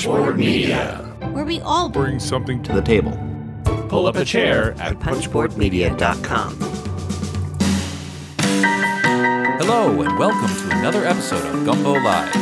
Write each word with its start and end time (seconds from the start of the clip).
Punchboard 0.00 0.38
Media, 0.38 0.96
where 1.32 1.44
we 1.44 1.60
all 1.60 1.90
bring 1.90 2.18
something 2.18 2.62
to 2.62 2.72
the 2.72 2.80
table. 2.80 3.12
Pull 3.90 4.06
up 4.06 4.16
a 4.16 4.24
chair 4.24 4.72
at 4.80 4.94
punchboardmedia.com. 4.94 6.56
Hello, 9.58 10.00
and 10.00 10.18
welcome 10.18 10.48
to 10.48 10.78
another 10.78 11.04
episode 11.04 11.44
of 11.54 11.66
Gumbo 11.66 11.92
Live. 12.00 12.32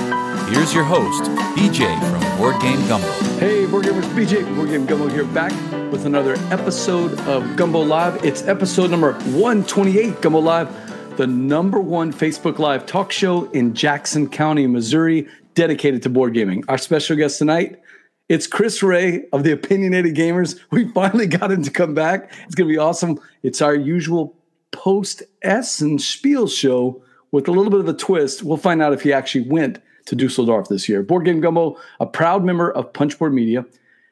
Here's 0.50 0.72
your 0.72 0.84
host, 0.84 1.24
BJ 1.56 1.98
from 1.98 2.38
Board 2.38 2.62
Game 2.62 2.78
Gumbo. 2.86 3.10
Hey, 3.40 3.66
Board 3.66 3.86
Gamers, 3.86 4.04
BJ, 4.14 4.54
Board 4.54 4.68
Game 4.68 4.86
Gumbo 4.86 5.08
here, 5.08 5.24
back 5.24 5.50
with 5.90 6.06
another 6.06 6.34
episode 6.52 7.18
of 7.22 7.56
Gumbo 7.56 7.80
Live. 7.80 8.24
It's 8.24 8.46
episode 8.46 8.92
number 8.92 9.14
128, 9.14 10.22
Gumbo 10.22 10.38
Live, 10.38 10.87
the 11.18 11.26
number 11.26 11.80
one 11.80 12.12
Facebook 12.12 12.60
Live 12.60 12.86
talk 12.86 13.10
show 13.10 13.50
in 13.50 13.74
Jackson 13.74 14.28
County, 14.28 14.68
Missouri, 14.68 15.26
dedicated 15.54 16.00
to 16.04 16.08
board 16.08 16.32
gaming. 16.32 16.62
Our 16.68 16.78
special 16.78 17.16
guest 17.16 17.38
tonight, 17.38 17.80
it's 18.28 18.46
Chris 18.46 18.84
Ray 18.84 19.24
of 19.32 19.42
the 19.42 19.50
Opinionated 19.50 20.14
Gamers. 20.14 20.60
We 20.70 20.86
finally 20.92 21.26
got 21.26 21.50
him 21.50 21.64
to 21.64 21.72
come 21.72 21.92
back. 21.92 22.32
It's 22.44 22.54
going 22.54 22.68
to 22.68 22.72
be 22.72 22.78
awesome. 22.78 23.18
It's 23.42 23.60
our 23.60 23.74
usual 23.74 24.36
post 24.70 25.24
Essen 25.42 25.98
Spiel 25.98 26.46
show 26.46 27.02
with 27.32 27.48
a 27.48 27.50
little 27.50 27.72
bit 27.72 27.80
of 27.80 27.88
a 27.88 27.94
twist. 27.94 28.44
We'll 28.44 28.56
find 28.56 28.80
out 28.80 28.92
if 28.92 29.02
he 29.02 29.12
actually 29.12 29.48
went 29.48 29.82
to 30.06 30.14
Dusseldorf 30.14 30.68
this 30.68 30.88
year. 30.88 31.02
Board 31.02 31.24
Game 31.24 31.40
Gumbo, 31.40 31.78
a 31.98 32.06
proud 32.06 32.44
member 32.44 32.70
of 32.70 32.92
Punchboard 32.92 33.34
Media. 33.34 33.66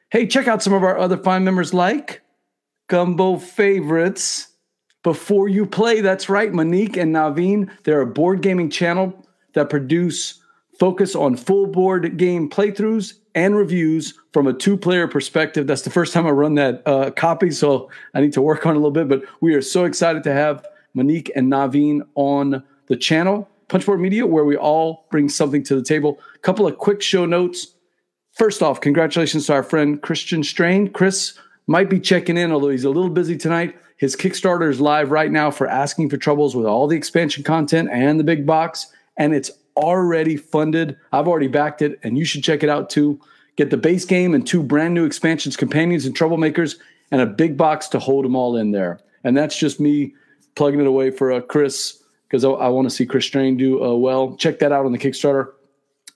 Hey, 0.09 0.27
check 0.27 0.49
out 0.49 0.61
some 0.61 0.73
of 0.73 0.83
our 0.83 0.97
other 0.97 1.15
fine 1.15 1.45
members 1.45 1.73
like 1.73 2.21
Gumbo 2.89 3.37
Favorites. 3.37 4.46
Before 5.07 5.47
you 5.47 5.65
play, 5.65 6.01
that's 6.01 6.27
right, 6.27 6.51
Monique 6.51 6.97
and 6.97 7.15
Naveen. 7.15 7.69
They're 7.83 8.01
a 8.01 8.05
board 8.05 8.41
gaming 8.41 8.69
channel 8.69 9.25
that 9.53 9.69
produce 9.69 10.41
focus 10.79 11.15
on 11.15 11.37
full 11.37 11.65
board 11.65 12.17
game 12.17 12.49
playthroughs 12.49 13.13
and 13.33 13.55
reviews 13.55 14.15
from 14.33 14.47
a 14.47 14.53
two 14.53 14.75
player 14.75 15.07
perspective. 15.07 15.65
That's 15.65 15.83
the 15.83 15.89
first 15.89 16.11
time 16.11 16.27
I 16.27 16.31
run 16.31 16.55
that 16.55 16.85
uh, 16.85 17.11
copy, 17.11 17.51
so 17.51 17.89
I 18.13 18.19
need 18.19 18.33
to 18.33 18.41
work 18.41 18.65
on 18.65 18.73
a 18.73 18.79
little 18.79 18.91
bit. 18.91 19.07
But 19.07 19.23
we 19.39 19.55
are 19.55 19.61
so 19.61 19.85
excited 19.85 20.23
to 20.23 20.33
have 20.33 20.67
Monique 20.93 21.31
and 21.37 21.49
Naveen 21.49 22.01
on 22.15 22.61
the 22.87 22.97
channel, 22.97 23.47
Punchboard 23.69 24.01
Media, 24.01 24.27
where 24.27 24.43
we 24.43 24.57
all 24.57 25.07
bring 25.09 25.29
something 25.29 25.63
to 25.63 25.75
the 25.75 25.83
table. 25.83 26.19
A 26.35 26.39
couple 26.39 26.67
of 26.67 26.77
quick 26.79 27.01
show 27.01 27.25
notes. 27.25 27.75
First 28.33 28.61
off, 28.61 28.81
congratulations 28.81 29.45
to 29.45 29.53
our 29.53 29.63
friend 29.63 30.01
Christian 30.01 30.43
Strain. 30.43 30.89
Chris 30.89 31.39
might 31.65 31.89
be 31.89 32.01
checking 32.01 32.35
in, 32.35 32.51
although 32.51 32.71
he's 32.71 32.83
a 32.83 32.89
little 32.89 33.09
busy 33.09 33.37
tonight. 33.37 33.73
His 33.97 34.15
Kickstarter 34.15 34.69
is 34.69 34.79
live 34.79 35.09
right 35.09 35.31
now 35.31 35.49
for 35.49 35.67
Asking 35.67 36.09
for 36.09 36.17
Troubles 36.17 36.55
with 36.55 36.67
all 36.67 36.87
the 36.87 36.95
expansion 36.95 37.43
content 37.43 37.89
and 37.91 38.19
the 38.19 38.23
big 38.23 38.45
box, 38.45 38.93
and 39.17 39.33
it's 39.33 39.49
already 39.75 40.37
funded. 40.37 40.97
I've 41.11 41.27
already 41.27 41.47
backed 41.47 41.81
it, 41.81 41.99
and 42.03 42.15
you 42.15 42.23
should 42.23 42.43
check 42.43 42.61
it 42.61 42.69
out 42.69 42.91
too. 42.91 43.19
Get 43.55 43.71
the 43.71 43.77
base 43.77 44.05
game 44.05 44.35
and 44.35 44.45
two 44.45 44.61
brand 44.61 44.93
new 44.93 45.03
expansions, 45.03 45.57
companions 45.57 46.05
and 46.05 46.15
troublemakers, 46.15 46.75
and 47.09 47.21
a 47.21 47.25
big 47.25 47.57
box 47.57 47.87
to 47.89 47.99
hold 47.99 48.23
them 48.23 48.35
all 48.35 48.55
in 48.55 48.71
there. 48.71 48.99
And 49.23 49.35
that's 49.35 49.57
just 49.57 49.79
me 49.79 50.13
plugging 50.53 50.79
it 50.79 50.85
away 50.85 51.09
for 51.09 51.31
uh, 51.31 51.41
Chris 51.41 52.03
because 52.27 52.45
I, 52.45 52.49
I 52.49 52.67
want 52.67 52.85
to 52.87 52.95
see 52.95 53.05
Chris 53.05 53.25
Strain 53.25 53.57
do 53.57 53.83
uh, 53.83 53.95
well. 53.95 54.35
Check 54.35 54.59
that 54.59 54.71
out 54.71 54.85
on 54.85 54.91
the 54.91 54.99
Kickstarter. 54.99 55.53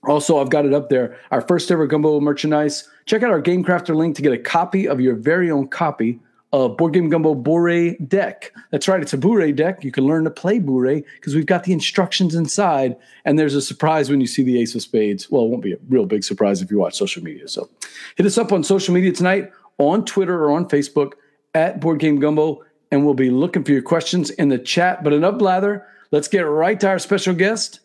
Also, 0.07 0.39
I've 0.39 0.49
got 0.49 0.65
it 0.65 0.73
up 0.73 0.89
there. 0.89 1.17
Our 1.31 1.41
first 1.41 1.71
ever 1.71 1.87
Gumbo 1.87 2.19
merchandise. 2.19 2.87
Check 3.07 3.23
out 3.23 3.31
our 3.31 3.41
Game 3.41 3.63
Crafter 3.63 3.95
link 3.95 4.15
to 4.17 4.21
get 4.21 4.33
a 4.33 4.37
copy 4.37 4.87
of 4.87 5.01
your 5.01 5.15
very 5.15 5.49
own 5.49 5.67
copy 5.67 6.19
uh, 6.53 6.67
Board 6.67 6.93
Game 6.93 7.09
Gumbo 7.09 7.33
Bourrée 7.33 7.95
deck. 8.07 8.53
That's 8.71 8.87
right, 8.87 9.01
it's 9.01 9.13
a 9.13 9.17
Bourrée 9.17 9.55
deck. 9.55 9.83
You 9.83 9.91
can 9.91 10.05
learn 10.05 10.23
to 10.25 10.29
play 10.29 10.59
Bourrée 10.59 11.03
because 11.15 11.35
we've 11.35 11.45
got 11.45 11.63
the 11.63 11.73
instructions 11.73 12.35
inside, 12.35 12.95
and 13.25 13.39
there's 13.39 13.55
a 13.55 13.61
surprise 13.61 14.09
when 14.09 14.21
you 14.21 14.27
see 14.27 14.43
the 14.43 14.59
Ace 14.59 14.75
of 14.75 14.81
Spades. 14.81 15.29
Well, 15.31 15.45
it 15.45 15.49
won't 15.49 15.63
be 15.63 15.73
a 15.73 15.77
real 15.89 16.05
big 16.05 16.23
surprise 16.23 16.61
if 16.61 16.69
you 16.69 16.77
watch 16.77 16.95
social 16.95 17.23
media. 17.23 17.47
So 17.47 17.69
hit 18.15 18.25
us 18.25 18.37
up 18.37 18.51
on 18.51 18.63
social 18.63 18.93
media 18.93 19.11
tonight, 19.11 19.51
on 19.77 20.05
Twitter 20.05 20.43
or 20.43 20.51
on 20.51 20.67
Facebook 20.67 21.13
at 21.53 21.79
Board 21.79 21.99
Game 21.99 22.19
Gumbo, 22.19 22.63
and 22.91 23.05
we'll 23.05 23.13
be 23.13 23.29
looking 23.29 23.63
for 23.63 23.71
your 23.71 23.81
questions 23.81 24.29
in 24.31 24.49
the 24.49 24.59
chat. 24.59 25.03
But 25.03 25.13
enough 25.13 25.37
blather. 25.37 25.87
Let's 26.11 26.27
get 26.27 26.41
right 26.41 26.77
to 26.81 26.89
our 26.89 26.99
special 26.99 27.33
guest. 27.33 27.79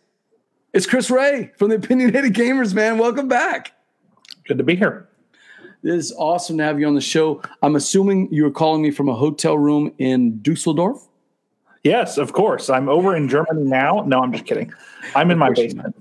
It's 0.73 0.85
Chris 0.85 1.11
Ray 1.11 1.53
from 1.57 1.71
the 1.71 1.77
Opinionated 1.77 2.35
Gamers, 2.35 2.75
man. 2.75 2.99
Welcome 2.99 3.29
back. 3.29 3.73
Good 4.47 4.59
to 4.59 4.65
be 4.65 4.75
here. 4.75 5.09
It 5.87 5.95
is 5.95 6.13
awesome 6.19 6.59
to 6.59 6.65
have 6.65 6.81
you 6.81 6.89
on 6.89 6.97
the 6.97 7.01
show. 7.01 7.41
I'm 7.63 7.77
assuming 7.77 8.27
you're 8.33 8.51
calling 8.51 8.83
me 8.83 8.91
from 8.91 9.09
a 9.09 9.15
hotel 9.15 9.57
room 9.57 9.95
in 9.99 10.43
Dusseldorf. 10.43 11.01
Yes, 11.85 12.19
of 12.19 12.33
course. 12.33 12.69
I'm 12.69 12.89
over 12.89 13.15
in 13.15 13.29
Germany 13.29 13.63
now. 13.63 14.03
No, 14.05 14.19
I'm 14.19 14.33
just 14.33 14.47
kidding. 14.47 14.73
I'm 15.15 15.31
in 15.31 15.39
my 15.39 15.53
basement. 15.53 15.95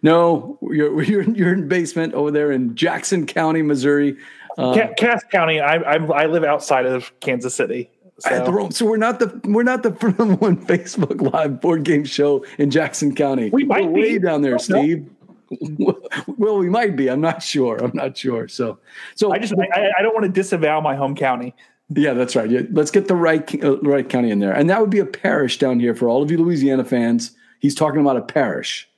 No, 0.00 0.58
you're 0.62 1.02
you're 1.02 1.22
you're 1.22 1.52
in 1.52 1.68
basement 1.68 2.14
over 2.14 2.30
there 2.30 2.50
in 2.50 2.74
Jackson 2.76 3.26
County, 3.26 3.60
Missouri. 3.60 4.16
Uh, 4.56 4.88
Cass 4.96 5.22
County. 5.30 5.60
I, 5.60 5.76
I 5.76 5.96
I 5.96 6.26
live 6.26 6.42
outside 6.42 6.86
of 6.86 7.12
Kansas 7.20 7.54
City. 7.54 7.90
So. 8.18 8.70
so. 8.70 8.86
we're 8.86 8.96
not 8.96 9.18
the 9.18 9.38
we're 9.44 9.62
not 9.64 9.82
the 9.82 9.90
one 10.40 10.56
Facebook 10.64 11.20
Live 11.30 11.60
board 11.60 11.84
game 11.84 12.06
show 12.06 12.42
in 12.56 12.70
Jackson 12.70 13.14
County. 13.14 13.50
We 13.50 13.64
might 13.64 13.84
we're 13.84 13.92
be 13.92 14.00
way 14.00 14.18
down 14.18 14.40
there, 14.40 14.58
Steve. 14.58 15.10
well, 16.38 16.58
we 16.58 16.68
might 16.68 16.96
be. 16.96 17.08
I'm 17.08 17.20
not 17.20 17.42
sure. 17.42 17.76
I'm 17.76 17.92
not 17.94 18.16
sure. 18.16 18.48
So, 18.48 18.78
so 19.14 19.32
I 19.32 19.38
just 19.38 19.54
I, 19.54 19.90
I 19.98 20.02
don't 20.02 20.14
want 20.14 20.24
to 20.24 20.32
disavow 20.32 20.80
my 20.80 20.96
home 20.96 21.14
county. 21.14 21.54
Yeah, 21.90 22.14
that's 22.14 22.34
right. 22.34 22.50
Yeah, 22.50 22.62
let's 22.72 22.90
get 22.90 23.06
the 23.06 23.14
right 23.14 23.64
uh, 23.64 23.78
right 23.80 24.08
county 24.08 24.30
in 24.30 24.40
there, 24.40 24.52
and 24.52 24.68
that 24.70 24.80
would 24.80 24.90
be 24.90 24.98
a 24.98 25.06
parish 25.06 25.58
down 25.58 25.78
here 25.78 25.94
for 25.94 26.08
all 26.08 26.22
of 26.22 26.30
you 26.30 26.38
Louisiana 26.38 26.84
fans. 26.84 27.32
He's 27.60 27.74
talking 27.74 28.00
about 28.00 28.16
a 28.16 28.22
parish 28.22 28.88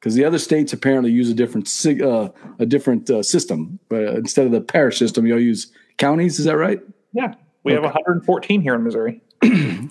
because 0.00 0.14
the 0.14 0.24
other 0.24 0.38
states 0.38 0.72
apparently 0.72 1.12
use 1.12 1.30
a 1.30 1.34
different 1.34 1.70
uh, 2.02 2.30
a 2.58 2.66
different 2.66 3.08
uh, 3.08 3.22
system, 3.22 3.78
but 3.88 4.02
instead 4.02 4.46
of 4.46 4.52
the 4.52 4.60
parish 4.60 4.98
system, 4.98 5.26
you'll 5.26 5.40
use 5.40 5.70
counties. 5.96 6.38
Is 6.40 6.46
that 6.46 6.56
right? 6.56 6.80
Yeah, 7.12 7.34
we 7.62 7.72
okay. 7.72 7.82
have 7.82 7.94
114 7.94 8.60
here 8.60 8.74
in 8.74 8.82
Missouri. 8.82 9.20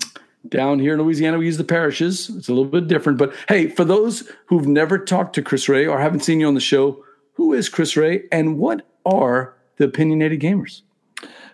Down 0.49 0.79
here 0.79 0.93
in 0.93 1.01
Louisiana, 1.01 1.37
we 1.37 1.45
use 1.45 1.57
the 1.57 1.63
parishes. 1.63 2.29
It's 2.29 2.49
a 2.49 2.53
little 2.53 2.69
bit 2.69 2.87
different. 2.87 3.17
But 3.17 3.33
hey, 3.47 3.69
for 3.69 3.85
those 3.85 4.29
who've 4.47 4.67
never 4.67 4.97
talked 4.97 5.35
to 5.35 5.41
Chris 5.41 5.69
Ray 5.69 5.87
or 5.87 5.99
haven't 5.99 6.19
seen 6.19 6.41
you 6.41 6.47
on 6.47 6.53
the 6.53 6.59
show, 6.59 7.03
who 7.33 7.53
is 7.53 7.69
Chris 7.69 7.95
Ray 7.95 8.23
and 8.31 8.57
what 8.57 8.85
are 9.05 9.55
the 9.77 9.85
Opinionated 9.85 10.41
Gamers? 10.41 10.81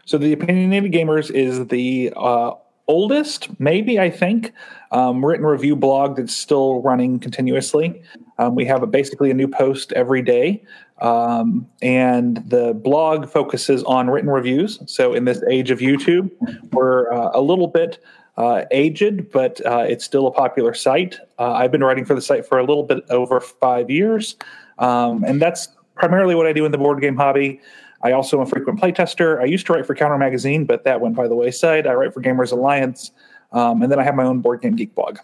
So, 0.05 0.17
the 0.17 0.33
Opinionated 0.33 0.91
Gamers 0.91 1.29
is 1.29 1.67
the 1.67 2.11
uh, 2.17 2.53
oldest, 2.87 3.59
maybe 3.59 3.99
I 3.99 4.09
think, 4.09 4.53
um, 4.91 5.23
written 5.23 5.45
review 5.45 5.75
blog 5.75 6.17
that's 6.17 6.35
still 6.35 6.81
running 6.81 7.19
continuously. 7.19 8.01
Um, 8.39 8.55
we 8.55 8.65
have 8.65 8.81
a, 8.81 8.87
basically 8.87 9.29
a 9.29 9.35
new 9.35 9.47
post 9.47 9.93
every 9.93 10.23
day. 10.23 10.63
Um, 10.99 11.67
and 11.81 12.37
the 12.49 12.73
blog 12.73 13.29
focuses 13.29 13.83
on 13.83 14.09
written 14.09 14.31
reviews. 14.31 14.79
So, 14.87 15.13
in 15.13 15.25
this 15.25 15.43
age 15.49 15.69
of 15.69 15.79
YouTube, 15.79 16.31
we're 16.73 17.13
uh, 17.13 17.29
a 17.33 17.41
little 17.41 17.67
bit 17.67 18.03
uh, 18.39 18.63
aged, 18.71 19.29
but 19.31 19.63
uh, 19.65 19.85
it's 19.87 20.05
still 20.05 20.25
a 20.25 20.31
popular 20.31 20.73
site. 20.73 21.19
Uh, 21.37 21.51
I've 21.51 21.71
been 21.71 21.83
writing 21.83 22.05
for 22.05 22.15
the 22.15 22.21
site 22.21 22.47
for 22.47 22.57
a 22.57 22.63
little 22.63 22.83
bit 22.83 23.03
over 23.09 23.41
five 23.41 23.89
years, 23.89 24.37
um, 24.77 25.25
and 25.25 25.41
that's 25.41 25.67
primarily 25.95 26.35
what 26.35 26.47
I 26.47 26.53
do 26.53 26.65
in 26.65 26.71
the 26.71 26.77
board 26.77 27.01
game 27.01 27.17
hobby. 27.17 27.59
I 28.01 28.13
also 28.13 28.37
am 28.37 28.43
a 28.43 28.49
frequent 28.49 28.79
playtester. 28.79 29.41
I 29.41 29.43
used 29.43 29.65
to 29.65 29.73
write 29.73 29.85
for 29.85 29.93
Counter 29.93 30.17
Magazine, 30.17 30.63
but 30.63 30.85
that 30.85 31.01
went 31.01 31.17
by 31.17 31.27
the 31.27 31.35
wayside. 31.35 31.85
I 31.85 31.93
write 31.93 32.13
for 32.13 32.21
Gamers 32.21 32.53
Alliance, 32.53 33.11
um, 33.51 33.81
and 33.81 33.91
then 33.91 33.99
I 33.99 34.03
have 34.03 34.15
my 34.15 34.23
own 34.23 34.39
Board 34.39 34.61
Game 34.61 34.77
Geek 34.77 34.95
blog. 34.95 35.19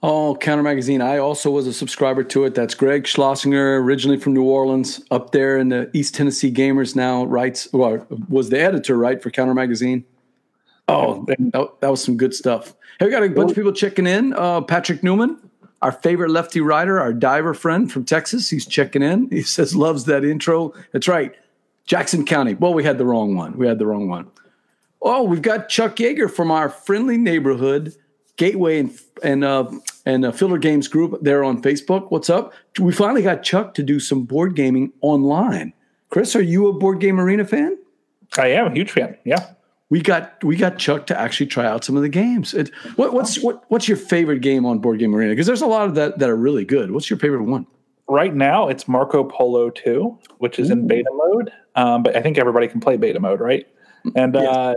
Oh, 0.00 0.36
Counter 0.36 0.62
Magazine. 0.62 1.00
I 1.00 1.18
also 1.18 1.50
was 1.50 1.66
a 1.66 1.72
subscriber 1.72 2.22
to 2.22 2.44
it. 2.44 2.54
That's 2.54 2.74
Greg 2.74 3.02
Schlossinger, 3.04 3.80
originally 3.80 4.20
from 4.20 4.34
New 4.34 4.44
Orleans, 4.44 5.02
up 5.10 5.32
there 5.32 5.58
in 5.58 5.70
the 5.70 5.90
East 5.92 6.14
Tennessee 6.14 6.52
Gamers 6.52 6.94
now, 6.94 7.24
writes, 7.24 7.66
well, 7.72 8.06
was 8.28 8.50
the 8.50 8.60
editor, 8.60 8.96
right, 8.96 9.20
for 9.20 9.30
Counter 9.30 9.54
Magazine. 9.54 10.04
Oh, 10.88 11.24
that, 11.26 11.80
that, 11.80 11.90
was 11.90 12.04
some 12.04 12.16
good 12.16 12.34
stuff. 12.34 12.74
Hey, 12.98 13.06
we 13.06 13.10
got 13.10 13.22
a 13.22 13.28
bunch 13.30 13.50
of 13.50 13.56
people 13.56 13.72
checking 13.72 14.06
in. 14.06 14.34
Uh, 14.34 14.60
Patrick 14.60 15.02
Newman, 15.02 15.38
our 15.80 15.92
favorite 15.92 16.30
lefty 16.30 16.60
rider, 16.60 17.00
our 17.00 17.12
diver 17.12 17.54
friend 17.54 17.90
from 17.90 18.04
Texas, 18.04 18.50
he's 18.50 18.66
checking 18.66 19.02
in. 19.02 19.30
He 19.30 19.42
says 19.42 19.74
loves 19.74 20.04
that 20.04 20.24
intro. 20.24 20.74
That's 20.92 21.08
right, 21.08 21.34
Jackson 21.86 22.26
County. 22.26 22.54
Well, 22.54 22.74
we 22.74 22.84
had 22.84 22.98
the 22.98 23.06
wrong 23.06 23.34
one. 23.34 23.56
We 23.56 23.66
had 23.66 23.78
the 23.78 23.86
wrong 23.86 24.08
one. 24.08 24.30
Oh, 25.00 25.22
we've 25.22 25.42
got 25.42 25.68
Chuck 25.68 25.96
Yeager 25.96 26.30
from 26.30 26.50
our 26.50 26.68
friendly 26.68 27.16
neighborhood 27.16 27.94
Gateway 28.36 28.80
and 28.80 28.98
and 29.22 29.44
uh, 29.44 29.70
and 30.04 30.24
uh, 30.24 30.32
Filler 30.32 30.58
Games 30.58 30.88
group 30.88 31.18
there 31.22 31.44
on 31.44 31.62
Facebook. 31.62 32.10
What's 32.10 32.28
up? 32.28 32.52
We 32.80 32.92
finally 32.92 33.22
got 33.22 33.44
Chuck 33.44 33.74
to 33.74 33.82
do 33.82 34.00
some 34.00 34.24
board 34.24 34.56
gaming 34.56 34.92
online. 35.02 35.72
Chris, 36.10 36.34
are 36.34 36.42
you 36.42 36.66
a 36.66 36.72
board 36.72 36.98
game 36.98 37.20
arena 37.20 37.44
fan? 37.44 37.78
I 38.36 38.48
am 38.48 38.66
a 38.66 38.74
huge 38.74 38.90
fan. 38.90 39.16
Yeah 39.24 39.54
we 39.90 40.00
got 40.00 40.42
we 40.42 40.56
got 40.56 40.78
Chuck 40.78 41.06
to 41.06 41.20
actually 41.20 41.46
try 41.46 41.66
out 41.66 41.84
some 41.84 41.96
of 41.96 42.02
the 42.02 42.08
games. 42.08 42.54
It, 42.54 42.70
what, 42.96 43.12
what's 43.12 43.42
what, 43.42 43.64
what's 43.68 43.86
your 43.86 43.96
favorite 43.96 44.40
game 44.40 44.64
on 44.64 44.78
Board 44.78 44.98
Game 44.98 45.14
Arena? 45.14 45.32
Because 45.32 45.46
there's 45.46 45.62
a 45.62 45.66
lot 45.66 45.86
of 45.86 45.94
that 45.94 46.18
that 46.18 46.30
are 46.30 46.36
really 46.36 46.64
good. 46.64 46.90
What's 46.90 47.10
your 47.10 47.18
favorite 47.18 47.44
one? 47.44 47.66
Right 48.08 48.34
now, 48.34 48.68
it's 48.68 48.86
Marco 48.86 49.24
Polo 49.24 49.70
2, 49.70 50.18
which 50.38 50.58
is 50.58 50.68
Ooh. 50.68 50.74
in 50.74 50.86
beta 50.86 51.10
mode. 51.12 51.50
Um, 51.74 52.02
but 52.02 52.16
I 52.16 52.22
think 52.22 52.38
everybody 52.38 52.68
can 52.68 52.80
play 52.80 52.96
beta 52.96 53.18
mode, 53.18 53.40
right? 53.40 53.66
And 54.14 54.34
yes. 54.34 54.46
uh, 54.46 54.74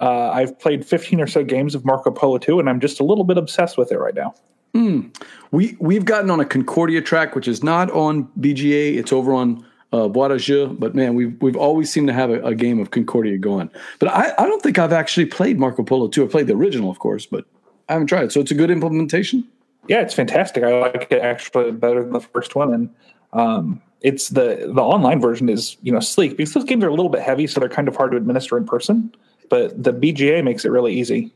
uh, 0.00 0.30
I've 0.30 0.58
played 0.58 0.86
15 0.86 1.20
or 1.20 1.26
so 1.26 1.44
games 1.44 1.74
of 1.74 1.84
Marco 1.84 2.10
Polo 2.10 2.38
2, 2.38 2.60
and 2.60 2.68
I'm 2.68 2.80
just 2.80 3.00
a 3.00 3.04
little 3.04 3.24
bit 3.24 3.38
obsessed 3.38 3.76
with 3.76 3.90
it 3.90 3.98
right 3.98 4.14
now. 4.14 4.34
Mm. 4.74 5.14
We 5.50 5.76
we've 5.80 6.04
gotten 6.04 6.30
on 6.30 6.38
a 6.38 6.44
Concordia 6.44 7.02
track, 7.02 7.34
which 7.34 7.48
is 7.48 7.64
not 7.64 7.90
on 7.90 8.28
BGA. 8.38 8.96
It's 8.96 9.12
over 9.12 9.32
on 9.32 9.66
uh, 9.92 10.08
Boîte 10.08 10.32
à 10.32 10.38
Jeux, 10.38 10.68
but 10.78 10.94
man, 10.94 11.14
we've 11.14 11.34
we've 11.40 11.56
always 11.56 11.90
seemed 11.90 12.06
to 12.08 12.12
have 12.12 12.30
a, 12.30 12.40
a 12.42 12.54
game 12.54 12.78
of 12.78 12.90
Concordia 12.90 13.38
going. 13.38 13.70
But 13.98 14.10
I, 14.10 14.32
I 14.38 14.46
don't 14.46 14.62
think 14.62 14.78
I've 14.78 14.92
actually 14.92 15.26
played 15.26 15.58
Marco 15.58 15.82
Polo 15.82 16.08
2. 16.08 16.24
I 16.24 16.28
played 16.28 16.46
the 16.46 16.54
original, 16.54 16.90
of 16.90 16.98
course, 16.98 17.26
but 17.26 17.44
I 17.88 17.94
haven't 17.94 18.06
tried 18.06 18.24
it. 18.24 18.32
So 18.32 18.40
it's 18.40 18.52
a 18.52 18.54
good 18.54 18.70
implementation. 18.70 19.46
Yeah, 19.88 20.00
it's 20.00 20.14
fantastic. 20.14 20.62
I 20.62 20.78
like 20.78 21.08
it 21.10 21.20
actually 21.20 21.72
better 21.72 22.02
than 22.02 22.12
the 22.12 22.20
first 22.20 22.54
one, 22.54 22.72
and 22.72 22.94
um, 23.32 23.82
it's 24.00 24.28
the 24.28 24.70
the 24.72 24.82
online 24.82 25.20
version 25.20 25.48
is 25.48 25.76
you 25.82 25.92
know 25.92 26.00
sleek 26.00 26.36
because 26.36 26.54
those 26.54 26.64
games 26.64 26.84
are 26.84 26.88
a 26.88 26.94
little 26.94 27.08
bit 27.08 27.22
heavy, 27.22 27.46
so 27.46 27.58
they're 27.58 27.68
kind 27.68 27.88
of 27.88 27.96
hard 27.96 28.12
to 28.12 28.16
administer 28.16 28.56
in 28.56 28.66
person. 28.66 29.12
But 29.48 29.82
the 29.82 29.92
BGA 29.92 30.44
makes 30.44 30.64
it 30.64 30.68
really 30.68 30.94
easy. 30.94 31.32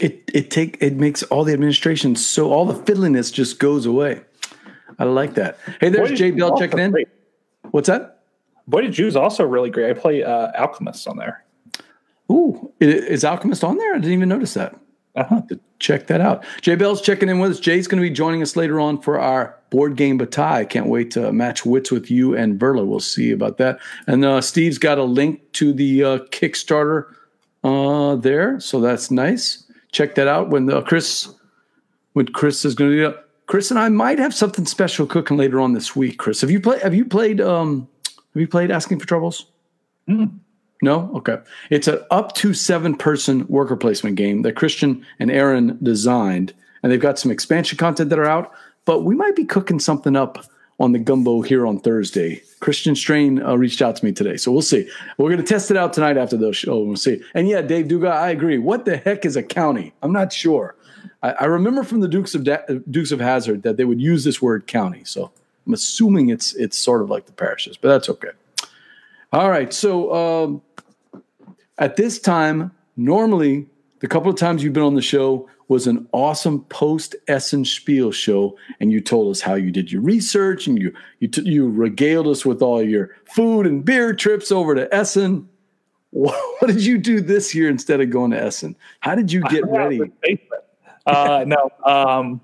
It 0.00 0.28
it 0.34 0.50
take 0.50 0.78
it 0.80 0.94
makes 0.94 1.22
all 1.24 1.44
the 1.44 1.52
administration 1.52 2.16
so 2.16 2.50
all 2.50 2.64
the 2.64 2.74
fiddliness 2.74 3.32
just 3.32 3.60
goes 3.60 3.86
away. 3.86 4.22
I 4.98 5.04
like 5.04 5.34
that. 5.34 5.58
Hey, 5.80 5.90
there's 5.90 6.10
Boy, 6.10 6.16
Jay 6.16 6.30
Bell 6.32 6.58
checking 6.58 6.80
in. 6.80 6.90
great. 6.90 7.08
What's 7.70 7.88
that? 7.88 8.22
Boîte 8.70 8.88
à 8.88 8.92
Jeux's 8.92 9.16
also 9.16 9.44
really 9.44 9.70
great. 9.70 9.90
I 9.90 9.98
play 9.98 10.22
uh, 10.22 10.52
Alchemist 10.58 11.08
on 11.08 11.16
there. 11.16 11.44
Ooh, 12.30 12.72
is 12.80 13.24
Alchemist 13.24 13.64
on 13.64 13.78
there? 13.78 13.94
I 13.94 13.98
didn't 13.98 14.12
even 14.12 14.28
notice 14.28 14.54
that. 14.54 14.78
Uh-huh. 15.18 15.40
to 15.48 15.58
check 15.80 16.06
that 16.06 16.20
out. 16.20 16.44
Jay 16.60 16.76
Bell's 16.76 17.02
checking 17.02 17.28
in 17.28 17.40
with 17.40 17.50
us. 17.50 17.58
Jay's 17.58 17.88
going 17.88 18.00
to 18.00 18.08
be 18.08 18.14
joining 18.14 18.40
us 18.40 18.54
later 18.54 18.78
on 18.78 19.00
for 19.00 19.18
our 19.18 19.56
board 19.70 19.96
game 19.96 20.16
bataille. 20.16 20.64
Can't 20.64 20.86
wait 20.86 21.10
to 21.12 21.32
match 21.32 21.66
wits 21.66 21.90
with 21.90 22.08
you 22.08 22.36
and 22.36 22.60
Verla. 22.60 22.86
We'll 22.86 23.00
see 23.00 23.32
about 23.32 23.58
that. 23.58 23.80
And 24.06 24.24
uh, 24.24 24.40
Steve's 24.40 24.78
got 24.78 24.98
a 24.98 25.02
link 25.02 25.40
to 25.54 25.72
the 25.72 26.04
uh, 26.04 26.18
Kickstarter 26.30 27.06
uh, 27.64 28.14
there, 28.14 28.60
so 28.60 28.80
that's 28.80 29.10
nice. 29.10 29.64
Check 29.90 30.14
that 30.14 30.28
out 30.28 30.50
when 30.50 30.70
uh, 30.70 30.82
Chris 30.82 31.32
when 32.12 32.26
Chris 32.26 32.64
is 32.64 32.74
going 32.74 32.90
to 32.90 32.96
do 32.96 33.02
that. 33.04 33.27
Chris 33.48 33.70
and 33.70 33.80
I 33.80 33.88
might 33.88 34.18
have 34.18 34.34
something 34.34 34.66
special 34.66 35.06
cooking 35.06 35.38
later 35.38 35.58
on 35.58 35.72
this 35.72 35.96
week. 35.96 36.18
Chris, 36.18 36.42
have 36.42 36.50
you 36.50 36.60
played? 36.60 36.82
Have 36.82 36.94
you 36.94 37.04
played? 37.04 37.40
Um, 37.40 37.88
have 38.06 38.40
you 38.40 38.46
played 38.46 38.70
Asking 38.70 39.00
for 39.00 39.06
Troubles? 39.06 39.46
No? 40.82 41.10
Okay. 41.16 41.38
It's 41.70 41.88
an 41.88 41.98
up 42.10 42.34
to 42.36 42.54
seven 42.54 42.94
person 42.94 43.46
worker 43.48 43.74
placement 43.74 44.16
game 44.16 44.42
that 44.42 44.54
Christian 44.54 45.04
and 45.18 45.30
Aaron 45.30 45.78
designed. 45.82 46.54
And 46.82 46.92
they've 46.92 47.00
got 47.00 47.18
some 47.18 47.32
expansion 47.32 47.78
content 47.78 48.10
that 48.10 48.18
are 48.18 48.28
out, 48.28 48.52
but 48.84 49.02
we 49.02 49.16
might 49.16 49.34
be 49.34 49.44
cooking 49.44 49.80
something 49.80 50.14
up 50.14 50.44
on 50.78 50.92
the 50.92 50.98
gumbo 50.98 51.40
here 51.40 51.66
on 51.66 51.80
Thursday. 51.80 52.40
Christian 52.60 52.94
Strain 52.94 53.42
uh, 53.42 53.56
reached 53.56 53.82
out 53.82 53.96
to 53.96 54.04
me 54.04 54.12
today. 54.12 54.36
So 54.36 54.52
we'll 54.52 54.62
see. 54.62 54.88
We're 55.16 55.30
going 55.30 55.42
to 55.42 55.46
test 55.46 55.72
it 55.72 55.76
out 55.76 55.92
tonight 55.92 56.16
after 56.16 56.36
the 56.36 56.52
show. 56.52 56.78
We'll 56.78 56.96
see. 56.96 57.20
And 57.34 57.48
yeah, 57.48 57.62
Dave 57.62 57.88
Duga, 57.88 58.10
I 58.10 58.30
agree. 58.30 58.58
What 58.58 58.84
the 58.84 58.98
heck 58.98 59.24
is 59.24 59.34
a 59.34 59.42
county? 59.42 59.92
I'm 60.02 60.12
not 60.12 60.32
sure. 60.32 60.76
I, 61.22 61.30
I 61.32 61.44
remember 61.46 61.82
from 61.82 62.00
the 62.00 62.08
Dukes 62.08 62.34
of 62.34 62.44
da- 62.44 62.64
Dukes 62.90 63.12
of 63.12 63.20
Hazzard 63.20 63.62
that 63.62 63.76
they 63.76 63.84
would 63.84 64.00
use 64.00 64.24
this 64.24 64.40
word 64.40 64.66
county. 64.66 65.02
So 65.04 65.30
I'm 65.66 65.74
assuming 65.74 66.30
it's 66.30 66.54
it's 66.54 66.76
sort 66.76 67.02
of 67.02 67.10
like 67.10 67.26
the 67.26 67.32
parishes, 67.32 67.76
but 67.76 67.88
that's 67.88 68.08
okay. 68.08 68.30
All 69.32 69.50
right. 69.50 69.72
So 69.72 70.14
um, 70.14 70.62
at 71.76 71.96
this 71.96 72.18
time, 72.18 72.72
normally 72.96 73.66
the 74.00 74.08
couple 74.08 74.30
of 74.30 74.36
times 74.36 74.62
you've 74.62 74.72
been 74.72 74.82
on 74.82 74.94
the 74.94 75.02
show 75.02 75.48
was 75.68 75.86
an 75.86 76.08
awesome 76.12 76.64
post 76.64 77.14
Essen 77.26 77.64
Spiel 77.64 78.10
show, 78.10 78.56
and 78.80 78.90
you 78.90 79.02
told 79.02 79.30
us 79.30 79.42
how 79.42 79.54
you 79.54 79.70
did 79.70 79.92
your 79.92 80.00
research 80.00 80.66
and 80.66 80.80
you 80.80 80.94
you 81.20 81.28
t- 81.28 81.42
you 81.42 81.68
regaled 81.68 82.26
us 82.26 82.46
with 82.46 82.62
all 82.62 82.82
your 82.82 83.14
food 83.26 83.66
and 83.66 83.84
beer 83.84 84.14
trips 84.14 84.50
over 84.50 84.74
to 84.74 84.92
Essen. 84.94 85.48
What, 86.10 86.34
what 86.58 86.68
did 86.68 86.84
you 86.84 86.96
do 86.96 87.20
this 87.20 87.54
year 87.54 87.68
instead 87.68 88.00
of 88.00 88.08
going 88.08 88.30
to 88.30 88.42
Essen? 88.42 88.76
How 89.00 89.14
did 89.14 89.30
you 89.30 89.42
get 89.42 89.66
ready? 89.68 90.00
Uh, 91.08 91.44
no. 91.46 91.70
Um, 91.84 92.40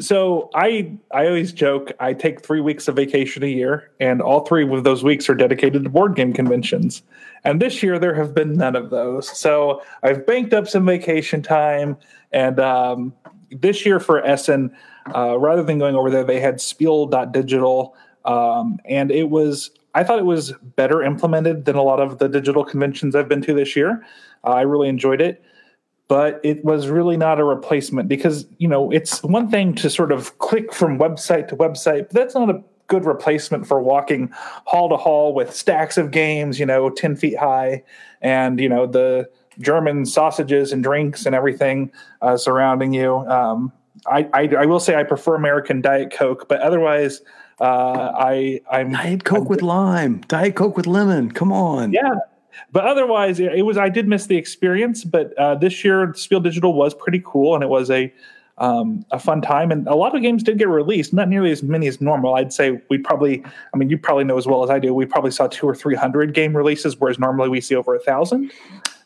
so 0.00 0.50
I 0.54 0.96
I 1.10 1.26
always 1.26 1.52
joke 1.52 1.92
I 2.00 2.14
take 2.14 2.42
three 2.42 2.60
weeks 2.60 2.88
of 2.88 2.96
vacation 2.96 3.42
a 3.42 3.46
year, 3.46 3.90
and 4.00 4.22
all 4.22 4.44
three 4.44 4.70
of 4.70 4.84
those 4.84 5.04
weeks 5.04 5.28
are 5.28 5.34
dedicated 5.34 5.84
to 5.84 5.90
board 5.90 6.16
game 6.16 6.32
conventions. 6.32 7.02
And 7.44 7.60
this 7.60 7.82
year 7.82 7.98
there 7.98 8.14
have 8.14 8.34
been 8.34 8.54
none 8.54 8.76
of 8.76 8.90
those. 8.90 9.36
So 9.36 9.82
I've 10.02 10.26
banked 10.26 10.54
up 10.54 10.66
some 10.66 10.86
vacation 10.86 11.42
time, 11.42 11.96
and 12.32 12.58
um, 12.58 13.12
this 13.50 13.84
year 13.84 14.00
for 14.00 14.24
Essen, 14.24 14.74
uh, 15.14 15.38
rather 15.38 15.62
than 15.62 15.78
going 15.78 15.94
over 15.94 16.10
there, 16.10 16.24
they 16.24 16.40
had 16.40 16.60
Spiel.digital, 16.60 17.94
um, 18.24 18.78
and 18.86 19.10
it 19.10 19.28
was 19.28 19.70
I 19.94 20.04
thought 20.04 20.18
it 20.18 20.24
was 20.24 20.52
better 20.76 21.02
implemented 21.02 21.66
than 21.66 21.76
a 21.76 21.82
lot 21.82 22.00
of 22.00 22.18
the 22.18 22.28
digital 22.28 22.64
conventions 22.64 23.14
I've 23.14 23.28
been 23.28 23.42
to 23.42 23.52
this 23.52 23.76
year. 23.76 24.04
Uh, 24.42 24.52
I 24.52 24.62
really 24.62 24.88
enjoyed 24.88 25.20
it 25.20 25.44
but 26.08 26.40
it 26.42 26.64
was 26.64 26.88
really 26.88 27.16
not 27.16 27.40
a 27.40 27.44
replacement 27.44 28.08
because 28.08 28.46
you 28.58 28.68
know 28.68 28.90
it's 28.90 29.22
one 29.22 29.48
thing 29.50 29.74
to 29.74 29.88
sort 29.88 30.12
of 30.12 30.38
click 30.38 30.72
from 30.72 30.98
website 30.98 31.48
to 31.48 31.56
website 31.56 32.08
but 32.08 32.10
that's 32.10 32.34
not 32.34 32.50
a 32.50 32.62
good 32.88 33.04
replacement 33.04 33.66
for 33.66 33.80
walking 33.80 34.28
hall 34.66 34.88
to 34.88 34.96
hall 34.96 35.34
with 35.34 35.54
stacks 35.54 35.96
of 35.96 36.10
games 36.10 36.58
you 36.58 36.66
know 36.66 36.90
10 36.90 37.16
feet 37.16 37.38
high 37.38 37.82
and 38.20 38.60
you 38.60 38.68
know 38.68 38.86
the 38.86 39.28
german 39.60 40.04
sausages 40.04 40.72
and 40.72 40.82
drinks 40.82 41.24
and 41.24 41.34
everything 41.34 41.90
uh, 42.20 42.36
surrounding 42.36 42.92
you 42.92 43.16
um, 43.28 43.72
I, 44.06 44.28
I, 44.34 44.48
I 44.60 44.66
will 44.66 44.80
say 44.80 44.96
i 44.96 45.04
prefer 45.04 45.34
american 45.34 45.80
diet 45.80 46.12
coke 46.12 46.48
but 46.48 46.60
otherwise 46.60 47.22
uh, 47.60 48.12
i 48.16 48.60
i'm 48.70 48.92
Diet 48.92 49.24
Coke 49.24 49.48
with 49.48 49.62
lime, 49.62 50.22
Diet 50.26 50.56
Coke 50.56 50.76
with 50.76 50.86
lemon. 50.86 51.30
Come 51.30 51.52
on. 51.52 51.92
yeah 51.92 52.16
but 52.70 52.84
otherwise 52.84 53.40
it 53.40 53.64
was 53.64 53.76
i 53.76 53.88
did 53.88 54.08
miss 54.08 54.26
the 54.26 54.36
experience 54.36 55.04
but 55.04 55.36
uh, 55.38 55.54
this 55.54 55.84
year 55.84 56.12
spiel 56.14 56.40
digital 56.40 56.74
was 56.74 56.94
pretty 56.94 57.22
cool 57.24 57.54
and 57.54 57.62
it 57.62 57.68
was 57.68 57.90
a 57.90 58.12
um, 58.58 59.04
a 59.10 59.18
fun 59.18 59.40
time 59.40 59.72
and 59.72 59.88
a 59.88 59.94
lot 59.94 60.14
of 60.14 60.22
games 60.22 60.42
did 60.42 60.58
get 60.58 60.68
released 60.68 61.12
not 61.12 61.28
nearly 61.28 61.50
as 61.50 61.62
many 61.62 61.86
as 61.86 62.00
normal 62.00 62.34
i'd 62.34 62.52
say 62.52 62.80
we 62.90 62.98
probably 62.98 63.42
i 63.74 63.76
mean 63.76 63.88
you 63.88 63.98
probably 63.98 64.24
know 64.24 64.36
as 64.36 64.46
well 64.46 64.62
as 64.62 64.70
i 64.70 64.78
do 64.78 64.94
we 64.94 65.06
probably 65.06 65.30
saw 65.30 65.46
two 65.46 65.66
or 65.66 65.74
three 65.74 65.94
hundred 65.94 66.34
game 66.34 66.56
releases 66.56 66.98
whereas 67.00 67.18
normally 67.18 67.48
we 67.48 67.60
see 67.60 67.74
over 67.74 67.94
a 67.94 68.00
thousand 68.00 68.52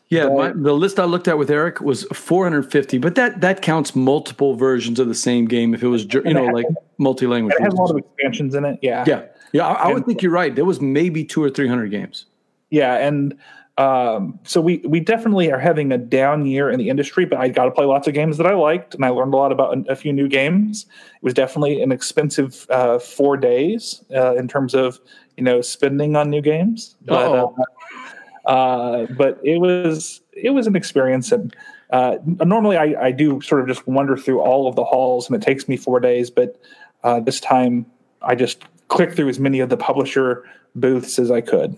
Yeah, 0.09 0.29
my, 0.29 0.53
the 0.53 0.71
list 0.71 1.01
I 1.01 1.03
looked 1.03 1.27
at 1.27 1.37
with 1.37 1.51
Eric 1.51 1.81
was 1.81 2.03
450, 2.13 2.97
but 2.97 3.15
that 3.15 3.41
that 3.41 3.61
counts 3.61 3.93
multiple 3.93 4.55
versions 4.55 4.99
of 4.99 5.09
the 5.09 5.15
same 5.15 5.47
game 5.47 5.73
if 5.73 5.83
it 5.83 5.89
was 5.89 6.05
you 6.13 6.33
know 6.33 6.45
like 6.45 6.65
multi-language. 6.97 7.53
it 7.59 7.61
has 7.61 7.73
a 7.73 7.75
lot 7.75 7.89
of 7.89 7.97
expansions 7.97 8.55
in 8.55 8.63
it 8.63 8.79
yeah 8.81 9.03
Yeah, 9.05 9.25
yeah, 9.51 9.67
I, 9.67 9.89
I 9.89 9.93
would 9.93 10.05
think 10.05 10.21
you're 10.21 10.31
right. 10.31 10.55
There 10.55 10.63
was 10.63 10.79
maybe 10.79 11.25
two 11.25 11.43
or 11.43 11.49
three 11.49 11.67
hundred 11.67 11.91
games. 11.91 12.25
Yeah, 12.69 12.95
and 12.95 13.37
um, 13.77 14.39
so 14.43 14.59
we 14.59 14.77
we 14.77 14.99
definitely 14.99 15.51
are 15.51 15.59
having 15.59 15.91
a 15.91 15.97
down 15.97 16.47
year 16.47 16.69
in 16.69 16.79
the 16.79 16.89
industry, 16.89 17.25
but 17.25 17.39
I 17.39 17.49
got 17.49 17.65
to 17.65 17.71
play 17.71 17.85
lots 17.85 18.07
of 18.07 18.15
games 18.15 18.37
that 18.37 18.47
I 18.47 18.55
liked, 18.55 18.95
and 18.95 19.05
I 19.05 19.09
learned 19.09 19.33
a 19.33 19.37
lot 19.37 19.51
about 19.51 19.87
a, 19.87 19.95
few 19.95 20.11
new 20.11 20.27
games. 20.27 20.87
It 21.15 21.23
was 21.23 21.35
definitely 21.35 21.81
an 21.83 21.91
expensive 21.91 22.65
uh, 22.71 22.97
four 22.97 23.37
days 23.37 24.03
uh, 24.15 24.35
in 24.35 24.47
terms 24.47 24.73
of 24.73 24.99
you 25.37 25.43
know 25.43 25.61
spending 25.61 26.15
on 26.15 26.31
new 26.31 26.41
games, 26.41 26.95
but 27.05 27.31
uh, 27.31 28.49
uh, 28.49 29.05
but 29.15 29.39
it 29.43 29.59
was 29.59 30.21
it 30.33 30.49
was 30.49 30.65
an 30.65 30.75
experience, 30.75 31.31
and 31.31 31.55
uh, 31.91 32.17
normally 32.25 32.77
I, 32.77 32.95
I 32.99 33.11
do 33.11 33.41
sort 33.41 33.61
of 33.61 33.67
just 33.67 33.87
wander 33.87 34.17
through 34.17 34.39
all 34.39 34.67
of 34.67 34.75
the 34.75 34.85
halls, 34.85 35.29
and 35.29 35.35
it 35.35 35.45
takes 35.45 35.67
me 35.67 35.77
four 35.77 35.99
days, 35.99 36.31
but 36.31 36.59
uh, 37.03 37.19
this 37.19 37.39
time 37.39 37.85
I 38.23 38.33
just 38.33 38.63
clicked 38.87 39.15
through 39.15 39.29
as 39.29 39.39
many 39.39 39.59
of 39.59 39.69
the 39.69 39.77
publisher 39.77 40.43
booths 40.73 41.19
as 41.19 41.29
I 41.29 41.41
could. 41.41 41.77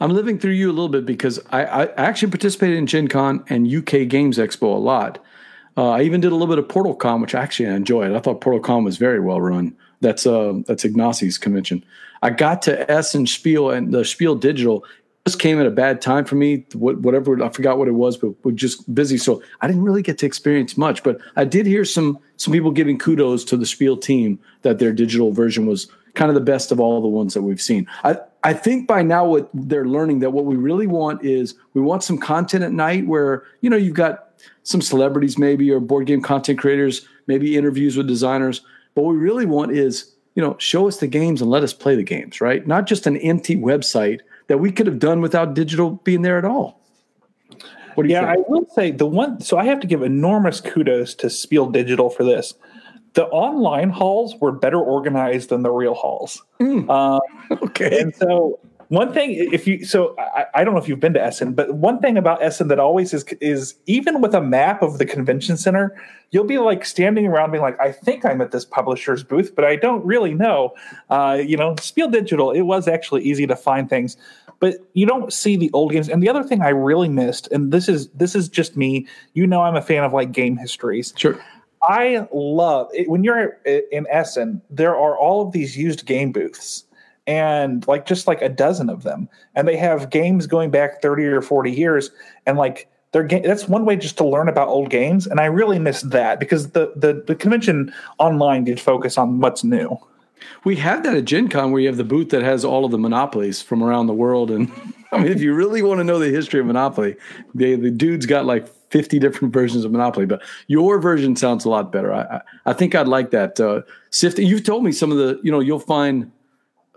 I'm 0.00 0.12
living 0.12 0.38
through 0.38 0.52
you 0.52 0.68
a 0.68 0.72
little 0.72 0.88
bit 0.88 1.06
because 1.06 1.40
I, 1.50 1.64
I 1.64 1.86
actually 1.96 2.30
participated 2.30 2.76
in 2.76 2.86
Gen 2.86 3.08
Con 3.08 3.44
and 3.48 3.72
UK 3.72 4.08
Games 4.08 4.38
Expo 4.38 4.74
a 4.74 4.78
lot. 4.78 5.18
Uh, 5.76 5.90
I 5.90 6.02
even 6.02 6.20
did 6.20 6.32
a 6.32 6.34
little 6.34 6.48
bit 6.48 6.58
of 6.58 6.68
Portal 6.68 6.94
Con, 6.94 7.20
which 7.20 7.34
actually 7.34 7.68
I 7.68 7.74
enjoyed. 7.74 8.12
I 8.12 8.20
thought 8.20 8.40
Portal 8.40 8.60
Con 8.60 8.84
was 8.84 8.96
very 8.96 9.20
well 9.20 9.40
run. 9.40 9.74
That's 10.00 10.26
uh, 10.26 10.60
that's 10.66 10.84
Ignacio's 10.84 11.38
convention. 11.38 11.84
I 12.22 12.30
got 12.30 12.62
to 12.62 12.90
Essen 12.90 13.26
Spiel 13.26 13.70
and 13.70 13.92
the 13.92 14.04
Spiel 14.04 14.34
Digital 14.34 14.84
just 15.26 15.38
came 15.38 15.60
at 15.60 15.66
a 15.66 15.70
bad 15.70 16.00
time 16.00 16.24
for 16.24 16.34
me. 16.34 16.64
Whatever 16.74 17.42
I 17.42 17.50
forgot 17.50 17.78
what 17.78 17.88
it 17.88 17.92
was, 17.92 18.16
but 18.16 18.32
we're 18.44 18.52
just 18.52 18.92
busy, 18.94 19.18
so 19.18 19.42
I 19.60 19.66
didn't 19.66 19.82
really 19.82 20.02
get 20.02 20.18
to 20.18 20.26
experience 20.26 20.76
much. 20.76 21.02
But 21.02 21.20
I 21.36 21.44
did 21.44 21.66
hear 21.66 21.84
some 21.84 22.18
some 22.36 22.52
people 22.52 22.70
giving 22.70 22.98
kudos 22.98 23.44
to 23.44 23.56
the 23.56 23.66
Spiel 23.66 23.96
team 23.96 24.38
that 24.62 24.78
their 24.78 24.92
digital 24.92 25.32
version 25.32 25.66
was 25.66 25.88
kind 26.14 26.30
of 26.30 26.34
the 26.34 26.40
best 26.40 26.72
of 26.72 26.80
all 26.80 27.00
the 27.00 27.08
ones 27.08 27.34
that 27.34 27.42
we've 27.42 27.60
seen. 27.60 27.86
I 28.02 28.18
I 28.42 28.54
think 28.54 28.86
by 28.86 29.02
now 29.02 29.26
what 29.26 29.50
they're 29.52 29.86
learning 29.86 30.20
that 30.20 30.30
what 30.30 30.46
we 30.46 30.56
really 30.56 30.86
want 30.86 31.24
is 31.24 31.54
we 31.74 31.80
want 31.80 32.02
some 32.02 32.18
content 32.18 32.64
at 32.64 32.72
night 32.72 33.06
where 33.06 33.44
you 33.60 33.68
know 33.68 33.76
you've 33.76 33.94
got 33.94 34.30
some 34.62 34.80
celebrities 34.80 35.38
maybe 35.38 35.70
or 35.70 35.80
board 35.80 36.06
game 36.06 36.22
content 36.22 36.58
creators, 36.58 37.06
maybe 37.26 37.56
interviews 37.56 37.96
with 37.96 38.06
designers. 38.06 38.62
But 38.94 39.02
what 39.02 39.12
we 39.12 39.18
really 39.18 39.46
want 39.46 39.72
is 39.72 40.14
you 40.34 40.42
know 40.42 40.56
show 40.58 40.88
us 40.88 40.98
the 40.98 41.06
games 41.06 41.42
and 41.42 41.50
let 41.50 41.62
us 41.62 41.72
play 41.74 41.96
the 41.96 42.02
games, 42.02 42.40
right? 42.40 42.66
Not 42.66 42.86
just 42.86 43.06
an 43.06 43.16
empty 43.18 43.56
website 43.56 44.20
that 44.46 44.58
we 44.58 44.72
could 44.72 44.86
have 44.86 44.98
done 44.98 45.20
without 45.20 45.54
digital 45.54 45.90
being 46.02 46.22
there 46.22 46.38
at 46.38 46.44
all. 46.44 46.80
What 47.94 48.04
do 48.04 48.08
you 48.08 48.14
Yeah, 48.14 48.30
I 48.30 48.34
think? 48.34 48.48
will 48.48 48.66
say 48.74 48.90
the 48.90 49.06
one. 49.06 49.40
So 49.40 49.58
I 49.58 49.64
have 49.66 49.80
to 49.80 49.86
give 49.86 50.02
enormous 50.02 50.60
kudos 50.60 51.14
to 51.16 51.28
Spiel 51.28 51.66
Digital 51.66 52.08
for 52.08 52.24
this. 52.24 52.54
The 53.14 53.26
online 53.26 53.90
halls 53.90 54.36
were 54.40 54.52
better 54.52 54.80
organized 54.80 55.48
than 55.48 55.62
the 55.62 55.70
real 55.70 55.94
halls. 55.94 56.42
Um, 56.60 57.20
okay. 57.50 58.00
and 58.00 58.14
so 58.14 58.60
one 58.90 59.12
thing, 59.12 59.30
if 59.30 59.68
you 59.68 59.84
so 59.84 60.16
I, 60.18 60.46
I, 60.52 60.64
don't 60.64 60.74
know 60.74 60.80
if 60.80 60.88
you've 60.88 60.98
been 60.98 61.14
to 61.14 61.22
Essen, 61.22 61.52
but 61.52 61.74
one 61.74 62.00
thing 62.00 62.16
about 62.16 62.42
Essen 62.42 62.66
that 62.68 62.80
always 62.80 63.14
is 63.14 63.22
is 63.40 63.76
even 63.86 64.20
with 64.20 64.34
a 64.34 64.40
map 64.40 64.82
of 64.82 64.98
the 64.98 65.06
convention 65.06 65.56
center, 65.56 65.96
you'll 66.32 66.42
be 66.42 66.58
like 66.58 66.84
standing 66.84 67.24
around 67.28 67.52
being 67.52 67.62
like, 67.62 67.78
I 67.78 67.92
think 67.92 68.24
I'm 68.24 68.40
at 68.40 68.50
this 68.50 68.64
publisher's 68.64 69.22
booth, 69.22 69.54
but 69.54 69.64
I 69.64 69.76
don't 69.76 70.04
really 70.04 70.34
know. 70.34 70.74
Uh, 71.08 71.40
you 71.40 71.56
know, 71.56 71.76
Spiel 71.78 72.08
Digital, 72.08 72.50
it 72.50 72.62
was 72.62 72.88
actually 72.88 73.22
easy 73.22 73.46
to 73.46 73.54
find 73.54 73.88
things, 73.88 74.16
but 74.58 74.74
you 74.94 75.06
don't 75.06 75.32
see 75.32 75.54
the 75.54 75.70
old 75.72 75.92
games. 75.92 76.08
And 76.08 76.20
the 76.20 76.28
other 76.28 76.42
thing 76.42 76.60
I 76.60 76.70
really 76.70 77.08
missed, 77.08 77.46
and 77.52 77.72
this 77.72 77.88
is 77.88 78.08
this 78.08 78.34
is 78.34 78.48
just 78.48 78.76
me, 78.76 79.06
you 79.34 79.46
know, 79.46 79.62
I'm 79.62 79.76
a 79.76 79.82
fan 79.82 80.02
of 80.02 80.12
like 80.12 80.32
game 80.32 80.56
histories. 80.56 81.14
Sure. 81.16 81.40
I 81.90 82.28
love 82.32 82.88
it, 82.92 83.08
when 83.08 83.24
you're 83.24 83.58
in 83.64 84.06
Essen, 84.08 84.62
there 84.70 84.94
are 84.94 85.18
all 85.18 85.44
of 85.44 85.50
these 85.50 85.76
used 85.76 86.06
game 86.06 86.30
booths 86.30 86.84
and 87.26 87.86
like 87.88 88.06
just 88.06 88.28
like 88.28 88.40
a 88.42 88.48
dozen 88.48 88.88
of 88.88 89.02
them. 89.02 89.28
And 89.56 89.66
they 89.66 89.76
have 89.76 90.08
games 90.08 90.46
going 90.46 90.70
back 90.70 91.02
30 91.02 91.24
or 91.24 91.42
40 91.42 91.72
years. 91.72 92.12
And 92.46 92.56
like 92.56 92.88
they're 93.10 93.24
ga- 93.24 93.40
that's 93.40 93.66
one 93.66 93.84
way 93.86 93.96
just 93.96 94.16
to 94.18 94.24
learn 94.24 94.48
about 94.48 94.68
old 94.68 94.88
games. 94.88 95.26
And 95.26 95.40
i 95.40 95.46
really 95.46 95.80
missed 95.80 96.10
that 96.10 96.38
because 96.38 96.70
the 96.70 96.92
the, 96.94 97.24
the 97.26 97.34
convention 97.34 97.92
online 98.18 98.62
did 98.62 98.78
focus 98.78 99.18
on 99.18 99.40
what's 99.40 99.64
new. 99.64 99.98
We 100.62 100.76
have 100.76 101.02
that 101.02 101.16
at 101.16 101.24
gen 101.24 101.48
con 101.48 101.72
where 101.72 101.80
you 101.80 101.88
have 101.88 101.96
the 101.96 102.04
booth 102.04 102.28
that 102.28 102.44
has 102.44 102.64
all 102.64 102.84
of 102.84 102.92
the 102.92 102.98
monopolies 102.98 103.62
from 103.62 103.82
around 103.82 104.06
the 104.06 104.14
world. 104.14 104.52
And 104.52 104.70
i 105.12 105.18
mean 105.18 105.32
if 105.32 105.40
you 105.40 105.54
really 105.54 105.82
want 105.82 105.98
to 105.98 106.04
know 106.04 106.20
the 106.20 106.28
history 106.28 106.60
of 106.60 106.66
monopoly 106.66 107.16
the, 107.52 107.74
the 107.74 107.90
dude's 107.90 108.26
got 108.26 108.46
like 108.46 108.68
50 108.90 109.18
different 109.18 109.52
versions 109.54 109.84
of 109.84 109.92
monopoly 109.92 110.26
but 110.26 110.42
your 110.66 110.98
version 110.98 111.36
sounds 111.36 111.64
a 111.64 111.68
lot 111.68 111.92
better 111.92 112.12
i, 112.12 112.22
I, 112.22 112.40
I 112.66 112.72
think 112.72 112.94
i'd 112.94 113.08
like 113.08 113.30
that 113.30 113.58
uh, 113.60 113.82
sifting 114.10 114.46
you've 114.46 114.64
told 114.64 114.84
me 114.84 114.92
some 114.92 115.10
of 115.10 115.18
the 115.18 115.40
you 115.42 115.50
know 115.50 115.60
you'll 115.60 115.78
find 115.78 116.30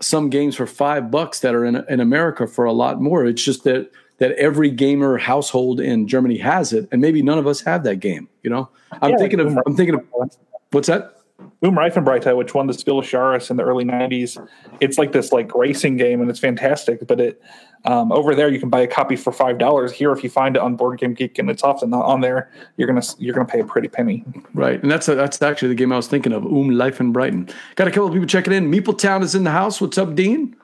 some 0.00 0.28
games 0.28 0.56
for 0.56 0.66
five 0.66 1.10
bucks 1.10 1.40
that 1.40 1.54
are 1.54 1.64
in, 1.64 1.76
in 1.88 2.00
America 2.00 2.46
for 2.46 2.64
a 2.64 2.72
lot 2.72 3.00
more. 3.00 3.24
It's 3.24 3.42
just 3.42 3.64
that 3.64 3.90
that 4.18 4.30
every 4.32 4.70
gamer 4.70 5.18
household 5.18 5.80
in 5.80 6.06
Germany 6.06 6.38
has 6.38 6.72
it, 6.72 6.88
and 6.92 7.00
maybe 7.00 7.20
none 7.20 7.38
of 7.38 7.48
us 7.48 7.60
have 7.62 7.82
that 7.84 7.96
game. 7.96 8.28
You 8.42 8.50
know, 8.50 8.68
I'm 9.02 9.12
yeah, 9.12 9.16
thinking 9.16 9.40
of 9.40 9.58
I'm 9.66 9.74
thinking 9.76 9.94
of 9.96 10.36
what's 10.70 10.88
that? 10.88 11.16
Boom 11.60 11.74
Reifenbreite, 11.74 12.36
which 12.36 12.54
won 12.54 12.66
the 12.68 12.74
des 12.74 12.82
Jahres 12.84 13.50
in 13.50 13.56
the 13.56 13.64
early 13.64 13.84
'90s. 13.84 14.46
It's 14.80 14.98
like 14.98 15.12
this 15.12 15.32
like 15.32 15.54
racing 15.54 15.96
game, 15.96 16.20
and 16.20 16.30
it's 16.30 16.38
fantastic. 16.38 17.06
But 17.06 17.20
it 17.20 17.42
um, 17.86 18.12
over 18.12 18.34
there, 18.34 18.48
you 18.48 18.60
can 18.60 18.70
buy 18.70 18.80
a 18.80 18.86
copy 18.86 19.16
for 19.16 19.32
five 19.32 19.58
dollars. 19.58 19.90
Here, 19.90 20.12
if 20.12 20.22
you 20.22 20.30
find 20.30 20.56
it 20.56 20.62
on 20.62 20.76
Board 20.76 21.00
Game 21.00 21.12
Geek 21.12 21.38
and 21.38 21.50
it's 21.50 21.64
often 21.64 21.90
not 21.90 22.04
on 22.04 22.20
there, 22.20 22.50
you're 22.76 22.86
gonna 22.86 23.02
you're 23.18 23.34
gonna 23.34 23.48
pay 23.48 23.60
a 23.60 23.64
pretty 23.64 23.88
penny. 23.88 24.24
Right, 24.54 24.80
and 24.80 24.90
that's 24.90 25.08
a, 25.08 25.14
that's 25.16 25.42
actually 25.42 25.68
the 25.68 25.74
game 25.74 25.92
I 25.92 25.96
was 25.96 26.06
thinking 26.06 26.32
of. 26.32 26.44
Um 26.44 26.70
Life 26.70 27.00
in 27.00 27.12
Brighton. 27.12 27.48
Got 27.74 27.88
a 27.88 27.90
couple 27.90 28.06
of 28.06 28.12
people 28.12 28.28
checking 28.28 28.52
in. 28.52 28.70
Meeple 28.70 28.96
Town 28.96 29.22
is 29.22 29.34
in 29.34 29.44
the 29.44 29.50
house. 29.50 29.80
What's 29.80 29.98
up, 29.98 30.14
Dean? 30.14 30.54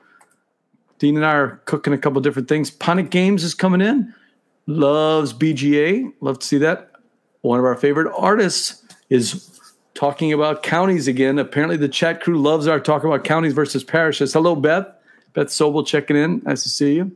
Dean 0.99 1.17
and 1.17 1.25
I 1.25 1.33
are 1.33 1.61
cooking 1.65 1.93
a 1.93 1.97
couple 1.97 2.21
different 2.21 2.47
things. 2.47 2.69
Panic 2.69 3.09
Games 3.09 3.43
is 3.43 3.53
coming 3.53 3.81
in. 3.81 4.13
Loves 4.67 5.33
BGA. 5.33 6.13
Love 6.21 6.39
to 6.39 6.45
see 6.45 6.59
that. 6.59 6.91
One 7.41 7.59
of 7.59 7.65
our 7.65 7.75
favorite 7.75 8.13
artists 8.15 8.85
is 9.09 9.50
talking 9.93 10.33
about 10.33 10.63
counties 10.63 11.07
again. 11.07 11.39
Apparently, 11.39 11.77
the 11.77 11.89
chat 11.89 12.21
crew 12.21 12.41
loves 12.41 12.67
our 12.67 12.79
talk 12.79 13.03
about 13.03 13.23
counties 13.23 13.53
versus 13.53 13.83
parishes. 13.83 14.33
Hello, 14.33 14.55
Beth. 14.55 14.87
Beth 15.33 15.47
Sobel 15.47 15.85
checking 15.85 16.17
in. 16.17 16.41
Nice 16.45 16.63
to 16.63 16.69
see 16.69 16.95
you. 16.95 17.15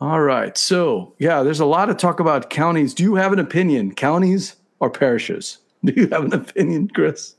All 0.00 0.20
right. 0.20 0.56
So, 0.58 1.14
yeah, 1.18 1.42
there's 1.42 1.60
a 1.60 1.64
lot 1.64 1.88
of 1.88 1.96
talk 1.96 2.20
about 2.20 2.50
counties. 2.50 2.94
Do 2.94 3.02
you 3.02 3.14
have 3.14 3.32
an 3.32 3.38
opinion, 3.38 3.94
counties 3.94 4.56
or 4.80 4.90
parishes? 4.90 5.58
Do 5.84 5.92
you 5.94 6.08
have 6.08 6.24
an 6.24 6.34
opinion, 6.34 6.88
Chris? 6.88 7.36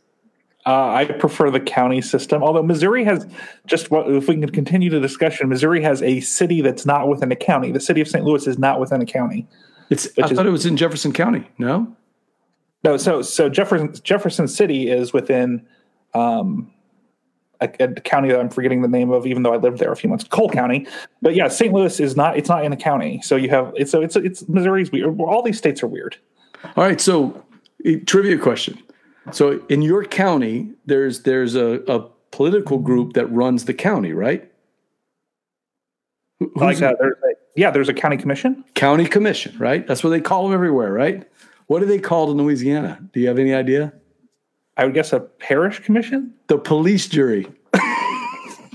Uh, 0.66 0.90
I 0.90 1.06
prefer 1.06 1.52
the 1.52 1.60
county 1.60 2.02
system. 2.02 2.42
Although 2.42 2.64
Missouri 2.64 3.04
has 3.04 3.28
just, 3.68 3.88
if 3.92 4.28
we 4.28 4.36
can 4.36 4.50
continue 4.50 4.90
the 4.90 5.00
discussion, 5.00 5.48
Missouri 5.48 5.82
has 5.84 6.02
a 6.02 6.22
city 6.22 6.62
that's 6.62 6.88
not 6.88 7.08
within 7.08 7.32
a 7.32 7.36
county. 7.36 7.72
The 7.72 7.80
city 7.80 8.02
of 8.02 8.08
St. 8.08 8.26
Louis 8.26 8.48
is 8.48 8.58
not 8.58 8.80
within 8.80 9.00
a 9.00 9.06
county. 9.06 9.48
It's. 9.92 10.08
I 10.18 10.28
thought 10.28 10.48
it 10.48 10.52
was 10.52 10.66
in 10.66 10.76
Jefferson 10.76 11.14
County. 11.14 11.48
No. 11.60 11.96
No. 12.86 12.98
So 12.98 13.22
so 13.22 13.50
Jefferson 13.50 13.94
Jefferson 14.04 14.48
City 14.48 14.90
is 14.90 15.12
within 15.12 15.66
um, 16.14 16.72
a, 17.60 17.70
a, 17.80 17.94
county 17.96 18.30
that 18.30 18.40
I'm 18.40 18.50
forgetting 18.50 18.82
the 18.82 18.88
name 18.88 19.12
of, 19.12 19.26
even 19.26 19.44
though 19.44 19.54
I 19.54 19.58
lived 19.58 19.80
there 19.80 19.92
a 19.92 19.96
few 19.96 20.10
months. 20.10 20.24
Cole 20.24 20.50
County, 20.50 20.88
but 21.22 21.36
yeah, 21.36 21.48
St. 21.48 21.74
Louis 21.74 22.00
is 22.00 22.16
not. 22.16 22.38
It's 22.38 22.48
not 22.50 22.64
in 22.64 22.72
a 22.72 22.78
county. 22.78 23.22
So 23.22 23.36
you 23.36 23.50
have 23.50 23.74
it's 23.76 23.92
so 23.92 24.02
it's 24.02 24.16
it's 24.16 24.48
Missouri's 24.48 24.92
weird. 24.92 25.20
All 25.20 25.42
these 25.42 25.58
states 25.58 25.84
are 25.84 25.88
weird. 25.88 26.18
All 26.76 26.84
right, 26.84 27.02
so 27.02 27.44
trivia 28.06 28.38
question. 28.38 28.82
So 29.32 29.64
in 29.70 29.82
your 29.82 30.06
county, 30.06 30.72
there's 30.86 31.24
there's 31.24 31.56
a, 31.56 31.82
a 31.88 32.08
political 32.32 32.78
group 32.78 33.14
that 33.14 33.26
runs 33.28 33.66
the 33.66 33.74
county, 33.74 34.14
right? 34.14 34.52
Who's 36.40 36.52
like 36.56 36.82
uh, 36.82 36.94
there's 37.00 37.16
a, 37.24 37.34
yeah, 37.56 37.72
there's 37.72 37.90
a 37.90 37.94
county 37.94 38.18
commission. 38.18 38.64
County 38.74 39.06
commission, 39.06 39.58
right? 39.58 39.88
That's 39.88 40.04
what 40.04 40.12
they 40.12 40.22
call 40.22 40.44
them 40.44 40.54
everywhere, 40.54 40.92
right? 40.92 41.28
What 41.68 41.82
are 41.82 41.86
they 41.86 42.00
called 42.00 42.30
in 42.30 42.38
Louisiana? 42.38 43.00
Do 43.14 43.20
you 43.20 43.28
have 43.28 43.40
any 43.40 43.54
idea? 43.54 43.94
I 44.78 44.86
would 44.86 44.94
guess 44.94 45.14
a 45.14 45.20
parish 45.20 45.80
commission. 45.80 46.34
The 46.48 46.58
police 46.58 47.08
jury. 47.08 47.48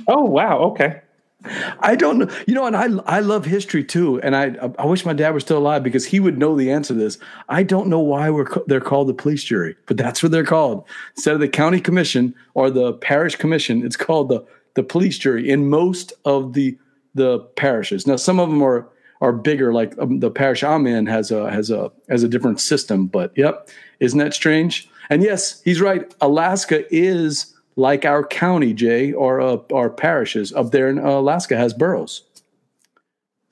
oh 0.08 0.24
wow! 0.24 0.58
Okay. 0.58 1.02
I 1.44 1.96
don't 1.96 2.18
know. 2.18 2.28
You 2.46 2.54
know, 2.54 2.66
and 2.66 2.76
I 2.76 2.88
I 3.06 3.20
love 3.20 3.44
history 3.44 3.84
too, 3.84 4.20
and 4.22 4.36
I 4.36 4.54
I 4.78 4.86
wish 4.86 5.04
my 5.04 5.12
dad 5.12 5.30
were 5.30 5.40
still 5.40 5.58
alive 5.58 5.82
because 5.82 6.04
he 6.04 6.20
would 6.20 6.38
know 6.38 6.56
the 6.56 6.70
answer 6.70 6.94
to 6.94 7.00
this. 7.00 7.18
I 7.48 7.62
don't 7.62 7.88
know 7.88 8.00
why 8.00 8.28
we're 8.30 8.46
they're 8.66 8.80
called 8.80 9.08
the 9.08 9.14
police 9.14 9.44
jury, 9.44 9.76
but 9.86 9.96
that's 9.96 10.22
what 10.22 10.32
they're 10.32 10.44
called. 10.44 10.84
Instead 11.16 11.34
of 11.34 11.40
the 11.40 11.48
county 11.48 11.80
commission 11.80 12.34
or 12.54 12.70
the 12.70 12.94
parish 12.94 13.36
commission, 13.36 13.84
it's 13.84 13.96
called 13.96 14.28
the 14.28 14.44
the 14.74 14.82
police 14.82 15.18
jury 15.18 15.48
in 15.48 15.68
most 15.68 16.12
of 16.24 16.52
the 16.52 16.78
the 17.14 17.40
parishes. 17.56 18.06
Now, 18.06 18.16
some 18.16 18.38
of 18.38 18.48
them 18.48 18.62
are 18.62 18.88
are 19.20 19.32
bigger, 19.32 19.72
like 19.72 19.96
um, 19.98 20.20
the 20.20 20.30
parish 20.30 20.64
I'm 20.64 20.86
in 20.86 21.06
has 21.06 21.30
a 21.30 21.50
has 21.50 21.70
a 21.70 21.92
has 22.08 22.22
a 22.22 22.28
different 22.28 22.60
system. 22.60 23.06
But 23.06 23.32
yep, 23.36 23.68
isn't 24.00 24.18
that 24.18 24.34
strange? 24.34 24.88
And 25.10 25.22
yes, 25.22 25.60
he's 25.62 25.80
right. 25.80 26.12
Alaska 26.20 26.84
is 26.94 27.54
like 27.76 28.04
our 28.04 28.24
county, 28.24 28.72
Jay, 28.72 29.12
or 29.12 29.40
uh, 29.40 29.58
our 29.72 29.90
parishes 29.90 30.52
up 30.52 30.70
there 30.70 30.88
in 30.88 30.98
Alaska 30.98 31.56
has 31.56 31.74
boroughs. 31.74 32.22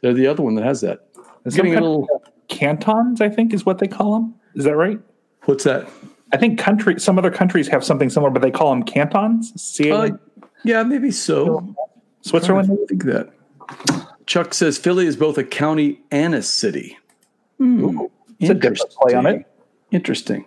They're 0.00 0.14
the 0.14 0.26
other 0.26 0.42
one 0.42 0.54
that 0.54 0.64
has 0.64 0.80
that. 0.82 1.08
It's 1.44 1.56
getting 1.56 1.74
a 1.74 1.80
little 1.80 2.06
cantons, 2.48 3.20
I 3.20 3.28
think, 3.28 3.52
is 3.52 3.66
what 3.66 3.78
they 3.78 3.88
call 3.88 4.14
them. 4.14 4.34
Is 4.54 4.64
that 4.64 4.76
right? 4.76 5.00
What's 5.44 5.64
that? 5.64 5.88
I 6.32 6.36
think 6.36 6.58
country. 6.58 7.00
Some 7.00 7.18
other 7.18 7.30
countries 7.30 7.68
have 7.68 7.84
something 7.84 8.10
similar, 8.10 8.30
but 8.30 8.42
they 8.42 8.50
call 8.50 8.70
them 8.70 8.82
cantons. 8.82 9.52
C- 9.60 9.90
uh, 9.90 10.10
yeah, 10.64 10.82
maybe 10.82 11.10
so. 11.10 11.74
Switzerland. 12.20 12.70
I 12.70 12.86
think 12.86 13.04
that. 13.04 13.30
Chuck 14.28 14.52
says 14.52 14.76
Philly 14.76 15.06
is 15.06 15.16
both 15.16 15.38
a 15.38 15.42
county 15.42 16.00
and 16.10 16.34
a 16.34 16.42
city. 16.42 16.98
Mm, 17.58 18.10
it's 18.38 18.50
a 18.50 18.54
different 18.54 18.92
play 19.00 19.14
on 19.14 19.24
it. 19.24 19.46
Interesting. 19.90 20.44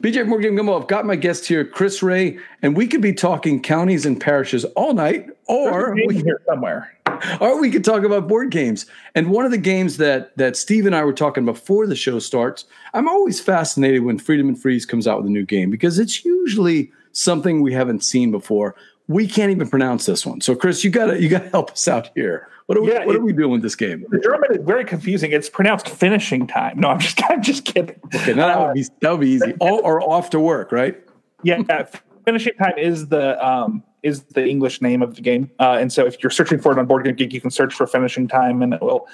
BJ 0.00 0.28
Board 0.28 0.42
Game 0.42 0.54
Gumbo, 0.54 0.78
I've 0.78 0.86
got 0.86 1.06
my 1.06 1.16
guest 1.16 1.46
here, 1.46 1.64
Chris 1.64 2.02
Ray, 2.02 2.38
and 2.60 2.76
we 2.76 2.86
could 2.86 3.00
be 3.00 3.14
talking 3.14 3.62
counties 3.62 4.04
and 4.04 4.20
parishes 4.20 4.66
all 4.76 4.92
night, 4.92 5.30
or 5.46 5.94
we 6.06 6.16
here 6.16 6.42
somewhere. 6.46 6.94
Or 7.40 7.60
we 7.60 7.70
could 7.70 7.84
talk 7.84 8.02
about 8.02 8.26
board 8.26 8.50
games. 8.50 8.86
And 9.14 9.30
one 9.30 9.44
of 9.44 9.52
the 9.52 9.58
games 9.58 9.98
that 9.98 10.36
that 10.38 10.56
Steve 10.56 10.86
and 10.86 10.94
I 10.94 11.04
were 11.04 11.12
talking 11.12 11.44
before 11.44 11.86
the 11.86 11.94
show 11.94 12.18
starts, 12.18 12.64
I'm 12.94 13.06
always 13.06 13.38
fascinated 13.38 14.02
when 14.02 14.18
Friedemann 14.18 14.58
Friese 14.58 14.84
comes 14.84 15.06
out 15.06 15.18
with 15.18 15.26
a 15.26 15.30
new 15.30 15.44
game 15.44 15.70
because 15.70 16.00
it's 16.00 16.24
usually 16.24 16.90
something 17.12 17.62
we 17.62 17.72
haven't 17.72 18.02
seen 18.02 18.32
before. 18.32 18.74
We 19.06 19.28
can't 19.28 19.52
even 19.52 19.68
pronounce 19.68 20.04
this 20.04 20.26
one. 20.26 20.40
So 20.40 20.56
Chris, 20.56 20.82
you 20.82 20.90
gotta 20.90 21.22
you 21.22 21.28
gotta 21.28 21.50
help 21.50 21.70
us 21.70 21.86
out 21.86 22.10
here. 22.16 22.48
What 22.72 22.88
are, 22.88 22.90
yeah, 22.90 23.00
we, 23.00 23.06
what 23.06 23.16
it, 23.16 23.18
are 23.18 23.24
we 23.24 23.32
doing 23.34 23.50
with 23.50 23.62
this 23.62 23.74
game? 23.74 24.06
The 24.08 24.18
German 24.18 24.50
is 24.52 24.64
very 24.64 24.86
confusing. 24.86 25.30
It's 25.30 25.50
pronounced 25.50 25.90
finishing 25.90 26.46
time. 26.46 26.80
No, 26.80 26.88
I'm 26.88 27.00
just 27.00 27.20
I'm 27.30 27.42
just 27.42 27.66
kidding. 27.66 28.00
Okay, 28.14 28.32
now 28.32 28.46
that 28.46 28.66
would 28.66 28.74
be 28.74 28.86
that 29.00 29.10
would 29.10 29.20
be 29.20 29.28
easy. 29.28 29.52
All, 29.60 29.80
or 29.84 30.00
off 30.00 30.30
to 30.30 30.40
work, 30.40 30.72
right? 30.72 30.98
Yeah, 31.42 31.86
finishing 32.24 32.54
time 32.54 32.78
is 32.78 33.08
the 33.08 33.44
um, 33.46 33.82
is 34.02 34.22
the 34.22 34.46
English 34.46 34.80
name 34.80 35.02
of 35.02 35.16
the 35.16 35.20
game. 35.20 35.50
Uh, 35.60 35.76
and 35.78 35.92
so 35.92 36.06
if 36.06 36.22
you're 36.22 36.30
searching 36.30 36.58
for 36.58 36.72
it 36.72 36.78
on 36.78 36.86
Board 36.86 37.04
Game 37.04 37.14
Geek, 37.14 37.34
you 37.34 37.42
can 37.42 37.50
search 37.50 37.74
for 37.74 37.86
finishing 37.86 38.26
time, 38.26 38.62
and 38.62 38.72
it 38.72 38.80
will. 38.80 39.06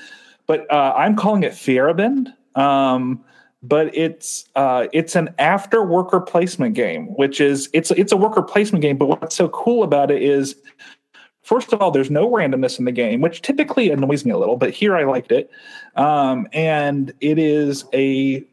But 0.46 0.72
uh, 0.72 0.94
I'm 0.96 1.16
calling 1.16 1.42
it 1.42 1.52
Feierabend. 1.52 2.28
Um, 2.54 3.24
but 3.62 3.92
it's 3.92 4.48
uh, 4.54 4.86
it's 4.92 5.16
an 5.16 5.34
after 5.40 5.82
worker 5.82 6.20
placement 6.20 6.74
game, 6.74 7.06
which 7.16 7.40
is 7.40 7.68
it's 7.72 7.90
it's 7.90 8.12
a 8.12 8.16
worker 8.16 8.42
placement 8.42 8.82
game. 8.82 8.96
But 8.96 9.06
what's 9.06 9.34
so 9.34 9.48
cool 9.48 9.82
about 9.82 10.12
it 10.12 10.22
is 10.22 10.54
First 11.48 11.72
of 11.72 11.80
all, 11.80 11.90
there's 11.90 12.10
no 12.10 12.28
randomness 12.28 12.78
in 12.78 12.84
the 12.84 12.92
game, 12.92 13.22
which 13.22 13.40
typically 13.40 13.88
annoys 13.88 14.22
me 14.22 14.32
a 14.32 14.36
little, 14.36 14.58
but 14.58 14.68
here 14.68 14.94
I 14.94 15.04
liked 15.04 15.32
it. 15.32 15.50
Um, 15.96 16.46
and 16.52 17.10
it 17.22 17.38
is 17.38 17.86
a 17.94 18.44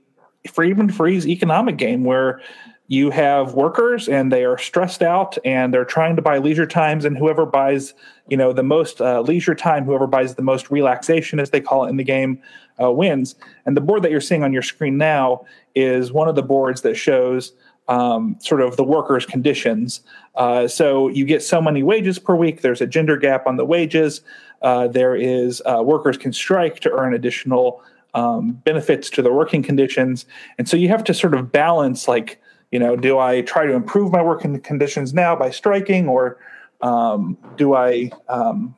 Friedemann 0.48 0.94
Friese 0.94 1.28
economic 1.28 1.76
game 1.76 2.06
where 2.06 2.40
you 2.88 3.10
have 3.10 3.54
workers 3.54 4.08
and 4.08 4.32
they 4.32 4.46
are 4.46 4.58
stressed 4.58 5.02
out 5.02 5.38
and 5.44 5.74
they're 5.74 5.84
trying 5.84 6.16
to 6.16 6.22
buy 6.22 6.38
leisure 6.38 6.66
times 6.66 7.04
and 7.04 7.18
whoever 7.18 7.46
buys 7.46 7.94
you 8.30 8.38
know 8.38 8.54
the 8.54 8.64
most 8.64 9.02
uh, 9.02 9.20
leisure 9.22 9.56
time 9.56 9.84
whoever 9.84 10.06
buys 10.06 10.36
the 10.36 10.44
most 10.44 10.70
relaxation 10.70 11.40
as 11.40 11.50
they 11.50 11.60
call 11.60 11.84
it 11.84 11.90
in 11.90 11.98
the 11.98 12.04
game 12.04 12.40
uh, 12.80 12.92
wins 12.92 13.34
and 13.66 13.76
the 13.76 13.82
board 13.82 14.04
that 14.04 14.12
you're 14.12 14.22
seeing 14.22 14.44
on 14.44 14.54
your 14.54 14.62
screen 14.62 15.00
now 15.00 15.44
is 15.74 16.12
one 16.12 16.30
of 16.30 16.36
the 16.36 16.44
boards 16.44 16.82
that 16.84 16.94
shows 16.94 17.54
um, 17.88 18.38
sort 18.40 18.62
of 18.62 18.78
the 18.78 18.84
workers' 18.84 19.26
conditions. 19.26 20.02
Uh, 20.36 20.68
so 20.68 21.08
you 21.10 21.26
get 21.26 21.44
so 21.44 21.62
many 21.62 21.84
wages 21.84 22.20
per 22.20 22.36
week. 22.36 22.62
There's 22.62 22.82
a 22.82 22.88
gender 22.88 23.18
gap 23.18 23.46
on 23.48 23.58
the 23.58 23.66
wages. 23.66 24.22
Uh, 24.62 24.88
there 24.88 25.16
is 25.16 25.62
uh, 25.66 25.82
workers 25.84 26.18
can 26.18 26.34
strike 26.34 26.80
to 26.82 26.92
earn 26.92 27.14
additional 27.14 27.84
um, 28.14 28.54
benefits 28.64 29.10
to 29.12 29.22
the 29.22 29.32
working 29.32 29.62
conditions, 29.62 30.26
and 30.58 30.68
so 30.68 30.78
you 30.78 30.88
have 30.88 31.04
to 31.04 31.14
sort 31.14 31.34
of 31.34 31.52
balance 31.52 32.08
like 32.08 32.42
you 32.72 32.80
know, 32.80 32.98
do 32.98 33.20
I 33.20 33.42
try 33.42 33.66
to 33.66 33.74
improve 33.74 34.12
my 34.12 34.22
working 34.22 34.60
conditions 34.60 35.14
now 35.14 35.34
by 35.34 35.50
striking, 35.50 36.10
or 36.10 36.38
um, 36.82 37.38
do 37.56 37.74
I 37.74 38.12
um, 38.28 38.76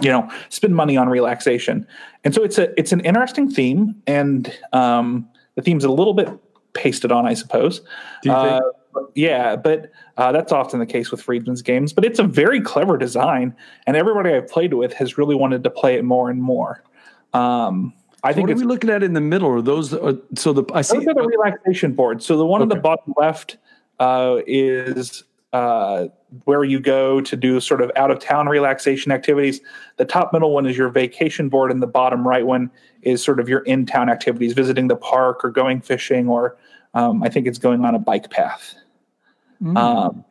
you 0.00 0.10
know 0.10 0.30
spend 0.48 0.76
money 0.76 0.96
on 0.96 1.08
relaxation? 1.08 1.88
And 2.22 2.32
so 2.32 2.44
it's 2.44 2.58
a 2.58 2.78
it's 2.78 2.92
an 2.92 3.00
interesting 3.00 3.50
theme, 3.50 4.00
and 4.06 4.56
um, 4.72 5.28
the 5.56 5.62
theme's 5.62 5.82
a 5.82 5.90
little 5.90 6.14
bit 6.14 6.28
pasted 6.72 7.12
on, 7.12 7.26
I 7.26 7.34
suppose. 7.34 7.80
Do 8.22 8.30
you 8.30 8.34
think? 8.34 8.62
Uh, 8.96 9.00
yeah, 9.14 9.56
but 9.56 9.90
uh, 10.16 10.32
that's 10.32 10.52
often 10.52 10.80
the 10.80 10.86
case 10.86 11.10
with 11.10 11.24
Friedemann's 11.24 11.62
games. 11.62 11.92
But 11.92 12.04
it's 12.04 12.18
a 12.18 12.24
very 12.24 12.60
clever 12.60 12.96
design, 12.96 13.54
and 13.86 13.96
everybody 13.96 14.32
I've 14.32 14.48
played 14.48 14.74
with 14.74 14.92
has 14.94 15.16
really 15.16 15.34
wanted 15.34 15.62
to 15.64 15.70
play 15.70 15.94
it 15.96 16.04
more 16.04 16.30
and 16.30 16.42
more. 16.42 16.82
Um, 17.32 17.94
I 18.22 18.32
think 18.32 18.48
what 18.48 18.56
are 18.56 18.60
we 18.60 18.64
looking 18.64 18.90
at 18.90 19.02
in 19.02 19.14
the 19.14 19.20
middle? 19.20 19.48
Are 19.48 19.62
those 19.62 19.94
uh, 19.94 20.14
so 20.34 20.52
the 20.52 20.64
I 20.74 20.82
see 20.82 20.98
those 20.98 21.08
are 21.08 21.14
the 21.14 21.22
relaxation 21.22 21.94
boards. 21.94 22.26
So 22.26 22.36
the 22.36 22.44
one 22.44 22.60
on 22.60 22.68
the 22.68 22.76
bottom 22.76 23.14
left 23.16 23.56
uh, 23.98 24.40
is 24.46 25.24
uh, 25.52 26.08
where 26.44 26.64
you 26.64 26.80
go 26.80 27.20
to 27.20 27.36
do 27.36 27.58
sort 27.60 27.80
of 27.80 27.90
out 27.96 28.10
of 28.10 28.18
town 28.18 28.46
relaxation 28.48 29.10
activities. 29.10 29.60
The 29.96 30.04
top 30.04 30.32
middle 30.32 30.52
one 30.52 30.66
is 30.66 30.76
your 30.76 30.90
vacation 30.90 31.48
board, 31.48 31.70
and 31.70 31.82
the 31.82 31.86
bottom 31.86 32.26
right 32.26 32.46
one 32.46 32.70
is 33.02 33.22
sort 33.22 33.40
of 33.40 33.48
your 33.48 33.60
in 33.60 33.86
town 33.86 34.08
activities, 34.08 34.52
visiting 34.52 34.88
the 34.88 34.96
park 34.96 35.44
or 35.44 35.50
going 35.50 35.80
fishing, 35.80 36.28
or 36.28 36.56
um, 36.94 37.22
I 37.22 37.28
think 37.28 37.46
it's 37.46 37.58
going 37.58 37.84
on 37.84 37.94
a 37.94 37.98
bike 37.98 38.30
path. 38.30 38.74
Mm. 39.62 39.76
Um, 39.76 40.24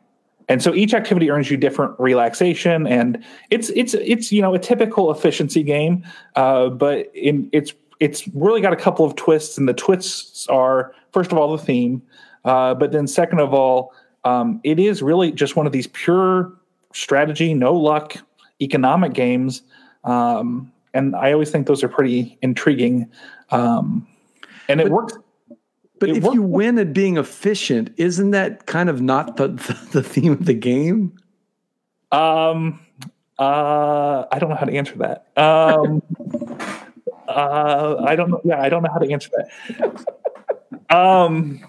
and 0.48 0.60
so 0.60 0.74
each 0.74 0.94
activity 0.94 1.30
earns 1.30 1.50
you 1.50 1.56
different 1.56 1.98
relaxation, 2.00 2.86
and 2.86 3.24
it's 3.50 3.70
it's 3.70 3.94
it's 3.94 4.32
you 4.32 4.42
know 4.42 4.52
a 4.54 4.58
typical 4.58 5.10
efficiency 5.12 5.62
game, 5.62 6.04
uh, 6.34 6.68
but 6.68 7.10
in 7.14 7.48
it's 7.52 7.72
it's 8.00 8.26
really 8.28 8.60
got 8.60 8.72
a 8.72 8.76
couple 8.76 9.04
of 9.04 9.14
twists, 9.14 9.56
and 9.58 9.68
the 9.68 9.74
twists 9.74 10.48
are 10.48 10.92
first 11.12 11.30
of 11.30 11.38
all 11.38 11.56
the 11.56 11.62
theme, 11.62 12.02
uh, 12.44 12.74
but 12.74 12.90
then 12.90 13.06
second 13.06 13.38
of 13.38 13.54
all, 13.54 13.92
um, 14.24 14.60
it 14.64 14.80
is 14.80 15.02
really 15.02 15.30
just 15.30 15.54
one 15.54 15.66
of 15.66 15.72
these 15.72 15.86
pure 15.88 16.52
strategy, 16.92 17.54
no 17.54 17.72
luck 17.72 18.16
economic 18.60 19.12
games, 19.12 19.62
um, 20.04 20.72
and 20.94 21.14
I 21.16 21.32
always 21.32 21.50
think 21.50 21.66
those 21.66 21.82
are 21.84 21.88
pretty 21.88 22.38
intriguing, 22.42 23.10
um, 23.50 24.06
and 24.68 24.80
it 24.80 24.84
But- 24.84 24.92
works. 24.92 25.18
But 25.98 26.08
it 26.08 26.16
if 26.16 26.22
worked- 26.24 26.34
you 26.34 26.42
win 26.42 26.78
at 26.78 26.94
being 26.94 27.18
efficient, 27.18 27.90
isn't 27.98 28.30
that 28.30 28.64
kind 28.66 28.88
of 28.88 29.02
not 29.02 29.36
the 29.38 29.48
the 29.92 30.02
theme 30.02 30.32
of 30.32 30.46
the 30.46 30.54
game? 30.54 31.12
Um, 32.10 32.80
uh, 33.38 34.24
I 34.32 34.38
don't 34.38 34.48
know 34.50 34.56
how 34.56 34.64
to 34.66 34.72
answer 34.74 34.96
that. 34.98 35.26
Um, 35.36 36.02
uh, 37.28 37.96
I 38.04 38.16
don't 38.16 38.30
know. 38.30 38.40
Yeah, 38.44 38.60
I 38.60 38.68
don't 38.68 38.82
know 38.82 38.90
how 38.92 38.98
to 38.98 39.12
answer 39.12 39.30
that. 39.36 40.96
Um, 40.96 41.60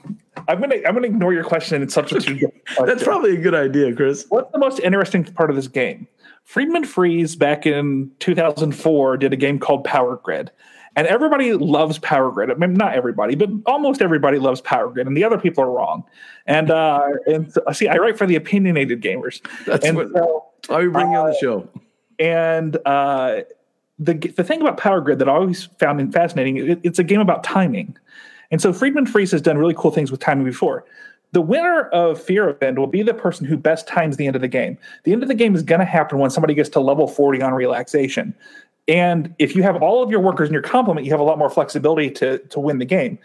I'm 0.48 0.60
gonna 0.60 0.78
I'm 0.88 0.94
gonna 0.96 1.08
ignore 1.08 1.34
your 1.34 1.44
question 1.44 1.82
and 1.82 1.92
substitute. 1.92 2.40
your 2.42 2.52
That's 2.86 3.04
probably 3.04 3.36
a 3.36 3.42
good 3.42 3.54
idea, 3.54 3.94
Chris. 3.96 4.26
What's 4.30 4.52
the 4.52 4.58
most 4.60 4.80
interesting 4.80 5.24
part 5.26 5.50
of 5.50 5.56
this 5.56 5.68
game? 5.68 6.08
Friedemann 6.46 6.86
Friese 6.86 7.36
back 7.36 7.66
in 7.66 8.12
2004 8.20 9.18
did 9.18 9.34
a 9.34 9.36
game 9.36 9.60
called 9.60 9.84
Power 9.84 10.18
Grid. 10.18 10.52
And 10.96 11.08
everybody 11.08 11.54
loves 11.54 12.00
Power 12.00 12.32
Grid. 12.32 12.52
I 12.52 12.56
mean, 12.56 12.74
not 12.74 12.94
everybody, 12.96 13.36
but 13.36 13.50
almost 13.66 14.02
everybody 14.02 14.40
loves 14.40 14.60
Power 14.60 14.90
Grid, 14.90 15.08
and 15.08 15.16
the 15.16 15.24
other 15.24 15.38
people 15.38 15.64
are 15.64 15.72
wrong. 15.72 16.04
And 16.46 16.70
uh, 16.70 17.08
and 17.28 17.52
so, 17.52 17.62
see, 17.72 17.88
I 17.88 17.96
write 17.96 18.18
for 18.18 18.28
the 18.28 18.36
opinionated 18.36 19.02
gamers. 19.02 19.42
That's 19.66 19.86
and 19.86 19.96
what 19.96 20.10
so, 20.12 20.46
we 20.68 20.88
bring 20.88 21.12
you 21.12 21.18
on 21.18 21.28
the 21.28 21.38
show. 21.40 21.70
and 22.20 22.76
uh, 22.86 23.44
the 24.00 24.16
the 24.16 24.44
thing 24.44 24.60
about 24.60 24.76
Power 24.76 25.00
Grid 25.00 25.20
that 25.20 25.30
I 25.30 25.32
always 25.32 25.66
found 25.80 26.14
fascinating, 26.14 26.58
it, 26.58 26.82
it's 26.84 27.00
a 27.00 27.06
game 27.06 27.22
about 27.22 27.46
timing. 27.46 27.96
And 28.52 28.62
so 28.62 28.74
Friedemann 28.74 29.08
Friese 29.08 29.32
has 29.32 29.42
done 29.42 29.58
really 29.58 29.76
cool 29.78 29.92
things 29.92 30.12
with 30.12 30.20
timing 30.20 30.44
before. 30.44 30.84
The 31.34 31.42
winner 31.42 31.84
of 31.90 32.24
Feierabend 32.24 32.78
will 32.78 32.88
be 32.88 33.04
the 33.04 33.14
person 33.14 33.46
who 33.46 33.56
best 33.56 33.88
times 33.88 34.18
the 34.18 34.28
end 34.28 34.36
of 34.36 34.42
the 34.42 34.48
game. 34.48 34.78
The 35.04 35.14
end 35.14 35.24
of 35.24 35.30
the 35.30 35.36
game 35.36 35.56
is 35.56 35.64
going 35.64 35.80
to 35.80 35.86
happen 35.86 36.20
when 36.20 36.30
somebody 36.30 36.54
gets 36.54 36.70
to 36.70 36.80
level 36.82 37.08
40 37.08 37.42
on 37.42 37.54
relaxation. 37.54 38.36
And 38.88 39.34
if 39.40 39.56
you 39.56 39.64
have 39.64 39.82
all 39.82 40.04
of 40.04 40.10
your 40.12 40.20
workers 40.20 40.50
in 40.50 40.54
your 40.54 40.62
complement, 40.62 41.06
you 41.06 41.12
have 41.12 41.20
a 41.20 41.24
lot 41.24 41.38
more 41.38 41.50
flexibility 41.50 42.10
to 42.12 42.40
to 42.40 42.60
win 42.60 42.80
the 42.80 42.86
game. 42.86 43.18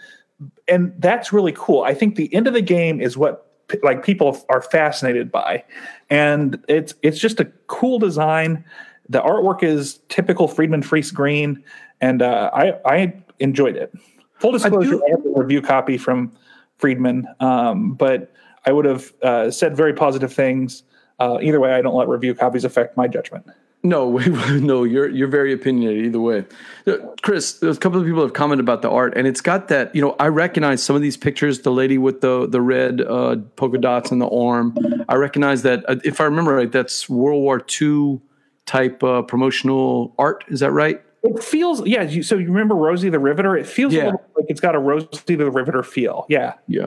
And 0.68 0.92
that's 0.98 1.32
really 1.32 1.52
cool. 1.52 1.82
I 1.82 1.94
think 1.94 2.16
the 2.16 2.32
end 2.32 2.46
of 2.46 2.52
the 2.52 2.60
game 2.60 3.00
is 3.00 3.16
what 3.16 3.50
like 3.82 4.04
people 4.04 4.44
are 4.48 4.62
fascinated 4.62 5.32
by. 5.32 5.64
And 6.10 6.62
it's 6.68 6.94
it's 7.02 7.18
just 7.18 7.40
a 7.40 7.46
cool 7.66 7.98
design. 7.98 8.64
The 9.08 9.20
artwork 9.20 9.62
is 9.62 10.00
typical 10.08 10.48
Friedemann 10.48 10.84
Friese 10.84 11.10
green, 11.10 11.62
and 12.00 12.22
uh, 12.22 12.50
I 12.52 12.74
I 12.84 13.14
enjoyed 13.38 13.76
it. 13.76 13.92
Full 14.40 14.52
disclosure, 14.52 14.90
do- 14.90 15.04
I, 15.06 15.10
have 15.10 15.24
a 15.24 15.40
review 15.40 15.62
copy 15.62 15.96
from 15.96 16.30
Friedemann, 16.78 17.24
um, 17.40 17.94
but 17.94 18.32
I 18.64 18.72
would 18.72 18.84
have 18.84 19.12
uh, 19.22 19.50
said 19.50 19.76
very 19.76 19.94
positive 19.94 20.32
things. 20.32 20.82
Uh, 21.18 21.38
either 21.40 21.60
way, 21.60 21.72
I 21.72 21.80
don't 21.82 21.94
let 21.94 22.08
review 22.08 22.34
copies 22.34 22.64
affect 22.64 22.96
my 22.96 23.08
judgment. 23.08 23.46
No, 23.82 24.18
no, 24.18 24.84
you're 24.84 25.08
you're 25.08 25.28
very 25.28 25.52
opinionated 25.52 26.06
either 26.06 26.20
way. 26.20 26.44
Uh, 26.86 26.96
Chris, 27.22 27.62
a 27.62 27.74
couple 27.76 28.00
of 28.00 28.06
people 28.06 28.22
have 28.22 28.32
commented 28.32 28.64
about 28.64 28.82
the 28.82 28.90
art, 28.90 29.16
and 29.16 29.26
it's 29.26 29.40
got 29.40 29.68
that. 29.68 29.94
You 29.94 30.02
know, 30.02 30.16
I 30.18 30.26
recognize 30.28 30.82
some 30.82 30.96
of 30.96 31.02
these 31.02 31.16
pictures. 31.16 31.60
The 31.60 31.70
lady 31.70 31.96
with 31.96 32.20
the 32.20 32.48
the 32.48 32.60
red 32.60 33.00
uh, 33.00 33.36
polka 33.54 33.78
dots 33.78 34.10
on 34.10 34.18
the 34.18 34.28
arm. 34.28 34.76
I 35.08 35.14
recognize 35.14 35.62
that. 35.62 35.88
Uh, 35.88 35.96
if 36.04 36.20
I 36.20 36.24
remember 36.24 36.54
right, 36.54 36.70
that's 36.70 37.08
World 37.08 37.42
War 37.42 37.64
II 37.80 38.20
type 38.66 39.02
uh, 39.04 39.22
promotional 39.22 40.14
art. 40.18 40.44
Is 40.48 40.60
that 40.60 40.72
right? 40.72 41.00
It 41.26 41.42
feels, 41.42 41.86
yeah. 41.86 42.02
You, 42.02 42.22
so 42.22 42.36
you 42.36 42.46
remember 42.48 42.74
Rosie 42.74 43.08
the 43.08 43.18
Riveter? 43.18 43.56
It 43.56 43.66
feels 43.66 43.92
Yeah. 43.92 44.02
a 44.02 44.06
little 44.06 44.22
like 44.36 44.46
it's 44.48 44.60
got 44.60 44.74
a 44.74 44.78
Rosie 44.78 45.08
the 45.36 45.50
Riveter 45.50 45.82
feel. 45.82 46.26
Yeah. 46.28 46.54
Yeah, 46.68 46.86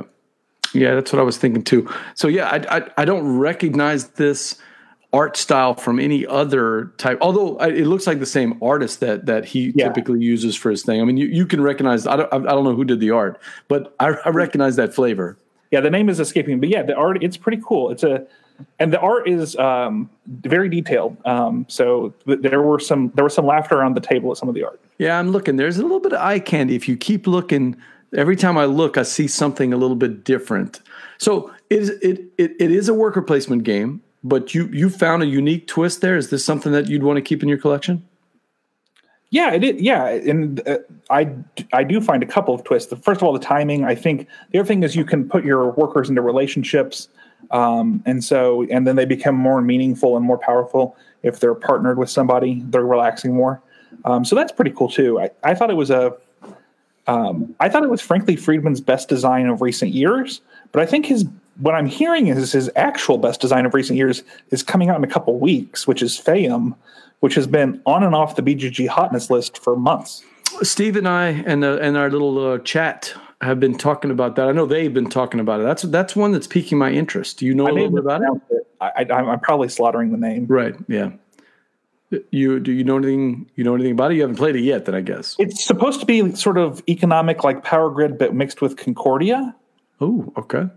yeah, 0.73 0.95
that's 0.95 1.12
what 1.12 1.19
I 1.19 1.23
was 1.23 1.38
thinking 1.38 1.63
too. 1.63 1.89
So 2.15 2.28
yeah, 2.28 2.47
I 2.49 2.78
I, 2.78 2.89
I 2.99 3.06
don't 3.06 3.38
recognize 3.38 4.10
this 4.10 4.58
art 5.12 5.36
style 5.36 5.73
from 5.73 5.99
any 5.99 6.25
other 6.28 6.93
type. 6.97 7.17
Although 7.21 7.58
I, 7.58 7.69
it 7.69 7.88
looks 7.88 8.06
like 8.06 8.19
the 8.19 8.25
same 8.28 8.60
artist 8.62 8.99
that 8.99 9.25
that 9.25 9.45
he 9.45 9.71
Yeah. 9.75 9.88
typically 9.88 10.19
uses 10.21 10.56
for 10.56 10.69
his 10.69 10.84
thing. 10.84 11.02
I 11.02 11.04
mean, 11.04 11.17
you, 11.17 11.25
you 11.28 11.45
can 11.47 11.62
recognize. 11.62 12.06
I 12.06 12.15
don't 12.17 12.32
I 12.32 12.38
don't 12.39 12.63
know 12.63 12.75
who 12.75 12.86
did 12.86 12.99
the 12.99 13.10
art, 13.12 13.41
but 13.67 13.95
I, 13.99 14.10
I 14.25 14.30
recognize 14.30 14.75
that 14.75 14.93
flavor. 14.93 15.38
Yeah, 15.71 15.82
the 15.82 15.89
name 15.89 16.10
is 16.10 16.19
escaping, 16.19 16.56
me, 16.56 16.60
but 16.62 16.69
yeah, 16.69 16.84
the 16.84 16.95
art 16.95 17.23
it's 17.23 17.38
pretty 17.38 17.62
cool. 17.65 17.89
It's 17.89 18.04
a 18.04 18.25
and 18.80 18.93
the 18.93 19.00
art 19.00 19.28
is 19.28 19.56
um, 19.58 20.10
very 20.28 20.69
detailed. 20.69 21.17
Um, 21.26 21.65
so 21.69 22.13
th- 22.26 22.39
there 22.41 22.62
were 22.62 22.80
some 22.80 23.12
there 23.15 23.24
was 23.24 23.34
some 23.34 23.45
laughter 23.45 23.76
around 23.76 23.95
the 23.95 24.02
table 24.02 24.32
at 24.32 24.38
some 24.38 24.50
of 24.50 24.56
the 24.56 24.63
art. 24.63 24.80
Yeah, 24.98 25.17
I'm 25.17 25.32
looking. 25.32 25.56
There's 25.56 25.78
a 25.78 25.82
little 25.82 26.00
bit 26.00 26.13
of 26.13 26.19
eye 26.19 26.39
candy. 26.39 26.76
If 26.76 26.88
you 26.88 26.98
keep 26.98 27.28
looking, 27.28 27.76
every 28.15 28.36
time 28.36 28.58
I 28.58 28.65
look, 28.65 28.98
I 28.98 29.04
see 29.04 29.28
something 29.28 29.74
a 29.74 29.78
little 29.78 29.95
bit 29.95 30.24
different. 30.24 30.82
So 31.17 31.54
it 31.69 31.80
is 31.80 31.89
it 32.02 32.22
it, 32.38 32.52
it 32.60 32.72
is 32.72 32.89
a 32.89 32.93
worker 32.93 33.22
placement 33.22 33.63
game, 33.63 34.02
but 34.24 34.54
you 34.54 34.67
you 34.67 34.89
found 34.89 35.24
a 35.24 35.28
unique 35.28 35.67
twist 35.67 36.02
there. 36.02 36.17
Is 36.17 36.30
this 36.30 36.43
something 36.43 36.72
that 36.72 36.88
you'd 36.88 37.04
want 37.04 37.17
to 37.17 37.22
keep 37.22 37.43
in 37.43 37.50
your 37.50 37.58
collection? 37.58 38.06
Yeah, 39.32 39.54
it 39.54 39.63
is. 39.63 39.82
Yeah, 39.82 40.08
and 40.08 40.67
uh, 40.67 40.80
I 41.10 41.32
I 41.72 41.84
do 41.84 42.02
find 42.02 42.24
a 42.24 42.26
couple 42.26 42.56
of 42.56 42.63
twists. 42.63 42.91
First 43.04 43.22
of 43.22 43.28
all, 43.28 43.34
the 43.34 43.39
timing. 43.39 43.86
I 43.86 43.93
think 43.93 44.28
the 44.52 44.60
other 44.60 44.67
thing 44.67 44.82
is 44.84 44.95
you 44.95 45.06
can 45.06 45.30
put 45.30 45.45
your 45.45 45.72
workers 45.72 46.10
into 46.10 46.22
relationships, 46.22 47.10
um, 47.52 48.04
and 48.06 48.23
so 48.23 48.65
and 48.69 48.86
then 48.86 48.95
they 48.95 49.06
become 49.06 49.36
more 49.36 49.62
meaningful 49.62 50.17
and 50.17 50.25
more 50.25 50.38
powerful 50.38 50.95
if 51.23 51.39
they're 51.39 51.56
partnered 51.56 51.97
with 51.97 52.10
somebody. 52.10 52.62
They're 52.65 52.86
relaxing 52.86 53.34
more. 53.34 53.62
Um, 54.06 54.23
so 54.23 54.36
that's 54.36 54.52
pretty 54.52 54.71
cool 54.71 54.89
too. 54.89 55.19
I, 55.19 55.30
I 55.43 55.56
thought 55.56 55.69
it 55.69 55.78
was 55.78 55.89
a. 55.89 56.15
Um, 57.08 57.56
I 57.60 57.69
thought 57.69 57.84
it 57.84 57.89
was 57.89 58.02
frankly 58.02 58.36
Friedemann's 58.36 58.82
best 58.82 59.10
design 59.10 59.47
of 59.47 59.62
recent 59.62 59.93
years, 59.93 60.41
but 60.71 60.84
I 60.84 60.86
think 60.86 61.08
his 61.08 61.25
what 61.58 61.75
I'm 61.75 61.88
hearing 61.88 62.28
is 62.28 62.52
his 62.52 62.69
actual 62.75 63.17
best 63.17 63.41
design 63.41 63.65
of 63.65 63.73
recent 63.73 63.97
years 63.97 64.23
is 64.52 64.63
coming 64.63 64.89
out 64.89 64.97
in 64.97 65.04
a 65.04 65.08
couple 65.08 65.38
weeks, 65.39 65.88
which 65.88 66.02
is 66.02 66.19
Fayum, 66.19 66.75
which 67.19 67.36
has 67.36 67.47
been 67.47 67.82
on 67.86 68.04
and 68.04 68.15
off 68.15 68.36
the 68.36 68.43
BGG 68.43 68.88
hotness 68.88 69.30
list 69.30 69.58
for 69.58 69.75
months. 69.75 70.23
Steve 70.62 70.95
and 70.95 71.08
I 71.08 71.30
and 71.45 71.63
uh, 71.63 71.78
and 71.82 71.97
our 71.97 72.10
little 72.10 72.54
uh, 72.54 72.58
chat 72.60 73.13
have 73.41 73.60
been 73.60 73.78
talking 73.78 74.12
about 74.12 74.36
that. 74.36 74.47
I 74.47 74.52
know 74.52 74.65
they've 74.65 74.93
been 74.93 75.10
talking 75.10 75.39
about 75.39 75.60
it. 75.62 75.63
That's 75.63 75.84
that's 75.84 76.15
one 76.15 76.32
that's 76.32 76.47
piquing 76.47 76.78
my 76.78 76.91
interest. 76.91 77.39
Do 77.39 77.45
you 77.45 77.54
know 77.56 77.65
a 77.67 77.69
I 77.69 77.71
may 77.71 77.82
little 77.88 77.95
bit 77.97 78.04
about 78.06 78.21
it? 78.21 78.41
it. 78.56 78.67
I, 78.82 79.06
I, 79.10 79.13
I'm 79.32 79.39
probably 79.39 79.69
slaughtering 79.69 80.12
the 80.12 80.17
name. 80.17 80.45
Right. 80.47 80.75
Yeah. 80.88 81.12
You 82.32 82.60
do 82.60 82.71
you 82.71 82.84
know 82.84 82.97
anything? 82.97 83.49
You 83.56 83.63
know 83.63 83.75
anything 83.75 83.91
about 83.91 84.12
it? 84.12 84.15
You 84.15 84.21
haven't 84.21 84.38
played 84.38 84.56
it 84.56 84.62
yet, 84.62 84.86
then 84.86 84.95
I 84.95 85.02
guess. 85.02 85.36
It's 85.38 85.63
supposed 85.63 85.99
to 85.99 86.06
be 86.08 86.34
sort 86.36 86.58
of 86.58 86.82
economic, 86.89 87.43
like 87.43 87.63
Power 87.63 87.91
Grid, 87.91 88.17
but 88.17 88.34
mixed 88.34 88.62
with 88.62 88.78
Concordia. 88.78 89.56
Oh, 90.02 90.34
okay. 90.36 90.69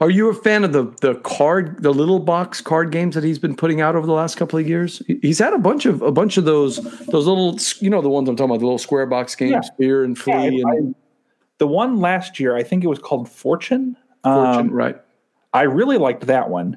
Are 0.00 0.08
you 0.10 0.30
a 0.30 0.34
fan 0.34 0.64
of 0.64 0.72
the 0.72 0.84
the 1.02 1.16
card, 1.16 1.82
the 1.82 1.92
little 1.92 2.18
box 2.18 2.62
card 2.62 2.90
games 2.92 3.14
that 3.14 3.24
he's 3.24 3.38
been 3.38 3.54
putting 3.54 3.82
out 3.82 3.94
over 3.94 4.06
the 4.06 4.14
last 4.14 4.36
couple 4.36 4.58
of 4.58 4.66
years? 4.66 5.02
He's 5.20 5.38
had 5.38 5.52
a 5.52 5.58
bunch 5.58 5.84
of 5.84 6.00
a 6.00 6.10
bunch 6.10 6.38
of 6.38 6.44
those 6.46 6.76
those 7.08 7.26
little, 7.26 7.58
you 7.80 7.90
know, 7.90 8.00
the 8.00 8.08
ones 8.08 8.26
I'm 8.28 8.34
talking 8.34 8.50
about, 8.50 8.60
the 8.60 8.64
little 8.66 8.78
square 8.78 9.04
box 9.06 9.34
games, 9.34 9.50
Yeah. 9.52 9.60
Spear 9.60 10.02
and 10.02 10.18
Flea, 10.18 10.32
I- 10.66 10.74
and 10.76 10.94
the 11.62 11.68
one 11.68 12.00
last 12.00 12.40
year, 12.40 12.56
I 12.56 12.64
think 12.64 12.82
it 12.82 12.88
was 12.88 12.98
called 12.98 13.28
Fortune. 13.28 13.96
Fortune, 14.24 14.72
right? 14.72 15.00
I 15.52 15.62
really 15.62 15.96
liked 15.96 16.26
that 16.26 16.50
one. 16.50 16.76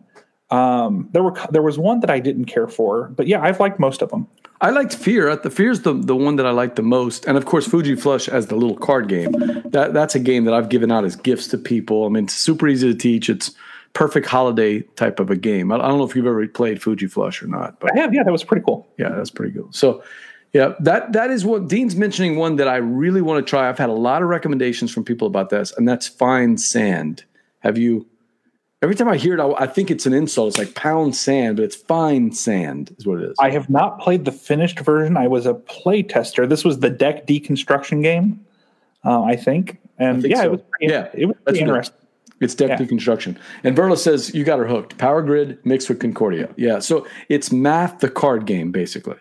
Um, 0.52 1.10
there 1.12 1.24
were 1.24 1.34
there 1.50 1.64
was 1.64 1.80
one 1.80 2.02
that 2.02 2.12
I 2.12 2.20
didn't 2.20 2.46
care 2.46 2.68
for, 2.68 3.08
but 3.16 3.26
yeah, 3.26 3.42
I've 3.42 3.60
liked 3.60 3.80
most 3.80 4.04
of 4.04 4.12
them. 4.12 4.28
I 4.62 4.70
liked 4.70 4.96
Fear. 4.96 5.38
The 5.38 5.50
Fear's 5.50 5.82
the 5.82 5.94
the 5.94 6.16
one 6.16 6.36
that 6.36 6.46
I 6.46 6.52
like 6.52 6.76
the 6.76 6.84
most, 6.84 7.26
and 7.26 7.36
of 7.36 7.48
course 7.48 7.66
Fuji 7.66 7.96
Flush 7.96 8.30
as 8.30 8.46
the 8.46 8.56
little 8.56 8.78
card 8.78 9.08
game. 9.08 9.32
That 9.66 9.96
that's 9.96 10.14
a 10.14 10.20
game 10.20 10.46
that 10.46 10.54
I've 10.54 10.70
given 10.70 10.92
out 10.92 11.04
as 11.04 11.16
gifts 11.16 11.48
to 11.48 11.58
people. 11.58 12.06
I 12.06 12.10
mean, 12.10 12.26
it's 12.26 12.36
super 12.36 12.68
easy 12.68 12.94
to 12.94 12.96
teach. 12.96 13.28
It's 13.28 13.56
perfect 13.94 14.28
holiday 14.28 14.82
type 14.98 15.20
of 15.20 15.32
a 15.32 15.36
game. 15.36 15.72
I, 15.72 15.78
I 15.78 15.88
don't 15.88 15.98
know 15.98 16.04
if 16.04 16.16
you've 16.16 16.28
ever 16.28 16.48
played 16.48 16.80
Fuji 16.80 17.08
Flush 17.08 17.42
or 17.42 17.48
not, 17.48 17.80
but 17.80 17.92
I 17.98 18.02
have. 18.02 18.14
Yeah, 18.14 18.22
that 18.22 18.32
was 18.32 18.44
pretty 18.44 18.64
cool. 18.64 18.88
yeah, 19.00 19.10
that's 19.10 19.32
pretty 19.32 19.58
cool. 19.58 19.70
So, 19.72 20.04
yeah, 20.56 20.74
that 20.80 21.12
that 21.12 21.32
is 21.32 21.44
what 21.44 21.68
Dean's 21.68 21.98
mentioning. 21.98 22.38
One 22.38 22.56
that 22.56 22.70
I 22.70 22.78
really 22.78 23.22
want 23.22 23.46
to 23.46 23.50
try. 23.50 23.68
I've 23.68 23.78
had 23.78 23.90
a 23.90 23.94
lot 23.94 24.22
of 24.22 24.30
recommendations 24.30 24.90
from 24.90 25.04
people 25.04 25.28
about 25.28 25.50
this, 25.50 25.74
and 25.76 25.86
that's 25.86 26.08
Fine 26.08 26.60
Sand. 26.60 27.26
Have 27.60 27.78
you? 27.78 28.08
Every 28.82 28.96
time 28.96 29.10
I 29.10 29.18
hear 29.18 29.34
it, 29.34 29.42
I, 29.42 29.64
I 29.64 29.68
think 29.68 29.92
it's 29.92 30.06
an 30.06 30.14
insult. 30.14 30.48
It's 30.48 30.58
like 30.58 30.74
pound 30.74 31.14
sand, 31.14 31.58
but 31.58 31.64
it's 31.64 31.76
fine 31.76 32.32
sand, 32.32 32.96
is 32.98 33.06
what 33.06 33.20
it 33.20 33.32
is. 33.32 33.36
I 33.38 33.50
have 33.50 33.70
not 33.70 34.00
played 34.00 34.24
the 34.24 34.32
finished 34.32 34.80
version. 34.80 35.18
I 35.18 35.28
was 35.28 35.46
a 35.46 35.56
play 35.56 36.04
tester. 36.04 36.48
This 36.48 36.64
was 36.64 36.80
the 36.80 36.90
deck 36.90 37.28
deconstruction 37.28 38.02
game, 38.02 38.46
uh, 39.04 39.24
I 39.24 39.36
think. 39.36 39.80
And 39.98 40.22
think 40.22 40.34
yeah, 40.34 40.42
so. 40.42 40.46
it 40.46 40.52
was 40.52 40.62
pretty, 40.72 40.94
Yeah, 40.94 41.10
it 41.14 41.26
was 41.26 41.36
pretty 41.44 41.60
interesting. 41.60 41.98
It's 42.40 42.56
deck 42.56 42.70
Yeah. 42.70 42.78
deconstruction. 42.78 43.36
And 43.66 43.76
Verla 43.76 43.98
says 43.98 44.34
you 44.34 44.46
got 44.46 44.60
her 44.60 44.68
hooked. 44.68 44.98
Power 44.98 45.22
Grid 45.22 45.58
mixed 45.66 45.90
with 45.90 46.00
Concordia. 46.00 46.48
Yeah, 46.56 46.80
so 46.80 47.06
it's 47.28 47.52
math 47.52 48.00
the 48.00 48.10
card 48.10 48.46
game 48.46 48.72
basically. 48.72 49.18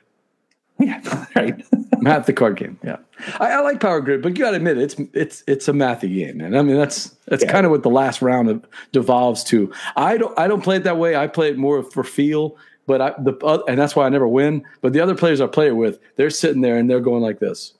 Yeah, 0.78 1.26
right. 1.37 1.64
Math 2.00 2.26
the 2.26 2.32
card 2.32 2.56
game. 2.56 2.78
Yeah, 2.82 2.96
I, 3.38 3.52
I 3.52 3.60
like 3.60 3.80
Power 3.80 4.00
Grid, 4.00 4.22
but 4.22 4.37
you 4.37 4.44
got 4.44 4.50
to 4.50 4.56
admit 4.56 4.76
it's 4.78 4.96
it's 5.12 5.44
it's 5.46 5.68
a 5.68 5.72
mathy 5.72 6.12
game, 6.14 6.40
and 6.40 6.58
I 6.58 6.62
mean 6.62 6.76
that's 6.76 7.10
that's 7.28 7.44
Yeah. 7.44 7.52
kind 7.52 7.64
of 7.64 7.70
what 7.70 7.82
the 7.84 7.90
last 7.90 8.20
round 8.22 8.48
of, 8.50 8.64
devolves 8.92 9.44
to. 9.44 9.72
I 9.96 10.16
don't 10.16 10.37
I 10.38 10.48
don't 10.48 10.62
play 10.62 10.76
it 10.76 10.84
that 10.84 10.98
way. 10.98 11.14
I 11.16 11.28
play 11.28 11.48
it 11.50 11.56
more 11.58 11.82
for 11.82 12.02
feel. 12.04 12.56
But 12.87 13.00
I 13.00 13.14
the 13.18 13.32
uh, 13.42 13.62
and 13.66 13.78
that's 13.78 13.96
why 13.96 14.04
I 14.04 14.08
never 14.10 14.28
win. 14.28 14.62
But 14.82 14.92
the 14.92 15.00
other 15.00 15.14
players 15.14 15.40
I 15.40 15.46
play 15.46 15.68
it 15.68 15.76
with, 15.76 15.98
they're 16.16 16.28
sitting 16.28 16.60
there 16.60 16.76
and 16.76 16.90
they're 16.90 17.00
going 17.00 17.22
like 17.22 17.38
this, 17.38 17.72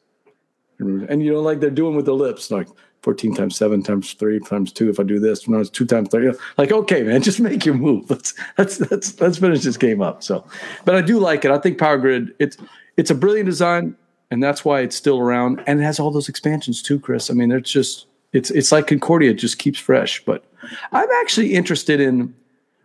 and 0.78 1.22
you 1.22 1.33
know, 1.33 1.40
like 1.40 1.61
they're 1.61 1.70
doing 1.70 1.94
with 1.96 2.07
their 2.07 2.14
lips, 2.14 2.50
like 2.50 2.68
fourteen 3.02 3.35
times 3.35 3.54
seven 3.57 3.83
times 3.83 4.14
three 4.14 4.40
times 4.40 4.72
two. 4.72 4.88
If 4.88 4.98
I 4.98 5.02
do 5.02 5.18
this, 5.18 5.46
no, 5.46 5.59
it's 5.61 5.68
two 5.68 5.85
times 5.85 6.09
three. 6.11 6.33
Like, 6.57 6.72
okay, 6.72 7.02
man, 7.02 7.22
just 7.30 7.38
make 7.40 7.66
your 7.66 7.74
move. 7.74 8.09
Let's 8.09 8.33
let's 8.57 8.80
let's 8.90 9.20
let's 9.20 9.37
finish 9.38 9.62
this 9.62 9.76
game 9.76 10.00
up. 10.00 10.22
So, 10.22 10.46
but 10.87 10.94
I 10.94 11.02
do 11.02 11.18
like 11.18 11.44
it. 11.44 11.50
I 11.50 11.59
think 11.59 11.76
Power 11.78 11.98
Grid 11.98 12.35
it's 12.38 12.57
it's 12.96 13.11
a 13.11 13.14
brilliant 13.14 13.46
design, 13.46 13.96
and 14.30 14.42
that's 14.42 14.64
why 14.64 14.80
it's 14.80 14.96
still 14.96 15.18
around, 15.18 15.62
and 15.66 15.80
it 15.80 15.85
has 15.85 16.00
all 16.00 16.11
those 16.11 16.28
expansions 16.28 16.83
too, 16.83 16.98
Chris. 16.98 17.30
I 17.30 17.35
mean, 17.35 17.52
it's 17.52 17.70
just 17.70 18.07
it's 18.33 18.50
it's 18.50 18.72
like 18.72 18.87
Concordia, 18.87 19.30
it 19.30 19.35
just 19.35 19.59
keeps 19.59 19.78
fresh. 19.78 20.24
But 20.24 20.44
I'm 20.92 21.09
actually 21.20 21.54
interested 21.54 22.00
in. 22.00 22.35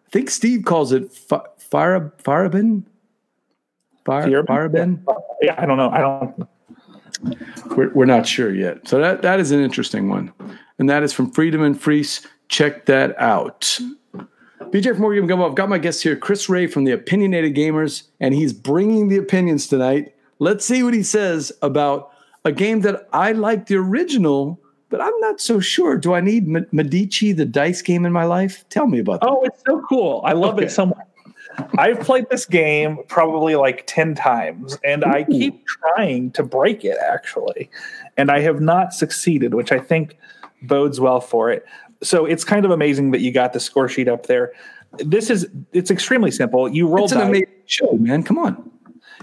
I 0.07 0.09
think 0.11 0.29
Steve 0.29 0.65
calls 0.65 0.91
it 0.91 1.11
fi- 1.11 1.41
fire 1.57 2.11
firebin. 2.23 2.83
Fire. 4.05 4.27
Yeah, 5.41 5.55
I 5.57 5.65
don't 5.65 5.77
know. 5.77 5.89
I 5.89 5.99
don't. 5.99 6.49
We're, 7.75 7.89
we're 7.93 8.05
not 8.05 8.25
sure 8.25 8.53
yet. 8.53 8.87
So 8.87 8.99
that, 8.99 9.21
that 9.23 9.39
is 9.39 9.51
an 9.51 9.59
interesting 9.59 10.09
one. 10.09 10.31
And 10.79 10.89
that 10.89 11.03
is 11.03 11.11
from 11.11 11.31
Friedemann 11.31 11.77
Friese. 11.77 12.25
Check 12.47 12.85
that 12.85 13.19
out. 13.19 13.77
BJ 14.71 14.91
from 14.91 14.99
Board 15.01 15.15
Game 15.17 15.27
Gumbo, 15.27 15.47
I've 15.49 15.55
got 15.55 15.69
my 15.69 15.79
guest 15.79 16.03
here, 16.03 16.15
Chris 16.15 16.47
Ray 16.47 16.67
from 16.67 16.84
the 16.84 16.91
Opinionated 16.91 17.55
Gamers, 17.55 18.03
and 18.19 18.34
he's 18.34 18.53
bringing 18.53 19.08
the 19.08 19.17
opinions 19.17 19.67
tonight. 19.67 20.13
Let's 20.38 20.63
see 20.65 20.84
what 20.84 20.93
he 20.93 21.01
says 21.03 21.51
about 21.62 22.12
a 22.45 22.51
game 22.51 22.82
that 22.82 23.08
I 23.12 23.32
like 23.32 23.65
the 23.65 23.75
original, 23.77 24.60
but 24.89 25.01
I'm 25.01 25.17
not 25.19 25.41
so 25.41 25.60
sure. 25.60 25.97
Do 25.97 26.13
I 26.13 26.21
need 26.21 26.47
Medici, 26.71 27.32
the 27.32 27.45
dice 27.45 27.82
game, 27.82 28.05
in 28.05 28.13
my 28.13 28.25
life? 28.25 28.63
Tell 28.69 28.86
me 28.88 28.99
about 28.99 29.21
that. 29.21 29.29
Oh, 29.29 29.43
it's 29.43 29.62
so 29.65 29.82
cool. 29.89 30.21
I 30.23 30.34
love 30.34 30.55
Okay. 30.55 30.65
it 30.65 30.71
so 30.71 30.86
much. 30.88 30.97
I've 31.77 31.99
played 32.01 32.29
this 32.29 32.45
game 32.45 32.99
probably 33.08 33.55
like 33.55 33.84
10 33.88 34.13
times 34.15 34.77
and 34.84 35.03
I 35.03 35.23
keep 35.23 35.65
trying 35.65 36.32
to 36.32 36.43
break 36.43 36.86
it 36.86 36.97
actually. 37.12 37.69
And 38.17 38.29
I 38.29 38.39
have 38.41 38.62
not 38.62 38.93
succeeded, 38.93 39.53
which 39.55 39.71
I 39.71 39.79
think 39.79 40.17
bodes 40.62 40.99
well 40.99 41.19
for 41.19 41.51
it. 41.51 41.65
So 42.01 42.25
it's 42.25 42.43
kind 42.43 42.65
of 42.65 42.71
amazing 42.71 43.12
that 43.12 43.19
you 43.21 43.31
got 43.31 43.53
the 43.53 43.59
score 43.59 43.89
sheet 43.89 44.07
up 44.07 44.25
there. 44.27 44.53
This 44.97 45.29
is 45.29 45.47
it's 45.73 45.91
extremely 45.91 46.31
simple. 46.31 46.67
You 46.67 46.88
roll 46.88 47.03
It's 47.05 47.13
an 47.13 47.19
dice. 47.19 47.27
amazing 47.27 47.47
show, 47.65 47.91
man. 47.93 48.23
Come 48.23 48.38
on. 48.38 48.71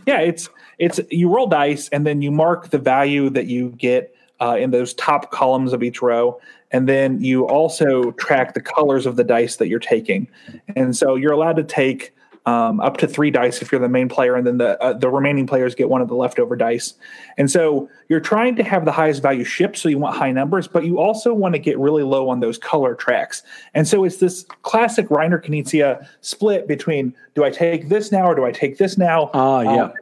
Yeah, 0.07 0.21
it's 0.21 0.49
it's 0.79 1.01
you 1.11 1.29
roll 1.35 1.47
dice 1.47 1.89
and 1.89 2.07
then 2.07 2.23
you 2.23 2.31
mark 2.31 2.71
the 2.71 2.79
value 2.79 3.31
that 3.31 3.47
you 3.47 3.71
get 3.71 4.15
uh, 4.41 4.57
in 4.61 4.71
those 4.71 4.93
top 4.95 5.31
columns 5.31 5.73
of 5.73 5.83
each 5.83 6.03
row, 6.03 6.39
and 6.71 6.87
then 6.89 7.21
you 7.23 7.47
also 7.49 8.11
track 8.13 8.53
the 8.55 8.61
colors 8.61 9.07
of 9.07 9.17
the 9.17 9.25
dice 9.25 9.57
that 9.57 9.69
you're 9.69 9.79
taking. 9.79 10.29
And 10.77 10.95
so 10.95 11.15
you're 11.15 11.33
allowed 11.33 11.57
to 11.57 11.65
take 11.65 12.13
um, 12.47 12.81
up 12.81 12.97
to 12.99 13.09
three 13.09 13.31
dice 13.31 13.61
if 13.61 13.71
you're 13.71 13.81
the 13.81 13.89
main 13.89 14.09
player, 14.09 14.37
and 14.37 14.47
then 14.47 14.59
the 14.59 14.81
uh, 14.83 14.93
the 14.93 15.11
remaining 15.11 15.47
players 15.47 15.75
get 15.75 15.89
one 15.89 16.01
of 16.01 16.09
the 16.09 16.15
leftover 16.15 16.57
dice. 16.57 16.95
And 17.37 17.51
so 17.51 17.91
you're 18.09 18.21
trying 18.21 18.57
to 18.57 18.63
have 18.63 18.85
the 18.85 18.93
highest 18.93 19.21
value 19.21 19.45
ship, 19.45 19.77
so 19.77 19.89
you 19.89 19.99
want 19.99 20.17
high 20.17 20.31
numbers, 20.31 20.69
but 20.69 20.85
you 20.85 20.99
also 20.99 21.35
want 21.35 21.55
to 21.55 21.59
get 21.59 21.79
really 21.79 22.05
low 22.05 22.29
on 22.29 22.41
those 22.41 22.57
color 22.57 22.95
tracks. 22.95 23.43
And 23.75 23.87
so 23.87 24.05
it's 24.05 24.19
this 24.19 24.45
classic 24.63 25.09
Reiner 25.09 25.45
Knizia 25.45 26.07
split 26.21 26.69
between 26.69 27.15
do 27.35 27.45
I 27.45 27.51
take 27.51 27.89
this 27.89 28.13
now 28.13 28.27
or 28.27 28.35
do 28.35 28.45
I 28.45 28.53
take 28.53 28.79
this 28.79 28.97
now? 28.97 29.31
Ah, 29.35 29.61
yeah. 29.61 29.85
Um, 29.85 29.93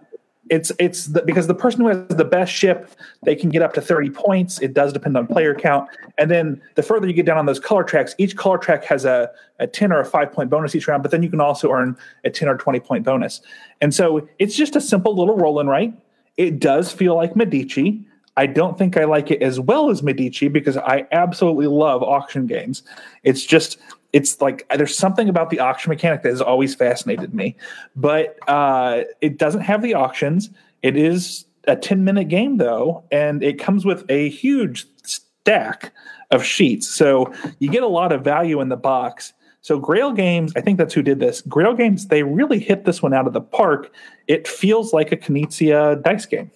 it's 0.50 0.70
it's 0.78 1.06
the, 1.06 1.22
because 1.22 1.46
the 1.46 1.54
person 1.54 1.80
who 1.80 1.88
has 1.88 2.06
the 2.08 2.24
best 2.24 2.52
ship 2.52 2.90
they 3.22 3.34
can 3.34 3.48
get 3.48 3.62
up 3.62 3.72
to 3.74 3.80
30 3.80 4.10
points. 4.10 4.60
It 4.60 4.74
does 4.74 4.92
depend 4.92 5.16
on 5.16 5.26
player 5.26 5.54
count. 5.54 5.88
And 6.18 6.30
then 6.30 6.60
the 6.74 6.82
further 6.82 7.06
you 7.06 7.12
get 7.12 7.26
down 7.26 7.38
on 7.38 7.46
those 7.46 7.60
color 7.60 7.84
tracks 7.84 8.14
each 8.18 8.36
color 8.36 8.58
track 8.58 8.84
has 8.84 9.04
a, 9.04 9.30
a 9.58 9.66
10 9.66 9.92
or 9.92 10.00
a 10.00 10.04
5 10.04 10.32
point 10.32 10.50
bonus 10.50 10.74
each 10.74 10.86
round 10.86 11.02
but 11.02 11.12
then 11.12 11.22
you 11.22 11.30
can 11.30 11.40
also 11.40 11.70
earn 11.70 11.96
a 12.24 12.30
10 12.30 12.48
or 12.48 12.56
20 12.56 12.80
point 12.80 13.04
bonus. 13.04 13.40
And 13.80 13.94
so 13.94 14.28
it's 14.38 14.54
just 14.54 14.76
a 14.76 14.80
simple 14.80 15.16
little 15.16 15.36
roll 15.36 15.60
and 15.60 15.68
right? 15.68 15.94
It 16.36 16.58
does 16.58 16.92
feel 16.92 17.14
like 17.14 17.36
medici. 17.36 18.04
I 18.36 18.46
don't 18.46 18.76
think 18.76 18.96
i 18.96 19.04
like 19.04 19.30
it 19.30 19.40
as 19.42 19.60
well 19.60 19.90
as 19.90 20.02
medici 20.02 20.48
because 20.48 20.76
i 20.76 21.06
absolutely 21.12 21.68
love 21.68 22.02
auction 22.02 22.46
games. 22.46 22.82
It's 23.22 23.44
just 23.44 23.78
it's 24.14 24.40
like 24.40 24.64
there's 24.74 24.96
something 24.96 25.28
about 25.28 25.50
the 25.50 25.58
auction 25.58 25.90
mechanic 25.90 26.22
that 26.22 26.30
has 26.30 26.40
always 26.40 26.74
fascinated 26.74 27.34
me 27.34 27.56
but 27.96 28.38
uh, 28.48 29.02
it 29.20 29.36
doesn't 29.38 29.62
have 29.62 29.82
the 29.82 29.92
auctions. 29.92 30.50
It 30.82 30.96
is 30.96 31.44
a 31.66 31.76
10 31.76 32.04
minute 32.04 32.28
game 32.28 32.56
though 32.56 33.04
and 33.10 33.42
it 33.42 33.58
comes 33.58 33.84
with 33.84 34.04
a 34.08 34.30
huge 34.30 34.86
stack 35.02 35.92
of 36.30 36.44
sheets. 36.44 36.86
So 36.86 37.32
you 37.58 37.68
get 37.70 37.82
a 37.82 37.88
lot 37.88 38.12
of 38.12 38.22
value 38.22 38.60
in 38.60 38.68
the 38.68 38.76
box. 38.76 39.32
So 39.62 39.78
grail 39.78 40.12
games 40.12 40.52
i 40.56 40.60
think 40.60 40.78
that's 40.78 40.94
who 40.94 41.02
did 41.02 41.18
this. 41.18 41.40
Grail 41.42 41.74
games 41.74 42.06
they 42.06 42.22
really 42.22 42.60
hit 42.60 42.84
this 42.84 43.02
one 43.02 43.12
out 43.12 43.26
of 43.26 43.32
the 43.32 43.40
park. 43.40 43.92
It 44.28 44.46
feels 44.46 44.92
like 44.92 45.10
a 45.10 45.16
Knizia 45.16 46.02
dice 46.02 46.26
game 46.26 46.50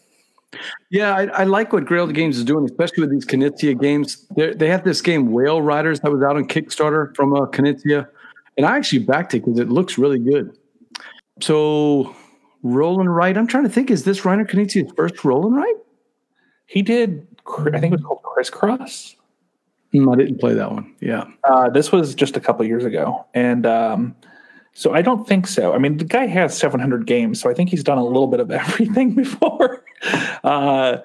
Yeah, 0.91 1.15
I, 1.15 1.25
I 1.27 1.45
like 1.45 1.73
what 1.73 1.85
Grail 1.85 2.07
Games 2.07 2.39
is 2.39 2.45
doing, 2.45 2.65
especially 2.65 3.03
with 3.03 3.11
these 3.11 3.27
Knizia 3.27 3.79
games. 3.79 4.27
They're, 4.35 4.55
they 4.55 4.69
have 4.69 4.85
this 4.85 5.03
game 5.03 5.31
Whale 5.31 5.61
Riders 5.61 6.01
that 6.01 6.11
was 6.11 6.23
out 6.23 6.37
on 6.37 6.47
Kickstarter 6.47 7.15
from 7.15 7.35
uh, 7.35 7.47
and 8.57 8.67
I 8.67 8.77
actually 8.77 9.01
backed 9.01 9.35
it 9.35 9.45
because 9.45 9.61
it 9.61 9.69
looks 9.69 9.99
really 9.99 10.19
good. 10.19 10.57
So, 11.41 12.17
roll 12.63 13.01
and 13.01 13.15
write, 13.15 13.37
I'm 13.37 13.47
trying 13.47 13.65
to 13.65 13.69
think, 13.69 13.91
is 13.91 14.05
this 14.05 14.23
Reiner 14.23 14.49
Knizia's 14.49 14.93
first 14.97 15.25
roll 15.25 15.47
and 15.47 15.55
write? 15.55 15.77
he 16.69 16.83
did, 16.83 17.27
I 17.47 17.81
think 17.81 17.85
it 17.87 17.91
was 17.93 18.03
called 18.03 18.23
crisscross 18.23 19.17
Mm, 19.95 20.13
I 20.13 20.17
didn't 20.17 20.39
play 20.39 20.53
that 20.53 20.71
one. 20.71 20.95
Yeah. 21.01 21.25
Uh, 21.45 21.71
this 21.71 21.91
was 21.91 22.15
just 22.15 22.37
a 22.37 22.41
couple 22.41 22.63
years 22.67 22.85
ago, 22.85 23.25
and 23.33 23.65
um, 23.65 24.15
so 24.75 24.93
I 24.93 25.01
don't 25.01 25.27
think 25.27 25.47
so. 25.47 25.73
I 25.73 25.79
mean, 25.79 25.97
the 25.97 26.05
guy 26.05 26.27
has 26.27 26.55
700 26.59 27.07
games, 27.07 27.41
so 27.41 27.49
I 27.49 27.55
think 27.55 27.71
he's 27.71 27.83
done 27.83 27.97
a 27.97 28.05
little 28.05 28.27
bit 28.27 28.39
of 28.39 28.51
everything 28.51 29.15
before. 29.15 29.83
Uh, 30.45 30.99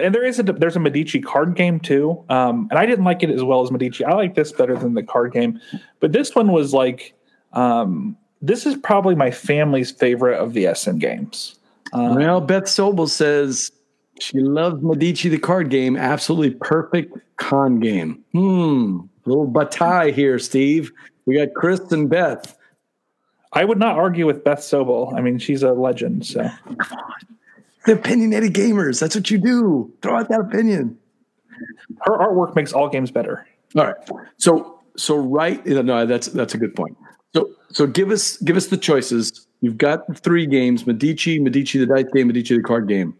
and 0.00 0.14
there 0.14 0.24
is 0.24 0.38
a 0.38 0.42
there's 0.42 0.76
a 0.76 0.80
Medici 0.80 1.20
card 1.20 1.54
game 1.54 1.80
too, 1.80 2.22
um, 2.28 2.68
and 2.70 2.78
I 2.78 2.86
didn't 2.86 3.04
like 3.04 3.22
it 3.22 3.30
as 3.30 3.42
well 3.42 3.62
as 3.62 3.70
Medici. 3.70 4.04
I 4.04 4.12
like 4.14 4.34
this 4.34 4.52
better 4.52 4.76
than 4.76 4.94
the 4.94 5.02
card 5.02 5.32
game, 5.32 5.60
but 6.00 6.12
this 6.12 6.34
one 6.34 6.52
was 6.52 6.72
like 6.72 7.14
um, 7.52 8.16
this 8.40 8.66
is 8.66 8.76
probably 8.76 9.14
my 9.14 9.30
family's 9.30 9.90
favorite 9.90 10.38
of 10.38 10.52
the 10.52 10.66
Essen 10.66 10.98
games. 10.98 11.58
Uh, 11.92 12.14
Well, 12.16 12.40
Beth 12.40 12.64
Sobel 12.64 13.08
says 13.08 13.72
she 14.20 14.40
loves 14.40 14.82
Medici, 14.82 15.28
the 15.28 15.38
card 15.38 15.70
game. 15.70 15.96
Absolutely 15.96 16.56
perfect 16.60 17.16
con 17.36 17.80
game. 17.80 18.22
Hmm. 18.32 19.00
Little 19.24 19.46
bataille 19.46 20.12
here, 20.12 20.38
Steve. 20.38 20.92
We 21.26 21.36
got 21.36 21.54
Chris 21.54 21.80
and 21.92 22.08
Beth. 22.08 22.56
I 23.52 23.64
would 23.64 23.78
not 23.78 23.96
argue 23.96 24.26
with 24.26 24.44
Beth 24.44 24.60
Sobel. 24.60 25.14
I 25.14 25.20
mean, 25.20 25.38
she's 25.38 25.62
a 25.62 25.72
legend. 25.72 26.26
So 26.26 26.48
The 27.88 27.94
opinionated 27.94 28.52
gamers. 28.52 29.00
That's 29.00 29.14
what 29.14 29.30
you 29.30 29.38
do. 29.38 29.90
Throw 30.02 30.18
out 30.18 30.28
that 30.28 30.40
opinion. 30.40 30.98
her 32.02 32.18
artwork 32.18 32.54
makes 32.54 32.74
all 32.74 32.90
games 32.90 33.10
better. 33.10 33.46
All 33.76 33.86
right. 33.86 33.96
So 34.36 34.78
so 34.98 35.16
right. 35.16 35.64
No, 35.64 36.04
that's 36.04 36.26
that's 36.26 36.52
a 36.52 36.58
good 36.58 36.76
point. 36.76 36.98
So 37.34 37.48
so 37.70 37.86
give 37.86 38.10
us 38.10 38.36
give 38.42 38.58
us 38.58 38.66
the 38.66 38.76
choices. 38.76 39.46
You've 39.62 39.78
got 39.78 40.18
three 40.18 40.44
games: 40.44 40.86
Medici, 40.86 41.38
Medici 41.38 41.78
the 41.78 41.86
dice 41.86 42.04
game, 42.14 42.26
Medici 42.26 42.58
the 42.58 42.62
card 42.62 42.88
game. 42.88 43.16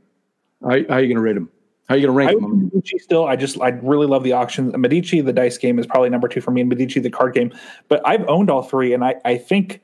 How, 0.62 0.68
how 0.68 0.74
are 0.74 1.00
you 1.00 1.06
going 1.06 1.14
to 1.14 1.20
rate 1.20 1.32
them? 1.32 1.48
How 1.88 1.94
are 1.94 1.98
you 1.98 2.06
going 2.06 2.18
to 2.18 2.22
I 2.22 2.26
rank 2.26 2.40
would 2.42 2.50
them? 2.50 2.70
Medici 2.74 2.98
still. 2.98 3.24
I 3.24 3.36
just 3.36 3.58
I 3.62 3.68
really 3.68 4.06
love 4.06 4.22
the 4.22 4.32
auction. 4.32 4.78
Medici, 4.78 5.22
the 5.22 5.32
dice 5.32 5.56
game, 5.56 5.78
is 5.78 5.86
probably 5.86 6.10
number 6.10 6.28
two 6.28 6.42
for 6.42 6.50
me, 6.50 6.60
and 6.60 6.68
Medici, 6.68 7.00
the 7.00 7.08
card 7.08 7.32
game. 7.32 7.54
But 7.88 8.06
I've 8.06 8.28
owned 8.28 8.50
all 8.50 8.62
three, 8.62 8.92
and 8.92 9.02
I 9.02 9.14
I 9.24 9.38
think 9.38 9.80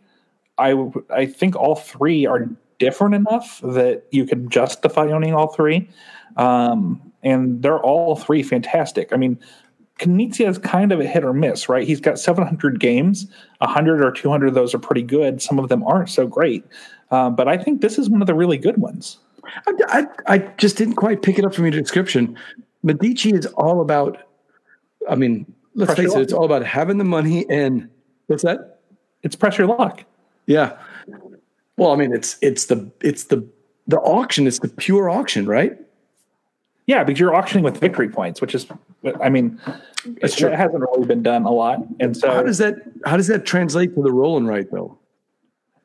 I 0.59 0.75
I 1.09 1.25
think 1.25 1.57
all 1.57 1.75
three 1.75 2.27
are 2.27 2.51
different 2.85 3.15
enough 3.15 3.63
that 3.63 4.05
you 4.11 4.27
can 4.27 4.51
justify 4.51 5.11
owning 5.11 5.33
all 5.33 5.49
three. 5.49 5.89
Um, 6.37 7.01
and 7.23 7.63
they're 7.63 7.81
all 7.81 8.15
three 8.15 8.43
fantastic. 8.43 9.11
I 9.11 9.17
mean, 9.17 9.39
Knizia 10.01 10.49
is 10.51 10.59
kind 10.59 10.93
of 10.93 11.01
a 11.01 11.07
hit 11.07 11.25
or 11.25 11.33
miss, 11.33 11.67
right? 11.67 11.87
He's 11.87 12.01
got 12.01 12.19
700 12.19 12.79
games, 12.81 13.27
100 13.59 14.05
or 14.05 14.13
200 14.13 14.49
of 14.49 14.55
those 14.55 14.75
are 14.75 14.79
pretty 14.79 15.03
good. 15.03 15.41
Some 15.41 15.59
of 15.59 15.71
them 15.71 15.83
aren't 15.85 16.11
so 16.11 16.27
great. 16.27 16.63
Um, 17.11 17.35
but 17.35 17.49
I 17.49 17.57
think 17.57 17.81
this 17.81 17.99
is 17.99 18.11
one 18.11 18.21
of 18.21 18.27
the 18.27 18.35
really 18.35 18.59
good 18.59 18.77
ones. 18.77 19.19
I, 19.67 19.73
I, 19.89 20.07
I 20.35 20.39
just 20.59 20.77
didn't 20.77 20.97
quite 20.97 21.23
pick 21.23 21.39
it 21.39 21.45
up 21.47 21.55
from 21.55 21.65
your 21.65 21.81
description. 21.81 22.37
Medici 22.83 23.33
is 23.33 23.47
all 23.47 23.81
about, 23.81 24.19
I 25.09 25.15
mean, 25.15 25.51
let's 25.75 25.95
Pressure 25.95 26.09
face 26.09 26.17
it, 26.17 26.23
it's 26.23 26.33
all 26.35 26.45
about 26.45 26.67
having 26.67 26.99
the 26.99 27.05
money 27.05 27.49
and 27.49 27.89
what's 28.27 28.43
that? 28.43 28.81
It's 29.23 29.37
pressure 29.37 29.67
luck. 29.67 30.05
Yeah. 30.47 30.77
Well, 31.77 31.91
I 31.93 31.97
mean, 31.97 32.13
it's 32.13 32.37
it's 32.41 32.67
the 32.67 32.91
it's 33.01 33.25
the 33.25 33.47
the 33.87 33.99
auction. 33.99 34.47
It's 34.47 34.61
the 34.61 34.69
pure 34.69 35.11
auction, 35.11 35.47
right? 35.47 35.77
Yeah, 36.87 37.03
because 37.03 37.19
you're 37.19 37.35
auctioning 37.35 37.65
with 37.65 37.79
victory 37.79 38.11
points, 38.11 38.43
which 38.43 38.55
is, 38.55 38.67
I 39.23 39.31
mean, 39.31 39.59
That's 40.21 40.35
it, 40.35 40.39
true. 40.39 40.51
hasn't 40.51 40.81
really 40.81 41.07
been 41.07 41.23
done 41.23 41.45
a 41.45 41.51
lot. 41.51 41.79
And 41.99 42.15
so, 42.15 42.31
How 42.31 42.43
does 42.43 42.59
that 42.59 42.77
how 43.07 43.17
does 43.17 43.27
that 43.29 43.47
translate 43.47 43.95
to 43.95 44.03
the 44.03 44.13
rolling 44.13 44.47
right 44.47 44.71
though? 44.71 44.99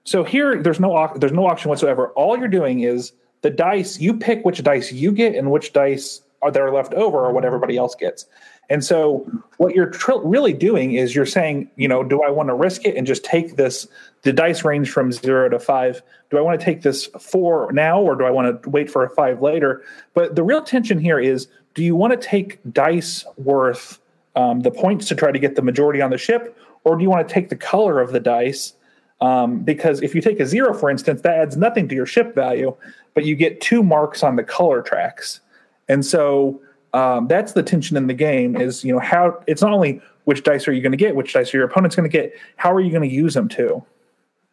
so 0.04 0.24
here, 0.24 0.62
there's 0.62 0.80
no 0.80 1.12
there's 1.16 1.32
no 1.32 1.46
auction 1.48 1.70
whatsoever. 1.70 2.10
All 2.10 2.38
you're 2.38 2.48
doing 2.48 2.82
is 2.82 3.14
the 3.42 3.50
dice. 3.50 4.00
You 4.00 4.14
pick 4.18 4.44
which 4.46 4.62
dice 4.64 4.92
you 4.92 5.12
get 5.12 5.36
and 5.36 5.52
which 5.52 5.72
dice 5.74 6.22
are 6.42 6.52
that 6.52 6.62
are 6.62 6.74
left 6.74 6.94
over, 6.94 7.18
or 7.26 7.32
what 7.34 7.46
everybody 7.46 7.78
else 7.78 7.96
gets. 7.96 8.26
And 8.70 8.84
so, 8.84 9.28
what 9.58 9.74
you're 9.74 9.90
tr- 9.90 10.20
really 10.24 10.54
doing 10.54 10.94
is 10.94 11.16
you're 11.16 11.26
saying, 11.26 11.70
you 11.76 11.88
know, 11.88 12.04
do 12.04 12.22
I 12.22 12.30
want 12.30 12.50
to 12.50 12.54
risk 12.54 12.86
it 12.86 12.96
and 12.96 13.08
just 13.08 13.24
take 13.24 13.56
this? 13.56 13.88
The 14.22 14.34
dice 14.34 14.64
range 14.64 14.92
from 14.92 15.12
zero 15.12 15.50
to 15.50 15.60
five. 15.60 16.02
Do 16.30 16.38
I 16.38 16.42
want 16.42 16.60
to 16.60 16.64
take 16.64 16.82
this 16.82 17.08
four 17.20 17.72
now, 17.72 18.00
or 18.00 18.16
do 18.16 18.26
I 18.26 18.30
want 18.30 18.62
to 18.62 18.70
wait 18.70 18.92
for 18.92 19.04
a 19.04 19.10
five 19.10 19.42
later? 19.42 19.84
But 20.14 20.36
the 20.36 20.44
real 20.44 20.62
tension 20.62 21.00
here 21.00 21.20
is: 21.20 21.48
do 21.74 21.84
you 21.84 21.96
want 21.96 22.20
to 22.20 22.28
take 22.28 22.60
dice 22.72 23.26
worth 23.38 24.00
um, 24.36 24.60
the 24.60 24.72
points 24.72 25.08
to 25.08 25.16
try 25.16 25.32
to 25.32 25.40
get 25.40 25.56
the 25.56 25.62
majority 25.62 26.02
on 26.02 26.12
the 26.12 26.18
ship, 26.18 26.58
or 26.84 26.96
do 26.96 27.02
you 27.02 27.10
want 27.10 27.28
to 27.28 27.34
take 27.34 27.50
the 27.50 27.56
color 27.56 28.00
of 28.00 28.12
the 28.12 28.20
dice? 28.20 28.74
Um, 29.22 29.60
because 29.60 30.02
if 30.02 30.16
you 30.16 30.22
take 30.22 30.40
a 30.40 30.46
zero, 30.46 30.74
for 30.74 30.90
instance, 30.90 31.22
that 31.22 31.38
adds 31.38 31.58
nothing 31.58 31.88
to 31.90 31.96
your 31.96 32.06
ship 32.06 32.36
value, 32.36 32.76
but 33.14 33.26
you 33.26 33.36
get 33.36 33.60
two 33.60 33.84
marks 33.84 34.24
on 34.24 34.36
the 34.36 34.44
color 34.44 34.82
tracks. 34.82 35.42
And 35.90 36.06
so 36.06 36.62
um, 36.94 37.28
that's 37.28 37.54
the 37.54 37.64
tension 37.64 37.98
in 37.98 38.08
the 38.08 38.14
game 38.14 38.56
is, 38.56 38.84
you 38.84 38.94
know, 38.94 39.00
how 39.00 39.42
it's 39.48 39.62
not 39.62 39.72
only 39.72 40.02
which 40.26 40.44
dice 40.44 40.68
are 40.68 40.74
you 40.74 40.82
going 40.82 40.92
to 40.92 40.98
get, 40.98 41.16
which 41.16 41.34
dice 41.34 41.54
are 41.54 41.58
your 41.58 41.68
opponent's 41.68 41.96
going 41.96 42.10
to 42.10 42.12
get, 42.16 42.34
how 42.58 42.72
are 42.72 42.80
you 42.80 42.92
going 42.92 43.08
to 43.08 43.14
use 43.14 43.34
them 43.34 43.48
too? 43.48 43.84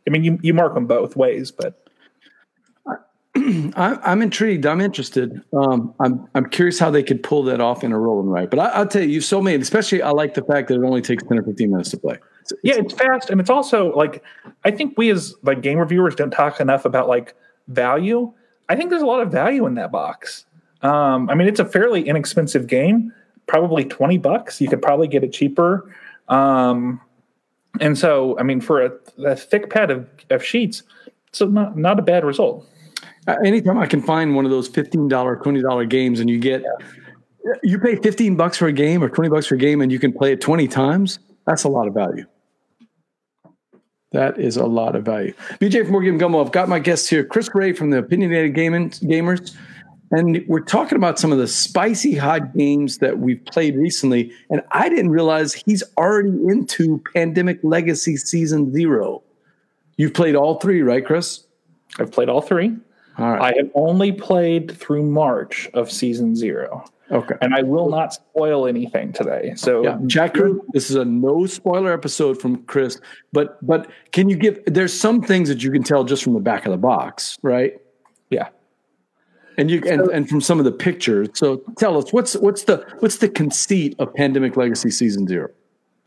I 0.06 0.10
mean, 0.10 0.24
you, 0.24 0.38
you 0.42 0.54
mark 0.54 0.74
them 0.74 0.86
both 0.86 1.16
ways, 1.16 1.50
but 1.50 1.86
I, 3.76 3.98
I'm 4.02 4.22
intrigued. 4.22 4.64
I'm 4.64 4.80
interested. 4.80 5.42
Um, 5.52 5.94
I'm 6.00 6.26
I'm 6.34 6.48
curious 6.48 6.78
how 6.78 6.90
they 6.90 7.02
could 7.02 7.22
pull 7.22 7.42
that 7.44 7.60
off 7.60 7.84
in 7.84 7.92
a 7.92 7.98
rolling 7.98 8.28
right. 8.28 8.48
But 8.48 8.60
I, 8.60 8.66
I'll 8.68 8.86
tell 8.86 9.02
you, 9.02 9.08
you've 9.08 9.24
so 9.24 9.42
made. 9.42 9.60
Especially, 9.60 10.00
I 10.00 10.10
like 10.10 10.34
the 10.34 10.42
fact 10.42 10.68
that 10.68 10.74
it 10.74 10.84
only 10.84 11.02
takes 11.02 11.22
ten 11.24 11.38
or 11.38 11.42
fifteen 11.42 11.70
minutes 11.70 11.90
to 11.90 11.98
play. 11.98 12.14
It's- 12.14 12.52
yeah, 12.62 12.76
it's 12.76 12.94
fast. 12.94 13.28
And 13.28 13.40
it's 13.40 13.50
also 13.50 13.94
like, 13.94 14.22
I 14.64 14.70
think 14.70 14.96
we 14.96 15.10
as 15.10 15.34
like 15.42 15.60
game 15.60 15.78
reviewers 15.78 16.14
don't 16.14 16.30
talk 16.30 16.60
enough 16.60 16.84
about 16.84 17.08
like 17.08 17.34
value. 17.68 18.32
I 18.68 18.76
think 18.76 18.90
there's 18.90 19.02
a 19.02 19.06
lot 19.06 19.20
of 19.20 19.30
value 19.30 19.66
in 19.66 19.74
that 19.74 19.92
box. 19.92 20.46
Um, 20.82 21.28
I 21.30 21.34
mean, 21.34 21.48
it's 21.48 21.60
a 21.60 21.64
fairly 21.64 22.06
inexpensive 22.08 22.66
game, 22.66 23.12
probably 23.46 23.84
20 23.84 24.18
bucks. 24.18 24.60
You 24.60 24.68
could 24.68 24.82
probably 24.82 25.08
get 25.08 25.24
it 25.24 25.32
cheaper. 25.32 25.92
Um, 26.28 27.00
and 27.80 27.96
so, 27.98 28.38
I 28.38 28.42
mean, 28.42 28.60
for 28.60 28.82
a, 28.82 28.92
a 29.24 29.36
thick 29.36 29.70
pad 29.70 29.90
of, 29.90 30.08
of 30.30 30.44
sheets, 30.44 30.82
it's 31.28 31.40
not, 31.40 31.76
not 31.76 31.98
a 31.98 32.02
bad 32.02 32.24
result. 32.24 32.66
Uh, 33.26 33.36
anytime 33.44 33.78
I 33.78 33.86
can 33.86 34.00
find 34.02 34.36
one 34.36 34.44
of 34.44 34.50
those 34.50 34.68
fifteen 34.68 35.08
dollar, 35.08 35.36
twenty 35.36 35.60
dollar 35.60 35.84
games, 35.84 36.20
and 36.20 36.30
you 36.30 36.38
get 36.38 36.62
you 37.62 37.78
pay 37.78 37.96
fifteen 37.96 38.36
bucks 38.36 38.56
for 38.56 38.68
a 38.68 38.72
game 38.72 39.02
or 39.02 39.08
twenty 39.08 39.28
bucks 39.28 39.46
for 39.46 39.56
a 39.56 39.58
game, 39.58 39.80
and 39.80 39.90
you 39.90 39.98
can 39.98 40.12
play 40.12 40.32
it 40.32 40.40
twenty 40.40 40.68
times. 40.68 41.18
That's 41.44 41.64
a 41.64 41.68
lot 41.68 41.88
of 41.88 41.94
value. 41.94 42.24
That 44.12 44.38
is 44.38 44.56
a 44.56 44.64
lot 44.64 44.94
of 44.94 45.04
value. 45.04 45.34
BJ 45.60 45.82
from 45.82 45.92
Board 45.92 46.04
Game 46.04 46.18
Gumbo. 46.18 46.42
I've 46.42 46.52
got 46.52 46.68
my 46.68 46.78
guests 46.78 47.08
here, 47.08 47.24
Chris 47.24 47.50
Ray 47.52 47.72
from 47.72 47.90
the 47.90 47.98
Opinionated 47.98 48.54
Gamers, 48.54 49.56
and 50.10 50.44
we're 50.46 50.60
talking 50.60 50.96
about 50.96 51.18
some 51.18 51.32
of 51.32 51.38
the 51.38 51.48
spicy 51.48 52.14
hot 52.14 52.54
games 52.56 52.98
that 52.98 53.18
we've 53.18 53.44
played 53.46 53.76
recently. 53.76 54.32
And 54.50 54.62
I 54.70 54.88
didn't 54.88 55.10
realize 55.10 55.52
he's 55.52 55.82
already 55.96 56.30
into 56.46 57.02
Pandemic 57.12 57.58
Legacy 57.62 58.16
Season 58.16 58.72
Zero. 58.72 59.22
You've 59.96 60.14
played 60.14 60.36
all 60.36 60.60
three, 60.60 60.82
right, 60.82 61.04
Chris? 61.04 61.46
I've 61.98 62.12
played 62.12 62.28
all 62.28 62.42
three. 62.42 62.76
All 63.18 63.30
right. 63.30 63.54
I 63.54 63.56
have 63.56 63.70
only 63.74 64.12
played 64.12 64.76
through 64.78 65.04
March 65.04 65.68
of 65.72 65.90
season 65.90 66.36
zero, 66.36 66.84
okay. 67.10 67.34
and 67.40 67.54
I 67.54 67.62
will 67.62 67.88
not 67.88 68.12
spoil 68.12 68.66
anything 68.66 69.14
today. 69.14 69.54
So, 69.56 69.82
Yeah, 69.82 69.98
crew. 70.28 70.62
This 70.74 70.90
is 70.90 70.96
a 70.96 71.04
no 71.04 71.46
spoiler 71.46 71.94
episode 71.94 72.38
from 72.38 72.62
Chris, 72.64 73.00
but 73.32 73.64
but 73.66 73.90
can 74.12 74.28
you 74.28 74.36
give? 74.36 74.60
There's 74.66 74.92
some 74.92 75.22
things 75.22 75.48
that 75.48 75.62
you 75.62 75.70
can 75.70 75.82
tell 75.82 76.04
just 76.04 76.22
from 76.24 76.34
the 76.34 76.40
back 76.40 76.66
of 76.66 76.72
the 76.72 76.78
box, 76.78 77.38
right? 77.40 77.80
Yeah. 79.56 79.60
And 79.62 79.70
you 79.70 79.82
and, 79.86 80.02
and 80.10 80.28
from 80.28 80.40
some 80.40 80.58
of 80.58 80.64
the 80.64 80.72
pictures. 80.72 81.28
So 81.34 81.62
tell 81.78 81.96
us 81.98 82.12
what's 82.12 82.34
what's 82.34 82.64
the 82.64 82.84
what's 83.00 83.18
the 83.18 83.28
conceit 83.28 83.94
of 83.98 84.12
Pandemic 84.14 84.56
Legacy 84.56 84.90
Season 84.90 85.26
Zero? 85.26 85.50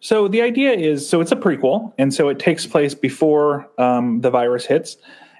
So 0.01 0.27
the 0.27 0.41
idea 0.41 0.71
is, 0.71 1.07
so 1.07 1.19
it's 1.19 1.31
a 1.31 1.35
prequel, 1.35 1.93
and 1.97 2.13
so 2.13 2.29
it 2.29 2.39
takes 2.39 2.65
place 2.65 2.95
before 2.95 3.69
um, 3.77 4.21
the 4.21 4.29
virus 4.29 4.65
hits, 4.65 4.95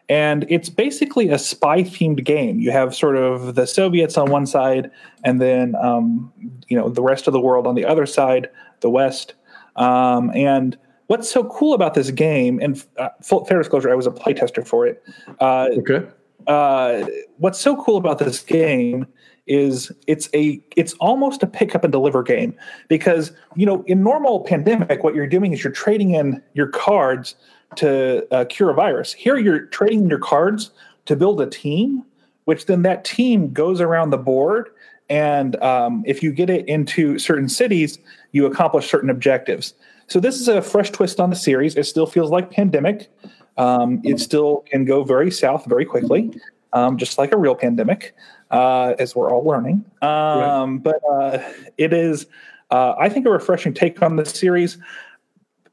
and 0.09 0.45
it's 0.49 0.69
basically 0.69 1.29
a 1.29 1.37
spy-themed 1.37 2.25
game. 2.25 2.59
You 2.59 2.71
have 2.71 2.93
sort 2.93 3.15
of 3.15 3.55
the 3.55 3.65
Soviets 3.65 4.17
on 4.17 4.29
one 4.29 4.45
side, 4.45 4.91
and 5.23 5.39
then 5.39 5.75
um, 5.81 6.33
you 6.67 6.77
know 6.77 6.89
the 6.89 7.01
rest 7.01 7.27
of 7.27 7.33
the 7.33 7.39
world 7.39 7.67
on 7.67 7.75
the 7.75 7.85
other 7.85 8.05
side, 8.05 8.49
the 8.81 8.89
West. 8.89 9.33
Um, 9.77 10.29
and 10.35 10.77
what's 11.07 11.31
so 11.31 11.45
cool 11.45 11.73
about 11.73 11.93
this 11.93 12.11
game, 12.11 12.59
and 12.61 12.83
uh, 12.97 13.09
full 13.21 13.45
fair 13.45 13.59
disclosure, 13.59 13.89
I 13.89 13.95
was 13.95 14.07
a 14.07 14.11
playtester 14.11 14.67
for 14.67 14.85
it. 14.85 15.01
Uh, 15.39 15.69
Okay. 15.77 16.05
Uh, 16.47 17.05
what's 17.37 17.59
so 17.59 17.81
cool 17.83 17.97
about 17.97 18.19
this 18.19 18.41
game 18.41 19.07
is 19.47 19.91
it's 20.05 20.29
a 20.33 20.61
it's 20.77 20.93
almost 20.95 21.41
a 21.41 21.47
pick 21.47 21.73
up 21.73 21.83
and 21.83 21.91
deliver 21.91 22.21
game 22.21 22.55
because 22.87 23.31
you 23.55 23.65
know 23.65 23.83
in 23.87 24.03
normal 24.03 24.41
pandemic 24.41 25.03
what 25.03 25.15
you're 25.15 25.27
doing 25.27 25.51
is 25.51 25.63
you're 25.63 25.73
trading 25.73 26.11
in 26.11 26.41
your 26.53 26.67
cards 26.67 27.35
to 27.75 28.27
uh, 28.33 28.45
cure 28.45 28.69
a 28.69 28.73
virus. 28.73 29.11
Here 29.13 29.37
you're 29.37 29.65
trading 29.67 30.01
in 30.01 30.09
your 30.09 30.19
cards 30.19 30.71
to 31.05 31.15
build 31.15 31.41
a 31.41 31.47
team 31.47 32.03
which 32.45 32.65
then 32.65 32.83
that 32.83 33.03
team 33.03 33.51
goes 33.51 33.81
around 33.81 34.11
the 34.11 34.17
board 34.17 34.69
and 35.09 35.55
um, 35.63 36.03
if 36.05 36.21
you 36.21 36.31
get 36.31 36.49
it 36.49 36.67
into 36.67 37.17
certain 37.17 37.49
cities 37.49 37.97
you 38.31 38.45
accomplish 38.45 38.89
certain 38.89 39.09
objectives. 39.09 39.73
So 40.07 40.19
this 40.19 40.39
is 40.39 40.47
a 40.47 40.61
fresh 40.61 40.89
twist 40.89 41.19
on 41.19 41.29
the 41.29 41.35
series. 41.35 41.75
It 41.75 41.85
still 41.85 42.07
feels 42.07 42.31
like 42.31 42.49
pandemic 42.49 43.11
um, 43.57 44.01
it 44.03 44.19
still 44.19 44.63
can 44.69 44.85
go 44.85 45.03
very 45.03 45.31
south 45.31 45.65
very 45.65 45.85
quickly, 45.85 46.31
um, 46.73 46.97
just 46.97 47.17
like 47.17 47.31
a 47.31 47.37
real 47.37 47.55
pandemic, 47.55 48.15
uh, 48.51 48.95
as 48.99 49.15
we're 49.15 49.31
all 49.31 49.43
learning. 49.43 49.83
Um, 50.01 50.79
But 50.79 51.01
uh, 51.09 51.39
it 51.77 51.93
is, 51.93 52.25
uh, 52.71 52.95
I 52.99 53.09
think, 53.09 53.25
a 53.25 53.29
refreshing 53.29 53.73
take 53.73 54.01
on 54.01 54.15
the 54.15 54.25
series. 54.25 54.77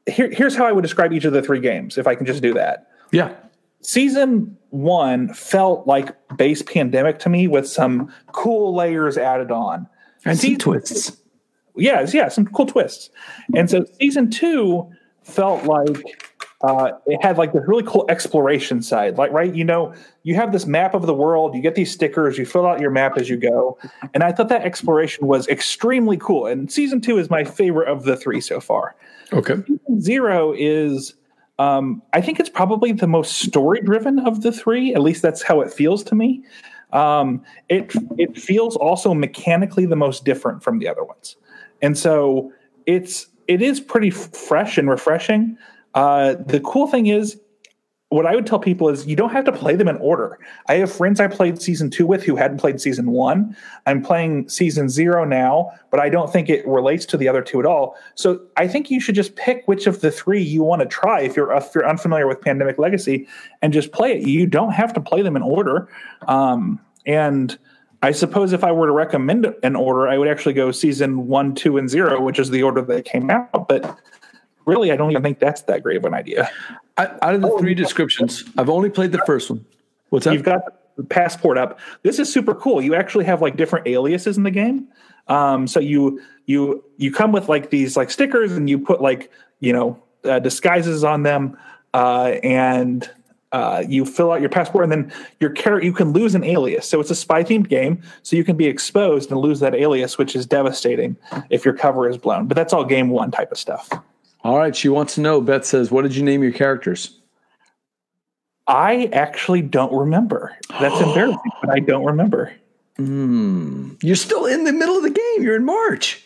Here, 0.05 0.29
here's 0.31 0.55
how 0.55 0.65
I 0.65 0.71
would 0.71 0.81
describe 0.81 1.13
each 1.13 1.25
of 1.25 1.33
the 1.33 1.41
three 1.41 1.59
games, 1.59 1.97
if 1.97 2.07
I 2.07 2.15
can 2.15 2.25
just 2.25 2.41
do 2.41 2.53
that. 2.53 2.87
Yeah. 3.11 3.33
Season 3.81 4.57
one 4.71 5.33
felt 5.33 5.87
like 5.87 6.15
base 6.37 6.61
pandemic 6.61 7.19
to 7.19 7.29
me 7.29 7.47
with 7.47 7.67
some 7.67 8.11
cool 8.33 8.75
layers 8.75 9.17
added 9.17 9.51
on. 9.51 9.87
And 10.25 10.37
some 10.37 10.57
twists. 10.57 11.15
yeah, 11.75 12.05
yeah, 12.11 12.27
some 12.27 12.47
cool 12.47 12.65
twists. 12.65 13.09
And 13.55 13.69
so 13.69 13.85
season 14.01 14.29
two 14.29 14.89
felt 15.23 15.63
like 15.65 16.26
uh, 16.61 16.91
it 17.05 17.23
had 17.23 17.37
like 17.37 17.53
this 17.53 17.63
really 17.67 17.83
cool 17.83 18.05
exploration 18.09 18.81
side. 18.81 19.17
Like, 19.17 19.31
right, 19.31 19.53
you 19.53 19.63
know, 19.63 19.93
you 20.23 20.35
have 20.35 20.51
this 20.51 20.65
map 20.65 20.93
of 20.95 21.05
the 21.05 21.13
world, 21.13 21.53
you 21.55 21.61
get 21.61 21.75
these 21.75 21.91
stickers, 21.91 22.37
you 22.37 22.45
fill 22.45 22.65
out 22.65 22.79
your 22.79 22.89
map 22.89 23.17
as 23.17 23.29
you 23.29 23.37
go. 23.37 23.77
And 24.13 24.23
I 24.23 24.31
thought 24.31 24.49
that 24.49 24.63
exploration 24.63 25.27
was 25.27 25.47
extremely 25.47 26.17
cool. 26.17 26.47
And 26.47 26.71
season 26.71 26.99
two 26.99 27.19
is 27.19 27.29
my 27.29 27.43
favorite 27.43 27.87
of 27.87 28.03
the 28.03 28.17
three 28.17 28.41
so 28.41 28.59
far. 28.59 28.95
Okay. 29.31 29.55
Zero 29.99 30.53
is, 30.57 31.13
um, 31.59 32.01
I 32.13 32.21
think 32.21 32.39
it's 32.39 32.49
probably 32.49 32.91
the 32.91 33.07
most 33.07 33.33
story 33.39 33.81
driven 33.81 34.17
of 34.19 34.41
the 34.41 34.51
three. 34.51 34.95
At 34.95 35.01
least 35.01 35.21
that's 35.21 35.43
how 35.43 35.61
it 35.61 35.71
feels 35.71 36.03
to 36.05 36.15
me. 36.15 36.43
Um, 36.93 37.43
it 37.67 37.93
it 38.17 38.37
feels 38.37 38.77
also 38.77 39.13
mechanically 39.13 39.85
the 39.85 39.97
most 39.97 40.23
different 40.23 40.63
from 40.63 40.79
the 40.79 40.87
other 40.87 41.03
ones, 41.03 41.35
and 41.81 41.97
so 41.97 42.53
it's 42.85 43.27
it 43.47 43.61
is 43.61 43.81
pretty 43.81 44.07
f- 44.07 44.33
fresh 44.33 44.77
and 44.77 44.89
refreshing. 44.89 45.57
Uh, 45.97 46.35
the 46.45 46.59
cool 46.59 46.85
thing 46.85 47.07
is, 47.07 47.39
what 48.09 48.27
I 48.27 48.35
would 48.35 48.45
tell 48.45 48.59
people 48.59 48.87
is 48.87 49.07
you 49.07 49.15
don't 49.15 49.31
have 49.31 49.45
to 49.45 49.51
play 49.51 49.75
them 49.75 49.87
in 49.87 49.97
order. 49.97 50.37
I 50.67 50.75
have 50.75 50.91
friends 50.91 51.19
I 51.19 51.27
played 51.27 51.59
season 51.59 51.89
two 51.89 52.05
with 52.05 52.23
who 52.23 52.35
hadn't 52.35 52.59
played 52.59 52.79
season 52.79 53.09
one. 53.09 53.57
I'm 53.87 54.03
playing 54.03 54.47
season 54.47 54.89
zero 54.89 55.25
now, 55.25 55.71
but 55.89 55.99
I 55.99 56.07
don't 56.09 56.31
think 56.31 56.49
it 56.49 56.65
relates 56.67 57.03
to 57.07 57.17
the 57.17 57.27
other 57.27 57.41
two 57.41 57.59
at 57.59 57.65
all. 57.65 57.97
So 58.13 58.39
I 58.57 58.67
think 58.67 58.91
you 58.91 59.01
should 59.01 59.15
just 59.15 59.35
pick 59.35 59.67
which 59.67 59.87
of 59.87 60.01
the 60.01 60.11
three 60.11 60.41
you 60.41 60.61
want 60.61 60.83
to 60.83 60.87
try 60.87 61.21
if 61.21 61.35
you're 61.35 61.51
if 61.51 61.73
you're 61.73 61.89
unfamiliar 61.89 62.27
with 62.27 62.41
Pandemic 62.41 62.77
Legacy 62.77 63.27
and 63.63 63.73
just 63.73 63.91
play 63.91 64.13
it. 64.13 64.27
You 64.27 64.45
don't 64.45 64.71
have 64.71 64.93
to 64.93 65.01
play 65.01 65.23
them 65.23 65.35
in 65.35 65.41
order. 65.41 65.89
Um, 66.27 66.79
and 67.07 67.57
I 68.03 68.11
suppose 68.11 68.53
if 68.53 68.63
I 68.63 68.71
were 68.71 68.85
to 68.85 68.93
recommend 68.93 69.51
an 69.63 69.75
order, 69.75 70.07
I 70.07 70.19
would 70.19 70.27
actually 70.27 70.53
go 70.53 70.71
season 70.71 71.27
one, 71.27 71.55
two, 71.55 71.77
and 71.77 71.89
zero, 71.89 72.21
which 72.21 72.37
is 72.37 72.51
the 72.51 72.61
order 72.61 72.83
that 72.83 73.05
came 73.05 73.31
out. 73.31 73.67
But 73.67 73.99
really, 74.67 74.91
I 74.91 74.95
don't 74.95 75.11
even 75.11 75.23
think 75.23 75.39
that's 75.39 75.63
that 75.63 75.81
great 75.81 75.97
of 75.97 76.05
an 76.05 76.13
idea. 76.13 76.49
I, 76.97 77.07
out 77.21 77.35
of 77.35 77.41
the 77.41 77.57
three 77.57 77.73
descriptions, 77.73 78.43
I've 78.57 78.69
only 78.69 78.89
played 78.89 79.11
the 79.11 79.23
first 79.25 79.49
one. 79.49 79.65
What's 80.09 80.25
that? 80.25 80.33
You've 80.33 80.43
got 80.43 80.95
the 80.97 81.03
passport 81.03 81.57
up. 81.57 81.79
This 82.03 82.19
is 82.19 82.31
super 82.31 82.53
cool. 82.53 82.81
You 82.81 82.95
actually 82.95 83.25
have 83.25 83.41
like 83.41 83.55
different 83.55 83.87
aliases 83.87 84.37
in 84.37 84.43
the 84.43 84.51
game. 84.51 84.87
Um, 85.27 85.67
so 85.67 85.79
you 85.79 86.21
you 86.45 86.83
you 86.97 87.11
come 87.11 87.31
with 87.31 87.49
like 87.49 87.69
these 87.69 87.97
like 87.97 88.11
stickers, 88.11 88.51
and 88.51 88.69
you 88.69 88.79
put 88.79 89.01
like 89.01 89.31
you 89.59 89.73
know 89.73 90.01
uh, 90.23 90.39
disguises 90.39 91.03
on 91.03 91.23
them, 91.23 91.57
uh, 91.93 92.35
and 92.43 93.09
uh, 93.51 93.83
you 93.87 94.05
fill 94.05 94.31
out 94.31 94.41
your 94.41 94.49
passport, 94.49 94.83
and 94.83 94.91
then 94.91 95.13
your 95.39 95.49
character 95.51 95.85
you 95.85 95.93
can 95.93 96.11
lose 96.11 96.35
an 96.35 96.43
alias. 96.43 96.87
So 96.87 96.99
it's 96.99 97.11
a 97.11 97.15
spy 97.15 97.43
themed 97.43 97.69
game, 97.69 98.01
so 98.23 98.35
you 98.35 98.43
can 98.43 98.57
be 98.57 98.65
exposed 98.65 99.31
and 99.31 99.39
lose 99.39 99.59
that 99.59 99.75
alias, 99.75 100.17
which 100.17 100.35
is 100.35 100.45
devastating 100.45 101.15
if 101.49 101.63
your 101.63 101.73
cover 101.73 102.09
is 102.09 102.17
blown. 102.17 102.47
But 102.47 102.55
that's 102.55 102.73
all 102.73 102.85
game 102.85 103.09
one 103.09 103.31
type 103.31 103.51
of 103.51 103.57
stuff. 103.57 103.89
All 104.47 104.57
right. 104.57 104.73
She 104.73 104.87
wants 104.87 105.15
to 105.15 105.21
know. 105.21 105.41
Beth 105.41 105.65
says, 105.65 105.91
"What 105.91 106.03
did 106.03 106.15
you 106.15 106.23
name 106.23 106.41
your 106.41 106.53
characters?" 106.53 107.19
I 108.65 109.09
actually 109.11 109.61
don't 109.61 109.91
remember. 109.91 110.55
That's 110.79 111.01
embarrassing, 111.01 111.51
but 111.61 111.69
I 111.69 111.79
don't 111.79 112.05
remember. 112.05 112.53
Hmm. 112.95 113.95
You're 114.01 114.15
still 114.15 114.45
in 114.45 114.63
the 114.63 114.71
middle 114.71 114.95
of 114.95 115.03
the 115.03 115.09
game. 115.09 115.43
You're 115.43 115.57
in 115.57 115.65
March. 115.65 116.23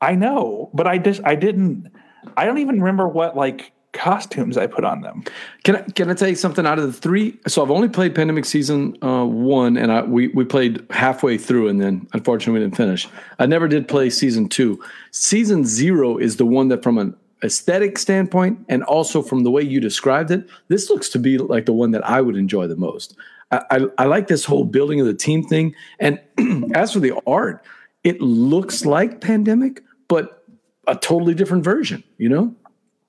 I 0.00 0.14
know, 0.14 0.70
but 0.72 0.86
I 0.86 0.98
just 0.98 1.20
I 1.24 1.34
didn't. 1.34 1.90
I 2.36 2.44
don't 2.44 2.58
even 2.58 2.78
remember 2.82 3.08
what 3.08 3.36
like 3.36 3.72
costumes 3.98 4.56
I 4.56 4.66
put 4.66 4.84
on 4.84 5.00
them. 5.00 5.24
Can 5.64 5.76
I 5.76 5.82
can 5.82 6.10
I 6.10 6.14
tell 6.14 6.28
you 6.28 6.36
something? 6.36 6.64
Out 6.64 6.78
of 6.78 6.86
the 6.86 6.92
three, 6.92 7.38
so 7.46 7.62
I've 7.62 7.70
only 7.70 7.88
played 7.88 8.14
Pandemic 8.14 8.44
Season 8.44 8.96
uh, 9.02 9.24
one, 9.24 9.76
and 9.76 9.90
I 9.90 10.02
we 10.02 10.28
we 10.28 10.44
played 10.44 10.86
halfway 10.90 11.36
through, 11.36 11.68
and 11.68 11.80
then 11.80 12.06
unfortunately 12.12 12.60
we 12.60 12.64
didn't 12.64 12.76
finish. 12.76 13.08
I 13.38 13.46
never 13.46 13.66
did 13.66 13.88
play 13.88 14.08
Season 14.08 14.48
two. 14.48 14.82
Season 15.10 15.64
zero 15.64 16.16
is 16.16 16.36
the 16.36 16.46
one 16.46 16.68
that, 16.68 16.82
from 16.82 16.96
an 16.96 17.16
aesthetic 17.42 17.98
standpoint, 17.98 18.64
and 18.68 18.84
also 18.84 19.20
from 19.20 19.42
the 19.42 19.50
way 19.50 19.62
you 19.62 19.80
described 19.80 20.30
it, 20.30 20.48
this 20.68 20.88
looks 20.88 21.08
to 21.10 21.18
be 21.18 21.36
like 21.36 21.66
the 21.66 21.72
one 21.72 21.90
that 21.90 22.08
I 22.08 22.20
would 22.20 22.36
enjoy 22.36 22.68
the 22.68 22.76
most. 22.76 23.16
I, 23.50 23.62
I, 23.70 23.86
I 23.98 24.04
like 24.04 24.28
this 24.28 24.44
whole 24.44 24.64
building 24.64 25.00
of 25.00 25.06
the 25.06 25.14
team 25.14 25.42
thing, 25.42 25.74
and 25.98 26.20
as 26.74 26.92
for 26.92 27.00
the 27.00 27.20
art, 27.26 27.64
it 28.04 28.20
looks 28.20 28.86
like 28.86 29.20
Pandemic, 29.20 29.82
but 30.06 30.44
a 30.86 30.94
totally 30.94 31.34
different 31.34 31.64
version. 31.64 32.04
You 32.16 32.28
know. 32.28 32.54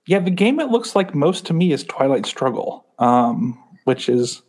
Yeah, 0.10 0.18
the 0.18 0.32
game 0.32 0.60
it 0.60 0.70
looks 0.70 0.96
like 0.96 1.14
most 1.14 1.46
to 1.46 1.54
me 1.54 1.72
is 1.72 1.84
Twilight 1.84 2.26
Struggle, 2.26 2.84
um, 2.98 3.56
which 3.84 4.10
is 4.10 4.42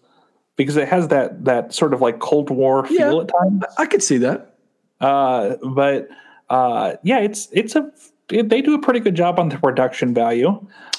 because 0.56 0.78
it 0.78 0.88
has 0.88 1.08
that 1.08 1.44
that 1.44 1.74
sort 1.74 1.92
of 1.92 2.00
like 2.00 2.18
Cold 2.18 2.48
War 2.48 2.86
feel 2.86 3.16
Yeah. 3.16 3.20
at 3.20 3.28
times. 3.28 3.62
I 3.76 3.84
could 3.84 4.02
see 4.02 4.16
that. 4.16 4.56
Uh, 5.02 5.56
but 5.62 6.08
uh, 6.48 6.94
yeah, 7.02 7.18
it's 7.18 7.50
it's 7.52 7.76
a 7.76 7.92
it, 8.30 8.48
they 8.48 8.62
do 8.62 8.72
a 8.72 8.78
pretty 8.78 9.00
good 9.00 9.14
job 9.14 9.38
on 9.38 9.50
the 9.50 9.58
production 9.58 10.14
value. 10.14 10.48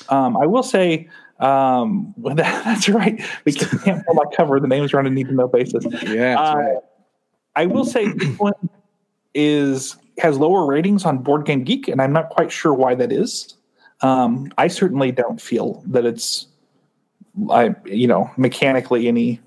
Um, 0.10 0.38
I 0.38 0.46
will 0.46 0.62
say 0.62 1.10
um, 1.40 2.14
that, 2.18 2.36
that's 2.64 2.88
right. 2.88 3.20
We 3.46 3.54
can't, 3.54 3.82
can't 3.82 4.06
pull 4.06 4.14
my 4.14 4.26
cover. 4.38 4.60
The 4.60 4.68
names 4.68 4.94
are 4.94 5.00
on 5.00 5.08
a 5.08 5.10
need 5.10 5.26
to 5.30 5.34
know 5.34 5.48
basis. 5.48 5.84
Yeah. 6.04 6.40
Uh, 6.40 6.80
I 7.56 7.66
will 7.66 7.86
say 7.86 8.10
this 8.10 8.38
one 8.38 8.54
is 9.34 9.98
has 10.20 10.38
lower 10.38 10.68
ratings 10.68 11.04
on 11.04 11.18
Board 11.18 11.48
Game 11.48 11.64
Geek, 11.64 11.88
and 11.88 12.00
I'm 12.00 12.14
not 12.14 12.30
quite 12.30 12.52
sure 12.52 12.76
why 12.76 12.94
that 12.94 13.12
is. 13.12 13.56
Um, 14.02 14.52
I 14.58 14.68
certainly 14.68 15.12
don't 15.12 15.40
feel 15.40 15.84
that 15.88 16.06
it's, 16.06 16.48
I 17.50 17.76
you 17.86 18.08
know, 18.08 18.32
mechanically 18.38 19.08
any 19.08 19.40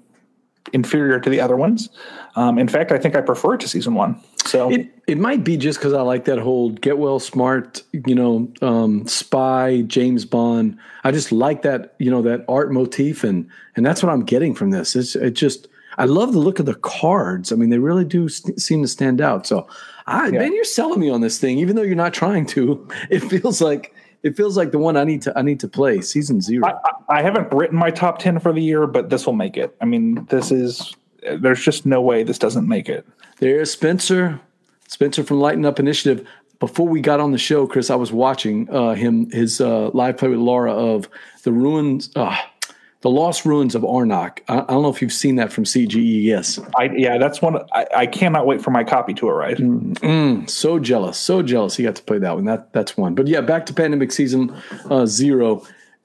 inferior 0.72 1.20
to 1.20 1.30
the 1.30 1.40
other 1.40 1.56
ones. 1.56 1.88
Um, 2.36 2.58
in 2.58 2.68
fact, 2.68 2.90
I 2.92 2.98
think 2.98 3.14
I 3.14 3.20
prefer 3.20 3.54
it 3.54 3.60
to 3.60 3.68
season 3.68 3.94
one. 3.94 4.20
So 4.46 4.70
It 4.70 4.88
it 5.06 5.18
might 5.18 5.44
be 5.44 5.56
just 5.56 5.78
because 5.78 5.92
I 5.92 6.00
like 6.02 6.24
that 6.24 6.38
whole 6.38 6.70
get 6.70 6.98
well 6.98 7.18
smart, 7.18 7.82
you 7.92 8.14
know, 8.14 8.52
um, 8.62 9.06
spy 9.06 9.82
James 9.82 10.24
Bond. 10.24 10.78
I 11.04 11.12
just 11.12 11.32
like 11.32 11.62
that, 11.62 11.94
you 11.98 12.10
know, 12.10 12.22
that 12.22 12.44
art 12.48 12.72
motif, 12.72 13.24
and 13.24 13.48
and 13.76 13.84
that's 13.84 14.02
what 14.02 14.12
I'm 14.12 14.24
getting 14.24 14.54
from 14.54 14.70
this. 14.70 14.96
It's 14.96 15.16
it 15.16 15.32
just 15.32 15.68
I 15.96 16.06
love 16.06 16.32
the 16.32 16.38
look 16.38 16.58
of 16.58 16.66
the 16.66 16.74
cards. 16.74 17.52
I 17.52 17.56
mean, 17.56 17.70
they 17.70 17.78
really 17.78 18.04
do 18.04 18.28
st- 18.28 18.60
seem 18.60 18.82
to 18.82 18.88
stand 18.88 19.20
out. 19.20 19.46
So, 19.46 19.66
I 20.06 20.30
man, 20.30 20.54
you're 20.54 20.64
selling 20.64 21.00
me 21.00 21.10
on 21.10 21.20
this 21.20 21.38
thing, 21.38 21.58
even 21.58 21.76
though 21.76 21.82
you're 21.82 21.94
not 21.94 22.14
trying 22.14 22.46
to. 22.46 22.86
It 23.10 23.20
feels 23.20 23.60
like 23.60 23.93
it 24.24 24.36
feels 24.36 24.56
like 24.56 24.72
the 24.72 24.78
one 24.78 24.96
I 24.96 25.04
need 25.04 25.22
to 25.22 25.38
I 25.38 25.42
need 25.42 25.60
to 25.60 25.68
play. 25.68 26.00
Season 26.00 26.40
zero. 26.40 26.66
I, 26.66 27.18
I- 27.18 27.22
haven't 27.22 27.52
written 27.52 27.78
my 27.78 27.90
top 27.90 28.18
10 28.18 28.40
for 28.40 28.52
the 28.52 28.60
year, 28.62 28.86
but 28.88 29.10
this 29.10 29.26
will 29.26 29.34
make 29.34 29.56
it. 29.56 29.76
I 29.80 29.84
mean, 29.84 30.24
this 30.30 30.50
is, 30.50 30.94
there's 31.38 31.62
just 31.62 31.86
no 31.86 32.00
way 32.00 32.22
this 32.24 32.38
doesn't 32.38 32.66
make 32.66 32.88
it. 32.88 33.06
There's 33.38 33.70
Spencer, 33.70 34.40
Spencer 34.88 35.22
from 35.22 35.38
Lighten 35.40 35.64
Up 35.64 35.78
Initiative. 35.78 36.26
Before 36.60 36.88
we 36.88 37.00
got 37.00 37.20
on 37.20 37.30
the 37.32 37.38
show, 37.38 37.66
Chris, 37.66 37.90
I 37.90 37.96
was 37.96 38.10
watching 38.12 38.68
uh, 38.70 38.94
him 38.94 39.30
his 39.30 39.60
uh, 39.60 39.90
live 39.90 40.16
play 40.16 40.28
with 40.28 40.38
Laura 40.38 40.72
of 40.72 41.08
the 41.42 41.52
ruins, 41.52 42.10
uh, 42.16 42.36
the 43.04 43.10
lost 43.10 43.44
ruins 43.44 43.74
of 43.74 43.82
Arnak. 43.82 44.38
I, 44.48 44.60
I 44.60 44.64
don't 44.64 44.82
know 44.82 44.88
if 44.88 45.02
you've 45.02 45.12
seen 45.12 45.36
that 45.36 45.52
from 45.52 45.64
CGE. 45.64 46.24
Yes, 46.24 46.58
I, 46.78 46.84
yeah, 46.84 47.18
that's 47.18 47.42
one. 47.42 47.58
I, 47.72 47.86
I 47.94 48.06
cannot 48.06 48.46
wait 48.46 48.62
for 48.62 48.70
my 48.70 48.82
copy 48.82 49.12
to 49.14 49.28
arrive. 49.28 49.58
so 50.48 50.78
jealous, 50.78 51.18
so 51.18 51.42
jealous. 51.42 51.76
He 51.76 51.82
got 51.82 51.96
to 51.96 52.02
play 52.02 52.18
that 52.18 52.34
one. 52.34 52.46
That 52.46 52.72
that's 52.72 52.96
one. 52.96 53.14
But 53.14 53.26
yeah, 53.26 53.42
back 53.42 53.66
to 53.66 53.74
Pandemic 53.74 54.10
Season 54.10 54.56
uh, 54.88 55.04
Zero. 55.04 55.62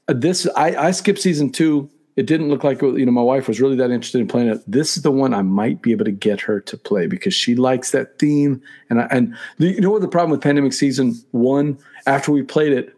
Uh, 0.10 0.14
this 0.14 0.46
I, 0.58 0.88
I 0.88 0.92
skipped 0.92 1.20
season 1.20 1.54
two. 1.54 1.90
It 2.18 2.26
didn't 2.26 2.50
look 2.50 2.66
like 2.66 2.82
you 2.82 3.06
know 3.06 3.14
my 3.14 3.22
wife 3.22 3.48
was 3.48 3.62
really 3.62 3.78
that 3.78 3.92
interested 3.92 4.20
in 4.20 4.28
playing 4.28 4.50
it. 4.50 4.62
This 4.68 4.98
is 4.98 5.04
the 5.04 5.12
one 5.12 5.34
I 5.34 5.42
might 5.42 5.82
be 5.82 5.94
able 5.94 6.04
to 6.04 6.12
get 6.12 6.42
her 6.42 6.60
to 6.60 6.76
play 6.76 7.08
because 7.08 7.34
she 7.34 7.56
likes 7.56 7.92
that 7.92 8.20
theme. 8.20 8.62
And 8.90 9.00
I, 9.00 9.08
and 9.10 9.38
the, 9.58 9.68
you 9.68 9.80
know 9.80 9.92
what 9.92 10.02
the 10.02 10.10
problem 10.10 10.32
with 10.32 10.42
Pandemic 10.42 10.74
Season 10.74 11.16
One? 11.32 11.80
After 12.08 12.34
we 12.34 12.44
played 12.44 12.74
it, 12.74 12.94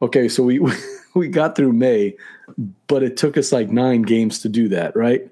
okay, 0.00 0.28
so 0.28 0.44
we 0.44 0.58
we 0.60 0.72
got 1.30 1.56
through 1.56 1.72
May, 1.72 2.16
but 2.86 3.02
it 3.02 3.16
took 3.16 3.36
us 3.36 3.52
like 3.52 3.70
nine 3.70 4.02
games 4.02 4.40
to 4.40 4.48
do 4.48 4.68
that, 4.68 4.94
right? 4.96 5.28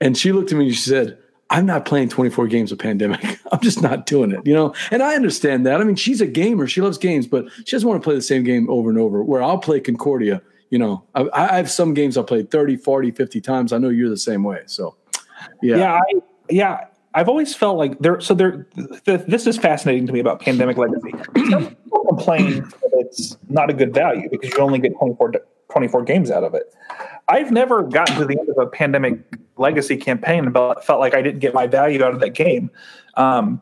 And 0.00 0.16
she 0.16 0.32
looked 0.32 0.52
at 0.52 0.58
me 0.58 0.66
and 0.66 0.74
she 0.74 0.80
said, 0.80 1.18
I'm 1.50 1.66
not 1.66 1.84
playing 1.84 2.08
24 2.08 2.46
games 2.46 2.72
of 2.72 2.78
Pandemic. 2.78 3.38
I'm 3.52 3.60
just 3.60 3.82
not 3.82 4.06
doing 4.06 4.30
it, 4.30 4.46
you 4.46 4.54
know? 4.54 4.74
And 4.90 5.02
I 5.02 5.14
understand 5.14 5.66
that. 5.66 5.80
I 5.80 5.84
mean, 5.84 5.96
she's 5.96 6.20
a 6.20 6.26
gamer. 6.26 6.66
She 6.66 6.80
loves 6.80 6.96
games, 6.96 7.26
but 7.26 7.44
she 7.66 7.76
doesn't 7.76 7.88
want 7.88 8.02
to 8.02 8.04
play 8.04 8.14
the 8.14 8.22
same 8.22 8.42
game 8.42 8.68
over 8.70 8.88
and 8.88 8.98
over. 8.98 9.22
Where 9.22 9.42
I'll 9.42 9.58
play 9.58 9.78
Concordia, 9.78 10.40
you 10.70 10.78
know, 10.78 11.04
I, 11.14 11.28
I 11.34 11.56
have 11.56 11.70
some 11.70 11.92
games 11.92 12.16
I've 12.16 12.26
played 12.26 12.50
30, 12.50 12.76
40, 12.76 13.10
50 13.10 13.40
times. 13.42 13.72
I 13.74 13.78
know 13.78 13.90
you're 13.90 14.08
the 14.08 14.16
same 14.16 14.42
way. 14.42 14.62
So, 14.64 14.96
yeah. 15.60 15.76
Yeah, 15.76 15.94
I, 15.94 16.20
yeah. 16.48 16.84
I've 17.14 17.28
always 17.28 17.54
felt 17.54 17.76
like 17.76 17.98
there. 17.98 18.18
So 18.20 18.32
there. 18.32 18.66
Th- 19.04 19.20
this 19.28 19.46
is 19.46 19.58
fascinating 19.58 20.06
to 20.06 20.12
me 20.14 20.20
about 20.20 20.40
Pandemic 20.40 20.78
Legacy. 20.78 21.12
Complain 22.16 22.62
that 22.82 22.90
it's 22.94 23.36
not 23.48 23.70
a 23.70 23.72
good 23.72 23.94
value 23.94 24.28
because 24.30 24.50
you 24.50 24.58
only 24.58 24.78
get 24.78 24.96
24, 24.96 25.32
24 25.70 26.02
games 26.04 26.30
out 26.30 26.44
of 26.44 26.54
it. 26.54 26.74
I've 27.28 27.50
never 27.50 27.82
gotten 27.82 28.16
to 28.16 28.24
the 28.24 28.38
end 28.38 28.48
of 28.48 28.58
a 28.58 28.66
Pandemic 28.66 29.20
Legacy 29.56 29.96
campaign 29.96 30.44
and 30.44 30.52
felt 30.52 30.84
felt 30.84 31.00
like 31.00 31.14
I 31.14 31.22
didn't 31.22 31.40
get 31.40 31.54
my 31.54 31.66
value 31.66 32.02
out 32.02 32.14
of 32.14 32.20
that 32.20 32.30
game. 32.30 32.70
Um, 33.14 33.60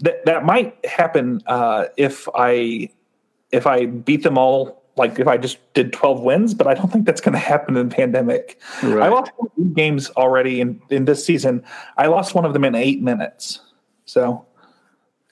that 0.00 0.24
that 0.26 0.44
might 0.44 0.84
happen 0.84 1.42
uh, 1.46 1.86
if 1.96 2.28
I 2.34 2.90
if 3.50 3.66
I 3.66 3.86
beat 3.86 4.22
them 4.22 4.38
all. 4.38 4.78
Like 4.96 5.18
if 5.18 5.28
I 5.28 5.38
just 5.38 5.58
did 5.72 5.94
12 5.94 6.20
wins, 6.20 6.52
but 6.52 6.66
I 6.66 6.74
don't 6.74 6.92
think 6.92 7.06
that's 7.06 7.22
going 7.22 7.32
to 7.32 7.38
happen 7.38 7.76
in 7.76 7.88
pandemic. 7.88 8.60
Right. 8.82 9.04
I 9.04 9.08
lost 9.08 9.30
games 9.72 10.10
already 10.10 10.60
in, 10.60 10.82
in 10.90 11.06
this 11.06 11.24
season. 11.24 11.64
I 11.96 12.08
lost 12.08 12.34
one 12.34 12.44
of 12.44 12.52
them 12.52 12.64
in 12.64 12.74
eight 12.74 13.00
minutes. 13.00 13.60
So 14.04 14.44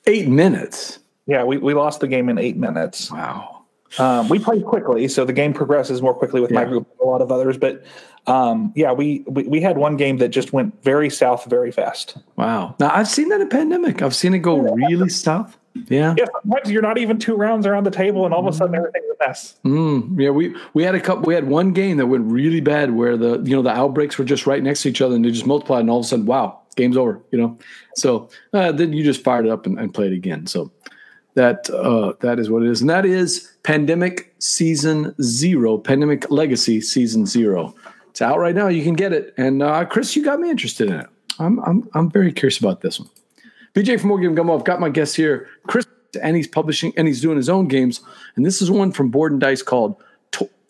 Eight 0.08 0.26
minutes. 0.26 1.00
Yeah, 1.28 1.44
we, 1.44 1.58
we 1.58 1.74
lost 1.74 2.00
the 2.00 2.08
game 2.08 2.28
in 2.28 2.38
eight 2.38 2.56
minutes. 2.56 3.10
Wow. 3.10 3.66
Um, 3.98 4.28
we 4.28 4.38
played 4.38 4.64
quickly, 4.64 5.08
so 5.08 5.24
the 5.24 5.32
game 5.32 5.54
progresses 5.54 6.02
more 6.02 6.14
quickly 6.14 6.40
with 6.40 6.50
my 6.50 6.64
group 6.64 6.88
than 6.88 7.06
a 7.06 7.10
lot 7.10 7.22
of 7.22 7.30
others. 7.30 7.56
But 7.56 7.84
um, 8.26 8.72
yeah, 8.76 8.92
we, 8.92 9.24
we 9.26 9.44
we 9.44 9.60
had 9.60 9.78
one 9.78 9.96
game 9.96 10.18
that 10.18 10.28
just 10.28 10.52
went 10.52 10.82
very 10.82 11.08
south 11.08 11.46
very 11.46 11.72
fast. 11.72 12.18
Wow. 12.36 12.76
Now, 12.80 12.90
I've 12.94 13.08
seen 13.08 13.28
that 13.30 13.40
in 13.40 13.48
Pandemic. 13.48 14.02
I've 14.02 14.14
seen 14.14 14.34
it 14.34 14.40
go 14.40 14.58
really 14.58 15.08
south. 15.08 15.56
Yeah. 15.88 16.14
Yeah, 16.18 16.24
sometimes 16.42 16.70
you're 16.70 16.82
not 16.82 16.98
even 16.98 17.18
two 17.18 17.36
rounds 17.36 17.66
around 17.66 17.84
the 17.84 17.90
table, 17.90 18.24
and 18.24 18.34
all 18.34 18.46
of 18.46 18.52
a 18.52 18.56
sudden 18.56 18.74
everything's 18.74 19.06
a 19.06 19.26
mess. 19.26 19.56
Mm, 19.64 20.20
yeah, 20.20 20.30
we 20.30 20.54
we 20.74 20.82
had 20.82 20.94
a 20.94 21.00
couple. 21.00 21.24
We 21.24 21.34
had 21.34 21.48
one 21.48 21.72
game 21.72 21.96
that 21.98 22.06
went 22.06 22.30
really 22.30 22.60
bad 22.60 22.90
where 22.90 23.16
the 23.16 23.40
you 23.44 23.54
know 23.56 23.62
the 23.62 23.70
outbreaks 23.70 24.18
were 24.18 24.24
just 24.24 24.46
right 24.46 24.62
next 24.62 24.82
to 24.82 24.88
each 24.88 25.00
other 25.00 25.14
and 25.14 25.24
they 25.24 25.30
just 25.30 25.46
multiplied 25.46 25.80
and 25.80 25.90
all 25.90 26.00
of 26.00 26.04
a 26.04 26.08
sudden, 26.08 26.26
wow, 26.26 26.60
game's 26.76 26.96
over. 26.96 27.22
You 27.30 27.38
know, 27.38 27.58
so 27.94 28.28
uh, 28.52 28.72
then 28.72 28.92
you 28.92 29.04
just 29.04 29.22
fired 29.22 29.46
it 29.46 29.50
up 29.50 29.66
and, 29.66 29.78
and 29.78 29.94
played 29.94 30.12
again. 30.12 30.46
So 30.46 30.72
that 31.34 31.70
uh, 31.70 32.14
that 32.20 32.38
is 32.38 32.50
what 32.50 32.62
it 32.62 32.70
is, 32.70 32.80
and 32.80 32.90
that 32.90 33.06
is 33.06 33.52
Pandemic 33.62 34.34
Season 34.38 35.14
Zero, 35.22 35.78
Pandemic 35.78 36.30
Legacy 36.30 36.80
Season 36.80 37.26
Zero. 37.26 37.74
It's 38.10 38.22
out 38.22 38.38
right 38.38 38.54
now. 38.54 38.68
You 38.68 38.82
can 38.82 38.94
get 38.94 39.12
it, 39.12 39.34
and 39.36 39.62
uh, 39.62 39.84
Chris, 39.84 40.16
you 40.16 40.24
got 40.24 40.40
me 40.40 40.50
interested 40.50 40.88
in 40.88 41.00
it. 41.00 41.06
I'm 41.38 41.58
I'm 41.60 41.88
I'm 41.94 42.10
very 42.10 42.32
curious 42.32 42.58
about 42.58 42.80
this 42.80 42.98
one. 42.98 43.08
BJ 43.74 44.00
from 44.00 44.08
Board 44.08 44.22
Game 44.22 44.34
Gumbo. 44.34 44.58
I've 44.58 44.64
got 44.64 44.80
my 44.80 44.88
guest 44.88 45.14
here, 45.14 45.48
Chris, 45.66 45.86
and 46.20 46.36
he's 46.36 46.48
publishing 46.48 46.92
and 46.96 47.06
he's 47.06 47.20
doing 47.20 47.36
his 47.36 47.48
own 47.48 47.68
games, 47.68 48.00
and 48.36 48.44
this 48.44 48.60
is 48.60 48.70
one 48.70 48.92
from 48.92 49.10
Board 49.10 49.32
and 49.32 49.40
Dice 49.40 49.62
called 49.62 49.96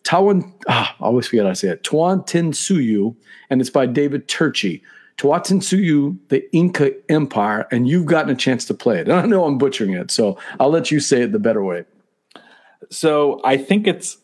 Tawan. 0.08 0.52
Ah, 0.68 0.96
I 1.00 1.04
always 1.04 1.26
forget 1.26 1.44
how 1.44 1.50
to 1.50 1.56
say 1.56 1.68
it. 1.68 1.84
Tuan 1.84 2.24
Tin 2.24 2.52
Suyu, 2.52 3.14
and 3.50 3.60
it's 3.60 3.70
by 3.70 3.86
David 3.86 4.28
Turczi. 4.28 4.82
Tawantinsuyu, 5.18 6.16
the 6.28 6.48
Inca 6.54 6.92
Empire, 7.10 7.66
and 7.72 7.88
you've 7.88 8.06
gotten 8.06 8.30
a 8.30 8.36
chance 8.36 8.64
to 8.66 8.74
play 8.74 8.98
it. 9.00 9.08
And 9.08 9.12
I 9.12 9.26
know 9.26 9.44
I'm 9.44 9.58
butchering 9.58 9.92
it, 9.92 10.10
so 10.10 10.38
I'll 10.60 10.70
let 10.70 10.90
you 10.90 11.00
say 11.00 11.22
it 11.22 11.32
the 11.32 11.40
better 11.40 11.62
way. 11.62 11.84
So 12.90 13.40
I 13.44 13.56
think 13.56 13.86
it's 13.86 14.16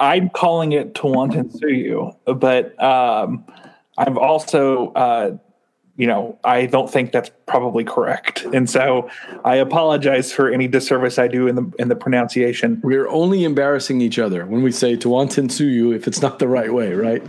I'm 0.00 0.28
calling 0.30 0.72
it 0.72 0.94
Tawantinsuyu, 0.94 2.16
but 2.38 2.82
um, 2.82 3.44
I've 3.98 4.16
also 4.16 4.92
uh, 4.92 5.36
you 5.96 6.06
know, 6.06 6.38
I 6.44 6.66
don't 6.66 6.90
think 6.90 7.12
that's 7.12 7.30
probably 7.46 7.82
correct. 7.82 8.44
And 8.52 8.68
so 8.68 9.08
I 9.44 9.56
apologize 9.56 10.30
for 10.30 10.50
any 10.50 10.68
disservice 10.68 11.18
I 11.18 11.26
do 11.26 11.48
in 11.48 11.54
the 11.54 11.72
in 11.78 11.88
the 11.88 11.96
pronunciation. 11.96 12.80
We're 12.84 13.08
only 13.08 13.44
embarrassing 13.44 14.00
each 14.02 14.18
other 14.18 14.44
when 14.44 14.62
we 14.62 14.72
say 14.72 14.96
Tawantin 14.96 15.48
Suyu 15.48 15.94
if 15.94 16.06
it's 16.06 16.20
not 16.20 16.38
the 16.38 16.48
right 16.48 16.72
way, 16.72 16.92
right? 16.92 17.24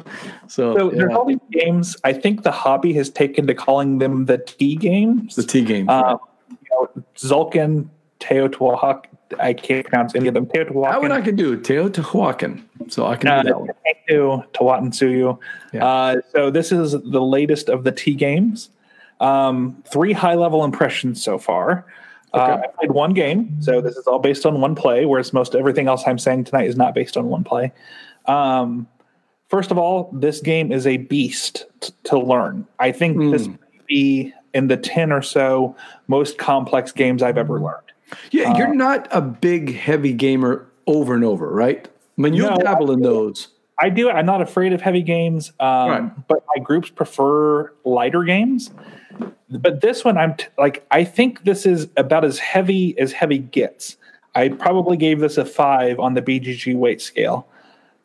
So, 0.47 0.76
so 0.76 0.91
yeah. 0.91 0.97
there's 0.97 1.13
all 1.13 1.26
these 1.26 1.39
games. 1.51 1.95
I 2.03 2.13
think 2.13 2.43
the 2.43 2.51
hobby 2.51 2.93
has 2.93 3.09
taken 3.09 3.47
to 3.47 3.55
calling 3.55 3.99
them 3.99 4.26
the 4.26 4.38
T 4.39 4.76
games. 4.76 5.36
The 5.36 5.43
T 5.43 5.63
games. 5.63 5.88
Uh, 5.89 6.18
you 6.49 6.57
know, 6.72 7.03
Tzolk'in, 7.15 7.88
Teotihuacan, 8.20 9.05
I 9.39 9.53
can't 9.53 9.86
pronounce 9.86 10.15
any 10.15 10.28
of 10.28 10.34
them. 10.34 10.45
Teotihuacan. 10.45 10.91
That 10.91 11.01
one 11.01 11.11
I 11.11 11.21
can 11.21 11.36
do. 11.36 11.57
Teotihuacan. 11.57 12.63
So 12.89 13.05
I 13.05 13.15
can 13.15 13.30
uh, 13.30 13.43
do 13.43 13.49
that 13.49 13.59
one. 13.59 13.69
Teotihuacan 14.09 15.39
Yeah. 15.73 15.86
Uh, 15.86 16.21
so 16.32 16.49
this 16.49 16.71
is 16.71 16.91
the 16.91 17.21
latest 17.21 17.69
of 17.69 17.84
the 17.84 17.91
T 17.91 18.13
games. 18.15 18.69
Um, 19.19 19.84
three 19.88 20.13
high 20.13 20.36
level 20.36 20.63
impressions 20.63 21.23
so 21.23 21.38
far. 21.38 21.86
Uh, 22.34 22.38
okay. 22.38 22.51
Uh, 22.51 22.57
I 22.57 22.67
played 22.80 22.91
one 22.91 23.13
game, 23.13 23.61
so 23.61 23.82
this 23.82 23.95
is 23.95 24.05
all 24.05 24.19
based 24.19 24.45
on 24.45 24.61
one 24.61 24.75
play, 24.75 25.05
whereas 25.05 25.34
most 25.34 25.55
everything 25.55 25.88
else 25.88 26.03
I'm 26.05 26.19
saying 26.19 26.45
tonight 26.45 26.67
is 26.67 26.75
not 26.75 26.93
based 26.93 27.17
on 27.17 27.28
one 27.28 27.43
play. 27.43 27.71
Um, 28.25 28.88
first 29.49 29.71
of 29.71 29.78
all, 29.78 30.09
this 30.13 30.41
game 30.41 30.71
is 30.71 30.86
a 30.86 30.97
beast 30.97 31.65
t- 31.80 31.93
to 32.05 32.19
learn. 32.19 32.67
I 32.80 32.91
think 32.91 33.17
mm. 33.17 33.32
this 33.32 33.47
might 33.47 33.88
be 33.88 34.34
in 34.53 34.67
the 34.67 34.78
10 34.78 35.11
or 35.11 35.21
so 35.21 35.75
most 36.07 36.38
complex 36.38 36.91
games 36.91 37.23
I've 37.23 37.38
ever 37.38 37.59
learned. 37.59 37.86
Yeah, 38.32 38.58
you're 38.58 38.70
uh, 38.70 38.74
not 38.74 39.08
a 39.12 39.22
big, 39.22 39.76
heavy 39.76 40.14
gamer 40.14 40.68
over 40.86 41.14
and 41.14 41.24
over, 41.24 41.49
right? 41.49 41.88
I 42.18 42.22
mean, 42.22 42.34
you 42.34 42.43
no, 42.43 42.58
dabble 42.58 42.91
in 42.91 43.01
those. 43.01 43.49
I 43.80 43.89
do. 43.89 44.10
I'm 44.10 44.26
not 44.26 44.41
afraid 44.41 44.74
of 44.74 44.82
heavy 44.82 45.03
games, 45.03 45.51
um, 45.60 45.89
right. 45.89 46.28
but 46.28 46.43
my 46.55 46.64
groups 46.64 46.89
prefer 46.89 47.72
lighter 47.84 48.24
games. 48.24 48.72
But 49.49 49.82
this 49.82 50.03
one, 50.03 50.18
I'm 50.18 50.36
t- 50.36 50.47
like, 50.58 50.86
I 50.91 51.03
think 51.03 51.43
this 51.43 51.66
is 51.66 51.88
about 51.95 52.26
as 52.26 52.39
heavy 52.39 52.97
as 52.97 53.12
heavy 53.12 53.38
gets. 53.38 53.97
I 54.36 54.49
probably 54.49 54.97
gave 54.97 55.20
this 55.20 55.38
a 55.38 55.45
five 55.45 55.99
on 55.99 56.14
the 56.16 56.22
BGG 56.22 56.76
weight 56.76 57.01
scale. 57.01 57.47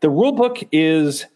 The 0.00 0.10
rule 0.10 0.32
book 0.32 0.58
is 0.72 1.26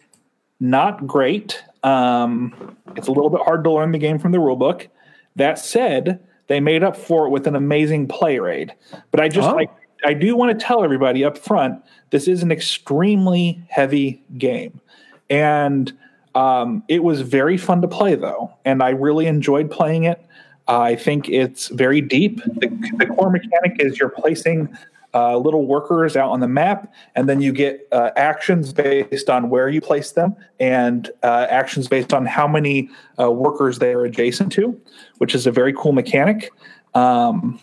not 0.61 1.07
great. 1.07 1.63
Um, 1.83 2.77
it's 2.97 3.09
a 3.09 3.13
little 3.13 3.31
bit 3.31 3.41
hard 3.43 3.65
to 3.65 3.71
learn 3.71 3.93
the 3.93 3.99
game 3.99 4.19
from 4.19 4.33
the 4.33 4.41
rule 4.41 4.57
book. 4.57 4.89
That 5.37 5.59
said, 5.59 6.21
they 6.49 6.61
made 6.61 6.83
up 6.83 6.97
for 6.97 7.27
it 7.27 7.31
with 7.31 7.47
an 7.47 7.57
amazing 7.57 8.09
player 8.09 8.49
aid. 8.49 8.75
But 9.11 9.21
I 9.21 9.29
just 9.29 9.49
oh. 9.49 9.55
like 9.55 9.71
I 10.05 10.15
do 10.15 10.37
want 10.37 10.59
to 10.59 10.65
tell 10.65 10.85
everybody 10.85 11.25
up 11.25 11.39
front 11.39 11.83
this 12.11 12.29
is 12.29 12.43
an 12.43 12.53
extremely 12.53 13.63
heavy 13.69 14.23
game. 14.39 14.81
And 15.29 15.93
um, 16.35 16.85
it 16.89 17.03
was 17.03 17.23
very 17.23 17.57
fun 17.57 17.83
to 17.83 17.89
play, 17.89 18.15
though. 18.15 18.53
And 18.65 18.83
I 18.83 18.91
really 18.91 19.27
enjoyed 19.27 19.71
playing 19.71 20.05
it. 20.05 20.25
Uh, 20.69 20.81
I 20.81 20.97
think 20.97 21.29
it's 21.29 21.69
very 21.69 22.01
deep. 22.01 22.43
The, 22.45 22.69
the 22.99 23.07
core 23.07 23.31
mechanic 23.31 23.77
is 23.81 23.99
you're 23.99 24.09
placing 24.09 24.77
uh, 25.17 25.35
little 25.39 25.65
workers 25.65 26.15
out 26.15 26.29
on 26.29 26.41
the 26.41 26.49
map, 26.49 26.93
and 27.15 27.27
then 27.27 27.41
you 27.41 27.51
get 27.51 27.89
uh, 27.91 28.11
actions 28.17 28.75
based 28.75 29.31
on 29.31 29.49
where 29.49 29.67
you 29.71 29.81
place 29.81 30.13
them, 30.13 30.37
and 30.61 31.11
uh, 31.23 31.47
actions 31.49 31.89
based 31.89 32.13
on 32.13 32.27
how 32.27 32.47
many 32.47 32.91
uh, 33.19 33.33
workers 33.33 33.79
they 33.79 33.95
are 33.95 34.05
adjacent 34.05 34.53
to, 34.53 34.79
which 35.17 35.35
is 35.35 35.47
a 35.47 35.51
very 35.51 35.73
cool 35.73 35.93
mechanic. 35.93 36.51
Um, 36.95 37.59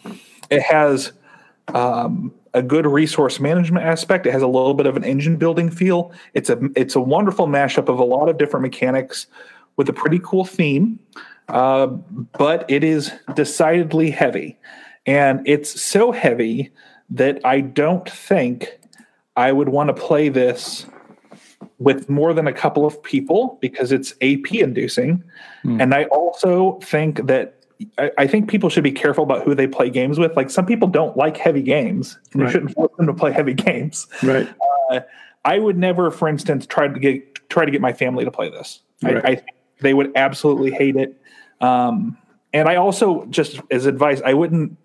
it 0.49 0.63
has 0.63 1.11
um, 1.75 2.33
a 2.55 2.63
good 2.63 2.87
resource 2.87 3.39
management 3.39 3.85
aspect. 3.85 4.25
It 4.25 4.31
has 4.31 4.41
a 4.41 4.47
little 4.47 4.73
bit 4.73 4.87
of 4.87 4.97
an 4.97 5.03
engine 5.03 5.35
building 5.35 5.69
feel. 5.69 6.11
It's 6.33 6.49
a 6.49 6.57
it's 6.75 6.95
a 6.95 7.01
wonderful 7.01 7.45
mashup 7.45 7.87
of 7.87 7.99
a 7.99 8.03
lot 8.03 8.29
of 8.29 8.39
different 8.39 8.63
mechanics 8.63 9.27
with 9.77 9.87
a 9.89 9.93
pretty 9.93 10.19
cool 10.23 10.43
theme, 10.43 10.97
uh, 11.49 11.85
but 11.85 12.65
it 12.67 12.83
is 12.83 13.11
decidedly 13.35 14.09
heavy, 14.09 14.57
and 15.05 15.47
it's 15.47 15.79
so 15.79 16.11
heavy 16.11 16.71
that 17.09 17.39
I 17.45 17.61
don't 17.61 18.09
think 18.09 18.79
I 19.35 19.51
would 19.51 19.69
want 19.69 19.87
to 19.89 19.93
play 19.93 20.29
this 20.29 20.85
with 21.79 22.09
more 22.09 22.33
than 22.33 22.47
a 22.47 22.53
couple 22.53 22.85
of 22.85 23.01
people 23.03 23.57
because 23.61 23.91
it's 23.91 24.13
AP 24.21 24.53
inducing. 24.53 25.23
Mm. 25.65 25.81
And 25.81 25.93
I 25.93 26.05
also 26.05 26.79
think 26.83 27.25
that 27.27 27.63
I, 27.97 28.11
I, 28.17 28.27
think 28.27 28.49
people 28.49 28.69
should 28.69 28.83
be 28.83 28.91
careful 28.91 29.23
about 29.23 29.43
who 29.43 29.55
they 29.55 29.67
play 29.67 29.89
games 29.89 30.19
with. 30.19 30.35
Like 30.35 30.49
some 30.49 30.65
people 30.65 30.87
don't 30.87 31.17
like 31.17 31.35
heavy 31.35 31.61
games. 31.61 32.17
Right. 32.33 32.45
You 32.45 32.51
shouldn't 32.51 32.73
force 32.73 32.91
them 32.97 33.07
to 33.07 33.13
play 33.13 33.31
heavy 33.31 33.53
games. 33.53 34.07
Right. 34.21 34.47
Uh, 34.89 35.01
I 35.45 35.59
would 35.59 35.77
never, 35.77 36.11
for 36.11 36.27
instance, 36.27 36.65
try 36.65 36.87
to 36.87 36.99
get 36.99 37.49
try 37.49 37.65
to 37.65 37.71
get 37.71 37.81
my 37.81 37.93
family 37.93 38.23
to 38.23 38.31
play 38.31 38.49
this. 38.49 38.81
Right. 39.01 39.25
I, 39.25 39.29
I 39.29 39.41
they 39.81 39.93
would 39.93 40.11
absolutely 40.15 40.71
hate 40.71 40.95
it. 40.95 41.19
Um, 41.59 42.17
and 42.53 42.69
I 42.69 42.75
also 42.75 43.25
just 43.25 43.59
as 43.71 43.85
advice, 43.85 44.21
I 44.23 44.33
wouldn't 44.33 44.77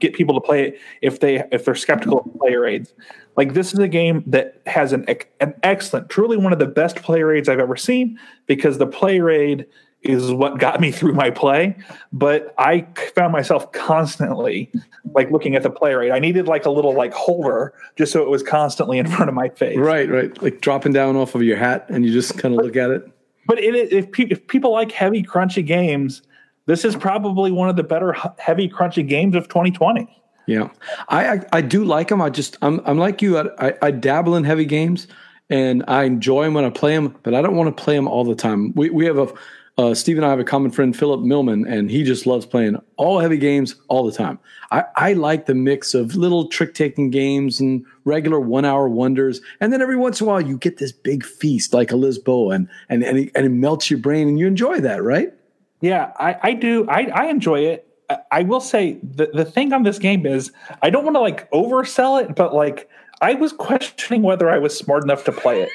get 0.00 0.14
people 0.14 0.34
to 0.34 0.40
play 0.40 0.68
it 0.68 0.80
if 1.02 1.20
they 1.20 1.42
if 1.52 1.64
they're 1.64 1.74
skeptical 1.74 2.20
of 2.20 2.38
player 2.38 2.66
aids. 2.66 2.94
Like 3.36 3.54
this 3.54 3.72
is 3.72 3.78
a 3.78 3.88
game 3.88 4.24
that 4.26 4.60
has 4.66 4.92
an 4.92 5.04
an 5.40 5.54
excellent, 5.62 6.08
truly 6.08 6.36
one 6.36 6.52
of 6.52 6.58
the 6.58 6.66
best 6.66 6.96
player 6.96 7.34
aids 7.34 7.48
I've 7.48 7.60
ever 7.60 7.76
seen 7.76 8.18
because 8.46 8.78
the 8.78 8.86
player 8.86 9.30
aid 9.30 9.66
is 10.02 10.30
what 10.30 10.58
got 10.58 10.80
me 10.80 10.90
through 10.92 11.12
my 11.12 11.30
play. 11.30 11.76
But 12.12 12.54
I 12.58 12.86
found 13.14 13.32
myself 13.32 13.72
constantly 13.72 14.70
like 15.12 15.30
looking 15.30 15.54
at 15.56 15.62
the 15.62 15.70
player 15.70 16.02
aid. 16.02 16.12
I 16.12 16.18
needed 16.18 16.46
like 16.46 16.66
a 16.66 16.70
little 16.70 16.94
like 16.94 17.12
holder 17.12 17.74
just 17.96 18.12
so 18.12 18.22
it 18.22 18.28
was 18.28 18.42
constantly 18.42 18.98
in 18.98 19.06
front 19.10 19.28
of 19.28 19.34
my 19.34 19.48
face. 19.50 19.78
Right, 19.78 20.08
right, 20.08 20.42
like 20.42 20.60
dropping 20.60 20.92
down 20.92 21.16
off 21.16 21.34
of 21.34 21.42
your 21.42 21.56
hat 21.56 21.86
and 21.88 22.04
you 22.04 22.12
just 22.12 22.38
kind 22.38 22.54
of 22.54 22.64
look 22.64 22.76
at 22.76 22.90
it. 22.90 23.10
But 23.46 23.58
it, 23.60 23.92
if, 23.92 24.10
pe- 24.10 24.26
if 24.28 24.46
people 24.48 24.72
like 24.72 24.90
heavy, 24.90 25.22
crunchy 25.22 25.64
games 25.64 26.22
this 26.66 26.84
is 26.84 26.94
probably 26.96 27.50
one 27.50 27.68
of 27.68 27.76
the 27.76 27.82
better 27.82 28.14
heavy 28.38 28.68
crunchy 28.68 29.06
games 29.06 29.34
of 29.34 29.48
2020 29.48 30.08
yeah 30.46 30.68
i 31.08 31.34
i, 31.34 31.40
I 31.52 31.60
do 31.60 31.84
like 31.84 32.08
them 32.08 32.20
i 32.20 32.30
just 32.30 32.56
i'm, 32.62 32.80
I'm 32.84 32.98
like 32.98 33.22
you 33.22 33.38
I, 33.38 33.74
I, 33.82 33.90
dabble 33.90 34.36
in 34.36 34.44
heavy 34.44 34.64
games 34.64 35.06
and 35.50 35.84
i 35.88 36.04
enjoy 36.04 36.44
them 36.44 36.54
when 36.54 36.64
i 36.64 36.70
play 36.70 36.94
them 36.94 37.16
but 37.22 37.34
i 37.34 37.42
don't 37.42 37.56
want 37.56 37.74
to 37.74 37.82
play 37.82 37.96
them 37.96 38.08
all 38.08 38.24
the 38.24 38.34
time 38.34 38.72
we, 38.74 38.90
we 38.90 39.06
have 39.06 39.18
a 39.18 39.32
uh, 39.78 39.92
Steve 39.94 40.16
and 40.16 40.24
I 40.24 40.30
have 40.30 40.40
a 40.40 40.44
common 40.44 40.70
friend, 40.70 40.96
Philip 40.96 41.20
Millman, 41.20 41.66
and 41.66 41.90
he 41.90 42.02
just 42.02 42.26
loves 42.26 42.46
playing 42.46 42.80
all 42.96 43.20
heavy 43.20 43.36
games 43.36 43.76
all 43.88 44.06
the 44.06 44.12
time. 44.12 44.38
I, 44.70 44.84
I 44.96 45.12
like 45.12 45.46
the 45.46 45.54
mix 45.54 45.92
of 45.92 46.16
little 46.16 46.48
trick 46.48 46.72
taking 46.72 47.10
games 47.10 47.60
and 47.60 47.84
regular 48.04 48.40
one 48.40 48.64
hour 48.64 48.88
wonders. 48.88 49.40
And 49.60 49.72
then 49.72 49.82
every 49.82 49.96
once 49.96 50.20
in 50.20 50.26
a 50.26 50.30
while, 50.30 50.40
you 50.40 50.56
get 50.56 50.78
this 50.78 50.92
big 50.92 51.24
feast 51.24 51.74
like 51.74 51.92
a 51.92 51.94
Lisboa, 51.94 52.54
and, 52.54 52.68
and, 52.88 53.04
and, 53.04 53.18
it, 53.18 53.32
and 53.34 53.44
it 53.44 53.50
melts 53.50 53.90
your 53.90 53.98
brain, 53.98 54.28
and 54.28 54.38
you 54.38 54.46
enjoy 54.46 54.80
that, 54.80 55.02
right? 55.02 55.32
Yeah, 55.80 56.12
I, 56.18 56.36
I 56.42 56.52
do. 56.54 56.86
I, 56.88 57.08
I 57.14 57.26
enjoy 57.26 57.60
it. 57.60 57.86
I, 58.08 58.18
I 58.32 58.42
will 58.42 58.60
say 58.60 58.98
the, 59.02 59.30
the 59.32 59.44
thing 59.44 59.72
on 59.72 59.82
this 59.82 59.98
game 59.98 60.26
is 60.26 60.52
I 60.82 60.90
don't 60.90 61.04
want 61.04 61.16
to 61.16 61.20
like 61.20 61.50
oversell 61.50 62.22
it, 62.22 62.34
but 62.34 62.54
like 62.54 62.88
I 63.20 63.34
was 63.34 63.52
questioning 63.52 64.22
whether 64.22 64.50
I 64.50 64.58
was 64.58 64.76
smart 64.76 65.04
enough 65.04 65.24
to 65.24 65.32
play 65.32 65.62
it. 65.62 65.70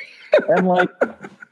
and 0.48 0.68
like 0.68 0.90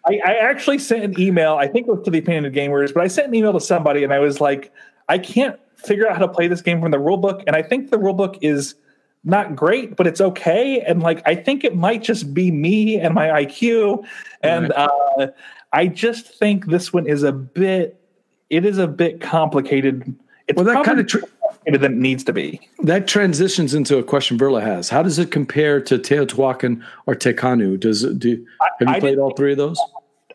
I, 0.05 0.19
I, 0.25 0.33
actually 0.41 0.79
sent 0.79 1.03
an 1.03 1.19
email, 1.19 1.55
I 1.55 1.67
think 1.67 1.87
it 1.87 1.91
was 1.91 2.03
to 2.05 2.11
the 2.11 2.19
opinionated 2.19 2.57
gamers, 2.57 2.93
but 2.93 3.03
I 3.03 3.07
sent 3.07 3.27
an 3.27 3.35
email 3.35 3.53
to 3.53 3.59
somebody 3.59 4.03
and 4.03 4.13
I 4.13 4.19
was 4.19 4.39
like, 4.39 4.71
I 5.09 5.17
can't 5.17 5.59
figure 5.75 6.07
out 6.07 6.17
how 6.17 6.25
to 6.25 6.31
play 6.31 6.47
this 6.47 6.61
game 6.61 6.81
from 6.81 6.91
the 6.91 6.99
rule 6.99 7.17
book. 7.17 7.43
And 7.45 7.55
I 7.55 7.61
think 7.61 7.91
the 7.91 7.97
rule 7.97 8.13
book 8.13 8.37
is 8.41 8.75
not 9.23 9.55
great, 9.55 9.95
but 9.95 10.07
it's 10.07 10.21
okay. 10.21 10.81
And 10.81 11.03
like 11.03 11.21
I 11.25 11.35
think 11.35 11.63
it 11.63 11.75
might 11.75 12.03
just 12.03 12.33
be 12.33 12.51
me 12.51 12.99
and 12.99 13.13
my 13.13 13.27
IQ. 13.27 14.05
And 14.41 14.71
uh, 14.71 15.27
I 15.73 15.87
just 15.87 16.27
think 16.27 16.67
this 16.67 16.93
one 16.93 17.05
is 17.05 17.23
a 17.23 17.31
bit 17.31 17.98
it 18.49 18.65
is 18.65 18.77
a 18.77 18.87
bit 18.87 19.21
complicated. 19.21 20.15
It's 20.47 20.55
well, 20.55 20.65
that 20.65 20.85
kind 20.85 20.99
of 20.99 21.07
tr- 21.07 21.19
than 21.65 21.83
it 21.83 21.91
needs 21.91 22.23
to 22.23 22.33
be. 22.33 22.67
That 22.83 23.07
transitions 23.07 23.73
into 23.73 23.97
a 23.97 24.03
question 24.03 24.37
Verla 24.37 24.61
has. 24.61 24.89
How 24.89 25.03
does 25.03 25.19
it 25.19 25.31
compare 25.31 25.79
to 25.81 25.99
Teotihuacan 25.99 26.83
or 27.05 27.15
Tekhenu? 27.15 27.79
Does 27.79 28.03
it 28.03 28.19
do? 28.19 28.45
Have 28.79 28.87
you 28.87 28.95
I 28.95 28.99
played 28.99 29.19
all 29.19 29.33
three 29.35 29.51
of 29.51 29.57
those? 29.57 29.79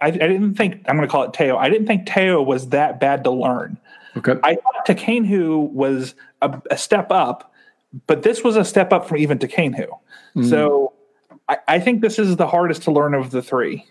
I, 0.01 0.09
I 0.09 0.11
didn't 0.11 0.55
think 0.55 0.85
I'm 0.87 0.97
going 0.97 1.09
to 1.09 1.11
call 1.11 1.25
it 1.25 1.33
Teo. 1.33 1.57
I 1.57 1.69
didn't 1.69 1.87
think 1.87 2.07
Teo 2.07 2.43
was 2.43 2.69
that 2.69 3.01
bad 3.01 3.25
to 3.25 3.31
learn. 3.31 3.79
Okay. 4.17 4.35
I 4.45 4.55
thought 4.55 4.87
Tekhanu 4.87 5.71
was 5.71 6.15
a, 6.43 6.61
a 6.71 6.77
step 6.77 7.11
up, 7.11 7.53
but 8.07 8.23
this 8.23 8.45
was 8.45 8.57
a 8.57 8.65
step 8.65 8.93
up 8.93 9.09
from 9.09 9.19
even 9.19 9.39
Tekhenu. 9.39 9.89
Mm-hmm. 9.89 10.45
So 10.45 10.93
I, 11.49 11.59
I 11.67 11.81
think 11.81 12.01
this 12.01 12.19
is 12.19 12.37
the 12.37 12.47
hardest 12.47 12.83
to 12.83 12.93
learn 12.93 13.15
of 13.15 13.31
the 13.31 13.43
three. 13.43 13.87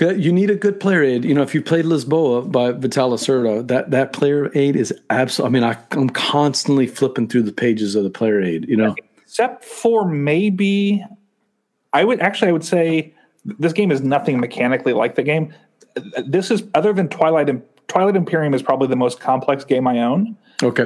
You 0.00 0.32
need 0.32 0.48
a 0.48 0.54
good 0.54 0.78
player 0.78 1.02
aid. 1.02 1.24
You 1.24 1.34
know, 1.34 1.42
if 1.42 1.54
you 1.54 1.62
played 1.62 1.84
Lisboa 1.84 2.50
by 2.50 2.70
Vital 2.70 3.10
Lacerda, 3.10 3.66
that 3.66 3.90
that 3.90 4.12
player 4.12 4.50
aid 4.54 4.76
is 4.76 4.94
absolutely. 5.10 5.58
I 5.58 5.60
mean, 5.60 5.76
I, 5.76 5.98
I'm 5.98 6.10
constantly 6.10 6.86
flipping 6.86 7.26
through 7.26 7.42
the 7.42 7.52
pages 7.52 7.96
of 7.96 8.04
the 8.04 8.10
player 8.10 8.40
aid. 8.40 8.68
You 8.68 8.76
know, 8.76 8.94
Except 9.18 9.64
for 9.64 10.08
maybe, 10.08 11.04
I 11.92 12.04
would 12.04 12.20
actually 12.20 12.48
I 12.48 12.52
would 12.52 12.64
say 12.64 13.12
this 13.44 13.72
game 13.72 13.90
is 13.90 14.00
nothing 14.00 14.38
mechanically 14.38 14.92
like 14.92 15.16
the 15.16 15.22
game. 15.24 15.52
This 16.26 16.50
is 16.50 16.62
other 16.74 16.92
than 16.92 17.08
Twilight. 17.08 17.48
Twilight 17.88 18.16
Imperium 18.16 18.54
is 18.54 18.62
probably 18.62 18.86
the 18.86 18.96
most 18.96 19.18
complex 19.18 19.64
game 19.64 19.88
I 19.88 19.98
own. 19.98 20.36
okay, 20.62 20.84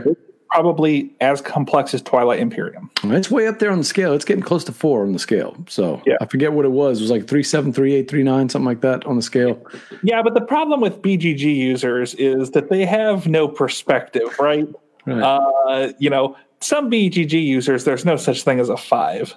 Probably 0.53 1.11
as 1.21 1.41
complex 1.41 1.95
as 1.95 2.03
Twilight 2.03 2.39
Imperium. 2.41 2.91
it's 3.05 3.31
way 3.31 3.47
up 3.47 3.59
there 3.59 3.71
on 3.71 3.79
the 3.79 3.85
scale. 3.85 4.13
It's 4.13 4.25
getting 4.25 4.43
close 4.43 4.65
to 4.65 4.73
four 4.73 5.03
on 5.03 5.13
the 5.13 5.19
scale. 5.19 5.57
So 5.69 6.03
Yeah. 6.05 6.17
I 6.21 6.27
forget 6.27 6.53
what 6.53 6.65
it 6.67 6.73
was. 6.73 6.99
It 7.01 7.05
was 7.05 7.11
like 7.11 7.27
three 7.27 7.43
seven, 7.43 7.73
three 7.73 7.95
eight, 7.95 8.09
three 8.11 8.23
nine, 8.23 8.49
something 8.51 8.67
like 8.67 8.83
that 8.83 9.05
on 9.07 9.17
the 9.17 9.23
scale. 9.23 9.65
Yeah, 10.03 10.21
but 10.23 10.35
the 10.35 10.43
problem 10.43 10.81
with 10.81 11.01
BGG 11.01 11.41
users 11.57 12.15
is 12.15 12.51
that 12.51 12.69
they 12.69 12.85
have 12.85 13.27
no 13.27 13.49
perspective, 13.49 14.39
right? 14.39 14.69
Right. 15.07 15.23
Uh, 15.23 15.93
you 15.99 16.11
know, 16.11 16.37
some 16.61 16.91
BGG 16.91 17.33
users, 17.45 17.85
there's 17.85 18.05
no 18.05 18.17
such 18.17 18.43
thing 18.43 18.61
as 18.61 18.69
a 18.69 18.77
five. 18.77 19.35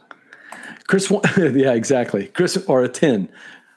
Chris, 0.88 1.10
yeah, 1.38 1.74
exactly. 1.74 2.28
Chris 2.28 2.58
or 2.68 2.84
a 2.84 2.90
ten 2.90 3.30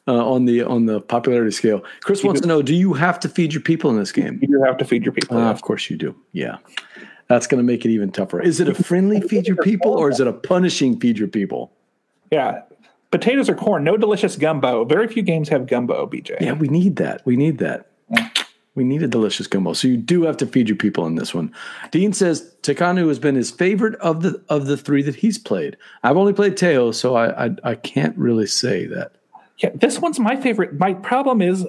uh, 0.06 0.28
on 0.28 0.44
the 0.44 0.62
on 0.62 0.86
the 0.86 1.00
popularity 1.00 1.52
scale. 1.52 1.82
Chris 2.00 2.24
wants 2.24 2.40
to 2.40 2.48
know: 2.48 2.62
Do 2.62 2.74
you 2.74 2.94
have 2.94 3.20
to 3.20 3.28
feed 3.28 3.52
your 3.54 3.62
people 3.62 3.90
in 3.90 3.96
this 3.96 4.12
game? 4.12 4.38
You 4.42 4.48
do 4.48 4.62
have 4.66 4.76
to 4.78 4.84
feed 4.84 5.04
your 5.04 5.12
people. 5.12 5.38
Ah, 5.38 5.50
of 5.50 5.62
course 5.62 5.88
you 5.88 5.96
do. 5.96 6.14
Yeah. 6.32 6.58
That's 7.28 7.46
going 7.46 7.58
to 7.58 7.64
make 7.64 7.84
it 7.84 7.90
even 7.90 8.10
tougher. 8.10 8.40
Is 8.40 8.58
it 8.58 8.68
a 8.68 8.74
friendly 8.74 9.20
feed 9.20 9.46
your 9.46 9.56
people 9.56 9.92
or 9.92 10.10
is 10.10 10.18
it 10.18 10.26
a 10.26 10.32
punishing 10.32 10.98
feed 10.98 11.18
your 11.18 11.28
people? 11.28 11.72
yeah. 12.30 12.62
Potatoes 13.10 13.48
or 13.48 13.54
corn, 13.54 13.84
no 13.84 13.96
delicious 13.96 14.36
gumbo. 14.36 14.84
Very 14.84 15.08
few 15.08 15.22
games 15.22 15.48
have 15.48 15.66
gumbo, 15.66 16.06
BJ. 16.06 16.42
Yeah, 16.42 16.52
we 16.52 16.68
need 16.68 16.96
that. 16.96 17.24
We 17.24 17.36
need 17.36 17.56
that. 17.56 17.86
Mm. 18.12 18.44
We 18.74 18.84
need 18.84 19.02
a 19.02 19.08
delicious 19.08 19.46
gumbo. 19.46 19.72
So 19.72 19.88
you 19.88 19.96
do 19.96 20.24
have 20.24 20.36
to 20.36 20.46
feed 20.46 20.68
your 20.68 20.76
people 20.76 21.06
in 21.06 21.14
this 21.14 21.34
one. 21.34 21.52
Dean 21.90 22.12
says 22.12 22.54
Tekhenu 22.62 23.08
has 23.08 23.18
been 23.18 23.34
his 23.34 23.50
favorite 23.50 23.94
of 24.00 24.22
the 24.22 24.44
of 24.50 24.66
the 24.66 24.76
three 24.76 25.02
that 25.02 25.16
he's 25.16 25.38
played. 25.38 25.78
I've 26.02 26.18
only 26.18 26.34
played 26.34 26.58
Teo, 26.58 26.92
so 26.92 27.16
I 27.16 27.46
I, 27.46 27.56
I 27.64 27.74
can't 27.76 28.16
really 28.18 28.46
say 28.46 28.84
that. 28.86 29.12
Yeah, 29.56 29.70
this 29.74 29.98
one's 29.98 30.20
my 30.20 30.36
favorite. 30.36 30.78
My 30.78 30.92
problem 30.92 31.40
is, 31.40 31.66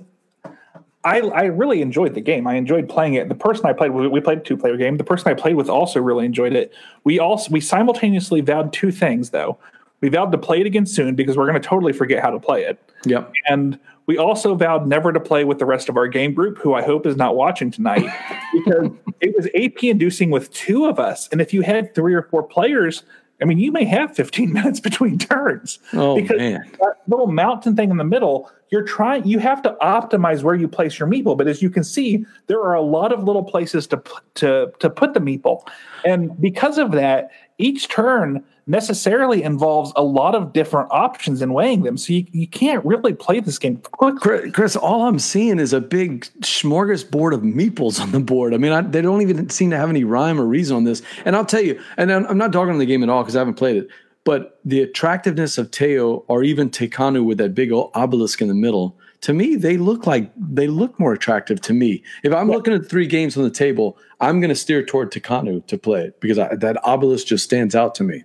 I 1.04 1.20
I 1.22 1.44
really 1.44 1.82
enjoyed 1.82 2.14
the 2.14 2.22
game. 2.22 2.48
I 2.48 2.56
enjoyed 2.56 2.90
playing 2.90 3.14
it. 3.14 3.30
The 3.30 3.36
person 3.36 3.66
I 3.66 3.74
played 3.74 3.92
with, 3.92 4.12
we 4.12 4.20
played 4.20 4.40
a 4.40 4.42
two 4.42 4.58
player 4.58 4.78
game. 4.78 4.98
The 4.98 5.04
person 5.04 5.30
I 5.30 5.34
played 5.34 5.56
with 5.56 5.70
also 5.70 6.02
really 6.02 6.26
enjoyed 6.26 6.54
it. 6.54 6.74
We 7.04 7.20
also 7.20 7.52
we 7.52 7.62
simultaneously 7.62 8.42
vowed 8.42 8.74
two 8.74 8.92
things 8.92 9.30
though. 9.30 9.58
We 10.02 10.10
vowed 10.10 10.32
to 10.32 10.38
play 10.38 10.62
it 10.62 10.66
again 10.66 10.86
soon 10.86 11.16
because 11.16 11.36
we're 11.36 11.48
going 11.48 11.62
to 11.62 11.68
totally 11.68 11.92
forget 11.92 12.24
how 12.24 12.30
to 12.30 12.40
play 12.40 12.64
it. 12.64 12.80
Yep. 13.06 13.34
And 13.48 13.78
we 14.06 14.18
also 14.18 14.56
vowed 14.56 14.88
never 14.88 15.12
to 15.12 15.20
play 15.20 15.44
with 15.44 15.60
the 15.60 15.66
rest 15.66 15.90
of 15.90 15.98
our 15.98 16.08
game 16.08 16.34
group, 16.34 16.58
who 16.58 16.74
I 16.74 16.82
hope 16.82 17.06
is 17.06 17.18
not 17.18 17.36
watching 17.36 17.70
tonight, 17.70 18.10
because 18.54 18.92
it 19.20 19.36
was 19.36 19.48
AP 19.48 19.84
inducing 19.84 20.32
with 20.32 20.52
two 20.54 20.86
of 20.86 21.00
us. 21.00 21.28
And 21.32 21.42
if 21.42 21.54
you 21.54 21.62
had 21.64 21.94
three 21.94 22.14
or 22.14 22.24
four 22.24 22.44
players, 22.44 23.04
I 23.42 23.46
mean, 23.46 23.60
you 23.60 23.72
may 23.72 23.86
have 23.86 24.16
15 24.16 24.54
minutes 24.54 24.80
between 24.80 25.18
turns. 25.18 25.80
Oh, 25.94 26.20
because 26.20 26.38
man. 26.38 26.72
that 26.80 26.96
little 27.08 27.28
mountain 27.28 27.76
thing 27.76 27.90
in 27.90 27.98
the 27.98 28.04
middle, 28.04 28.52
you're 28.72 28.84
trying, 28.84 29.26
you 29.28 29.40
have 29.40 29.62
to 29.64 29.76
optimize 29.82 30.44
where 30.44 30.56
you 30.56 30.68
place 30.68 31.00
your 31.00 31.08
meeple. 31.08 31.38
But 31.38 31.48
as 31.48 31.62
you 31.62 31.70
can 31.70 31.84
see, 31.84 32.26
there 32.48 32.62
are 32.62 32.74
a 32.74 32.82
lot 32.82 33.12
of 33.12 33.24
little 33.24 33.44
places 33.44 33.88
to, 33.88 34.02
to, 34.36 34.72
to 34.80 34.90
put 34.90 35.14
the 35.14 35.20
meeple. 35.20 35.68
And 36.06 36.40
because 36.40 36.78
of 36.78 36.92
that, 36.92 37.32
each 37.58 37.90
turn 37.90 38.44
necessarily 38.68 39.42
involves 39.42 39.92
a 39.96 40.04
lot 40.04 40.36
of 40.36 40.54
different 40.54 40.88
options 40.92 41.42
and 41.42 41.56
weighing 41.56 41.82
them. 41.82 41.98
So 41.98 42.14
you, 42.14 42.26
you 42.32 42.48
can't 42.48 42.86
really 42.86 43.14
play 43.14 43.40
this 43.40 43.58
game 43.58 43.78
quickly. 43.78 44.52
Chris, 44.52 44.76
all 44.76 45.08
I'm 45.08 45.18
seeing 45.18 45.60
is 45.60 45.74
a 45.74 45.82
big 45.82 46.26
smorgasbord 46.42 47.34
of 47.34 47.42
meeples 47.42 48.00
on 48.00 48.12
the 48.12 48.20
board. 48.20 48.54
I 48.54 48.58
mean, 48.58 48.72
I, 48.72 48.82
they 48.82 49.02
don't 49.02 49.24
even 49.24 49.50
seem 49.50 49.72
to 49.72 49.78
have 49.78 49.90
any 49.90 50.04
rhyme 50.04 50.40
or 50.40 50.46
reason 50.46 50.78
on 50.78 50.84
this. 50.84 51.02
And 51.26 51.36
I'll 51.36 51.46
tell 51.46 51.62
you, 51.62 51.82
and 51.98 52.12
I'm, 52.12 52.28
I'm 52.28 52.38
not 52.38 52.52
dogging 52.52 52.74
on 52.74 52.80
the 52.80 52.86
game 52.86 53.02
at 53.02 53.10
all 53.10 53.24
because 53.24 53.36
I 53.36 53.40
haven't 53.40 53.56
played 53.56 53.78
it, 53.78 53.88
but 54.24 54.60
the 54.66 54.82
attractiveness 54.82 55.58
of 55.58 55.72
Teo 55.72 56.26
or 56.28 56.44
even 56.44 56.70
Tekhenu 56.70 57.24
with 57.26 57.38
that 57.38 57.56
big 57.56 57.72
old 57.72 57.92
obelisk 57.94 58.42
in 58.42 58.48
the 58.48 58.54
middle, 58.54 58.98
to 59.22 59.34
me, 59.34 59.56
they 59.56 59.78
look 59.78 60.08
like 60.08 60.32
they 60.38 60.68
look 60.68 61.00
more 61.00 61.14
attractive 61.14 61.60
to 61.62 61.74
me. 61.74 62.04
If 62.24 62.34
I'm 62.34 62.50
looking 62.50 62.74
at 62.74 62.88
three 62.88 63.08
games 63.08 63.36
on 63.36 63.44
the 63.44 63.50
table, 63.50 63.98
I'm 64.20 64.40
going 64.40 64.50
to 64.50 64.56
steer 64.56 64.84
toward 64.84 65.12
Tekhenu 65.12 65.66
to 65.68 65.78
play 65.78 66.04
it 66.06 66.22
because 66.22 66.38
I, 66.38 66.56
that 66.56 66.78
obelisk 66.86 67.28
just 67.28 67.44
stands 67.44 67.76
out 67.76 67.96
to 67.96 68.04
me. 68.04 68.24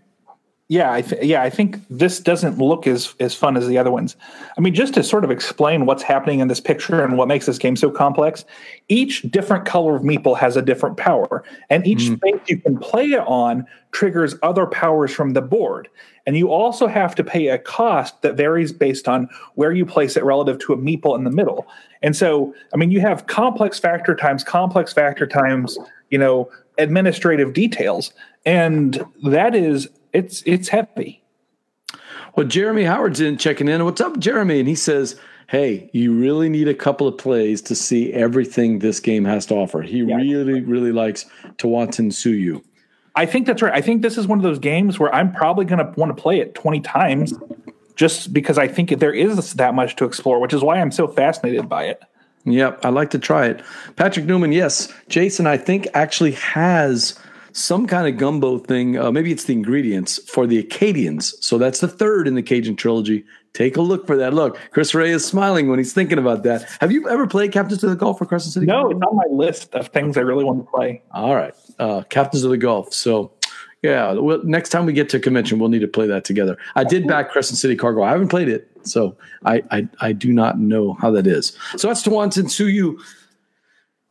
Yeah, 0.69 0.91
I 0.91 1.03
th- 1.03 1.23
yeah, 1.23 1.43
I 1.43 1.51
think 1.51 1.79
this 1.91 2.21
doesn't 2.21 2.57
look 2.57 2.87
as 2.87 3.15
as 3.21 3.35
fun 3.35 3.59
as 3.59 3.69
the 3.69 3.77
other 3.77 3.91
ones. 3.91 4.17
I 4.57 4.63
mean, 4.63 4.73
just 4.73 4.95
to 4.95 5.03
sort 5.03 5.23
of 5.23 5.31
explain 5.31 5.85
what's 5.85 6.03
happening 6.03 6.41
in 6.41 6.49
this 6.49 6.61
picture 6.61 7.05
and 7.05 7.19
what 7.19 7.29
makes 7.29 7.45
this 7.45 7.59
game 7.59 7.77
so 7.77 7.91
complex, 7.91 8.47
each 8.89 9.23
different 9.31 9.67
color 9.67 9.95
of 9.95 10.03
meeple 10.03 10.39
has 10.39 10.57
a 10.57 10.63
different 10.63 10.97
power, 10.97 11.45
and 11.69 11.87
each 11.87 12.09
hmm. 12.09 12.15
space 12.15 12.41
you 12.49 12.57
can 12.57 12.79
play 12.79 13.05
it 13.05 13.21
on 13.27 13.67
triggers 13.93 14.37
other 14.43 14.67
powers 14.67 15.13
from 15.13 15.35
the 15.35 15.43
board. 15.43 15.87
And 16.27 16.35
you 16.35 16.51
also 16.51 16.87
have 16.87 17.15
to 17.17 17.25
pay 17.25 17.49
a 17.49 17.59
cost 17.59 18.23
that 18.23 18.35
varies 18.35 18.73
based 18.73 19.07
on 19.07 19.29
where 19.57 19.73
you 19.73 19.85
place 19.85 20.17
it 20.17 20.25
relative 20.25 20.59
to 20.61 20.73
a 20.73 20.79
meeple 20.79 21.15
in 21.15 21.25
the 21.25 21.31
middle. 21.31 21.67
And 22.03 22.17
so, 22.17 22.55
I 22.73 22.79
mean, 22.79 22.91
you 22.91 23.01
have 23.01 23.27
complex 23.27 23.79
factor 23.79 24.15
times 24.15 24.43
complex 24.43 24.95
factor 24.95 25.27
times, 25.27 25.77
you 26.09 26.17
know, 26.17 26.51
administrative 26.79 27.53
details, 27.53 28.15
and 28.47 29.05
that 29.25 29.55
is 29.55 29.91
it's 30.15 30.43
it's 30.47 30.69
heavy. 30.69 31.23
Well, 32.37 32.47
Jeremy 32.47 32.85
Howard's 32.85 33.21
in 33.21 33.37
checking 33.37 33.69
in. 33.69 33.85
What's 33.85 34.01
up, 34.01 34.19
Jeremy? 34.19 34.61
And 34.61 34.69
he 34.69 34.75
says, 34.75 35.21
Hey, 35.49 35.91
you 35.93 36.13
really 36.13 36.49
need 36.49 36.69
a 36.69 36.75
couple 36.75 37.07
of 37.07 37.19
plays 37.19 37.61
to 37.63 37.75
see 37.75 38.13
everything 38.13 38.79
this 38.79 38.99
game 38.99 39.25
has 39.27 39.45
to 39.47 39.55
offer. 39.55 39.83
He 39.83 40.03
really, 40.03 40.63
really 40.63 40.91
likes 40.91 41.27
Tawatan 41.59 42.11
Suyu. 42.11 42.63
I 43.15 43.27
think 43.27 43.47
that's 43.47 43.63
right. 43.63 43.73
I 43.73 43.81
think 43.81 44.03
this 44.03 44.17
is 44.17 44.27
one 44.27 44.39
of 44.39 44.43
those 44.43 44.59
games 44.59 44.99
where 44.99 45.15
I'm 45.15 45.33
probably 45.33 45.67
going 45.67 45.79
to 45.79 45.93
want 46.01 46.17
to 46.17 46.21
play 46.21 46.41
it 46.41 46.55
20 46.55 46.81
times 46.81 47.35
just 47.95 48.33
because 48.33 48.59
I 48.59 48.67
think 48.67 48.99
there 48.99 49.13
is 49.13 49.55
that 49.55 49.75
much 49.75 49.97
to 49.97 50.05
explore, 50.05 50.41
which 50.41 50.53
is 50.53 50.63
why 50.63 50.81
I'm 50.81 50.91
so 50.91 51.07
fascinated 51.07 51.69
by 51.69 51.85
it. 51.85 52.03
Yep, 52.47 52.85
I'd 52.85 52.95
like 52.95 53.11
to 53.11 53.19
try 53.19 53.47
it. 53.47 53.63
Patrick 53.97 54.27
Newman, 54.27 54.53
yes. 54.53 54.93
Jason, 55.09 55.47
I 55.47 55.57
think, 55.57 55.87
actually 55.95 56.33
has 56.33 57.19
some 57.55 57.87
kind 57.87 58.09
of 58.09 58.19
gumbo 58.19 58.59
thing. 58.59 58.99
Uh, 58.99 59.13
maybe 59.13 59.31
it's 59.31 59.45
the 59.45 59.53
ingredients 59.53 60.19
for 60.29 60.47
the 60.47 60.59
Acadians. 60.59 61.35
So 61.41 61.57
that's 61.57 61.79
the 61.79 61.89
third 61.89 62.27
in 62.27 62.35
the 62.35 62.43
Cajun 62.43 62.75
trilogy. 62.75 63.25
Take 63.53 63.77
a 63.77 63.81
look 63.81 64.09
for 64.09 64.17
that. 64.17 64.35
Look, 64.35 64.59
Chris 64.73 64.93
Ray 64.93 65.13
is 65.13 65.25
smiling 65.25 65.69
when 65.69 65.79
he's 65.79 65.93
thinking 65.93 66.19
about 66.19 66.43
that. 66.43 66.69
Have 66.81 66.91
you 66.91 67.09
ever 67.09 67.29
played 67.29 67.53
Captains 67.53 67.85
of 67.85 67.91
the 67.91 67.97
Gulf 67.97 68.19
for 68.19 68.27
Crescent 68.27 68.53
City? 68.53 68.67
No, 68.67 68.91
it's 68.91 69.01
on 69.01 69.17
my 69.17 69.27
list 69.31 69.73
of 69.77 69.87
things 69.89 70.17
I 70.17 70.23
really 70.23 70.43
want 70.45 70.65
to 70.65 70.71
play. 70.71 71.01
All 71.13 71.37
right, 71.37 71.55
uh, 71.79 72.03
Captains 72.11 72.43
of 72.43 72.51
the 72.51 72.59
Gulf. 72.59 72.93
So, 72.93 73.31
yeah, 73.83 74.13
well, 74.15 74.41
next 74.43 74.71
time 74.71 74.87
we 74.87 74.93
get 74.93 75.09
to 75.11 75.21
convention, 75.21 75.61
we'll 75.61 75.69
need 75.69 75.83
to 75.83 75.89
play 75.89 76.09
that 76.09 76.25
together. 76.25 76.59
I 76.75 76.83
did 76.83 77.07
back 77.07 77.31
Crescent 77.31 77.59
City 77.59 77.77
Cargo. 77.77 78.03
I 78.03 78.11
haven't 78.11 78.29
played 78.29 78.49
it, 78.49 78.69
so 78.83 79.17
I 79.45 79.63
I, 79.71 79.89
I 80.01 80.11
do 80.11 80.33
not 80.33 80.59
know 80.59 80.95
how 80.95 81.13
that 81.13 81.29
is. 81.29 81.57
So 81.77 81.87
that's 81.87 82.03
Tawantin 82.03 82.47
Suyu. 82.47 82.99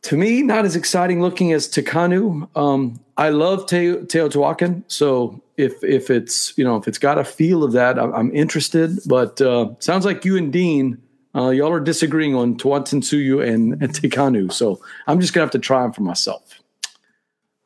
To 0.04 0.16
me, 0.16 0.40
not 0.42 0.64
as 0.64 0.74
exciting 0.76 1.20
looking 1.20 1.52
as 1.52 1.68
Tekhenu. 1.68 2.48
Um, 2.56 3.03
I 3.16 3.28
love 3.28 3.66
Te- 3.66 4.06
Teotihuacan, 4.06 4.84
so 4.88 5.40
if 5.56 5.82
if 5.84 6.10
it's 6.10 6.56
you 6.58 6.64
know 6.64 6.76
if 6.76 6.88
it's 6.88 6.98
got 6.98 7.18
a 7.18 7.24
feel 7.24 7.62
of 7.62 7.72
that, 7.72 7.98
I'm, 7.98 8.12
I'm 8.14 8.34
interested. 8.34 8.98
But 9.06 9.40
uh, 9.40 9.70
sounds 9.78 10.04
like 10.04 10.24
you 10.24 10.36
and 10.36 10.52
Dean, 10.52 11.00
uh, 11.34 11.50
y'all 11.50 11.72
are 11.72 11.80
disagreeing 11.80 12.34
on 12.34 12.56
Tawantin 12.56 13.02
Suyu 13.02 13.46
and, 13.46 13.80
and 13.80 13.92
Tekhenu. 13.92 14.52
So 14.52 14.80
I'm 15.06 15.20
just 15.20 15.32
gonna 15.32 15.44
have 15.44 15.52
to 15.52 15.58
try 15.60 15.82
them 15.82 15.92
for 15.92 16.02
myself. 16.02 16.60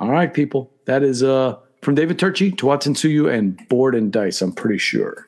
All 0.00 0.10
right, 0.10 0.32
people. 0.32 0.70
That 0.84 1.02
is 1.02 1.22
uh, 1.22 1.56
from 1.82 1.94
David 1.94 2.18
Turczi, 2.18 2.54
Tawantin 2.54 2.94
Suyu, 2.94 3.32
and 3.32 3.66
Board 3.68 3.94
and 3.94 4.12
Dice. 4.12 4.42
I'm 4.42 4.52
pretty 4.52 4.78
sure. 4.78 5.26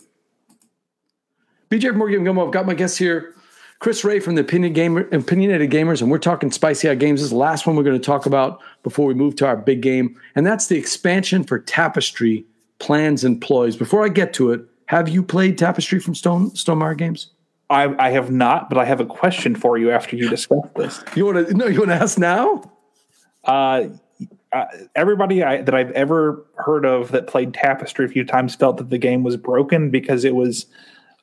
BJ 1.70 1.96
Board 1.96 2.12
Game 2.12 2.24
Gumbo. 2.24 2.46
I've 2.46 2.52
got 2.52 2.66
my 2.66 2.74
guests 2.74 2.98
here. 2.98 3.34
Chris 3.78 4.04
Ray 4.04 4.20
from 4.20 4.34
the 4.34 4.42
Opinion 4.42 4.74
Gamer, 4.74 5.08
Opinionated 5.10 5.70
Gamers, 5.70 6.02
and 6.02 6.10
we're 6.10 6.18
talking 6.18 6.50
Spicy 6.50 6.90
Eye 6.90 6.94
Games. 6.94 7.20
This 7.20 7.24
is 7.24 7.30
the 7.30 7.36
last 7.36 7.66
one 7.66 7.76
we're 7.76 7.82
going 7.82 7.98
to 7.98 8.04
talk 8.04 8.26
about 8.26 8.60
before 8.82 9.06
we 9.06 9.14
move 9.14 9.36
to 9.36 9.46
our 9.46 9.56
big 9.56 9.80
game, 9.82 10.18
and 10.34 10.46
that's 10.46 10.66
the 10.66 10.76
expansion 10.76 11.44
for 11.44 11.58
Tapestry 11.58 12.44
plans 12.78 13.24
and 13.24 13.40
ploys. 13.40 13.76
Before 13.76 14.04
I 14.04 14.08
get 14.08 14.32
to 14.34 14.52
it, 14.52 14.62
have 14.86 15.08
you 15.08 15.22
played 15.22 15.58
Tapestry 15.58 16.00
from 16.00 16.14
Stone 16.14 16.50
Stonemaier 16.50 16.96
Games? 16.96 17.30
I, 17.68 17.94
I 18.04 18.10
have 18.10 18.32
not, 18.32 18.68
but 18.68 18.78
I 18.78 18.84
have 18.84 18.98
a 18.98 19.06
question 19.06 19.54
for 19.54 19.78
you 19.78 19.92
after 19.92 20.16
you 20.16 20.28
discuss 20.28 20.66
this. 20.74 21.04
You 21.14 21.26
want 21.26 21.48
to? 21.48 21.54
No, 21.54 21.66
you 21.66 21.78
want 21.78 21.90
to 21.90 21.94
ask 21.94 22.18
now? 22.18 22.72
Uh, 23.44 23.84
uh, 24.52 24.64
everybody 24.96 25.44
I, 25.44 25.62
that 25.62 25.74
I've 25.74 25.92
ever 25.92 26.44
heard 26.56 26.84
of 26.84 27.12
that 27.12 27.28
played 27.28 27.54
Tapestry 27.54 28.04
a 28.04 28.08
few 28.08 28.24
times 28.24 28.56
felt 28.56 28.78
that 28.78 28.90
the 28.90 28.98
game 28.98 29.22
was 29.22 29.36
broken 29.36 29.90
because 29.90 30.24
it 30.24 30.34
was 30.34 30.66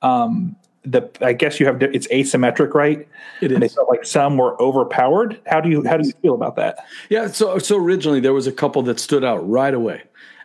um, 0.01 0.55
the. 0.91 1.09
I 1.21 1.33
guess 1.33 1.59
you 1.59 1.65
have 1.65 1.81
it's 1.81 2.07
asymmetric, 2.07 2.73
right? 2.73 3.07
It 3.41 3.51
And 3.51 3.61
they 3.61 3.69
felt 3.69 3.89
like 3.89 4.05
some 4.05 4.37
were 4.37 4.59
overpowered. 4.61 5.39
How 5.45 5.61
do 5.61 5.69
you 5.69 5.83
how 5.83 5.97
do 5.97 6.07
you 6.07 6.13
feel 6.21 6.35
about 6.35 6.55
that? 6.55 6.85
Yeah. 7.09 7.27
So 7.27 7.59
so 7.59 7.77
originally 7.77 8.19
there 8.19 8.33
was 8.33 8.47
a 8.47 8.51
couple 8.51 8.81
that 8.83 8.99
stood 8.99 9.23
out 9.23 9.47
right 9.47 9.73
away, 9.73 10.03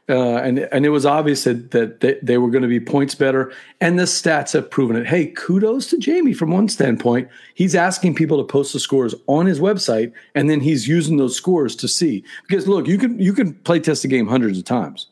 Uh, 0.08 0.38
and 0.38 0.58
and 0.72 0.84
it 0.84 0.88
was 0.90 1.06
obvious 1.06 1.44
that, 1.44 1.70
that 1.70 2.00
they, 2.00 2.18
they 2.22 2.36
were 2.36 2.50
going 2.50 2.62
to 2.62 2.68
be 2.68 2.80
points 2.80 3.14
better, 3.14 3.52
and 3.80 3.98
the 3.98 4.02
stats 4.04 4.52
have 4.52 4.68
proven 4.68 4.96
it. 4.96 5.06
Hey, 5.06 5.26
kudos 5.26 5.86
to 5.90 5.96
Jamie 5.96 6.34
from 6.34 6.50
one 6.50 6.68
standpoint. 6.68 7.28
He's 7.54 7.76
asking 7.76 8.16
people 8.16 8.36
to 8.38 8.44
post 8.44 8.72
the 8.72 8.80
scores 8.80 9.14
on 9.28 9.46
his 9.46 9.60
website, 9.60 10.12
and 10.34 10.50
then 10.50 10.60
he's 10.60 10.88
using 10.88 11.18
those 11.18 11.36
scores 11.36 11.76
to 11.76 11.86
see. 11.86 12.24
Because 12.48 12.66
look, 12.66 12.88
you 12.88 12.98
can 12.98 13.16
you 13.18 13.32
can 13.32 13.54
play 13.54 13.78
test 13.78 14.04
a 14.04 14.08
game 14.08 14.26
hundreds 14.26 14.58
of 14.58 14.64
times. 14.64 15.06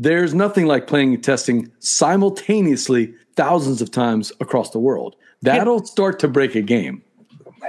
There's 0.00 0.34
nothing 0.34 0.66
like 0.66 0.88
playing 0.88 1.14
and 1.14 1.22
testing 1.22 1.70
simultaneously 1.78 3.14
thousands 3.36 3.80
of 3.82 3.90
times 3.90 4.32
across 4.40 4.70
the 4.70 4.78
world. 4.78 5.16
That'll 5.42 5.84
start 5.84 6.18
to 6.20 6.28
break 6.28 6.54
a 6.54 6.62
game. 6.62 7.02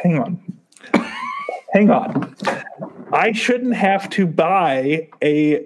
Hang 0.03 0.19
on. 0.19 0.41
Hang 1.73 1.89
on. 1.89 2.35
I 3.11 3.31
shouldn't 3.33 3.75
have 3.75 4.09
to 4.11 4.25
buy 4.25 5.09
a 5.21 5.65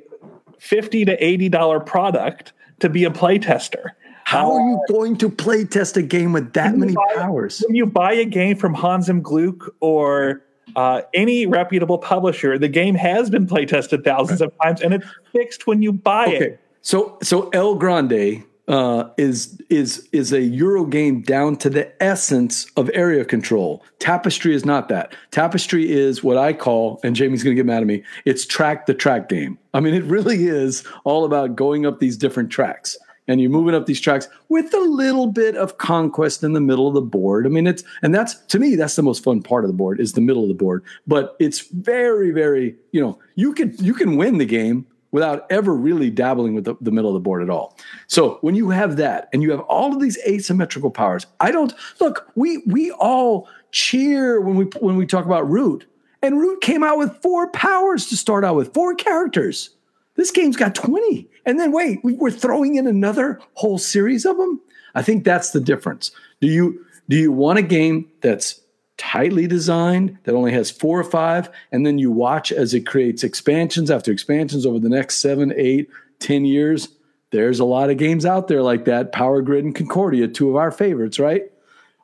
50 0.59 1.05
to 1.05 1.23
80 1.23 1.49
dollar 1.49 1.79
product 1.79 2.53
to 2.79 2.89
be 2.89 3.03
a 3.03 3.09
playtester. 3.09 3.91
How 4.23 4.51
are 4.53 4.59
you 4.59 4.79
going 4.89 5.17
to 5.17 5.29
play 5.29 5.65
test 5.65 5.97
a 5.97 6.01
game 6.03 6.33
with 6.33 6.53
that 6.53 6.75
many 6.77 6.93
buy- 6.93 7.13
powers? 7.15 7.63
When 7.67 7.75
you 7.75 7.85
buy 7.85 8.13
a 8.13 8.25
game 8.25 8.57
from 8.57 8.73
Hans 8.75 9.09
im 9.09 9.21
Gluck 9.21 9.73
or 9.79 10.43
uh, 10.75 11.01
any 11.15 11.47
reputable 11.47 11.97
publisher, 11.97 12.57
the 12.59 12.67
game 12.67 12.93
has 12.95 13.29
been 13.31 13.47
play 13.47 13.65
tested 13.65 14.03
thousands 14.03 14.41
of 14.41 14.51
times 14.61 14.81
and 14.81 14.93
it's 14.93 15.05
fixed 15.31 15.65
when 15.65 15.81
you 15.81 15.91
buy 15.91 16.25
Okay, 16.27 16.37
it. 16.45 16.59
so 16.81 17.17
so 17.23 17.49
El 17.53 17.75
Grande 17.75 18.43
uh, 18.69 19.09
is 19.17 19.59
is 19.69 20.07
is 20.11 20.31
a 20.31 20.41
Euro 20.41 20.85
game 20.85 21.21
down 21.21 21.57
to 21.57 21.69
the 21.69 21.91
essence 22.01 22.67
of 22.77 22.89
area 22.93 23.25
control. 23.25 23.83
Tapestry 23.97 24.53
is 24.53 24.63
not 24.63 24.87
that. 24.89 25.13
Tapestry 25.31 25.91
is 25.91 26.23
what 26.23 26.37
I 26.37 26.53
call, 26.53 26.99
and 27.03 27.15
Jamie's 27.15 27.43
going 27.43 27.55
to 27.55 27.59
get 27.59 27.65
mad 27.65 27.81
at 27.81 27.87
me. 27.87 28.03
It's 28.25 28.45
track 28.45 28.85
the 28.85 28.93
track 28.93 29.27
game. 29.27 29.57
I 29.73 29.79
mean, 29.79 29.95
it 29.95 30.03
really 30.03 30.45
is 30.45 30.85
all 31.03 31.25
about 31.25 31.55
going 31.55 31.85
up 31.85 31.99
these 31.99 32.15
different 32.15 32.51
tracks. 32.51 32.97
And 33.27 33.39
you're 33.39 33.51
moving 33.51 33.75
up 33.75 33.85
these 33.85 34.01
tracks 34.01 34.27
with 34.49 34.73
a 34.73 34.79
little 34.79 35.27
bit 35.27 35.55
of 35.55 35.77
conquest 35.77 36.43
in 36.43 36.53
the 36.53 36.61
middle 36.61 36.87
of 36.87 36.95
the 36.95 37.01
board. 37.01 37.45
I 37.45 37.49
mean, 37.49 37.67
it's 37.67 37.83
and 38.01 38.13
that's 38.13 38.35
to 38.35 38.57
me 38.57 38.75
that's 38.75 38.95
the 38.95 39.03
most 39.03 39.23
fun 39.23 39.43
part 39.43 39.63
of 39.63 39.69
the 39.69 39.77
board 39.77 39.99
is 39.99 40.13
the 40.13 40.21
middle 40.21 40.41
of 40.41 40.47
the 40.47 40.55
board. 40.55 40.83
But 41.05 41.35
it's 41.39 41.59
very, 41.59 42.31
very 42.31 42.75
you 42.91 43.01
know 43.01 43.19
you 43.35 43.53
can 43.53 43.75
you 43.77 43.93
can 43.93 44.15
win 44.15 44.39
the 44.39 44.45
game 44.45 44.87
without 45.11 45.45
ever 45.49 45.73
really 45.73 46.09
dabbling 46.09 46.53
with 46.53 46.65
the, 46.65 46.75
the 46.81 46.91
middle 46.91 47.09
of 47.09 47.13
the 47.13 47.19
board 47.19 47.41
at 47.41 47.49
all. 47.49 47.77
So 48.07 48.37
when 48.41 48.55
you 48.55 48.69
have 48.69 48.97
that 48.97 49.29
and 49.33 49.41
you 49.41 49.51
have 49.51 49.61
all 49.61 49.93
of 49.93 50.01
these 50.01 50.17
asymmetrical 50.27 50.91
powers, 50.91 51.25
I 51.39 51.51
don't 51.51 51.73
look. 51.99 52.31
We 52.35 52.59
we 52.67 52.91
all 52.91 53.47
cheer 53.71 54.41
when 54.41 54.55
we 54.55 54.65
when 54.79 54.95
we 54.95 55.05
talk 55.05 55.25
about 55.25 55.49
Root, 55.49 55.85
and 56.21 56.39
Root 56.39 56.61
came 56.61 56.83
out 56.83 56.97
with 56.97 57.21
four 57.21 57.49
powers 57.51 58.07
to 58.07 58.17
start 58.17 58.43
out 58.43 58.55
with, 58.55 58.73
four 58.73 58.95
characters. 58.95 59.71
This 60.15 60.31
game's 60.31 60.57
got 60.57 60.75
twenty, 60.75 61.29
and 61.45 61.59
then 61.59 61.71
wait, 61.71 61.99
we, 62.03 62.13
we're 62.13 62.31
throwing 62.31 62.75
in 62.75 62.87
another 62.87 63.39
whole 63.53 63.77
series 63.77 64.25
of 64.25 64.37
them. 64.37 64.61
I 64.95 65.01
think 65.01 65.23
that's 65.23 65.51
the 65.51 65.61
difference. 65.61 66.11
Do 66.41 66.47
you 66.47 66.85
do 67.07 67.15
you 67.15 67.31
want 67.31 67.59
a 67.59 67.63
game 67.63 68.09
that's 68.21 68.61
tightly 68.99 69.47
designed 69.47 70.17
that 70.25 70.35
only 70.35 70.51
has 70.51 70.69
four 70.69 70.99
or 70.99 71.05
five 71.05 71.49
and 71.71 71.85
then 71.85 71.97
you 71.97 72.11
watch 72.11 72.51
as 72.51 72.73
it 72.73 72.85
creates 72.85 73.23
expansions 73.23 73.89
after 73.89 74.11
expansions 74.11 74.65
over 74.65 74.77
the 74.77 74.89
next 74.89 75.19
seven 75.19 75.53
eight 75.55 75.89
ten 76.19 76.43
years 76.43 76.89
there's 77.31 77.61
a 77.61 77.65
lot 77.65 77.89
of 77.89 77.97
games 77.97 78.25
out 78.25 78.49
there 78.49 78.61
like 78.61 78.83
that 78.85 79.13
power 79.13 79.41
grid 79.41 79.63
and 79.63 79.73
concordia 79.73 80.27
two 80.27 80.49
of 80.49 80.57
our 80.57 80.69
favorites 80.69 81.17
right? 81.17 81.43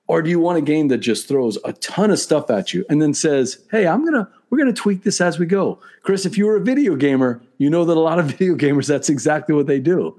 Or 0.08 0.22
do 0.22 0.30
you 0.30 0.40
want 0.40 0.60
a 0.60 0.62
game 0.62 0.88
that 0.88 1.00
just 1.00 1.28
throws 1.28 1.58
a 1.66 1.74
ton 1.74 2.12
of 2.12 2.20
stuff 2.20 2.50
at 2.50 2.74
you 2.74 2.86
and 2.90 3.02
then 3.02 3.14
says 3.14 3.60
hey 3.72 3.86
i'm 3.86 4.06
gonna 4.06 4.30
we're 4.50 4.58
gonna 4.58 4.72
tweak 4.72 5.04
this 5.04 5.20
as 5.20 5.38
we 5.38 5.46
go. 5.46 5.80
Chris 6.02 6.26
if 6.26 6.38
you 6.38 6.46
were 6.46 6.56
a 6.56 6.62
video 6.62 6.96
gamer 6.96 7.42
you 7.58 7.70
know 7.70 7.84
that 7.84 7.98
a 7.98 8.00
lot 8.00 8.20
of 8.20 8.26
video 8.38 8.56
gamers 8.56 8.88
that's 8.88 9.10
exactly 9.10 9.54
what 9.54 9.68
they 9.68 9.82
do. 9.82 10.16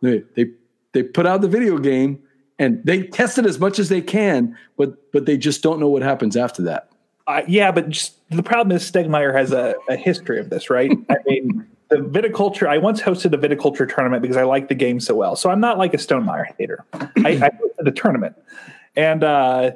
They 0.00 0.22
they, 0.34 0.46
they 0.92 1.02
put 1.02 1.26
out 1.26 1.42
the 1.42 1.48
video 1.48 1.76
game 1.76 2.22
and 2.58 2.84
they 2.84 3.02
test 3.02 3.38
it 3.38 3.46
as 3.46 3.58
much 3.58 3.78
as 3.78 3.88
they 3.88 4.00
can, 4.00 4.56
but 4.76 5.12
but 5.12 5.26
they 5.26 5.36
just 5.36 5.62
don't 5.62 5.80
know 5.80 5.88
what 5.88 6.02
happens 6.02 6.36
after 6.36 6.62
that. 6.62 6.88
Uh, 7.26 7.42
yeah, 7.48 7.72
but 7.72 7.88
just 7.88 8.14
the 8.30 8.42
problem 8.42 8.74
is 8.76 8.88
Stonemaier 8.90 9.34
has 9.34 9.52
a, 9.52 9.74
a 9.88 9.96
history 9.96 10.38
of 10.38 10.50
this, 10.50 10.70
right? 10.70 10.90
I 11.10 11.16
mean, 11.26 11.66
the 11.88 11.96
viticulture. 11.96 12.68
I 12.68 12.78
once 12.78 13.00
hosted 13.00 13.32
a 13.32 13.38
viticulture 13.38 13.92
tournament 13.92 14.22
because 14.22 14.36
I 14.36 14.44
like 14.44 14.68
the 14.68 14.74
game 14.74 15.00
so 15.00 15.14
well. 15.14 15.36
So 15.36 15.50
I'm 15.50 15.60
not 15.60 15.78
like 15.78 15.92
a 15.92 15.98
Stonemaier 15.98 16.46
hater. 16.58 16.84
I, 16.92 17.08
I 17.16 17.32
hosted 17.50 17.84
the 17.84 17.92
tournament, 17.92 18.36
and 18.94 19.22
uh, 19.22 19.72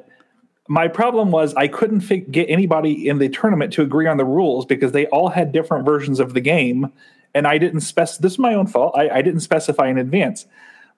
my 0.68 0.88
problem 0.88 1.32
was 1.32 1.52
I 1.54 1.66
couldn't 1.68 2.00
fig- 2.00 2.30
get 2.30 2.48
anybody 2.48 3.08
in 3.08 3.18
the 3.18 3.28
tournament 3.28 3.72
to 3.74 3.82
agree 3.82 4.06
on 4.06 4.16
the 4.16 4.24
rules 4.24 4.64
because 4.64 4.92
they 4.92 5.06
all 5.06 5.28
had 5.28 5.52
different 5.52 5.84
versions 5.84 6.20
of 6.20 6.32
the 6.32 6.40
game, 6.40 6.92
and 7.34 7.46
I 7.46 7.58
didn't 7.58 7.80
spec. 7.80 8.08
This 8.20 8.32
is 8.32 8.38
my 8.38 8.54
own 8.54 8.68
fault. 8.68 8.94
I, 8.96 9.10
I 9.10 9.22
didn't 9.22 9.40
specify 9.40 9.88
in 9.88 9.98
advance. 9.98 10.46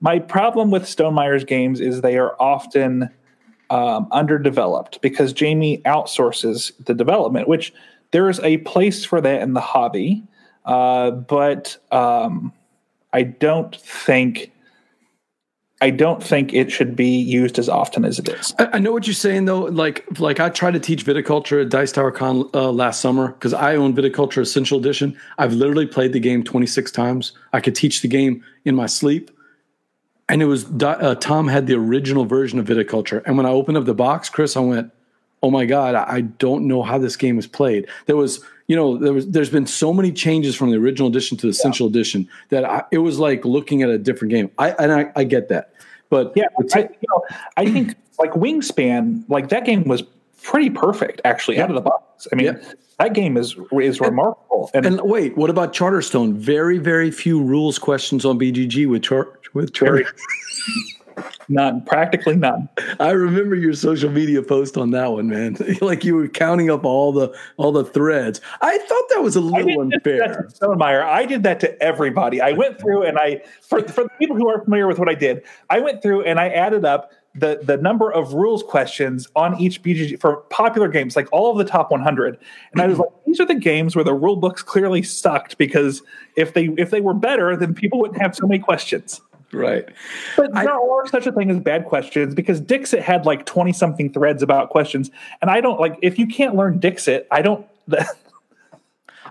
My 0.03 0.19
problem 0.19 0.73
with 0.73 0.87
Stonemaier's 0.87 1.45
games 1.45 1.81
is 1.81 2.01
they 2.01 2.19
are 2.19 2.35
often 2.41 3.09
um, 3.71 4.09
underdeveloped 4.11 5.01
because 5.01 5.33
Jamie 5.33 5.79
outsources 5.87 6.73
the 6.85 6.93
development, 6.93 7.47
which 7.47 7.73
there 8.11 8.29
is 8.29 8.41
a 8.41 8.59
place 8.59 9.05
for 9.05 9.21
that 9.21 9.43
in 9.43 9.55
the 9.55 9.61
hobby, 9.61 10.25
uh, 10.65 11.13
but 11.13 11.79
um, 11.93 12.53
I 13.13 13.23
don't 13.23 13.75
think 13.77 14.51
I 15.81 15.91
don't 15.91 16.23
think 16.23 16.53
it 16.53 16.71
should 16.71 16.95
be 16.95 17.19
used 17.19 17.59
as 17.59 17.69
often 17.69 18.05
as 18.05 18.19
it 18.19 18.29
is. 18.29 18.55
I, 18.59 18.71
I 18.75 18.79
know 18.79 18.93
what 18.93 19.07
you're 19.07 19.15
saying 19.15 19.45
though. 19.45 19.63
Like 19.63 20.05
like 20.19 20.41
I 20.41 20.49
tried 20.49 20.73
to 20.73 20.81
teach 20.81 21.07
viticulture 21.07 21.63
at 21.63 21.69
Dice 21.71 21.93
Tower 21.93 22.11
Con 22.11 22.49
uh, 22.55 22.73
last 22.73 23.01
summer 23.01 23.29
because 23.29 23.55
I 23.55 23.77
own 23.77 23.95
Viticulture 23.95 24.43
Essential 24.43 24.81
Edition. 24.81 25.17
I've 25.39 25.53
literally 25.53 25.87
played 25.87 26.13
the 26.13 26.21
game 26.21 26.43
26 26.43 26.91
times. 26.91 27.33
I 27.53 27.61
could 27.61 27.77
teach 27.77 28.03
the 28.03 28.09
game 28.09 28.45
in 28.65 28.75
my 28.75 28.87
sleep. 28.87 29.31
And 30.29 30.41
it 30.41 30.47
was 30.47 30.65
uh, 30.83 31.15
Tom 31.17 31.49
had 31.49 31.67
the 31.67 31.75
original 31.75 32.25
version 32.25 32.59
of 32.59 32.67
Viticulture. 32.67 33.23
And 33.27 33.37
when 33.37 33.45
I 33.47 33.51
opened 33.51 33.77
up 33.77 33.85
the 33.85 33.95
box, 33.95 34.29
Chris, 34.31 34.57
I 34.57 34.61
went, 34.61 34.91
"Oh 35.43 35.51
my 35.51 35.67
god, 35.67 35.95
I 35.95 36.23
don't 36.23 36.67
know 36.67 36.83
how 36.83 36.97
this 36.99 37.17
game 37.17 37.39
is 37.39 37.47
played." 37.47 37.87
There 38.07 38.17
was, 38.17 38.43
you 38.67 38.77
know, 38.77 38.97
there 38.97 39.13
was 39.13 39.27
there's 39.29 39.51
been 39.51 39.67
so 39.67 39.93
many 39.93 40.11
changes 40.13 40.55
from 40.55 40.71
the 40.71 40.77
original 40.79 41.09
edition 41.09 41.37
to 41.39 41.47
the 41.47 41.51
Essential 41.51 41.87
Edition 41.87 42.29
that 42.51 42.65
I, 42.65 42.85
it 42.93 42.99
was 42.99 43.19
like 43.19 43.45
looking 43.45 43.83
at 43.83 43.91
a 43.91 43.99
different 43.99 44.31
game. 44.33 44.51
I 44.59 44.71
and 44.71 44.93
I, 44.93 45.13
I 45.17 45.25
get 45.25 45.49
that, 45.49 45.73
but 46.09 46.33
Yeah, 46.37 46.47
I, 46.75 46.79
you 46.79 46.89
know, 47.09 47.25
I 47.57 47.67
think 47.71 47.97
like 48.19 48.31
Wingspan, 48.33 49.25
like 49.29 49.49
that 49.51 49.65
game 49.67 49.85
was 49.85 50.03
pretty 50.43 50.71
perfect 50.71 51.21
actually 51.25 51.61
out 51.61 51.69
of 51.69 51.75
the 51.75 51.83
box. 51.83 52.27
I 52.33 52.37
mean, 52.37 52.47
Yeah. 52.47 52.73
that 53.01 53.13
game 53.15 53.37
is 53.37 53.57
is 53.73 54.01
remarkable. 54.01 54.71
And, 54.75 54.87
And 54.87 55.01
wait, 55.03 55.37
what 55.37 55.51
about 55.51 55.73
Charterstone? 55.75 56.35
Very, 56.35 56.79
very 56.79 57.11
few 57.11 57.43
rules 57.43 57.79
questions 57.79 58.25
on 58.25 58.39
BGG 58.39 58.87
with 58.89 59.03
char- 59.03 59.39
with 59.55 59.73
Charter. 59.73 60.07
none, 61.49 61.85
practically 61.85 62.37
none. 62.37 62.69
I 63.01 63.11
remember 63.11 63.55
your 63.55 63.75
social 63.75 64.11
media 64.11 64.43
post 64.43 64.77
on 64.77 64.91
that 64.93 65.13
one, 65.13 65.29
man. 65.29 65.57
like 65.81 66.05
you 66.05 66.15
were 66.15 66.29
counting 66.29 66.71
up 66.71 66.85
all 66.85 67.13
the 67.13 67.37
all 67.57 67.73
the 67.73 67.85
threads. 67.85 68.41
I 68.61 68.79
thought 68.79 69.05
that 69.11 69.23
was 69.23 69.37
a 69.37 69.41
little 69.41 69.67
didn't 69.67 69.91
just 69.91 70.05
do 70.05 70.23
unfair. 70.23 70.49
Stonemaier. 70.49 71.05
I 71.05 71.27
did 71.27 71.43
that 71.43 71.61
to 71.61 71.83
everybody. 71.83 72.41
I 72.41 72.53
went 72.53 72.81
through 72.81 73.05
and 73.05 73.19
I, 73.19 73.43
for, 73.61 73.87
for 73.89 74.05
the 74.05 74.11
people 74.19 74.37
who 74.37 74.49
aren't 74.49 74.65
familiar 74.65 74.87
with 74.87 74.99
what 74.99 75.09
I 75.09 75.15
did, 75.15 75.43
I 75.71 75.81
went 75.81 76.03
through 76.03 76.23
and 76.23 76.39
I 76.39 76.49
added 76.49 76.85
up 76.85 77.13
the, 77.35 77.61
the 77.63 77.79
number 77.79 78.13
of 78.13 78.35
rules 78.35 78.63
questions 78.63 79.27
on 79.35 79.59
each 79.59 79.83
BGG 79.83 80.21
for 80.21 80.39
popular 80.51 80.89
games, 80.89 81.17
like 81.17 81.29
all 81.33 81.51
of 81.51 81.59
the 81.59 81.65
top 81.65 81.91
100. 81.91 82.39
And 82.73 82.83
I 82.83 82.87
was 82.87 82.99
like, 82.99 83.09
these 83.27 83.41
are 83.41 83.47
the 83.47 83.55
games 83.55 83.97
where 83.97 84.05
the 84.05 84.15
rule 84.15 84.37
books 84.37 84.63
clearly 84.63 85.03
sucked 85.03 85.57
because 85.57 86.03
if 86.37 86.53
they 86.53 86.67
if 86.77 86.91
they 86.91 87.01
were 87.01 87.15
better, 87.15 87.57
then 87.57 87.75
people 87.75 88.01
wouldn't 88.01 88.21
have 88.21 88.37
so 88.37 88.47
many 88.47 88.59
questions. 88.59 89.21
Right. 89.53 89.87
But 90.37 90.55
there 90.55 90.73
are 90.73 91.07
such 91.09 91.27
a 91.27 91.33
thing 91.33 91.51
as 91.51 91.61
bad 91.61 91.85
questions 91.85 92.35
because 92.35 92.61
Dixit 92.61 93.03
had 93.03 93.27
like 93.27 93.45
20 93.45 93.73
something 93.73 94.13
threads 94.13 94.43
about 94.43 94.71
questions. 94.71 95.11
And 95.41 95.51
I 95.51 95.61
don't 95.61 95.79
like, 95.79 95.99
if 96.03 96.19
you 96.19 96.27
can't 96.27 96.55
learn 96.55 96.79
Dixit, 96.79 97.27
I 97.31 97.43
don't. 97.43 97.67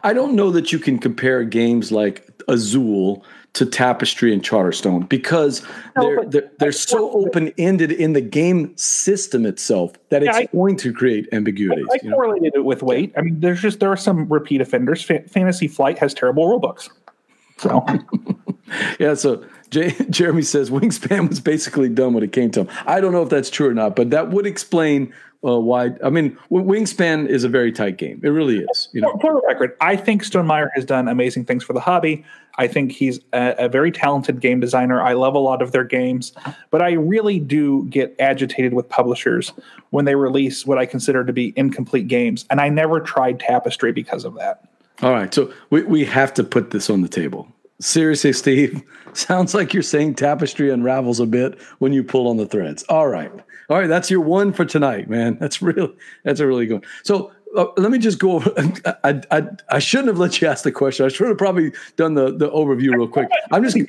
I 0.04 0.14
don't 0.14 0.36
know 0.36 0.50
that 0.52 0.72
you 0.72 0.80
can 0.80 0.98
compare 0.98 1.44
games 1.44 1.92
like 1.92 2.28
Azul 2.48 3.24
to 3.54 3.66
Tapestry 3.66 4.34
and 4.34 4.42
Charterstone 4.42 5.08
because 5.08 5.62
No, 5.96 6.04
they're 6.04 6.26
they're, 6.26 6.52
they're 6.58 6.72
so 6.72 7.12
open 7.12 7.52
ended 7.58 7.92
in 7.92 8.14
the 8.14 8.22
game 8.22 8.76
system 8.78 9.46
itself 9.46 9.94
that 10.10 10.24
it's 10.24 10.36
I- 10.36 10.46
going 10.46 10.78
to 10.78 10.94
create 10.94 11.28
ambiguities. 11.34 11.86
I 11.92 12.00
you 12.02 12.10
know? 12.10 12.16
correlated 12.16 12.54
it 12.56 12.66
with 12.66 12.82
weight. 12.82 13.14
I 13.18 13.22
mean, 13.22 13.40
there's 13.42 13.62
just 13.62 13.80
there 13.80 13.92
are 13.92 13.98
some 13.98 14.28
repeat 14.28 14.62
offenders. 14.62 15.04
Fa- 15.04 15.28
Fantasy 15.28 15.68
Flight 15.68 16.00
has 16.00 16.14
terrible 16.14 16.48
rule 16.48 16.60
books. 16.60 16.90
So 17.58 17.86
Yeah, 19.00 19.14
so 19.16 19.44
J- 19.72 19.96
Jeremy 20.10 20.44
says 20.44 20.70
Wingspan 20.70 21.30
was 21.30 21.40
basically 21.40 21.90
done 21.90 22.14
when 22.14 22.24
it 22.24 22.32
came 22.32 22.52
to 22.52 22.62
him. 22.62 22.70
I 22.86 23.02
don't 23.02 23.12
know 23.12 23.24
if 23.24 23.30
that's 23.30 23.50
true 23.50 23.70
or 23.70 23.74
not, 23.74 23.96
but 23.96 24.12
that 24.12 24.30
would 24.30 24.46
explain 24.46 25.14
uh, 25.44 25.60
why. 25.60 25.92
I 26.04 26.10
mean, 26.10 26.38
Wingspan 26.52 27.28
is 27.28 27.44
a 27.44 27.50
very 27.50 27.72
tight 27.72 27.98
game. 27.98 28.22
It 28.24 28.30
really 28.30 28.60
is. 28.60 28.90
You 28.92 29.02
know, 29.02 29.18
for, 29.20 29.34
the 29.34 29.42
record, 29.48 29.76
I 29.82 29.96
think 29.96 30.24
Stone 30.24 30.46
Stonemaier 30.46 30.70
has 30.76 30.86
done 30.86 31.08
amazing 31.08 31.46
things 31.46 31.64
for 31.64 31.74
the 31.74 31.80
hobby. 31.80 32.24
I 32.58 32.68
think 32.68 32.92
he's 32.92 33.20
a, 33.34 33.56
a 33.58 33.70
very 33.70 33.92
talented 33.92 34.42
game 34.42 34.60
designer. 34.60 35.02
I 35.02 35.14
love 35.14 35.36
a 35.36 35.40
lot 35.40 35.62
of 35.62 35.72
their 35.72 35.86
games, 35.86 36.34
but 36.70 36.82
I 36.82 36.92
really 36.92 37.40
do 37.40 37.86
get 37.86 38.14
agitated 38.20 38.74
with 38.74 38.90
publishers 38.90 39.54
when 39.92 40.06
they 40.06 40.16
release 40.16 40.66
what 40.66 40.78
I 40.78 40.86
consider 40.86 41.24
to 41.24 41.34
be 41.34 41.54
incomplete 41.56 42.08
games, 42.08 42.46
and 42.50 42.60
I 42.60 42.70
never 42.70 43.00
tried 43.00 43.40
Tapestry 43.40 43.94
because 43.94 44.26
of 44.26 44.36
that. 44.36 44.66
all 45.02 45.14
right. 45.14 45.34
So 45.34 45.52
we 45.70 45.84
we 45.84 46.06
have 46.06 46.34
to 46.36 46.44
put 46.44 46.72
this 46.72 46.90
on 46.90 47.02
the 47.02 47.08
table. 47.08 47.48
Seriously, 47.82 48.32
Steve, 48.32 48.84
sounds 49.14 49.54
like 49.54 49.74
you're 49.74 49.84
saying 49.84 50.16
tapestry 50.16 50.70
unravels 50.70 51.20
a 51.20 51.26
bit 51.26 51.60
when 51.80 51.92
you 51.92 52.04
pull 52.04 52.28
on 52.28 52.38
the 52.38 52.46
threads. 52.46 52.84
All 52.84 53.08
right. 53.08 53.32
All 53.70 53.78
right, 53.78 53.88
that's 53.88 54.12
your 54.12 54.22
one 54.22 54.54
for 54.54 54.66
tonight, 54.66 55.10
man. 55.10 55.38
That's 55.40 55.62
really 55.62 55.94
that's 56.24 56.40
a 56.40 56.48
really 56.48 56.66
good. 56.66 56.82
One. 56.82 56.90
So 57.04 57.32
uh, 57.56 57.68
let 57.78 57.90
me 57.90 57.98
just 57.98 58.20
go 58.20 58.34
over. 58.34 58.54
I, 59.04 59.22
I 59.32 59.48
I 59.70 59.80
shouldn't 59.80 60.10
have 60.10 60.20
let 60.20 60.42
you 60.42 60.48
ask 60.48 60.64
the 60.64 60.72
question. 60.72 61.06
I 61.06 61.10
should 61.10 61.28
have 61.28 61.38
probably 61.38 61.72
done 61.96 62.14
the 62.14 62.32
the 62.32 62.50
overview 62.52 62.94
real 62.96 63.08
quick. 63.08 63.30
I'm 63.52 63.64
just. 63.64 63.78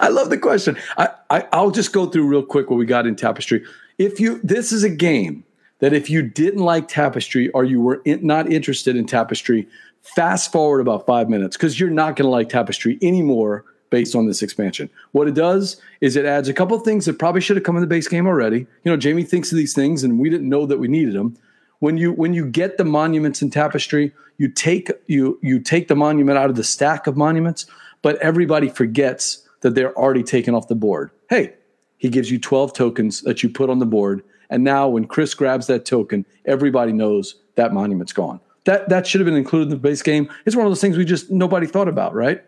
I 0.00 0.08
love 0.08 0.30
the 0.30 0.38
question. 0.38 0.78
I, 0.96 1.08
I 1.30 1.46
I'll 1.52 1.72
just 1.72 1.92
go 1.92 2.06
through 2.06 2.26
real 2.28 2.44
quick 2.44 2.70
what 2.70 2.76
we 2.76 2.86
got 2.86 3.06
in 3.06 3.16
tapestry. 3.16 3.64
If 3.98 4.20
you 4.20 4.40
this 4.42 4.72
is 4.72 4.84
a 4.84 4.90
game 4.90 5.44
that 5.80 5.92
if 5.92 6.08
you 6.08 6.22
didn't 6.22 6.62
like 6.62 6.88
tapestry 6.88 7.50
or 7.50 7.64
you 7.64 7.80
were 7.80 8.00
in, 8.04 8.24
not 8.24 8.50
interested 8.50 8.96
in 8.96 9.06
tapestry, 9.06 9.68
fast 10.14 10.52
forward 10.52 10.80
about 10.80 11.06
five 11.06 11.28
minutes 11.28 11.56
because 11.56 11.78
you're 11.78 11.90
not 11.90 12.16
going 12.16 12.26
to 12.26 12.30
like 12.30 12.48
tapestry 12.48 12.98
anymore 13.02 13.64
based 13.90 14.14
on 14.14 14.26
this 14.26 14.42
expansion. 14.42 14.90
What 15.12 15.28
it 15.28 15.34
does 15.34 15.80
is 16.00 16.16
it 16.16 16.24
adds 16.24 16.48
a 16.48 16.54
couple 16.54 16.78
things 16.80 17.06
that 17.06 17.18
probably 17.18 17.40
should 17.40 17.56
have 17.56 17.64
come 17.64 17.76
in 17.76 17.80
the 17.80 17.86
base 17.86 18.08
game 18.08 18.26
already. 18.26 18.58
You 18.58 18.90
know, 18.90 18.96
Jamie 18.96 19.22
thinks 19.22 19.52
of 19.52 19.58
these 19.58 19.74
things 19.74 20.02
and 20.04 20.18
we 20.18 20.28
didn't 20.28 20.48
know 20.48 20.66
that 20.66 20.78
we 20.78 20.88
needed 20.88 21.14
them. 21.14 21.36
When 21.78 21.98
you 21.98 22.12
when 22.12 22.32
you 22.32 22.46
get 22.46 22.78
the 22.78 22.84
monuments 22.84 23.42
in 23.42 23.50
tapestry, 23.50 24.12
you 24.38 24.48
take 24.48 24.90
you 25.06 25.38
you 25.42 25.60
take 25.60 25.88
the 25.88 25.96
monument 25.96 26.38
out 26.38 26.50
of 26.50 26.56
the 26.56 26.64
stack 26.64 27.06
of 27.06 27.16
monuments, 27.16 27.66
but 28.02 28.16
everybody 28.16 28.68
forgets 28.68 29.46
that 29.60 29.74
they're 29.74 29.96
already 29.96 30.22
taken 30.22 30.54
off 30.54 30.68
the 30.68 30.74
board. 30.74 31.10
Hey, 31.28 31.54
he 31.98 32.08
gives 32.08 32.30
you 32.30 32.38
12 32.38 32.72
tokens 32.72 33.22
that 33.22 33.42
you 33.42 33.48
put 33.50 33.68
on 33.68 33.78
the 33.78 33.86
board 33.86 34.22
and 34.50 34.64
now 34.64 34.88
when 34.88 35.06
Chris 35.06 35.34
grabs 35.34 35.66
that 35.66 35.84
token, 35.84 36.24
everybody 36.44 36.92
knows 36.92 37.36
that 37.56 37.72
monument's 37.72 38.12
gone. 38.12 38.40
That 38.66 38.88
that 38.88 39.06
should 39.06 39.20
have 39.20 39.26
been 39.26 39.36
included 39.36 39.64
in 39.64 39.70
the 39.70 39.76
base 39.76 40.02
game. 40.02 40.28
It's 40.44 40.54
one 40.54 40.66
of 40.66 40.70
those 40.70 40.80
things 40.80 40.96
we 40.96 41.04
just 41.04 41.30
nobody 41.30 41.66
thought 41.66 41.88
about, 41.88 42.14
right? 42.14 42.42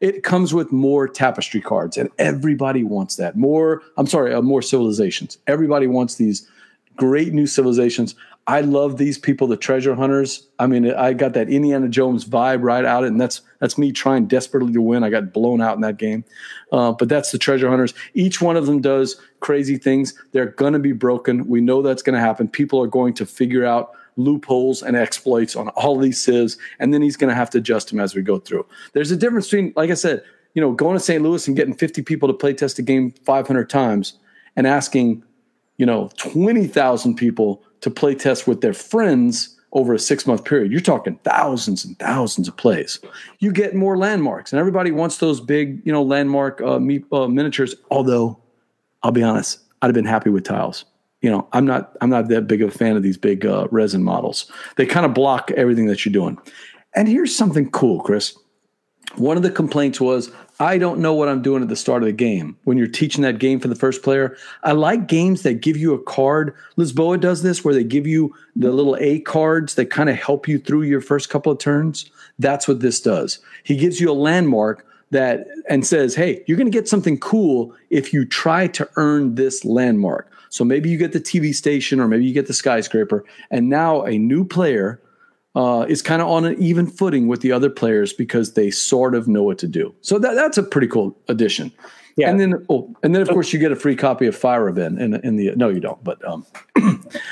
It 0.00 0.22
comes 0.22 0.54
with 0.54 0.72
more 0.72 1.06
tapestry 1.06 1.60
cards, 1.60 1.98
and 1.98 2.08
everybody 2.18 2.82
wants 2.82 3.16
that. 3.16 3.36
More, 3.36 3.82
I'm 3.98 4.06
sorry, 4.06 4.32
uh, 4.32 4.40
more 4.40 4.62
civilizations. 4.62 5.36
Everybody 5.46 5.86
wants 5.86 6.14
these 6.14 6.48
great 6.96 7.34
new 7.34 7.46
civilizations. 7.46 8.14
I 8.46 8.62
love 8.62 8.96
these 8.96 9.18
people, 9.18 9.46
the 9.46 9.56
treasure 9.56 9.94
hunters. 9.94 10.48
I 10.58 10.66
mean, 10.66 10.90
I 10.90 11.12
got 11.12 11.34
that 11.34 11.50
Indiana 11.50 11.88
Jones 11.88 12.24
vibe 12.24 12.62
right 12.62 12.84
out 12.84 13.02
of 13.02 13.08
it, 13.08 13.12
and 13.12 13.20
that's 13.20 13.42
that's 13.58 13.76
me 13.76 13.92
trying 13.92 14.26
desperately 14.26 14.72
to 14.72 14.80
win. 14.80 15.04
I 15.04 15.10
got 15.10 15.32
blown 15.32 15.60
out 15.60 15.74
in 15.74 15.82
that 15.82 15.98
game, 15.98 16.24
uh, 16.72 16.92
but 16.92 17.08
that's 17.08 17.32
the 17.32 17.38
treasure 17.38 17.68
hunters. 17.68 17.92
Each 18.14 18.40
one 18.40 18.56
of 18.56 18.66
them 18.66 18.80
does 18.80 19.20
crazy 19.40 19.76
things. 19.76 20.14
They're 20.32 20.46
going 20.46 20.72
to 20.72 20.78
be 20.78 20.92
broken. 20.92 21.46
We 21.46 21.60
know 21.60 21.82
that's 21.82 22.02
going 22.02 22.14
to 22.14 22.20
happen. 22.20 22.48
People 22.48 22.80
are 22.82 22.86
going 22.86 23.14
to 23.14 23.26
figure 23.26 23.66
out 23.66 23.92
loopholes 24.24 24.82
and 24.82 24.96
exploits 24.96 25.56
on 25.56 25.68
all 25.70 25.98
these 25.98 26.20
civs, 26.20 26.58
and 26.78 26.92
then 26.92 27.02
he's 27.02 27.16
going 27.16 27.28
to 27.28 27.34
have 27.34 27.50
to 27.50 27.58
adjust 27.58 27.90
them 27.90 28.00
as 28.00 28.14
we 28.14 28.22
go 28.22 28.38
through. 28.38 28.66
There's 28.92 29.10
a 29.10 29.16
difference 29.16 29.46
between, 29.46 29.72
like 29.76 29.90
I 29.90 29.94
said, 29.94 30.22
you 30.54 30.60
know, 30.60 30.72
going 30.72 30.96
to 30.96 31.00
St. 31.00 31.22
Louis 31.22 31.46
and 31.46 31.56
getting 31.56 31.74
50 31.74 32.02
people 32.02 32.28
to 32.28 32.34
play 32.34 32.52
test 32.52 32.78
a 32.78 32.82
game 32.82 33.12
500 33.24 33.68
times 33.70 34.18
and 34.56 34.66
asking, 34.66 35.22
you 35.76 35.86
know, 35.86 36.10
20,000 36.16 37.14
people 37.14 37.62
to 37.80 37.90
play 37.90 38.14
test 38.14 38.46
with 38.46 38.60
their 38.60 38.74
friends 38.74 39.56
over 39.72 39.94
a 39.94 39.98
six 39.98 40.26
month 40.26 40.44
period. 40.44 40.72
You're 40.72 40.80
talking 40.80 41.18
thousands 41.24 41.84
and 41.84 41.98
thousands 41.98 42.48
of 42.48 42.56
plays. 42.56 42.98
You 43.38 43.52
get 43.52 43.74
more 43.74 43.96
landmarks, 43.96 44.52
and 44.52 44.58
everybody 44.58 44.90
wants 44.90 45.18
those 45.18 45.40
big, 45.40 45.80
you 45.84 45.92
know, 45.92 46.02
landmark 46.02 46.60
uh, 46.60 46.76
uh, 46.76 47.28
miniatures. 47.28 47.74
Although, 47.90 48.40
I'll 49.02 49.12
be 49.12 49.22
honest, 49.22 49.60
I'd 49.80 49.86
have 49.86 49.94
been 49.94 50.04
happy 50.04 50.30
with 50.30 50.44
tiles. 50.44 50.84
You 51.20 51.30
know, 51.30 51.48
I'm 51.52 51.66
not 51.66 51.96
I'm 52.00 52.10
not 52.10 52.28
that 52.28 52.46
big 52.46 52.62
of 52.62 52.74
a 52.74 52.78
fan 52.78 52.96
of 52.96 53.02
these 53.02 53.18
big 53.18 53.44
uh, 53.44 53.68
resin 53.70 54.02
models. 54.02 54.50
They 54.76 54.86
kind 54.86 55.04
of 55.04 55.14
block 55.14 55.50
everything 55.52 55.86
that 55.86 56.04
you're 56.04 56.12
doing. 56.12 56.38
And 56.94 57.08
here's 57.08 57.34
something 57.34 57.70
cool, 57.70 58.00
Chris. 58.00 58.36
One 59.16 59.36
of 59.36 59.42
the 59.42 59.50
complaints 59.50 60.00
was 60.00 60.30
I 60.60 60.78
don't 60.78 61.00
know 61.00 61.14
what 61.14 61.28
I'm 61.28 61.42
doing 61.42 61.62
at 61.62 61.68
the 61.68 61.76
start 61.76 62.02
of 62.02 62.06
the 62.06 62.12
game. 62.12 62.56
When 62.64 62.78
you're 62.78 62.86
teaching 62.86 63.22
that 63.22 63.38
game 63.38 63.60
for 63.60 63.68
the 63.68 63.74
first 63.74 64.02
player, 64.02 64.36
I 64.62 64.72
like 64.72 65.08
games 65.08 65.42
that 65.42 65.62
give 65.62 65.76
you 65.76 65.94
a 65.94 66.02
card. 66.02 66.54
Lisboa 66.76 67.18
does 67.18 67.42
this 67.42 67.64
where 67.64 67.74
they 67.74 67.82
give 67.82 68.06
you 68.06 68.34
the 68.54 68.70
little 68.70 68.96
A 69.00 69.20
cards 69.20 69.74
that 69.74 69.86
kind 69.86 70.10
of 70.10 70.16
help 70.16 70.46
you 70.46 70.58
through 70.58 70.82
your 70.82 71.00
first 71.00 71.28
couple 71.28 71.50
of 71.50 71.58
turns. 71.58 72.10
That's 72.38 72.68
what 72.68 72.80
this 72.80 73.00
does. 73.00 73.40
He 73.64 73.76
gives 73.76 74.00
you 74.00 74.10
a 74.10 74.12
landmark 74.12 74.86
that 75.10 75.46
and 75.68 75.86
says, 75.86 76.14
"Hey, 76.14 76.44
you're 76.46 76.56
going 76.58 76.70
to 76.70 76.78
get 76.78 76.88
something 76.88 77.18
cool 77.18 77.74
if 77.88 78.12
you 78.12 78.24
try 78.24 78.68
to 78.68 78.88
earn 78.96 79.34
this 79.34 79.64
landmark." 79.64 80.29
So 80.50 80.64
maybe 80.64 80.90
you 80.90 80.98
get 80.98 81.12
the 81.12 81.20
TV 81.20 81.54
station 81.54 82.00
or 82.00 82.08
maybe 82.08 82.24
you 82.26 82.34
get 82.34 82.46
the 82.46 82.54
skyscraper 82.54 83.24
and 83.50 83.68
now 83.68 84.02
a 84.02 84.18
new 84.18 84.44
player 84.44 85.00
uh, 85.54 85.86
is 85.88 86.02
kind 86.02 86.20
of 86.20 86.28
on 86.28 86.44
an 86.44 86.60
even 86.62 86.86
footing 86.86 87.26
with 87.26 87.40
the 87.40 87.52
other 87.52 87.70
players 87.70 88.12
because 88.12 88.54
they 88.54 88.70
sort 88.70 89.14
of 89.14 89.26
know 89.26 89.42
what 89.42 89.58
to 89.58 89.66
do. 89.66 89.94
So 90.00 90.18
that, 90.18 90.34
that's 90.34 90.58
a 90.58 90.62
pretty 90.62 90.86
cool 90.86 91.16
addition. 91.28 91.72
Yeah. 92.16 92.30
And 92.30 92.40
then, 92.40 92.66
oh, 92.68 92.94
and 93.02 93.14
then 93.14 93.22
of 93.22 93.28
course 93.28 93.52
you 93.52 93.58
get 93.58 93.72
a 93.72 93.76
free 93.76 93.96
copy 93.96 94.26
of 94.26 94.36
Fire 94.36 94.68
Event 94.68 95.00
in, 95.00 95.14
in 95.24 95.36
the, 95.36 95.54
no, 95.56 95.68
you 95.68 95.80
don't, 95.80 96.02
but, 96.04 96.22
um, 96.28 96.44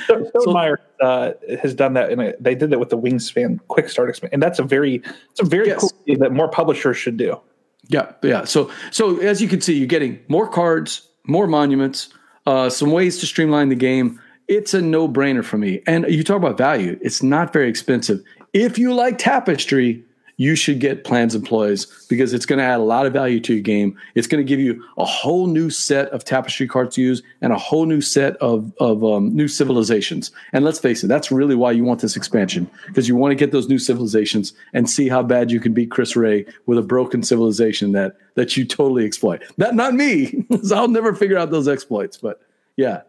so, 0.06 0.30
so 0.40 0.52
Meyer, 0.52 0.80
uh, 1.00 1.32
has 1.60 1.74
done 1.74 1.94
that 1.94 2.10
and 2.10 2.34
they 2.40 2.54
did 2.54 2.70
that 2.70 2.78
with 2.78 2.88
the 2.88 2.98
Wingspan 2.98 3.58
quick 3.68 3.88
start 3.88 4.08
expansion. 4.08 4.34
And 4.34 4.42
that's 4.42 4.58
a 4.58 4.62
very, 4.62 5.02
it's 5.30 5.40
a 5.40 5.44
very 5.44 5.68
yes. 5.68 5.80
cool 5.80 5.92
thing 6.06 6.18
that 6.20 6.32
more 6.32 6.48
publishers 6.48 6.96
should 6.96 7.16
do. 7.16 7.40
Yeah. 7.88 8.12
Yeah. 8.22 8.44
So, 8.44 8.70
so 8.90 9.18
as 9.18 9.42
you 9.42 9.48
can 9.48 9.60
see, 9.60 9.74
you're 9.74 9.86
getting 9.86 10.20
more 10.28 10.48
cards, 10.48 11.08
more 11.24 11.46
monuments, 11.46 12.08
uh, 12.48 12.68
some 12.70 12.90
ways 12.90 13.18
to 13.18 13.26
streamline 13.26 13.68
the 13.68 13.76
game 13.76 14.18
it's 14.48 14.72
a 14.72 14.80
no 14.80 15.06
brainer 15.06 15.44
for 15.44 15.58
me. 15.58 15.82
And 15.86 16.06
you 16.08 16.24
talk 16.24 16.38
about 16.38 16.56
value, 16.56 16.98
it's 17.02 17.22
not 17.22 17.52
very 17.52 17.68
expensive. 17.68 18.22
If 18.54 18.78
you 18.78 18.94
like 18.94 19.18
Tapestry, 19.18 20.02
you 20.38 20.54
should 20.54 20.78
get 20.78 21.04
Plans 21.04 21.34
and 21.34 21.44
Ploys 21.44 21.86
because 22.08 22.32
it's 22.32 22.46
going 22.46 22.60
to 22.60 22.64
add 22.64 22.78
a 22.78 22.84
lot 22.84 23.06
of 23.06 23.12
value 23.12 23.40
to 23.40 23.54
your 23.54 23.62
game. 23.62 23.98
It's 24.14 24.28
going 24.28 24.44
to 24.44 24.48
give 24.48 24.60
you 24.60 24.82
a 24.96 25.04
whole 25.04 25.48
new 25.48 25.68
set 25.68 26.08
of 26.10 26.24
Tapestry 26.24 26.66
cards 26.66 26.94
to 26.94 27.02
use 27.02 27.22
and 27.42 27.52
a 27.52 27.58
whole 27.58 27.86
new 27.86 28.00
set 28.00 28.36
of, 28.36 28.72
of 28.78 29.04
um, 29.04 29.34
new 29.34 29.48
civilizations. 29.48 30.30
And 30.52 30.64
let's 30.64 30.78
face 30.78 31.02
it, 31.02 31.08
that's 31.08 31.32
really 31.32 31.56
why 31.56 31.72
you 31.72 31.84
want 31.84 32.00
this 32.00 32.16
expansion 32.16 32.70
because 32.86 33.08
you 33.08 33.16
want 33.16 33.32
to 33.32 33.36
get 33.36 33.50
those 33.50 33.68
new 33.68 33.80
civilizations 33.80 34.52
and 34.72 34.88
see 34.88 35.08
how 35.08 35.24
bad 35.24 35.50
you 35.50 35.58
can 35.58 35.74
beat 35.74 35.90
Chris 35.90 36.14
Ray 36.14 36.46
with 36.66 36.78
a 36.78 36.82
broken 36.82 37.22
civilization 37.22 37.92
that 37.92 38.16
that 38.36 38.56
you 38.56 38.64
totally 38.64 39.04
exploit. 39.04 39.42
That 39.56 39.74
not 39.74 39.94
me, 39.94 40.46
I'll 40.72 40.86
never 40.86 41.12
figure 41.14 41.36
out 41.36 41.50
those 41.50 41.66
exploits. 41.66 42.16
But 42.16 42.40
yeah, 42.76 43.02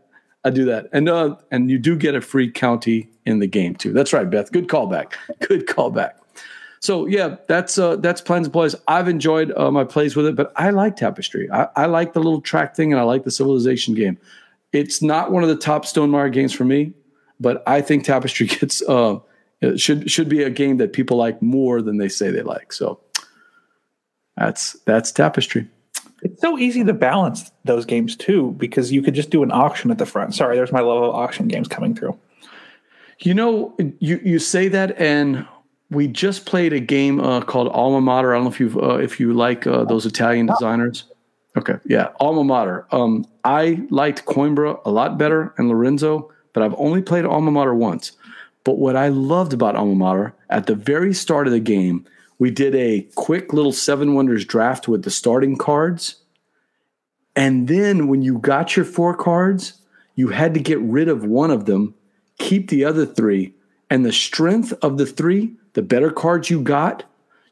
I 0.43 0.49
do 0.49 0.65
that, 0.65 0.89
and 0.91 1.07
uh, 1.07 1.35
and 1.51 1.69
you 1.69 1.77
do 1.77 1.95
get 1.95 2.15
a 2.15 2.21
free 2.21 2.49
county 2.49 3.09
in 3.25 3.37
the 3.37 3.45
game 3.45 3.75
too. 3.75 3.93
That's 3.93 4.13
right, 4.13 4.27
Beth. 4.27 4.51
Good 4.51 4.67
callback. 4.67 5.13
Good 5.39 5.67
callback. 5.67 6.13
So 6.81 7.05
yeah, 7.05 7.35
that's 7.47 7.77
uh, 7.77 7.97
that's 7.97 8.21
Plans 8.21 8.47
and 8.47 8.53
Ploys. 8.53 8.75
I've 8.87 9.07
enjoyed 9.07 9.51
uh, 9.57 9.69
my 9.69 9.83
plays 9.83 10.15
with 10.15 10.25
it, 10.25 10.35
but 10.35 10.53
I 10.55 10.69
like 10.69 10.95
Tapestry. 10.95 11.49
I, 11.51 11.67
I 11.75 11.85
like 11.87 12.13
the 12.13 12.21
little 12.21 12.41
track 12.41 12.75
thing, 12.75 12.93
and 12.93 12.99
I 12.99 13.03
like 13.03 13.25
the 13.25 13.31
Civilization 13.31 13.95
game. 13.95 14.17
It's 14.71 15.01
not 15.01 15.31
one 15.31 15.43
of 15.43 15.49
the 15.49 15.57
top 15.57 15.83
Stonemaier 15.83 16.31
games 16.31 16.53
for 16.53 16.63
me, 16.63 16.93
but 17.39 17.63
I 17.67 17.81
think 17.81 18.05
Tapestry 18.05 18.47
gets 18.47 18.81
uh, 18.83 19.19
should 19.75 20.09
should 20.09 20.29
be 20.29 20.43
a 20.43 20.49
game 20.49 20.77
that 20.77 20.93
people 20.93 21.17
like 21.17 21.41
more 21.41 21.81
than 21.81 21.97
they 21.97 22.09
say 22.09 22.31
they 22.31 22.43
like. 22.43 22.71
So 22.71 22.99
that's 24.37 24.73
that's 24.85 25.11
Tapestry. 25.11 25.67
It's 26.21 26.41
so 26.41 26.57
easy 26.57 26.83
to 26.83 26.93
balance 26.93 27.51
those 27.63 27.85
games 27.85 28.15
too 28.15 28.51
because 28.57 28.91
you 28.91 29.01
could 29.01 29.13
just 29.13 29.29
do 29.29 29.43
an 29.43 29.51
auction 29.51 29.91
at 29.91 29.97
the 29.97 30.05
front. 30.05 30.35
Sorry, 30.35 30.55
there's 30.55 30.71
my 30.71 30.81
love 30.81 31.03
of 31.03 31.15
auction 31.15 31.47
games 31.47 31.67
coming 31.67 31.95
through. 31.95 32.17
You 33.19 33.33
know, 33.33 33.75
you 33.99 34.21
you 34.23 34.39
say 34.39 34.69
that, 34.69 34.97
and 34.97 35.45
we 35.89 36.07
just 36.07 36.45
played 36.45 36.73
a 36.73 36.79
game 36.79 37.19
uh, 37.19 37.41
called 37.41 37.69
Alma 37.69 38.01
Mater. 38.01 38.33
I 38.33 38.37
don't 38.37 38.45
know 38.45 38.51
if 38.51 38.59
you 38.59 38.81
uh, 38.81 38.97
if 38.97 39.19
you 39.19 39.33
like 39.33 39.65
uh, 39.65 39.85
those 39.85 40.05
Italian 40.05 40.45
designers. 40.45 41.05
Okay, 41.57 41.75
yeah, 41.85 42.09
Alma 42.19 42.43
Mater. 42.43 42.87
Um, 42.91 43.25
I 43.43 43.85
liked 43.89 44.25
Coimbra 44.25 44.79
a 44.85 44.91
lot 44.91 45.17
better 45.17 45.53
and 45.57 45.67
Lorenzo, 45.67 46.31
but 46.53 46.63
I've 46.63 46.75
only 46.77 47.01
played 47.01 47.25
Alma 47.25 47.51
Mater 47.51 47.73
once. 47.73 48.11
But 48.63 48.77
what 48.77 48.95
I 48.95 49.07
loved 49.07 49.53
about 49.53 49.75
Alma 49.75 49.95
Mater 49.95 50.35
at 50.49 50.67
the 50.67 50.75
very 50.75 51.13
start 51.13 51.47
of 51.47 51.53
the 51.53 51.59
game 51.59 52.05
we 52.39 52.49
did 52.49 52.73
a 52.73 53.01
quick 53.15 53.51
little 53.53 53.73
Seven 53.73 54.15
Wonders 54.15 54.45
draft 54.45 54.87
with 54.87 55.03
the 55.03 55.11
starting 55.11 55.57
cards. 55.57 56.15
And 57.35 57.67
then 57.67 58.07
when 58.07 58.21
you 58.21 58.39
got 58.39 58.75
your 58.75 58.85
four 58.85 59.13
cards, 59.13 59.73
you 60.15 60.29
had 60.29 60.53
to 60.53 60.59
get 60.59 60.79
rid 60.79 61.09
of 61.09 61.25
one 61.25 61.51
of 61.51 61.65
them, 61.65 61.93
keep 62.39 62.69
the 62.69 62.85
other 62.85 63.05
three. 63.05 63.53
And 63.89 64.05
the 64.05 64.13
strength 64.13 64.73
of 64.81 64.97
the 64.97 65.05
three, 65.05 65.55
the 65.73 65.81
better 65.81 66.11
cards 66.11 66.49
you 66.49 66.61
got, 66.61 67.03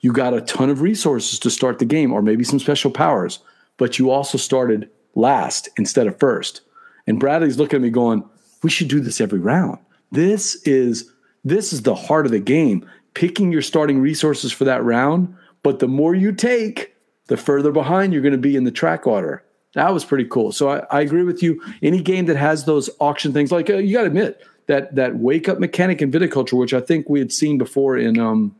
you 0.01 0.11
got 0.11 0.33
a 0.33 0.41
ton 0.41 0.69
of 0.69 0.81
resources 0.81 1.39
to 1.39 1.49
start 1.49 1.79
the 1.79 1.85
game 1.85 2.13
or 2.13 2.21
maybe 2.21 2.43
some 2.43 2.59
special 2.59 2.91
powers. 2.91 3.39
But 3.77 3.99
you 3.99 4.09
also 4.09 4.37
started 4.37 4.89
last 5.15 5.69
instead 5.77 6.07
of 6.07 6.19
first. 6.19 6.61
And 7.05 7.19
Bradley's 7.19 7.57
looking 7.57 7.77
at 7.77 7.81
me 7.81 7.89
going, 7.89 8.23
we 8.63 8.69
should 8.69 8.87
do 8.87 8.99
this 8.99 9.21
every 9.21 9.39
round. 9.39 9.79
This 10.11 10.55
is 10.63 11.11
this 11.43 11.71
is 11.71 11.83
the 11.83 11.95
heart 11.95 12.25
of 12.25 12.31
the 12.31 12.39
game 12.39 12.89
picking 13.13 13.51
your 13.51 13.61
starting 13.61 13.99
resources 13.99 14.51
for 14.51 14.65
that 14.65 14.83
round. 14.83 15.33
But 15.63 15.79
the 15.79 15.87
more 15.87 16.13
you 16.13 16.31
take, 16.31 16.95
the 17.27 17.37
further 17.37 17.71
behind 17.71 18.13
you're 18.13 18.21
going 18.21 18.31
to 18.33 18.37
be 18.37 18.55
in 18.55 18.63
the 18.63 18.71
track 18.71 19.07
order. 19.07 19.43
That 19.73 19.93
was 19.93 20.05
pretty 20.05 20.25
cool. 20.25 20.51
So 20.51 20.69
I, 20.69 20.79
I 20.89 21.01
agree 21.01 21.23
with 21.23 21.43
you. 21.43 21.61
Any 21.81 22.01
game 22.01 22.25
that 22.25 22.37
has 22.37 22.65
those 22.65 22.89
auction 22.99 23.33
things, 23.33 23.51
like 23.51 23.69
uh, 23.69 23.77
you 23.77 23.93
got 23.93 24.01
to 24.01 24.07
admit 24.07 24.41
that 24.67 24.95
that 24.95 25.17
wake 25.17 25.49
up 25.49 25.59
mechanic 25.59 26.01
in 26.01 26.11
viticulture, 26.11 26.53
which 26.53 26.73
I 26.73 26.79
think 26.79 27.09
we 27.09 27.19
had 27.19 27.31
seen 27.31 27.57
before 27.57 27.97
in 27.97 28.19
um, 28.19 28.55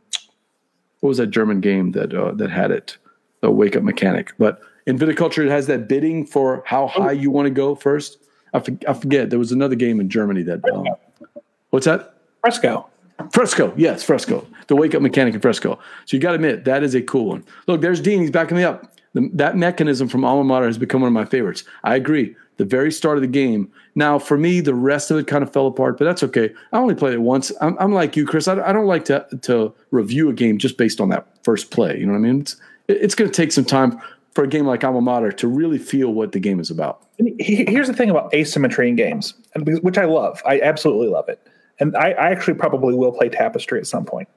what 1.00 1.08
was 1.08 1.18
that 1.18 1.28
German 1.28 1.60
game 1.60 1.92
that 1.92 2.12
uh, 2.12 2.32
that 2.32 2.50
had 2.50 2.70
it, 2.70 2.98
the 3.40 3.50
wake 3.50 3.76
up 3.76 3.82
mechanic. 3.82 4.32
But 4.38 4.60
in 4.86 4.98
viticulture, 4.98 5.44
it 5.44 5.50
has 5.50 5.66
that 5.68 5.88
bidding 5.88 6.26
for 6.26 6.62
how 6.66 6.86
high 6.86 7.12
you 7.12 7.30
want 7.30 7.46
to 7.46 7.50
go 7.50 7.74
first. 7.74 8.18
I, 8.52 8.60
for, 8.60 8.76
I 8.88 8.94
forget. 8.94 9.30
There 9.30 9.38
was 9.38 9.52
another 9.52 9.76
game 9.76 10.00
in 10.00 10.08
Germany 10.08 10.42
that. 10.42 10.68
Um, 10.72 10.86
what's 11.70 11.86
that? 11.86 12.14
Fresco. 12.40 12.88
Fresco, 13.32 13.74
yes, 13.76 14.04
Fresco. 14.04 14.46
The 14.68 14.76
wake 14.76 14.94
up 14.94 15.02
mechanic 15.02 15.34
in 15.34 15.40
Fresco. 15.40 15.78
So 16.06 16.16
you 16.16 16.20
got 16.20 16.30
to 16.30 16.34
admit 16.36 16.64
that 16.64 16.82
is 16.82 16.94
a 16.94 17.02
cool 17.02 17.26
one. 17.26 17.44
Look, 17.66 17.80
there's 17.80 18.00
Dean. 18.00 18.20
He's 18.20 18.30
backing 18.30 18.56
me 18.56 18.62
up. 18.62 18.94
The, 19.14 19.28
that 19.34 19.56
mechanism 19.56 20.08
from 20.08 20.24
Alma 20.24 20.44
Mater 20.44 20.66
has 20.66 20.78
become 20.78 21.00
one 21.00 21.08
of 21.08 21.14
my 21.14 21.24
favorites. 21.24 21.64
I 21.82 21.96
agree. 21.96 22.36
The 22.58 22.64
very 22.64 22.92
start 22.92 23.16
of 23.16 23.22
the 23.22 23.28
game. 23.28 23.72
Now, 23.94 24.18
for 24.18 24.36
me, 24.36 24.60
the 24.60 24.74
rest 24.74 25.10
of 25.10 25.18
it 25.18 25.26
kind 25.26 25.42
of 25.42 25.52
fell 25.52 25.66
apart, 25.66 25.96
but 25.98 26.04
that's 26.04 26.22
okay. 26.22 26.52
I 26.72 26.78
only 26.78 26.94
played 26.94 27.14
it 27.14 27.20
once. 27.22 27.50
I'm, 27.60 27.76
I'm 27.78 27.92
like 27.92 28.16
you, 28.16 28.26
Chris. 28.26 28.46
I, 28.46 28.60
I, 28.60 28.72
don't 28.72 28.86
like 28.86 29.04
to 29.06 29.26
to 29.42 29.74
review 29.90 30.28
a 30.28 30.32
game 30.32 30.58
just 30.58 30.76
based 30.76 31.00
on 31.00 31.08
that 31.08 31.26
first 31.42 31.70
play. 31.70 31.98
You 31.98 32.06
know 32.06 32.12
what 32.12 32.18
I 32.18 32.22
mean? 32.22 32.40
It's, 32.40 32.56
it's 32.88 33.14
going 33.14 33.30
to 33.30 33.34
take 33.34 33.52
some 33.52 33.64
time 33.64 34.00
for 34.34 34.44
a 34.44 34.48
game 34.48 34.66
like 34.66 34.84
Alma 34.84 35.00
Mater 35.00 35.32
to 35.32 35.48
really 35.48 35.78
feel 35.78 36.12
what 36.12 36.32
the 36.32 36.40
game 36.40 36.60
is 36.60 36.70
about. 36.70 37.02
Here's 37.38 37.88
the 37.88 37.94
thing 37.94 38.10
about 38.10 38.32
asymmetry 38.34 38.88
in 38.88 38.96
games, 38.96 39.34
which 39.82 39.98
I 39.98 40.04
love. 40.04 40.42
I 40.46 40.60
absolutely 40.60 41.08
love 41.08 41.28
it 41.28 41.40
and 41.80 41.96
I, 41.96 42.10
I 42.10 42.30
actually 42.30 42.54
probably 42.54 42.94
will 42.94 43.12
play 43.12 43.28
Tapestry 43.28 43.78
at 43.78 43.86
some 43.86 44.04
point. 44.04 44.28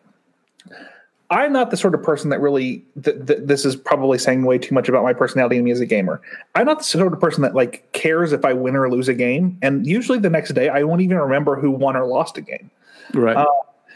I'm 1.32 1.54
not 1.54 1.72
the 1.72 1.78
sort 1.78 1.96
of 1.96 2.04
person 2.04 2.30
that 2.30 2.42
really. 2.42 2.84
Th- 3.02 3.16
th- 3.26 3.40
this 3.44 3.66
is 3.66 3.76
probably 3.76 4.18
saying 4.18 4.44
way 4.44 4.58
too 4.58 4.76
much 4.76 4.90
about 4.90 5.04
my 5.04 5.14
personality 5.14 5.56
and 5.56 5.66
me 5.66 5.72
as 5.72 5.80
a 5.80 5.86
gamer. 5.86 6.22
I'm 6.56 6.66
not 6.66 6.80
the 6.80 6.84
sort 6.84 7.12
of 7.12 7.20
person 7.22 7.42
that 7.42 7.56
like 7.56 7.90
cares 7.94 8.34
if 8.34 8.44
I 8.44 8.52
win 8.52 8.76
or 8.76 8.90
lose 8.92 9.08
a 9.08 9.14
game, 9.14 9.58
and 9.62 9.88
usually 9.88 10.20
the 10.20 10.30
next 10.30 10.54
day 10.54 10.68
I 10.68 10.84
won't 10.84 11.02
even 11.02 11.18
remember 11.18 11.56
who 11.56 11.72
won 11.72 11.96
or 11.96 12.06
lost 12.06 12.38
a 12.38 12.42
game. 12.42 12.70
Right. 13.14 13.38
Uh, 13.38 13.48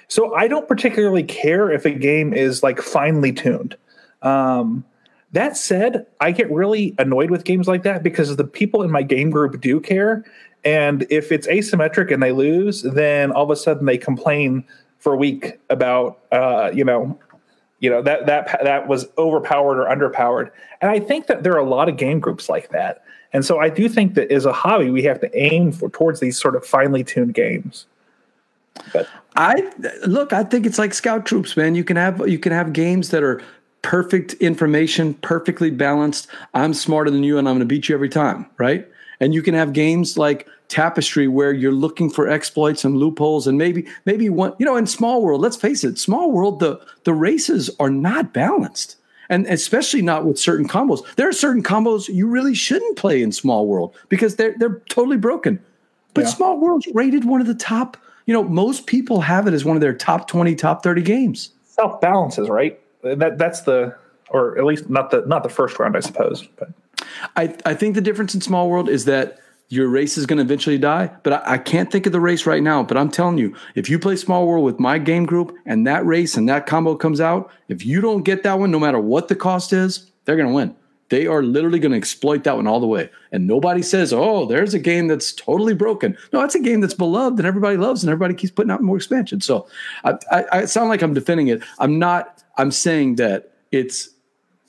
so 0.08 0.34
I 0.34 0.48
don't 0.48 0.68
particularly 0.68 1.24
care 1.24 1.70
if 1.70 1.86
a 1.86 1.92
game 1.92 2.34
is 2.34 2.64
like 2.64 2.82
finely 2.82 3.34
tuned. 3.34 3.76
Um, 4.22 4.86
that 5.34 5.58
said, 5.58 6.06
I 6.22 6.32
get 6.32 6.50
really 6.50 6.96
annoyed 6.98 7.32
with 7.32 7.44
games 7.44 7.68
like 7.68 7.84
that 7.84 8.02
because 8.02 8.34
the 8.34 8.46
people 8.46 8.82
in 8.82 8.92
my 8.92 9.04
game 9.04 9.30
group 9.30 9.60
do 9.60 9.82
care, 9.82 10.24
and 10.64 11.06
if 11.10 11.34
it's 11.34 11.48
asymmetric 11.48 12.14
and 12.14 12.24
they 12.24 12.32
lose, 12.32 12.84
then 12.84 13.34
all 13.34 13.44
of 13.44 13.50
a 13.50 13.58
sudden 13.58 13.86
they 13.86 13.98
complain 13.98 14.64
for 15.06 15.14
a 15.14 15.18
week 15.18 15.60
about 15.70 16.20
uh, 16.32 16.72
you 16.74 16.84
know 16.84 17.18
you 17.80 17.90
know 17.90 18.02
that 18.02 18.26
that 18.26 18.60
that 18.64 18.88
was 18.88 19.08
overpowered 19.18 19.80
or 19.80 19.86
underpowered. 19.86 20.52
And 20.82 20.92
I 20.92 21.00
think 21.00 21.28
that 21.28 21.44
there 21.44 21.54
are 21.54 21.60
a 21.60 21.70
lot 21.70 21.90
of 21.90 21.98
game 21.98 22.20
groups 22.20 22.50
like 22.50 22.70
that. 22.70 23.04
And 23.34 23.44
so 23.44 23.60
I 23.60 23.70
do 23.70 23.90
think 23.90 24.14
that 24.14 24.32
as 24.32 24.46
a 24.46 24.54
hobby, 24.54 24.90
we 24.90 25.04
have 25.04 25.20
to 25.22 25.38
aim 25.38 25.72
for 25.72 25.90
towards 25.90 26.20
these 26.20 26.40
sort 26.40 26.56
of 26.56 26.66
finely 26.66 27.04
tuned 27.04 27.34
games. 27.34 27.86
But 28.94 29.10
I 29.36 29.72
look, 30.06 30.34
I 30.34 30.44
think 30.44 30.66
it's 30.66 30.80
like 30.80 30.94
scout 30.94 31.26
troops, 31.26 31.58
man. 31.58 31.76
You 31.76 31.84
can 31.84 31.98
have 31.98 32.28
you 32.28 32.40
can 32.40 32.52
have 32.52 32.74
games 32.74 33.10
that 33.10 33.24
are 33.24 33.42
perfect 33.82 34.34
information, 34.36 35.14
perfectly 35.16 35.70
balanced. 35.70 36.28
I'm 36.54 36.74
smarter 36.74 37.12
than 37.12 37.24
you 37.24 37.38
and 37.38 37.48
I'm 37.48 37.56
going 37.56 37.60
to 37.60 37.66
beat 37.66 37.90
you 37.90 37.96
every 37.96 38.10
time, 38.10 38.48
right? 38.58 38.88
And 39.20 39.34
you 39.34 39.42
can 39.42 39.54
have 39.54 39.74
games 39.74 40.18
like 40.18 40.48
tapestry 40.76 41.26
where 41.26 41.54
you're 41.54 41.72
looking 41.72 42.10
for 42.10 42.28
exploits 42.28 42.84
and 42.84 42.98
loopholes 42.98 43.48
and 43.48 43.58
maybe 43.58 43.88
maybe 44.04 44.28
one 44.30 44.54
you 44.60 44.66
know 44.66 44.76
in 44.76 44.86
small 44.86 45.22
world 45.22 45.40
let's 45.40 45.56
face 45.56 45.86
it 45.86 45.98
small 45.98 46.30
world 46.34 46.60
the 46.60 46.78
the 47.06 47.14
races 47.14 47.70
are 47.80 47.90
not 47.90 48.34
balanced. 48.34 48.98
And 49.28 49.48
especially 49.48 50.04
not 50.04 50.24
with 50.24 50.38
certain 50.38 50.68
combos. 50.68 51.04
There 51.16 51.28
are 51.28 51.34
certain 51.34 51.64
combos 51.64 52.08
you 52.08 52.28
really 52.28 52.54
shouldn't 52.54 52.96
play 52.96 53.24
in 53.24 53.32
small 53.32 53.66
world 53.66 53.96
because 54.08 54.36
they're 54.36 54.54
they're 54.60 54.82
totally 54.90 55.18
broken. 55.18 55.60
But 56.14 56.26
yeah. 56.26 56.30
small 56.30 56.60
world's 56.60 56.88
rated 56.94 57.26
one 57.26 57.42
of 57.42 57.48
the 57.48 57.56
top 57.56 57.98
you 58.28 58.34
know 58.34 58.44
most 58.44 58.86
people 58.86 59.22
have 59.22 59.48
it 59.48 59.54
as 59.54 59.64
one 59.66 59.78
of 59.78 59.82
their 59.82 59.96
top 59.96 60.28
20 60.28 60.56
top 60.56 60.84
30 60.84 61.02
games. 61.02 61.52
Self 61.64 62.02
balances 62.02 62.50
right? 62.50 62.80
That 63.02 63.38
that's 63.38 63.62
the 63.62 63.96
or 64.30 64.58
at 64.58 64.66
least 64.66 64.90
not 64.90 65.10
the 65.10 65.24
not 65.26 65.44
the 65.44 65.50
first 65.50 65.80
round 65.80 65.96
i 65.96 66.02
suppose 66.02 66.48
but. 66.58 66.70
I 67.36 67.56
i 67.66 67.74
think 67.74 67.96
the 67.96 68.02
difference 68.02 68.36
in 68.36 68.42
small 68.42 68.70
world 68.70 68.90
is 68.90 69.06
that 69.06 69.40
your 69.70 69.88
race 69.88 70.18
is 70.18 70.26
going 70.26 70.38
to 70.38 70.44
eventually 70.44 70.78
die. 70.78 71.12
But 71.24 71.34
I, 71.34 71.54
I, 71.54 71.58
can't 71.58 71.92
think 71.92 72.06
of 72.06 72.12
the 72.12 72.20
race 72.20 72.46
right 72.46 72.62
now. 72.62 72.84
But 72.84 72.98
I'm 72.98 73.10
telling 73.10 73.38
you, 73.38 73.56
if 73.74 73.90
you 73.90 73.98
play 73.98 74.16
Small 74.16 74.48
World 74.48 74.64
with 74.64 74.80
my 74.80 75.00
game 75.00 75.26
group 75.26 75.56
and 75.66 75.88
that 75.88 76.06
race 76.06 76.38
and 76.38 76.48
that 76.50 76.68
combo 76.68 76.96
comes 76.96 77.20
out, 77.20 77.52
if 77.68 77.86
you 77.86 78.02
don't 78.02 78.24
get 78.24 78.44
that 78.44 78.60
one, 78.60 78.72
no 78.72 78.80
matter 78.80 79.00
what 79.00 79.28
the 79.28 79.36
cost 79.36 79.74
is, 79.74 80.12
they're 80.26 80.36
going 80.36 80.50
to 80.50 80.54
win. 80.54 80.76
They 81.10 81.28
are 81.28 81.44
literally 81.44 81.80
going 81.80 81.92
to 81.92 81.98
exploit 81.98 82.44
that 82.46 82.56
one 82.56 82.66
all 82.66 82.80
the 82.80 82.88
way. 82.88 83.10
And 83.32 83.46
nobody 83.46 83.84
says, 83.84 84.12
oh, 84.12 84.46
there's 84.46 84.74
a 84.74 84.80
game 84.80 85.08
that's 85.08 85.34
totally 85.34 85.76
broken. 85.76 86.18
No, 86.34 86.42
it's 86.42 86.56
a 86.56 86.60
game 86.60 86.82
that's 86.82 86.96
beloved 86.96 87.38
and 87.38 87.48
everybody 87.48 87.78
loves 87.78 88.04
and 88.04 88.10
everybody 88.10 88.34
keeps 88.34 88.52
putting 88.52 88.72
out 88.72 88.82
more 88.82 88.98
expansion. 88.98 89.42
So 89.42 89.68
I, 90.04 90.18
I, 90.32 90.46
I 90.52 90.66
sound 90.66 90.90
like 90.90 91.04
I'm 91.04 91.14
defending 91.14 91.48
it. 91.48 91.62
I'm 91.80 92.00
not. 92.00 92.44
I'm 92.58 92.72
saying 92.72 93.16
that 93.16 93.52
it's 93.72 94.10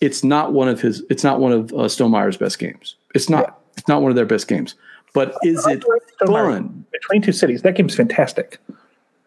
it's 0.01 0.22
not 0.22 0.53
one 0.53 0.68
of 0.68 0.80
his. 0.80 1.03
It's 1.09 1.24
not 1.24 1.40
one 1.40 1.53
of 1.53 1.72
uh, 1.72 1.88
Stonemaier's 1.88 2.36
best 2.36 2.59
games. 2.59 2.97
It's 3.14 3.30
not. 3.30 3.47
Yeah. 3.47 3.65
It's 3.87 3.89
not 3.89 4.03
one 4.03 4.11
of 4.11 4.16
their 4.16 4.26
best 4.26 4.49
games. 4.49 4.74
But 5.14 5.37
is 5.45 5.64
it 5.64 5.84
fun? 6.26 6.84
Between 6.91 7.22
Two 7.22 7.30
Cities, 7.30 7.62
that 7.62 7.76
game's 7.76 7.95
fantastic. 7.95 8.59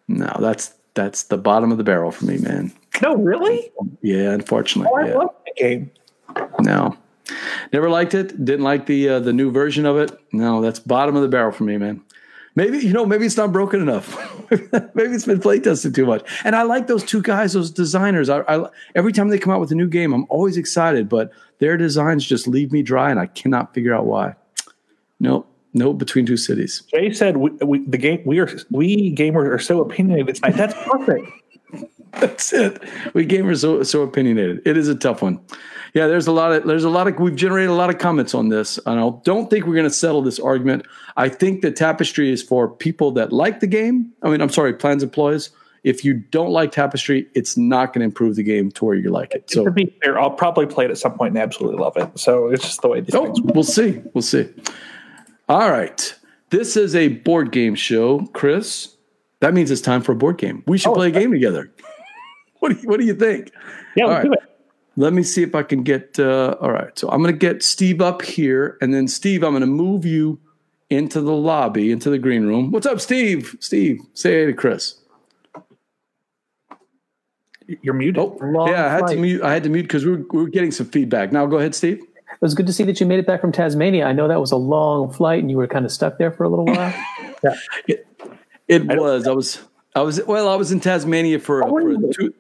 No, 0.10 0.36
that's 0.42 0.74
that's 0.96 1.24
the 1.24 1.38
bottom 1.38 1.72
of 1.72 1.78
the 1.78 1.84
barrel 1.86 2.12
for 2.12 2.26
me, 2.26 2.40
man. 2.40 2.74
No, 3.02 3.16
really? 3.16 3.72
Yeah, 4.02 4.32
unfortunately. 4.32 4.92
Oh, 4.94 4.98
I 4.98 5.08
yeah. 5.08 5.14
love 5.16 5.34
that 5.46 5.56
game. 5.56 5.92
No, 6.60 6.98
never 7.72 7.90
liked 7.90 8.14
it. 8.14 8.44
Didn't 8.44 8.66
like 8.66 8.86
the 8.86 9.08
uh, 9.08 9.20
the 9.20 9.32
new 9.32 9.50
version 9.50 9.86
of 9.86 9.96
it. 9.96 10.12
No, 10.34 10.60
that's 10.60 10.78
bottom 10.78 11.16
of 11.16 11.22
the 11.22 11.30
barrel 11.30 11.54
for 11.54 11.64
me, 11.64 11.78
man. 11.78 12.02
Maybe 12.56 12.80
you 12.80 12.92
know, 12.92 13.06
maybe 13.06 13.26
it's 13.26 13.38
not 13.38 13.54
broken 13.54 13.82
enough. 13.82 14.14
maybe 14.52 15.14
it's 15.14 15.26
been 15.26 15.40
play 15.40 15.62
tested 15.62 15.96
too 15.96 16.06
much. 16.06 16.30
And 16.44 16.54
I 16.54 16.64
like 16.64 16.88
those 16.88 17.06
two 17.06 17.22
guys, 17.22 17.54
those 17.54 17.72
designers. 17.72 18.28
I, 18.28 18.42
I, 18.42 18.68
every 18.94 19.14
time 19.14 19.30
they 19.30 19.40
come 19.40 19.54
out 19.54 19.62
with 19.62 19.72
a 19.72 19.76
new 19.76 19.88
game, 19.88 20.12
I'm 20.12 20.26
always 20.28 20.58
excited, 20.58 21.08
but 21.08 21.32
their 21.60 21.78
designs 21.78 22.26
just 22.26 22.46
leave 22.46 22.74
me 22.74 22.84
dry, 22.84 23.10
and 23.10 23.20
I 23.20 23.28
cannot 23.28 23.74
figure 23.74 23.94
out 23.96 24.06
why. 24.06 24.36
Nope. 25.20 25.48
No, 25.74 25.94
between 25.94 26.26
two 26.26 26.38
cities. 26.38 26.84
Jay 26.92 27.12
said 27.14 27.38
we, 27.38 27.52
we, 27.64 27.86
the 27.86 27.98
game 27.98 28.22
we 28.26 28.40
are 28.40 28.50
we 28.72 29.14
gamers 29.16 29.48
are 29.48 29.60
so 29.60 29.82
opinionated 29.82 30.36
tonight. 30.36 30.56
That's 30.56 30.74
perfect. 30.74 31.28
That's 32.14 32.52
it. 32.54 32.82
We 33.14 33.26
gamers 33.28 33.62
so 33.62 33.84
so 33.84 34.02
opinionated. 34.02 34.64
It 34.66 34.78
is 34.78 34.88
a 34.88 34.96
tough 34.96 35.22
one. 35.22 35.40
Yeah, 35.94 36.08
there's 36.08 36.28
a 36.28 36.32
lot 36.32 36.52
of 36.52 36.66
there's 36.66 36.84
a 36.84 36.90
lot 36.90 37.08
of 37.08 37.20
we've 37.20 37.36
generated 37.36 37.70
a 37.70 37.76
lot 37.76 37.92
of 37.92 38.00
comments 38.00 38.34
on 38.34 38.50
this. 38.50 38.80
and 38.86 39.00
I 39.00 39.12
don't 39.24 39.50
think 39.50 39.66
we're 39.66 39.76
going 39.76 39.86
to 39.86 39.92
settle 39.92 40.22
this 40.24 40.40
argument. 40.40 40.86
I 41.18 41.30
think 41.30 41.62
that 41.62 41.76
Tapestry 41.76 42.32
is 42.32 42.42
for 42.42 42.68
people 42.68 43.12
that 43.12 43.32
like 43.32 43.60
the 43.60 43.68
game. 43.68 44.12
I 44.24 44.30
mean, 44.30 44.42
I'm 44.42 44.50
sorry, 44.50 44.74
Plans 44.74 45.04
and 45.04 45.12
Ploys. 45.12 45.52
If 45.84 46.04
you 46.04 46.16
don't 46.16 46.50
like 46.50 46.72
Tapestry, 46.72 47.28
it's 47.36 47.56
not 47.56 47.94
going 47.94 48.02
to 48.02 48.06
improve 48.06 48.36
the 48.36 48.44
game 48.44 48.70
to 48.72 48.86
where 48.86 48.96
you 48.96 49.10
like 49.10 49.34
it. 49.34 49.50
So 49.50 49.64
to 49.64 49.72
be 49.72 49.96
fair, 50.04 50.20
I'll 50.20 50.32
probably 50.32 50.66
play 50.66 50.86
it 50.86 50.92
at 50.92 50.98
some 50.98 51.18
point 51.18 51.32
and 51.32 51.42
absolutely 51.42 51.82
love 51.82 51.96
it. 51.96 52.20
So 52.20 52.50
it's 52.50 52.64
just 52.64 52.82
the 52.82 52.90
way. 52.90 53.02
These 53.02 53.16
oh, 53.16 53.34
we'll 53.44 53.64
see. 53.64 54.02
We'll 54.14 54.22
see. 54.22 54.50
All 55.50 55.72
right. 55.72 56.16
This 56.52 56.78
is 56.78 56.96
a 56.96 57.08
board 57.08 57.52
game 57.52 57.74
show, 57.74 58.20
Chris. 58.34 58.96
That 59.40 59.56
means 59.56 59.72
it's 59.72 59.82
time 59.82 60.04
for 60.04 60.12
a 60.12 60.16
board 60.16 60.38
game. 60.38 60.64
We 60.68 60.78
should 60.78 60.92
oh, 60.92 60.94
play 60.94 61.08
a 61.08 61.12
game 61.12 61.32
together. 61.32 61.72
what, 62.60 62.70
do 62.70 62.80
you, 62.80 62.88
what 62.88 63.00
do 63.00 63.06
you 63.06 63.16
think? 63.16 63.52
Yeah, 63.96 64.06
let's 64.06 64.18
right. 64.18 64.26
do 64.26 64.34
it. 64.34 64.40
Let 64.96 65.14
me 65.14 65.24
see 65.24 65.42
if 65.42 65.56
I 65.56 65.64
can 65.64 65.82
get. 65.82 66.20
Uh, 66.20 66.56
all 66.62 66.72
right. 66.72 66.98
So 67.00 67.10
I'm 67.10 67.24
going 67.24 67.34
to 67.34 67.38
get 67.38 67.64
Steve 67.64 68.00
up 68.00 68.22
here. 68.22 68.78
And 68.80 68.94
then, 68.94 69.08
Steve, 69.08 69.44
I'm 69.44 69.52
going 69.52 69.62
to 69.62 69.68
move 69.68 70.06
you 70.06 70.40
into 70.92 71.20
the 71.20 71.34
lobby, 71.34 71.92
into 71.92 72.12
the 72.12 72.20
green 72.20 72.46
room. 72.46 72.70
What's 72.70 72.86
up, 72.86 73.02
Steve? 73.02 73.56
Steve, 73.60 74.02
say 74.14 74.42
hey 74.42 74.46
to 74.46 74.54
Chris. 74.54 75.00
You're 77.82 77.96
muted. 77.96 78.20
Oh, 78.20 78.68
yeah, 78.70 78.86
I 78.86 78.90
had 78.90 79.08
to 79.08 79.16
mute. 79.16 79.42
I 79.42 79.54
had 79.54 79.64
to 79.64 79.70
mute 79.70 79.84
because 79.84 80.06
we, 80.06 80.16
we 80.16 80.44
were 80.44 80.50
getting 80.50 80.72
some 80.72 80.88
feedback. 80.88 81.32
Now 81.32 81.48
go 81.48 81.58
ahead, 81.58 81.74
Steve. 81.74 82.04
It 82.42 82.46
was 82.46 82.54
good 82.56 82.68
to 82.68 82.74
see 82.74 82.86
that 82.86 83.02
you 83.02 83.06
made 83.06 83.20
it 83.20 83.28
back 83.28 83.42
from 83.42 83.52
Tasmania. 83.52 84.06
I 84.06 84.14
know 84.14 84.30
that 84.30 84.40
was 84.40 84.54
a 84.54 84.58
long 84.58 85.12
flight 85.12 85.42
and 85.42 85.52
you 85.52 85.58
were 85.58 85.68
kind 85.68 85.84
of 85.84 85.92
stuck 85.92 86.18
there 86.18 86.32
for 86.32 86.46
a 86.46 86.50
little 86.50 86.66
while. 86.66 86.94
yeah, 87.44 87.56
it, 87.86 88.08
it 88.70 88.90
I 88.90 88.96
was. 88.96 89.28
I 89.28 89.34
was. 89.34 89.62
I 89.94 90.02
was. 90.04 90.24
Well, 90.26 90.48
I 90.48 90.56
was 90.56 90.72
in 90.72 90.80
Tasmania 90.80 91.40
for, 91.40 91.68
for 91.68 92.14
two, 92.14 92.34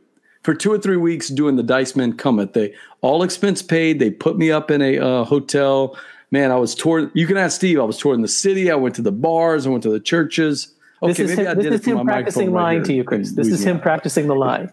for 0.43 0.53
two 0.53 0.71
or 0.71 0.77
three 0.77 0.95
weeks 0.95 1.27
doing 1.27 1.57
the 1.57 1.63
Dicemen 1.63 2.13
Cometh. 2.13 2.53
They 2.53 2.73
all 3.01 3.23
expense 3.23 3.61
paid. 3.61 3.99
They 3.99 4.09
put 4.09 4.37
me 4.37 4.51
up 4.51 4.71
in 4.71 4.81
a 4.81 4.99
uh, 4.99 5.23
hotel. 5.25 5.97
Man, 6.31 6.49
I 6.49 6.55
was 6.55 6.75
touring. 6.75 7.11
You 7.13 7.27
can 7.27 7.35
ask 7.35 7.57
Steve. 7.57 7.77
I 7.77 7.83
was 7.83 7.97
touring 7.97 8.21
the 8.21 8.29
city. 8.29 8.71
I 8.71 8.75
went 8.75 8.95
to 8.95 9.01
the 9.01 9.11
bars. 9.11 9.67
I 9.67 9.69
went 9.69 9.83
to 9.83 9.91
the 9.91 9.99
churches. 9.99 10.75
Okay, 11.01 11.11
this 11.11 11.31
is 11.31 11.37
him, 11.37 11.57
this 11.57 11.79
is 11.81 11.85
him 11.85 12.05
practicing 12.05 12.51
lying 12.53 12.79
right 12.79 12.87
to 12.87 12.93
you, 12.93 13.03
Chris. 13.03 13.31
This 13.31 13.47
is 13.47 13.65
him 13.65 13.81
practicing 13.81 14.27
the 14.27 14.35
lie. 14.35 14.69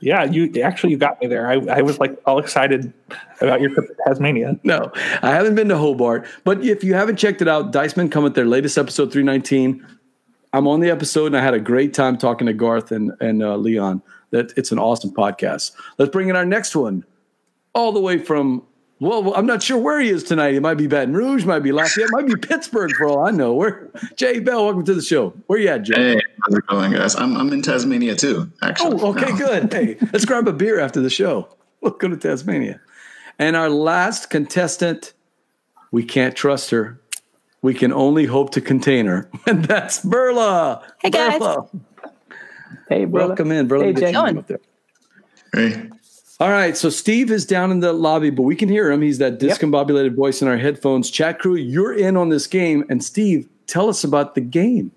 Yeah, 0.00 0.24
you 0.24 0.50
actually 0.62 0.90
you 0.90 0.98
got 0.98 1.20
me 1.20 1.26
there. 1.26 1.48
I, 1.48 1.54
I 1.78 1.82
was 1.82 1.98
like 1.98 2.18
all 2.26 2.38
excited 2.38 2.92
about 3.40 3.60
your 3.60 3.70
trip 3.70 3.86
to 3.86 3.94
Tasmania. 4.06 4.58
No, 4.64 4.90
I 5.22 5.30
haven't 5.30 5.54
been 5.54 5.68
to 5.68 5.76
Hobart, 5.76 6.26
but 6.44 6.64
if 6.64 6.82
you 6.82 6.94
haven't 6.94 7.16
checked 7.16 7.42
it 7.42 7.48
out, 7.48 7.72
Dicemen 7.72 8.10
Cometh 8.10 8.34
their 8.34 8.46
latest 8.46 8.78
episode 8.78 9.12
319. 9.12 9.86
I'm 10.52 10.66
on 10.66 10.80
the 10.80 10.90
episode 10.90 11.26
and 11.26 11.36
I 11.36 11.42
had 11.42 11.54
a 11.54 11.60
great 11.60 11.94
time 11.94 12.16
talking 12.18 12.46
to 12.46 12.52
Garth 12.52 12.92
and 12.92 13.12
and 13.20 13.42
uh, 13.42 13.56
Leon. 13.56 14.02
That 14.30 14.52
it's 14.56 14.72
an 14.72 14.78
awesome 14.78 15.12
podcast. 15.12 15.72
Let's 15.98 16.10
bring 16.10 16.28
in 16.28 16.36
our 16.36 16.46
next 16.46 16.74
one, 16.74 17.04
all 17.74 17.92
the 17.92 18.00
way 18.00 18.18
from. 18.18 18.66
Well, 19.00 19.34
I'm 19.34 19.46
not 19.46 19.62
sure 19.62 19.78
where 19.78 19.98
he 19.98 20.10
is 20.10 20.22
tonight. 20.22 20.54
It 20.54 20.60
might 20.60 20.74
be 20.74 20.86
Baton 20.86 21.14
Rouge, 21.14 21.46
might 21.46 21.60
be 21.60 21.72
Lafayette, 21.72 22.10
might 22.12 22.26
be 22.26 22.36
Pittsburgh 22.36 22.90
for 22.98 23.08
all 23.08 23.26
I 23.26 23.30
know. 23.30 23.54
Where 23.54 23.88
Jay 24.14 24.40
Bell, 24.40 24.66
welcome 24.66 24.84
to 24.84 24.94
the 24.94 25.00
show. 25.00 25.30
Where 25.46 25.58
you 25.58 25.68
at, 25.68 25.84
Jay? 25.84 25.94
Hey, 26.14 26.20
How's 26.42 26.58
it 26.58 26.66
going, 26.66 26.92
guys? 26.92 27.16
I'm 27.16 27.34
I'm 27.36 27.50
in 27.50 27.62
Tasmania 27.62 28.14
too. 28.14 28.52
Actually. 28.62 29.00
Oh, 29.00 29.08
okay, 29.16 29.30
No. 29.32 29.38
good. 29.38 29.72
Hey, 29.72 29.96
let's 30.12 30.26
grab 30.26 30.46
a 30.48 30.52
beer 30.52 30.78
after 30.78 31.00
the 31.00 31.08
show. 31.08 31.48
We'll 31.80 31.92
go 31.92 32.08
to 32.08 32.16
Tasmania. 32.16 32.78
And 33.38 33.56
our 33.56 33.70
last 33.70 34.28
contestant, 34.28 35.14
we 35.90 36.04
can't 36.04 36.36
trust 36.36 36.68
her. 36.70 37.00
We 37.62 37.72
can 37.72 37.94
only 37.94 38.26
hope 38.26 38.50
to 38.52 38.60
contain 38.60 39.06
her, 39.06 39.30
and 39.46 39.64
that's 39.64 40.04
Burla. 40.04 40.82
Hey, 41.00 41.08
guys. 41.08 41.40
Burla. 41.40 41.70
Hey, 42.86 43.06
brother. 43.06 43.28
Welcome 43.28 43.50
in, 43.52 43.66
Burla. 43.66 43.84
Hey, 43.84 43.92
Jay. 43.94 44.12
to 44.12 44.20
have 44.20 44.32
you 44.34 44.38
up 44.40 44.46
there. 44.46 44.60
Hey. 45.54 45.88
All 46.40 46.48
right, 46.48 46.74
so 46.74 46.88
Steve 46.88 47.30
is 47.30 47.44
down 47.44 47.70
in 47.70 47.80
the 47.80 47.92
lobby, 47.92 48.30
but 48.30 48.44
we 48.44 48.56
can 48.56 48.70
hear 48.70 48.90
him. 48.90 49.02
He's 49.02 49.18
that 49.18 49.38
discombobulated 49.38 50.14
voice 50.14 50.40
in 50.40 50.48
our 50.48 50.56
headphones. 50.56 51.10
Chat 51.10 51.38
crew, 51.38 51.54
you're 51.54 51.92
in 51.92 52.16
on 52.16 52.30
this 52.30 52.46
game, 52.46 52.82
and 52.88 53.04
Steve, 53.04 53.46
tell 53.66 53.90
us 53.90 54.04
about 54.04 54.34
the 54.34 54.40
game. 54.40 54.90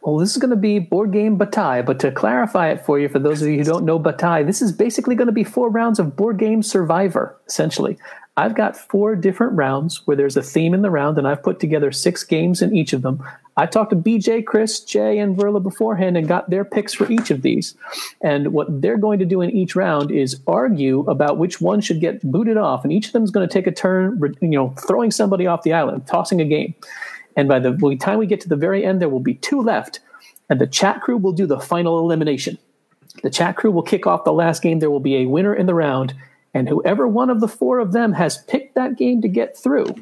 Well, 0.00 0.16
this 0.16 0.32
is 0.32 0.38
going 0.38 0.50
to 0.50 0.56
be 0.56 0.80
board 0.80 1.12
game 1.12 1.36
Bataille, 1.36 1.84
but 1.84 2.00
to 2.00 2.10
clarify 2.10 2.70
it 2.70 2.84
for 2.84 2.98
you, 2.98 3.08
for 3.08 3.20
those 3.20 3.40
of 3.42 3.48
you 3.48 3.58
who 3.58 3.64
don't 3.64 3.84
know 3.84 4.00
Bataille, 4.00 4.44
this 4.44 4.60
is 4.60 4.72
basically 4.72 5.14
going 5.14 5.26
to 5.26 5.32
be 5.32 5.44
four 5.44 5.70
rounds 5.70 6.00
of 6.00 6.16
board 6.16 6.38
game 6.38 6.64
Survivor, 6.64 7.38
essentially. 7.46 7.96
I've 8.36 8.56
got 8.56 8.76
four 8.76 9.14
different 9.14 9.52
rounds 9.52 10.04
where 10.06 10.16
there's 10.16 10.36
a 10.36 10.42
theme 10.42 10.74
in 10.74 10.82
the 10.82 10.90
round, 10.90 11.16
and 11.16 11.28
I've 11.28 11.44
put 11.44 11.60
together 11.60 11.92
six 11.92 12.24
games 12.24 12.60
in 12.60 12.74
each 12.74 12.92
of 12.92 13.02
them. 13.02 13.22
I 13.56 13.66
talked 13.66 13.90
to 13.90 13.96
BJ, 13.96 14.44
Chris, 14.44 14.80
Jay, 14.80 15.18
and 15.18 15.36
Verla 15.36 15.62
beforehand 15.62 16.16
and 16.16 16.26
got 16.26 16.48
their 16.48 16.64
picks 16.64 16.94
for 16.94 17.10
each 17.10 17.30
of 17.30 17.42
these. 17.42 17.74
And 18.22 18.52
what 18.52 18.80
they're 18.80 18.96
going 18.96 19.18
to 19.18 19.26
do 19.26 19.42
in 19.42 19.50
each 19.50 19.76
round 19.76 20.10
is 20.10 20.40
argue 20.46 21.00
about 21.00 21.38
which 21.38 21.60
one 21.60 21.80
should 21.82 22.00
get 22.00 22.22
booted 22.22 22.56
off, 22.56 22.82
and 22.82 22.92
each 22.92 23.08
of 23.08 23.12
them 23.12 23.24
is 23.24 23.30
going 23.30 23.46
to 23.46 23.52
take 23.52 23.66
a 23.66 23.72
turn, 23.72 24.20
you 24.40 24.48
know, 24.48 24.70
throwing 24.86 25.10
somebody 25.10 25.46
off 25.46 25.62
the 25.62 25.74
island, 25.74 26.06
tossing 26.06 26.40
a 26.40 26.46
game. 26.46 26.74
And 27.36 27.48
by 27.48 27.58
the 27.58 27.96
time 28.00 28.18
we 28.18 28.26
get 28.26 28.40
to 28.42 28.48
the 28.48 28.56
very 28.56 28.84
end, 28.84 29.00
there 29.00 29.08
will 29.08 29.20
be 29.20 29.34
two 29.34 29.60
left, 29.60 30.00
and 30.48 30.60
the 30.60 30.66
chat 30.66 31.02
crew 31.02 31.18
will 31.18 31.32
do 31.32 31.46
the 31.46 31.60
final 31.60 31.98
elimination. 31.98 32.58
The 33.22 33.30
chat 33.30 33.56
crew 33.56 33.70
will 33.70 33.82
kick 33.82 34.06
off 34.06 34.24
the 34.24 34.32
last 34.32 34.62
game. 34.62 34.78
There 34.78 34.90
will 34.90 35.00
be 35.00 35.16
a 35.16 35.26
winner 35.26 35.54
in 35.54 35.66
the 35.66 35.74
round, 35.74 36.14
and 36.54 36.68
whoever 36.68 37.06
one 37.06 37.28
of 37.28 37.40
the 37.40 37.48
four 37.48 37.78
of 37.78 37.92
them 37.92 38.14
has 38.14 38.38
picked 38.44 38.74
that 38.74 38.96
game 38.96 39.20
to 39.22 39.28
get 39.28 39.56
through 39.56 39.94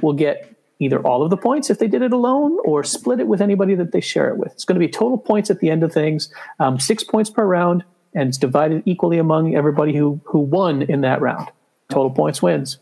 will 0.00 0.12
get 0.12 0.51
either 0.82 1.00
all 1.06 1.22
of 1.22 1.30
the 1.30 1.36
points 1.36 1.70
if 1.70 1.78
they 1.78 1.86
did 1.86 2.02
it 2.02 2.12
alone 2.12 2.58
or 2.64 2.82
split 2.82 3.20
it 3.20 3.28
with 3.28 3.40
anybody 3.40 3.74
that 3.76 3.92
they 3.92 4.00
share 4.00 4.28
it 4.28 4.36
with. 4.36 4.52
It's 4.52 4.64
going 4.64 4.80
to 4.80 4.84
be 4.86 4.90
total 4.90 5.16
points 5.16 5.50
at 5.50 5.60
the 5.60 5.70
end 5.70 5.82
of 5.82 5.92
things, 5.92 6.32
um, 6.58 6.80
six 6.80 7.04
points 7.04 7.30
per 7.30 7.44
round, 7.46 7.84
and 8.14 8.28
it's 8.28 8.38
divided 8.38 8.82
equally 8.84 9.18
among 9.18 9.54
everybody 9.54 9.96
who 9.96 10.20
who 10.24 10.40
won 10.40 10.82
in 10.82 11.02
that 11.02 11.20
round. 11.20 11.48
Total 11.88 12.10
points 12.10 12.42
wins. 12.42 12.78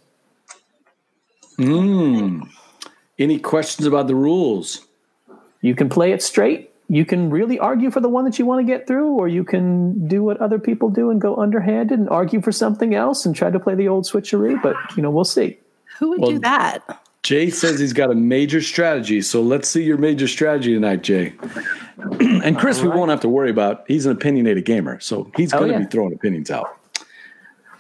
Mm. 1.59 2.49
Any 3.19 3.39
questions 3.39 3.87
about 3.87 4.07
the 4.07 4.15
rules? 4.15 4.87
You 5.61 5.75
can 5.75 5.89
play 5.91 6.13
it 6.13 6.23
straight. 6.23 6.71
You 6.89 7.05
can 7.05 7.31
really 7.31 7.59
argue 7.59 7.91
for 7.91 8.01
the 8.01 8.09
one 8.09 8.25
that 8.25 8.39
you 8.39 8.47
want 8.47 8.67
to 8.67 8.73
get 8.73 8.87
through, 8.87 9.11
or 9.11 9.29
you 9.29 9.45
can 9.45 10.09
do 10.09 10.25
what 10.25 10.39
other 10.39 10.59
people 10.59 10.89
do 10.89 11.11
and 11.11 11.21
go 11.21 11.37
underhanded 11.37 11.99
and 11.99 12.09
argue 12.09 12.41
for 12.41 12.51
something 12.51 12.95
else 12.95 13.27
and 13.27 13.37
try 13.37 13.51
to 13.51 13.61
play 13.61 13.75
the 13.75 13.89
old 13.89 14.07
switcheroo. 14.07 14.61
But 14.63 14.75
you 14.97 15.03
know, 15.03 15.11
we'll 15.11 15.25
see. 15.25 15.59
Who 15.99 16.11
would 16.11 16.21
Well, 16.21 16.31
do 16.31 16.39
that? 16.41 16.83
Jay 17.23 17.51
says 17.51 17.79
he's 17.79 17.93
got 17.93 18.11
a 18.11 18.15
major 18.15 18.63
strategy, 18.63 19.21
so 19.21 19.43
let's 19.43 19.69
see 19.69 19.83
your 19.83 19.99
major 19.99 20.27
strategy 20.27 20.73
tonight, 20.75 21.03
Jay. 21.03 21.35
and 21.99 22.59
Chris, 22.59 22.81
we 22.81 22.89
won't 22.89 23.11
have 23.11 23.21
to 23.21 23.29
worry 23.29 23.51
about. 23.51 23.85
He's 23.87 24.07
an 24.07 24.13
opinionated 24.13 24.65
gamer, 24.65 24.99
so 25.01 25.31
he's 25.37 25.53
Oh, 25.53 25.59
going 25.59 25.73
to 25.73 25.79
yeah. 25.79 25.85
be 25.85 25.91
throwing 25.91 26.15
opinions 26.15 26.51
out. 26.51 26.77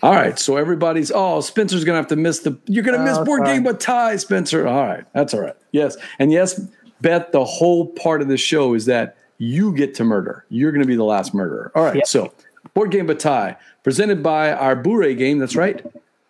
All 0.03 0.15
right, 0.15 0.39
so 0.39 0.57
everybody's. 0.57 1.11
Oh, 1.15 1.41
Spencer's 1.41 1.85
going 1.85 1.95
to 1.95 2.01
have 2.01 2.09
to 2.09 2.17
miss 2.17 2.41
the. 2.41 2.59
You're 2.67 2.85
going 2.85 2.99
to 2.99 3.05
miss 3.05 3.17
Oh, 3.19 3.25
board 3.25 3.41
sorry. 3.45 3.55
game, 3.57 3.63
bataille, 3.65 4.19
Spencer. 4.19 4.67
All 4.67 4.87
right, 4.87 5.05
that's 5.15 5.33
all 5.35 5.41
right. 5.41 5.57
Yes, 5.73 5.97
and 6.19 6.33
yes, 6.33 6.61
Beth. 7.01 7.33
The 7.33 7.45
whole 7.45 7.87
part 7.89 8.23
of 8.23 8.29
the 8.29 8.37
show 8.39 8.75
is 8.75 8.87
that 8.87 9.17
you 9.39 9.75
get 9.75 9.95
to 9.97 10.05
murder. 10.05 10.45
You're 10.51 10.71
going 10.73 10.83
to 10.83 10.87
be 10.89 10.97
the 10.97 11.05
last 11.05 11.33
murderer. 11.35 11.73
All 11.75 11.85
right, 11.85 11.97
Yep. 11.97 12.07
so 12.07 12.33
board 12.75 12.91
game, 12.91 13.07
bataille, 13.07 13.57
presented 13.85 14.23
by 14.23 14.53
our 14.53 14.75
Bourre 14.77 15.17
game. 15.17 15.39
That's 15.39 15.57
right. 15.57 15.85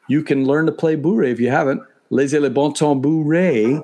You 0.08 0.22
can 0.24 0.44
learn 0.46 0.66
to 0.66 0.72
play 0.72 0.96
Bourre 0.96 1.30
if 1.30 1.38
you 1.40 1.50
haven't. 1.50 1.82
Laissez 2.10 2.40
le 2.40 2.50
bon 2.50 2.72
temps 2.72 2.96
Bourre. 2.96 3.82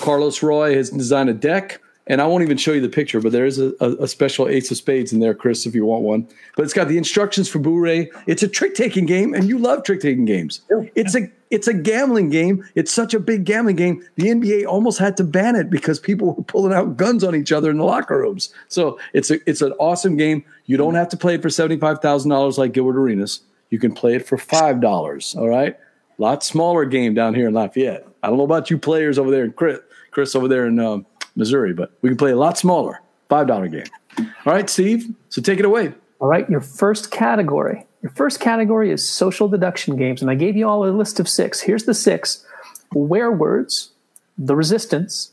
Carlos 0.00 0.42
Roy 0.42 0.74
has 0.74 0.90
designed 0.90 1.30
a 1.30 1.34
deck, 1.34 1.80
and 2.06 2.20
I 2.20 2.26
won't 2.26 2.42
even 2.42 2.56
show 2.56 2.72
you 2.72 2.80
the 2.80 2.88
picture, 2.88 3.20
but 3.20 3.32
there 3.32 3.46
is 3.46 3.58
a, 3.58 3.72
a, 3.80 3.90
a 4.02 4.08
special 4.08 4.48
Ace 4.48 4.70
of 4.70 4.76
Spades 4.76 5.12
in 5.12 5.20
there, 5.20 5.34
Chris, 5.34 5.66
if 5.66 5.74
you 5.74 5.86
want 5.86 6.02
one. 6.02 6.28
But 6.56 6.64
it's 6.64 6.74
got 6.74 6.88
the 6.88 6.98
instructions 6.98 7.48
for 7.48 7.58
Bourre. 7.58 8.08
It's 8.26 8.42
a 8.42 8.48
trick 8.48 8.74
taking 8.74 9.06
game, 9.06 9.34
and 9.34 9.48
you 9.48 9.58
love 9.58 9.84
trick 9.84 10.00
taking 10.00 10.24
games. 10.24 10.62
It's 10.94 11.14
a 11.14 11.30
it's 11.50 11.66
a 11.66 11.74
gambling 11.74 12.28
game. 12.28 12.64
It's 12.74 12.92
such 12.92 13.14
a 13.14 13.20
big 13.20 13.44
gambling 13.44 13.76
game. 13.76 14.04
The 14.16 14.24
NBA 14.24 14.66
almost 14.66 14.98
had 14.98 15.16
to 15.16 15.24
ban 15.24 15.56
it 15.56 15.70
because 15.70 15.98
people 15.98 16.34
were 16.34 16.42
pulling 16.42 16.72
out 16.72 16.96
guns 16.96 17.24
on 17.24 17.34
each 17.34 17.52
other 17.52 17.70
in 17.70 17.78
the 17.78 17.84
locker 17.84 18.18
rooms. 18.18 18.52
So 18.68 18.98
it's 19.14 19.30
a 19.30 19.38
it's 19.48 19.62
an 19.62 19.72
awesome 19.72 20.16
game. 20.16 20.44
You 20.66 20.76
don't 20.76 20.94
have 20.94 21.08
to 21.10 21.16
play 21.16 21.34
it 21.34 21.42
for 21.42 21.50
seventy 21.50 21.78
five 21.78 22.00
thousand 22.00 22.30
dollars 22.30 22.58
like 22.58 22.72
Gilbert 22.72 22.98
Arenas. 22.98 23.40
You 23.70 23.78
can 23.78 23.92
play 23.92 24.14
it 24.14 24.26
for 24.26 24.36
five 24.38 24.80
dollars. 24.80 25.34
All 25.36 25.48
right, 25.48 25.76
lot 26.18 26.44
smaller 26.44 26.84
game 26.84 27.14
down 27.14 27.34
here 27.34 27.48
in 27.48 27.54
Lafayette. 27.54 28.06
I 28.22 28.28
don't 28.28 28.38
know 28.38 28.44
about 28.44 28.70
you 28.70 28.78
players 28.78 29.18
over 29.18 29.30
there 29.30 29.44
in 29.44 29.52
Chris, 29.52 29.78
Chris 30.10 30.34
over 30.34 30.48
there 30.48 30.66
in 30.66 30.78
um, 30.80 31.06
Missouri, 31.36 31.72
but 31.72 31.92
we 32.02 32.08
can 32.08 32.16
play 32.16 32.32
a 32.32 32.36
lot 32.36 32.58
smaller, 32.58 33.00
five 33.28 33.46
dollar 33.46 33.68
game. 33.68 33.86
All 34.18 34.52
right, 34.52 34.68
Steve. 34.68 35.14
So 35.28 35.40
take 35.40 35.58
it 35.58 35.64
away. 35.64 35.92
All 36.20 36.28
right, 36.28 36.48
your 36.50 36.60
first 36.60 37.10
category. 37.10 37.86
Your 38.02 38.10
first 38.12 38.40
category 38.40 38.90
is 38.90 39.08
social 39.08 39.48
deduction 39.48 39.96
games, 39.96 40.20
and 40.22 40.30
I 40.30 40.34
gave 40.34 40.56
you 40.56 40.68
all 40.68 40.84
a 40.84 40.90
list 40.90 41.20
of 41.20 41.28
six. 41.28 41.60
Here's 41.60 41.84
the 41.84 41.94
six: 41.94 42.44
Werewords, 42.92 43.90
The 44.36 44.56
Resistance, 44.56 45.32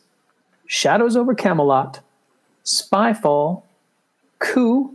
Shadows 0.68 1.16
over 1.16 1.34
Camelot, 1.34 2.02
Spyfall, 2.64 3.64
Coup, 4.40 4.94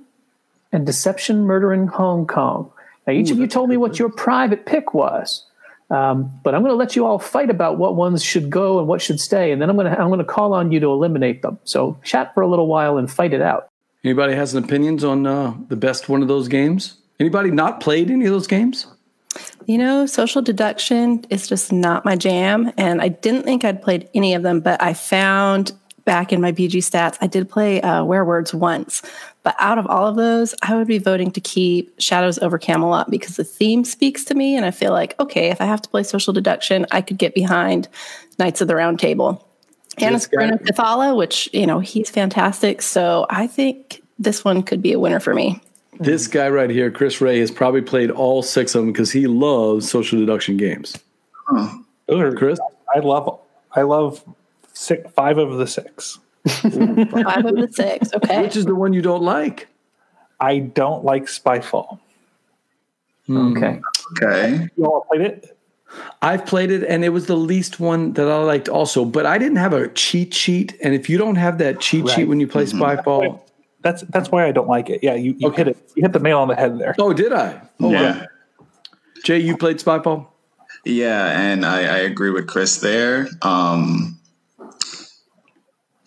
and 0.73 0.87
Deception 0.87 1.45
Murder 1.45 1.73
in 1.73 1.89
Hong 1.89 2.27
Kong. 2.27 2.71
Now, 3.07 3.13
each 3.13 3.31
of 3.31 3.39
you 3.39 3.47
told 3.47 3.71
me 3.71 3.77
what 3.77 3.99
your 3.99 4.11
private 4.11 4.67
pick 4.67 4.95
was, 4.95 5.45
um, 5.91 6.31
but 6.45 6.55
I'm 6.55 6.63
going 6.63 6.73
to 6.73 6.77
let 6.77 6.95
you 6.97 7.07
all 7.07 7.19
fight 7.19 7.51
about 7.51 7.79
what 7.79 7.97
ones 7.97 8.23
should 8.23 8.49
go 8.51 8.79
and 8.79 8.87
what 8.87 9.03
should 9.03 9.21
stay, 9.21 9.53
and 9.53 9.61
then 9.61 9.69
I'm 9.69 9.77
going 9.77 9.93
to 9.93 10.01
I'm 10.01 10.09
going 10.09 10.19
to 10.19 10.25
call 10.25 10.53
on 10.55 10.73
you 10.73 10.81
to 10.81 10.87
eliminate 10.87 11.43
them. 11.43 11.59
So 11.65 11.99
chat 12.05 12.33
for 12.35 12.43
a 12.43 12.49
little 12.49 12.67
while 12.67 12.99
and 12.99 13.11
fight 13.11 13.33
it 13.33 13.43
out. 13.43 13.69
Anybody 14.03 14.35
has 14.35 14.55
an 14.55 14.65
opinions 14.65 15.05
on 15.05 15.27
uh, 15.27 15.55
the 15.69 15.77
best 15.77 16.09
one 16.09 16.23
of 16.23 16.29
those 16.29 16.49
games? 16.49 16.97
Anybody 17.19 17.51
not 17.51 17.81
played 17.81 18.11
any 18.11 18.25
of 18.25 18.33
those 18.33 18.47
games? 18.47 18.87
You 19.67 19.79
know, 19.79 20.07
social 20.07 20.43
deduction 20.43 21.25
is 21.29 21.47
just 21.47 21.71
not 21.71 22.05
my 22.05 22.17
jam. 22.17 22.73
And 22.77 23.03
I 23.03 23.09
didn't 23.09 23.45
think 23.45 23.65
I'd 23.65 23.83
played 23.83 24.09
any 24.15 24.35
of 24.35 24.43
them, 24.43 24.61
but 24.61 24.83
I 24.83 24.95
found 24.95 25.73
back 26.05 26.33
in 26.33 26.41
my 26.41 26.53
BG 26.53 26.79
stats, 26.79 27.17
I 27.21 27.27
did 27.27 27.49
play 27.49 27.81
uh, 27.83 28.03
Werewords 28.05 28.53
once. 28.55 29.03
But 29.43 29.57
out 29.59 29.79
of 29.79 29.87
all 29.87 30.07
of 30.07 30.17
those, 30.17 30.55
I 30.63 30.77
would 30.77 30.87
be 30.87 30.99
voting 30.99 31.31
to 31.33 31.41
keep 31.41 31.99
Shadows 32.01 32.39
over 32.39 32.59
Camelot 32.59 33.11
because 33.11 33.37
the 33.37 33.45
theme 33.45 33.85
speaks 33.85 34.25
to 34.25 34.35
me. 34.35 34.57
And 34.57 34.67
I 34.67 34.71
feel 34.71 34.93
like, 34.93 35.19
okay, 35.19 35.51
if 35.51 35.61
I 35.61 35.65
have 35.65 35.81
to 35.83 35.89
play 35.89 36.03
social 36.03 36.33
deduction, 36.33 36.87
I 36.91 37.01
could 37.01 37.19
get 37.19 37.35
behind 37.35 37.89
Knights 38.39 38.61
of 38.61 38.69
the 38.69 38.77
Round 38.77 38.99
Table. 38.99 39.47
And 39.99 40.15
it's 40.15 40.29
Bruno 40.29 40.57
Cathala, 40.57 41.17
which, 41.17 41.49
you 41.53 41.67
know, 41.67 41.81
he's 41.81 42.11
fantastic. 42.11 42.81
So 42.81 43.27
I 43.29 43.47
think 43.47 44.03
this 44.19 44.45
one 44.45 44.63
could 44.63 44.83
be 44.83 44.93
a 44.93 44.99
winner 44.99 45.21
for 45.21 45.35
me. 45.35 45.61
This 45.99 46.27
guy 46.29 46.49
right 46.49 46.71
here, 46.71 46.91
Chris 46.91 47.21
Ray, 47.21 47.41
has 47.41 47.51
probably 47.51 47.83
played 47.83 48.11
all 48.11 48.43
six 48.43 48.75
of 48.75 48.83
them 48.83 48.93
because 48.93 49.11
he 49.11 49.27
loves 49.27 49.91
social 49.91 50.19
deduction 50.19 50.57
games. 50.57 50.99
Those 52.07 52.21
are 52.21 52.35
Chris? 52.35 52.59
I 52.95 53.01
love. 53.01 53.39
I 53.73 53.83
love 53.83 54.25
six, 54.73 55.11
five 55.13 55.39
of 55.39 55.57
the 55.57 55.67
six. 55.67 56.19
Five 56.47 57.45
of 57.45 57.55
the 57.55 57.69
six. 57.71 58.15
Okay. 58.15 58.41
Which 58.41 58.57
is 58.57 58.65
the 58.65 58.75
one 58.75 58.95
you 58.95 59.03
don't 59.03 59.23
like? 59.23 59.69
I 60.41 60.59
don't 60.61 61.05
like 61.05 61.25
Spyfall. 61.25 61.99
Okay. 63.31 63.81
Okay. 64.13 64.69
You 64.77 64.87
all 64.87 65.07
played 65.11 65.21
it? 65.21 65.59
I've 66.23 66.47
played 66.47 66.71
it 66.71 66.83
and 66.85 67.05
it 67.05 67.11
was 67.11 67.27
the 67.27 67.37
least 67.37 67.81
one 67.81 68.15
that 68.15 68.29
I 68.29 68.37
liked 68.43 68.69
also, 68.69 69.05
but 69.05 69.27
I 69.27 69.39
didn't 69.39 69.57
have 69.59 69.73
a 69.73 69.89
cheat 69.89 70.33
sheet. 70.33 70.77
And 70.83 70.95
if 70.95 71.11
you 71.11 71.19
don't 71.19 71.37
have 71.37 71.59
that 71.59 71.81
cheat 71.81 72.09
sheet 72.09 72.25
when 72.25 72.41
you 72.41 72.47
play 72.47 72.65
Spyfall, 72.65 73.41
That's 73.83 74.03
that's 74.03 74.31
why 74.31 74.47
I 74.47 74.53
don't 74.53 74.69
like 74.69 74.91
it. 74.91 75.03
Yeah, 75.03 75.15
you, 75.15 75.35
you 75.39 75.51
hit 75.51 75.69
it. 75.69 75.77
You 75.95 76.03
hit 76.03 76.13
the 76.13 76.21
nail 76.21 76.39
on 76.39 76.49
the 76.49 76.55
head 76.55 76.79
there. 76.79 76.95
oh, 76.99 77.13
did 77.13 77.33
I? 77.33 77.61
Oh, 77.81 77.91
yeah. 77.91 78.21
wow. 78.21 78.27
Jay, 79.25 79.39
you 79.39 79.57
played 79.57 79.79
Spyfall? 79.79 80.27
Yeah, 80.85 81.39
and 81.39 81.67
I, 81.67 81.81
I 81.81 81.99
agree 81.99 82.31
with 82.31 82.47
Chris 82.47 82.79
there. 82.81 83.29
Um, 83.43 84.20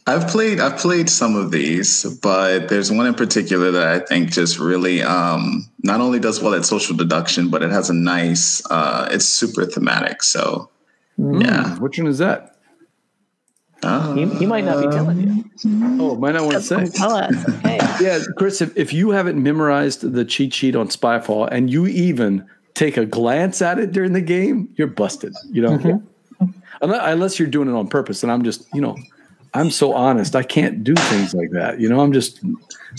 I've 0.06 0.28
played 0.28 0.60
I've 0.60 0.78
played 0.78 1.10
some 1.10 1.36
of 1.36 1.52
these, 1.52 2.04
but 2.22 2.68
there's 2.68 2.92
one 2.92 3.06
in 3.08 3.14
particular 3.14 3.72
that 3.72 3.88
I 3.88 4.00
think 4.00 4.32
just 4.32 4.60
really 4.60 5.02
um, 5.02 5.70
not 5.82 6.02
only 6.02 6.20
does 6.20 6.42
well 6.42 6.54
at 6.56 6.66
social 6.66 6.96
deduction, 6.96 7.50
but 7.50 7.64
it 7.64 7.72
has 7.72 7.90
a 7.90 7.94
nice. 7.94 8.62
Uh, 8.70 9.08
it's 9.12 9.26
super 9.26 9.66
thematic. 9.66 10.22
So 10.24 10.70
yeah, 11.18 11.78
Which 11.78 11.98
one 11.98 12.08
is 12.08 12.18
that? 12.18 12.58
uh, 13.84 14.14
He, 14.16 14.26
he 14.40 14.46
might 14.46 14.66
not 14.66 14.82
be 14.84 14.90
telling 14.94 15.20
you. 15.22 15.46
Oh, 16.02 16.16
might 16.16 16.34
not 16.34 16.44
want 16.44 16.56
to 16.56 16.62
say. 16.62 16.86
Tell 16.88 17.14
us. 17.16 17.34
Okay. 17.60 17.80
Yeah, 18.02 18.20
Chris, 18.38 18.60
if, 18.60 18.76
if 18.76 18.92
you 18.92 19.12
haven't 19.12 19.42
memorized 19.42 20.02
the 20.02 20.26
cheat 20.26 20.52
sheet 20.54 20.76
on 20.76 20.88
Spyfall 20.88 21.48
and 21.52 21.70
you 21.72 21.86
even 21.86 22.46
take 22.74 22.98
a 22.98 23.06
glance 23.06 23.62
at 23.62 23.78
it 23.78 23.92
during 23.92 24.14
the 24.14 24.20
game, 24.22 24.68
you're 24.76 24.88
busted. 24.88 25.34
You 25.52 25.62
know, 25.62 26.02
unless, 26.82 27.02
unless 27.04 27.40
you're 27.40 27.48
doing 27.48 27.70
it 27.70 27.74
on 27.74 27.88
purpose. 27.88 28.24
And 28.24 28.32
I'm 28.32 28.44
just, 28.44 28.66
you 28.74 28.82
know, 28.82 28.98
I'm 29.54 29.70
so 29.70 29.94
honest. 29.94 30.36
I 30.36 30.44
can't 30.44 30.84
do 30.84 30.96
things 30.96 31.34
like 31.34 31.52
that. 31.52 31.80
You 31.80 31.90
know, 31.90 32.00
I'm 32.00 32.12
just 32.12 32.44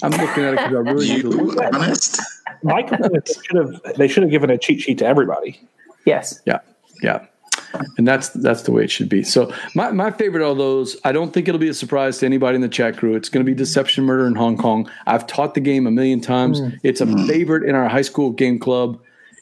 I'm 0.02 0.10
looking 0.12 0.44
at 0.44 0.54
it 0.54 0.58
because 0.58 0.74
I 0.74 0.78
really 0.78 1.08
need 1.08 1.22
to 1.22 1.30
You 1.30 1.42
look 1.44 1.74
honest? 1.74 2.20
My 2.62 2.82
complaint 2.82 3.24
they 3.26 3.42
should 3.42 3.56
have 3.56 3.96
they 3.96 4.08
should 4.08 4.22
have 4.22 4.30
given 4.30 4.50
a 4.50 4.58
cheat 4.58 4.82
sheet 4.82 4.98
to 4.98 5.06
everybody. 5.06 5.60
Yes. 6.06 6.40
Yeah, 6.44 6.60
yeah, 7.02 7.26
and 7.98 8.06
that's 8.06 8.30
that's 8.30 8.62
the 8.62 8.72
way 8.72 8.84
it 8.84 8.90
should 8.90 9.08
be. 9.08 9.22
So 9.22 9.52
my 9.74 9.90
my 9.90 10.10
favorite 10.10 10.48
of 10.48 10.58
those, 10.58 10.96
I 11.04 11.12
don't 11.12 11.32
think 11.32 11.48
it'll 11.48 11.58
be 11.58 11.68
a 11.68 11.74
surprise 11.74 12.18
to 12.18 12.26
anybody 12.26 12.56
in 12.56 12.60
the 12.60 12.68
chat 12.68 12.96
crew. 12.96 13.14
It's 13.14 13.28
going 13.28 13.44
to 13.44 13.50
be 13.50 13.54
Deception 13.54 14.04
Murder 14.04 14.26
in 14.26 14.34
Hong 14.34 14.56
Kong. 14.56 14.90
I've 15.06 15.26
taught 15.26 15.54
the 15.54 15.60
game 15.60 15.86
a 15.86 15.90
million 15.90 16.20
times. 16.20 16.60
Mm. 16.60 16.80
It's 16.82 17.00
a 17.00 17.06
mm. 17.06 17.26
favorite 17.26 17.68
in 17.68 17.74
our 17.74 17.88
high 17.88 18.02
school 18.02 18.30
game 18.30 18.58
club. 18.58 19.00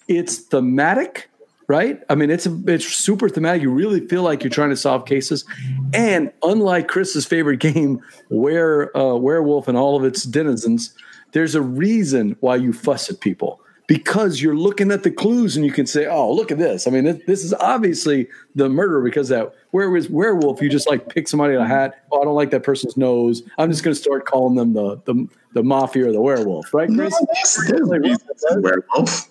It's 0.09 0.39
thematic, 0.39 1.31
right? 1.69 2.01
I 2.09 2.15
mean, 2.15 2.31
it's 2.31 2.47
a, 2.47 2.59
it's 2.67 2.87
super 2.87 3.29
thematic. 3.29 3.63
You 3.63 3.71
really 3.71 4.07
feel 4.07 4.23
like 4.23 4.43
you're 4.43 4.51
trying 4.51 4.71
to 4.71 4.77
solve 4.77 5.07
cases, 5.07 5.45
and 5.93 6.33
unlike 6.43 6.89
Chris's 6.89 7.27
favorite 7.27 7.61
game, 7.61 8.01
where 8.29 8.97
uh, 8.97 9.15
werewolf 9.17 9.69
and 9.69 9.77
all 9.77 9.97
of 9.97 10.05
its 10.05 10.25
denizens, 10.25 10.95
there's 11.33 11.55
a 11.55 11.63
reason 11.63 12.37
why 12.41 12.57
you 12.57 12.73
fuss 12.73 13.11
at 13.11 13.21
people 13.21 13.61
because 13.89 14.41
you're 14.41 14.57
looking 14.57 14.91
at 14.93 15.03
the 15.03 15.11
clues 15.11 15.57
and 15.57 15.67
you 15.67 15.73
can 15.73 15.87
say, 15.87 16.07
"Oh, 16.07 16.33
look 16.33 16.51
at 16.51 16.59
this." 16.59 16.87
I 16.87 16.91
mean, 16.91 17.05
this, 17.05 17.19
this 17.27 17.45
is 17.45 17.53
obviously 17.55 18.29
the 18.55 18.69
murderer 18.69 19.03
because 19.03 19.29
that 19.29 19.53
whereas 19.73 20.09
werewolf, 20.09 20.63
you 20.63 20.69
just 20.71 20.89
like 20.89 21.09
pick 21.09 21.29
somebody 21.29 21.55
in 21.55 21.61
a 21.61 21.67
hat. 21.67 22.03
Oh, 22.13 22.21
I 22.23 22.25
don't 22.25 22.35
like 22.35 22.51
that 22.51 22.63
person's 22.63 22.97
nose. 22.97 23.43
I'm 23.59 23.71
just 23.71 23.83
going 23.83 23.95
to 23.95 24.01
start 24.01 24.25
calling 24.25 24.55
them 24.55 24.73
the 24.75 24.97
the 25.05 25.29
the 25.55 25.63
mafia 25.63 26.09
or 26.09 26.13
the 26.13 26.21
werewolf, 26.21 26.73
right, 26.73 26.89
No, 26.89 27.03
Chris? 27.03 27.15
there's, 27.35 27.69
there's 27.69 27.91
a 27.91 28.01
reason 28.01 28.27
it's 28.31 28.45
a 28.51 28.61
werewolf. 28.61 29.29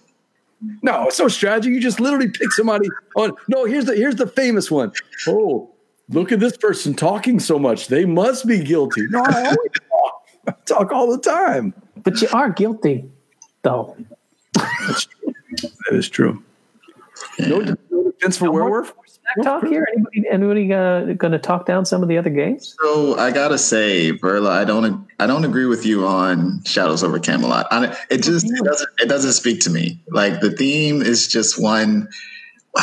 No, 0.83 1.05
it's 1.05 1.19
no 1.19 1.27
strategy. 1.27 1.69
You 1.69 1.79
just 1.79 1.99
literally 1.99 2.29
pick 2.29 2.51
somebody. 2.51 2.87
On 3.15 3.31
no, 3.47 3.65
here's 3.65 3.85
the 3.85 3.95
here's 3.95 4.15
the 4.15 4.27
famous 4.27 4.69
one. 4.69 4.91
Oh, 5.27 5.71
look 6.09 6.31
at 6.31 6.39
this 6.39 6.55
person 6.57 6.93
talking 6.93 7.39
so 7.39 7.57
much. 7.57 7.87
They 7.87 8.05
must 8.05 8.45
be 8.45 8.63
guilty. 8.63 9.07
No, 9.09 9.23
I 9.25 9.43
always 9.45 9.71
talk. 9.89 10.27
I 10.47 10.51
talk 10.65 10.91
all 10.91 11.09
the 11.11 11.19
time. 11.19 11.73
But 12.03 12.21
you 12.21 12.27
are 12.33 12.49
guilty, 12.49 13.05
though. 13.63 13.95
That 14.53 15.07
is 15.91 16.09
true. 16.09 16.43
No, 17.39 17.59
no 17.89 18.03
defense 18.11 18.37
for 18.37 18.51
werewolf. 18.51 18.93
Smack 19.33 19.45
talk 19.45 19.67
here? 19.67 19.87
Anybody, 19.93 20.23
anybody 20.29 20.73
uh, 20.73 21.13
going 21.13 21.31
to 21.31 21.39
talk 21.39 21.65
down 21.65 21.85
some 21.85 22.03
of 22.03 22.09
the 22.09 22.17
other 22.17 22.29
games? 22.29 22.75
So 22.81 23.17
I 23.17 23.31
gotta 23.31 23.57
say, 23.57 24.11
Verla, 24.11 24.49
I 24.49 24.65
don't 24.65 25.07
I 25.19 25.27
don't 25.27 25.45
agree 25.45 25.65
with 25.65 25.85
you 25.85 26.05
on 26.07 26.63
Shadows 26.65 27.03
over 27.03 27.19
Camelot. 27.19 27.67
I, 27.71 27.95
it 28.09 28.23
just 28.23 28.45
it 28.45 28.65
doesn't 28.65 28.89
it 28.99 29.09
doesn't 29.09 29.33
speak 29.33 29.61
to 29.61 29.69
me. 29.69 29.99
Like 30.09 30.39
the 30.39 30.51
theme 30.51 31.01
is 31.01 31.27
just 31.27 31.61
one. 31.61 32.09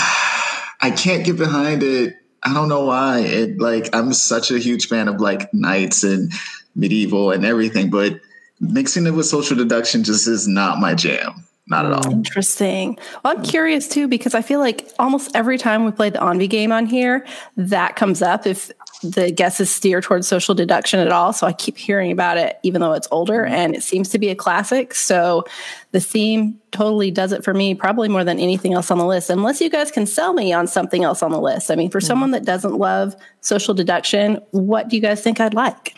I 0.81 0.93
can't 0.93 1.25
get 1.25 1.37
behind 1.37 1.83
it. 1.83 2.15
I 2.45 2.55
don't 2.55 2.69
know 2.69 2.85
why. 2.85 3.21
It 3.21 3.59
like 3.59 3.95
I'm 3.95 4.13
such 4.13 4.51
a 4.51 4.59
huge 4.59 4.87
fan 4.87 5.09
of 5.09 5.21
like 5.21 5.53
knights 5.53 6.05
and 6.05 6.33
medieval 6.77 7.33
and 7.33 7.45
everything, 7.45 7.91
but 7.91 8.21
mixing 8.61 9.07
it 9.07 9.11
with 9.11 9.27
social 9.27 9.57
deduction 9.57 10.05
just 10.05 10.29
is 10.29 10.47
not 10.47 10.79
my 10.79 10.95
jam. 10.95 11.48
Not 11.71 11.85
at 11.85 11.93
all. 11.93 12.11
Interesting. 12.11 12.99
Well, 13.23 13.37
I'm 13.37 13.43
curious 13.43 13.89
too 13.89 14.09
because 14.09 14.35
I 14.35 14.41
feel 14.41 14.59
like 14.59 14.91
almost 14.99 15.31
every 15.35 15.59
time 15.59 15.85
we 15.85 15.91
play 15.91 16.09
the 16.09 16.23
Envy 16.23 16.49
game 16.49 16.73
on 16.73 16.87
here, 16.87 17.27
that 17.57 17.95
comes 17.95 18.23
up 18.23 18.47
if 18.47 18.71
the 19.03 19.31
guesses 19.31 19.71
steer 19.71 20.01
towards 20.01 20.27
social 20.27 20.55
deduction 20.55 20.99
at 20.99 21.13
all. 21.13 21.33
So 21.33 21.47
I 21.47 21.53
keep 21.53 21.77
hearing 21.77 22.11
about 22.11 22.37
it, 22.37 22.59
even 22.63 22.81
though 22.81 22.95
it's 22.95 23.07
older 23.11 23.45
mm-hmm. 23.45 23.55
and 23.55 23.75
it 23.77 23.83
seems 23.83 24.09
to 24.11 24.19
be 24.19 24.29
a 24.29 24.35
classic. 24.35 24.95
So 24.95 25.45
the 25.93 26.01
theme 26.01 26.59
totally 26.73 27.11
does 27.11 27.33
it 27.33 27.45
for 27.45 27.55
me, 27.55 27.75
probably 27.75 28.09
more 28.09 28.25
than 28.25 28.41
anything 28.41 28.73
else 28.73 28.91
on 28.91 28.99
the 28.99 29.07
list, 29.07 29.31
unless 29.31 29.61
you 29.61 29.71
guys 29.71 29.91
can 29.91 30.07
sell 30.07 30.33
me 30.33 30.53
on 30.53 30.67
something 30.67 31.05
else 31.05 31.23
on 31.23 31.31
the 31.31 31.41
list. 31.41 31.71
I 31.71 31.77
mean, 31.77 31.91
for 31.91 31.99
mm-hmm. 31.99 32.07
someone 32.07 32.31
that 32.33 32.45
doesn't 32.45 32.75
love 32.75 33.15
social 33.41 33.75
deduction, 33.75 34.41
what 34.51 34.89
do 34.89 34.97
you 34.97 35.03
guys 35.03 35.23
think 35.23 35.39
I'd 35.39 35.55
like? 35.55 35.95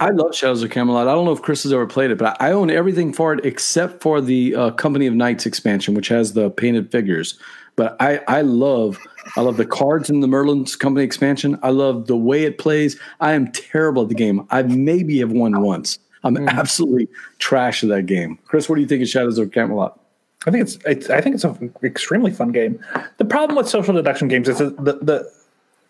I 0.00 0.10
love 0.10 0.34
Shadows 0.34 0.62
of 0.62 0.70
Camelot. 0.70 1.08
I 1.08 1.14
don't 1.14 1.24
know 1.24 1.32
if 1.32 1.42
Chris 1.42 1.62
has 1.64 1.72
ever 1.72 1.86
played 1.86 2.10
it, 2.10 2.18
but 2.18 2.40
I 2.40 2.52
own 2.52 2.70
everything 2.70 3.12
for 3.12 3.32
it 3.32 3.44
except 3.44 4.02
for 4.02 4.20
the 4.20 4.54
uh, 4.54 4.70
Company 4.72 5.06
of 5.06 5.14
Knights 5.14 5.46
expansion, 5.46 5.94
which 5.94 6.08
has 6.08 6.32
the 6.32 6.50
painted 6.50 6.90
figures. 6.90 7.38
But 7.76 7.96
I, 8.00 8.20
I 8.28 8.42
love, 8.42 8.98
I 9.36 9.40
love 9.40 9.56
the 9.56 9.64
cards 9.64 10.10
in 10.10 10.20
the 10.20 10.28
Merlin's 10.28 10.76
Company 10.76 11.04
expansion. 11.04 11.58
I 11.62 11.70
love 11.70 12.06
the 12.06 12.16
way 12.16 12.44
it 12.44 12.58
plays. 12.58 12.98
I 13.20 13.32
am 13.32 13.50
terrible 13.52 14.02
at 14.02 14.08
the 14.08 14.14
game. 14.14 14.46
I 14.50 14.62
maybe 14.62 15.18
have 15.20 15.32
won 15.32 15.60
once. 15.62 15.98
I'm 16.22 16.48
absolutely 16.48 17.08
trash 17.38 17.82
at 17.82 17.88
that 17.88 18.06
game. 18.06 18.38
Chris, 18.44 18.68
what 18.68 18.74
do 18.76 18.82
you 18.82 18.86
think 18.86 19.02
of 19.02 19.08
Shadows 19.08 19.38
of 19.38 19.52
Camelot? 19.52 19.98
I 20.46 20.50
think 20.50 20.62
it's, 20.62 20.78
it's 20.86 21.10
I 21.10 21.20
think 21.20 21.34
it's 21.34 21.44
an 21.44 21.72
extremely 21.82 22.30
fun 22.30 22.52
game. 22.52 22.82
The 23.18 23.24
problem 23.24 23.56
with 23.56 23.68
social 23.68 23.94
deduction 23.94 24.28
games 24.28 24.48
is 24.48 24.58
that 24.58 24.76
the 24.82 24.94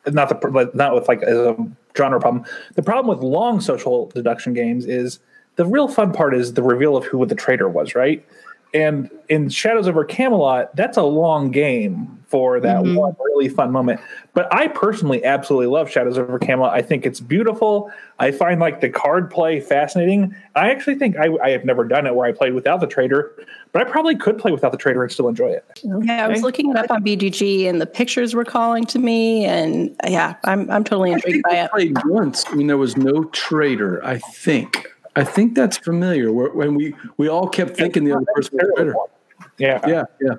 the 0.04 0.10
not 0.10 0.28
the 0.28 0.34
but 0.34 0.74
not 0.74 0.94
with 0.94 1.06
like 1.06 1.22
a 1.22 1.56
genre 1.96 2.20
problem. 2.20 2.44
The 2.74 2.82
problem 2.82 3.14
with 3.14 3.24
long 3.24 3.60
social 3.60 4.06
deduction 4.08 4.54
games 4.54 4.86
is 4.86 5.20
the 5.56 5.66
real 5.66 5.88
fun 5.88 6.12
part 6.12 6.34
is 6.34 6.54
the 6.54 6.62
reveal 6.62 6.96
of 6.96 7.04
who 7.04 7.24
the 7.26 7.34
traitor 7.34 7.68
was, 7.68 7.94
right? 7.94 8.24
And 8.72 9.10
in 9.28 9.48
Shadows 9.48 9.88
over 9.88 10.04
Camelot, 10.04 10.74
that's 10.76 10.96
a 10.96 11.02
long 11.02 11.50
game 11.50 12.19
for 12.30 12.60
that 12.60 12.76
mm-hmm. 12.76 12.94
one 12.94 13.16
really 13.18 13.48
fun 13.48 13.72
moment. 13.72 14.00
But 14.34 14.52
I 14.54 14.68
personally 14.68 15.24
absolutely 15.24 15.66
love 15.66 15.90
Shadows 15.90 16.16
over 16.16 16.38
Camelot. 16.38 16.72
I 16.72 16.80
think 16.80 17.04
it's 17.04 17.18
beautiful. 17.18 17.90
I 18.20 18.30
find 18.30 18.60
like 18.60 18.80
the 18.80 18.88
card 18.88 19.30
play 19.30 19.60
fascinating. 19.60 20.34
I 20.54 20.70
actually 20.70 20.94
think 20.94 21.16
I, 21.16 21.28
I 21.42 21.50
have 21.50 21.64
never 21.64 21.84
done 21.84 22.06
it 22.06 22.14
where 22.14 22.28
I 22.28 22.32
played 22.32 22.54
without 22.54 22.80
the 22.80 22.86
traitor, 22.86 23.34
but 23.72 23.84
I 23.84 23.90
probably 23.90 24.14
could 24.14 24.38
play 24.38 24.52
without 24.52 24.70
the 24.70 24.78
traitor 24.78 25.02
and 25.02 25.10
still 25.10 25.26
enjoy 25.26 25.48
it. 25.48 25.80
Yeah, 25.82 26.24
I 26.24 26.28
was 26.28 26.42
looking 26.42 26.70
it 26.70 26.76
up 26.76 26.90
on 26.90 27.02
BGG 27.02 27.68
and 27.68 27.80
the 27.80 27.86
pictures 27.86 28.34
were 28.34 28.44
calling 28.44 28.86
to 28.86 29.00
me. 29.00 29.44
And 29.44 29.96
yeah, 30.06 30.36
I'm, 30.44 30.70
I'm 30.70 30.84
totally 30.84 31.10
I 31.10 31.14
intrigued 31.14 31.34
think 31.34 31.44
by 31.46 31.56
I 31.56 31.64
it. 31.64 31.70
played 31.72 31.98
once 32.04 32.48
when 32.52 32.68
there 32.68 32.78
was 32.78 32.96
no 32.96 33.24
traitor. 33.24 34.04
I 34.04 34.18
think. 34.18 34.86
I 35.16 35.24
think 35.24 35.56
that's 35.56 35.76
familiar. 35.76 36.32
When 36.32 36.76
we 36.76 36.94
we 37.16 37.28
all 37.28 37.48
kept 37.48 37.76
thinking 37.76 38.04
the 38.04 38.12
other 38.12 38.26
person 38.32 38.56
was 38.56 38.68
a 38.68 38.74
traitor. 38.76 38.94
Yeah. 39.58 39.80
Yeah, 39.86 40.04
yeah. 40.20 40.34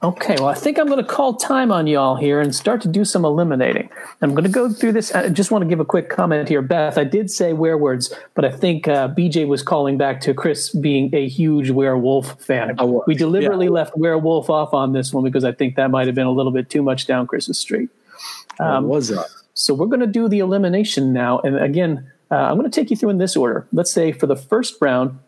Okay, 0.00 0.36
well, 0.38 0.46
I 0.46 0.54
think 0.54 0.78
I'm 0.78 0.86
going 0.86 1.04
to 1.04 1.04
call 1.04 1.34
time 1.34 1.72
on 1.72 1.88
y'all 1.88 2.14
here 2.14 2.40
and 2.40 2.54
start 2.54 2.80
to 2.82 2.88
do 2.88 3.04
some 3.04 3.24
eliminating. 3.24 3.90
I'm 4.22 4.30
going 4.30 4.44
to 4.44 4.50
go 4.50 4.70
through 4.70 4.92
this. 4.92 5.12
I 5.12 5.28
just 5.28 5.50
want 5.50 5.62
to 5.62 5.68
give 5.68 5.80
a 5.80 5.84
quick 5.84 6.08
comment 6.08 6.48
here. 6.48 6.62
Beth, 6.62 6.96
I 6.96 7.02
did 7.02 7.32
say 7.32 7.52
werewords, 7.52 8.14
but 8.34 8.44
I 8.44 8.52
think 8.52 8.86
uh, 8.86 9.08
BJ 9.08 9.48
was 9.48 9.64
calling 9.64 9.98
back 9.98 10.20
to 10.20 10.34
Chris 10.34 10.70
being 10.70 11.12
a 11.12 11.28
huge 11.28 11.70
werewolf 11.70 12.40
fan. 12.40 12.78
We 13.08 13.16
deliberately 13.16 13.66
yeah. 13.66 13.72
left 13.72 13.96
werewolf 13.96 14.48
off 14.48 14.72
on 14.72 14.92
this 14.92 15.12
one 15.12 15.24
because 15.24 15.42
I 15.42 15.50
think 15.50 15.74
that 15.74 15.90
might 15.90 16.06
have 16.06 16.14
been 16.14 16.26
a 16.26 16.32
little 16.32 16.52
bit 16.52 16.70
too 16.70 16.82
much 16.82 17.08
down 17.08 17.26
Chris's 17.26 17.58
street. 17.58 17.90
What 18.58 18.84
was 18.84 19.08
that? 19.08 19.26
So 19.54 19.74
we're 19.74 19.86
going 19.86 19.98
to 19.98 20.06
do 20.06 20.28
the 20.28 20.38
elimination 20.38 21.12
now. 21.12 21.40
And 21.40 21.58
again, 21.58 22.08
uh, 22.30 22.36
I'm 22.36 22.56
going 22.56 22.70
to 22.70 22.80
take 22.80 22.90
you 22.90 22.96
through 22.96 23.10
in 23.10 23.18
this 23.18 23.36
order. 23.36 23.66
Let's 23.72 23.90
say 23.90 24.12
for 24.12 24.28
the 24.28 24.36
first 24.36 24.76
round, 24.80 25.18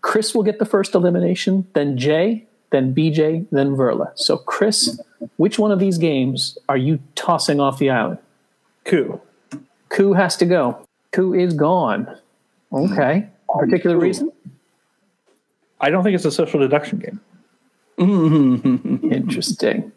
Chris 0.00 0.34
will 0.34 0.42
get 0.42 0.58
the 0.58 0.64
first 0.64 0.94
elimination, 0.94 1.66
then 1.74 1.98
Jay, 1.98 2.46
then 2.74 2.94
BJ, 2.94 3.46
then 3.52 3.76
Verla. 3.76 4.10
So, 4.16 4.36
Chris, 4.36 5.00
which 5.36 5.58
one 5.58 5.70
of 5.70 5.78
these 5.78 5.96
games 5.96 6.58
are 6.68 6.76
you 6.76 6.98
tossing 7.14 7.60
off 7.60 7.78
the 7.78 7.88
island? 7.90 8.18
Coup. 8.84 9.20
Coup 9.90 10.12
has 10.12 10.36
to 10.38 10.44
go. 10.44 10.78
Coup 11.12 11.32
is 11.34 11.54
gone. 11.54 12.18
Okay. 12.72 13.28
Particular 13.58 13.96
reason? 13.96 14.32
I 15.80 15.90
don't 15.90 16.02
think 16.02 16.14
it's 16.16 16.24
a 16.24 16.30
social 16.32 16.58
deduction 16.60 16.98
game. 16.98 17.20
Interesting. 19.12 19.92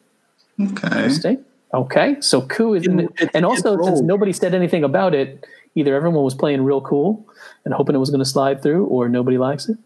Okay. 0.62 0.88
Interesting. 0.88 1.44
Okay. 1.74 2.18
So, 2.22 2.42
Coup 2.44 2.74
is 2.76 2.86
in 2.88 3.00
it. 3.00 3.06
It's- 3.16 3.30
And 3.34 3.46
also, 3.46 3.76
it's 3.78 3.86
since 3.88 4.02
nobody 4.02 4.34
said 4.34 4.54
anything 4.54 4.84
about 4.84 5.16
it, 5.16 5.46
either 5.76 5.96
everyone 5.96 6.24
was 6.24 6.36
playing 6.36 6.62
real 6.64 6.82
cool 6.82 7.26
and 7.66 7.74
hoping 7.74 7.96
it 7.96 8.00
was 8.00 8.10
going 8.10 8.20
to 8.20 8.26
slide 8.30 8.62
through, 8.62 8.86
or 8.86 9.10
nobody 9.10 9.38
likes 9.38 9.68
it. 9.70 9.78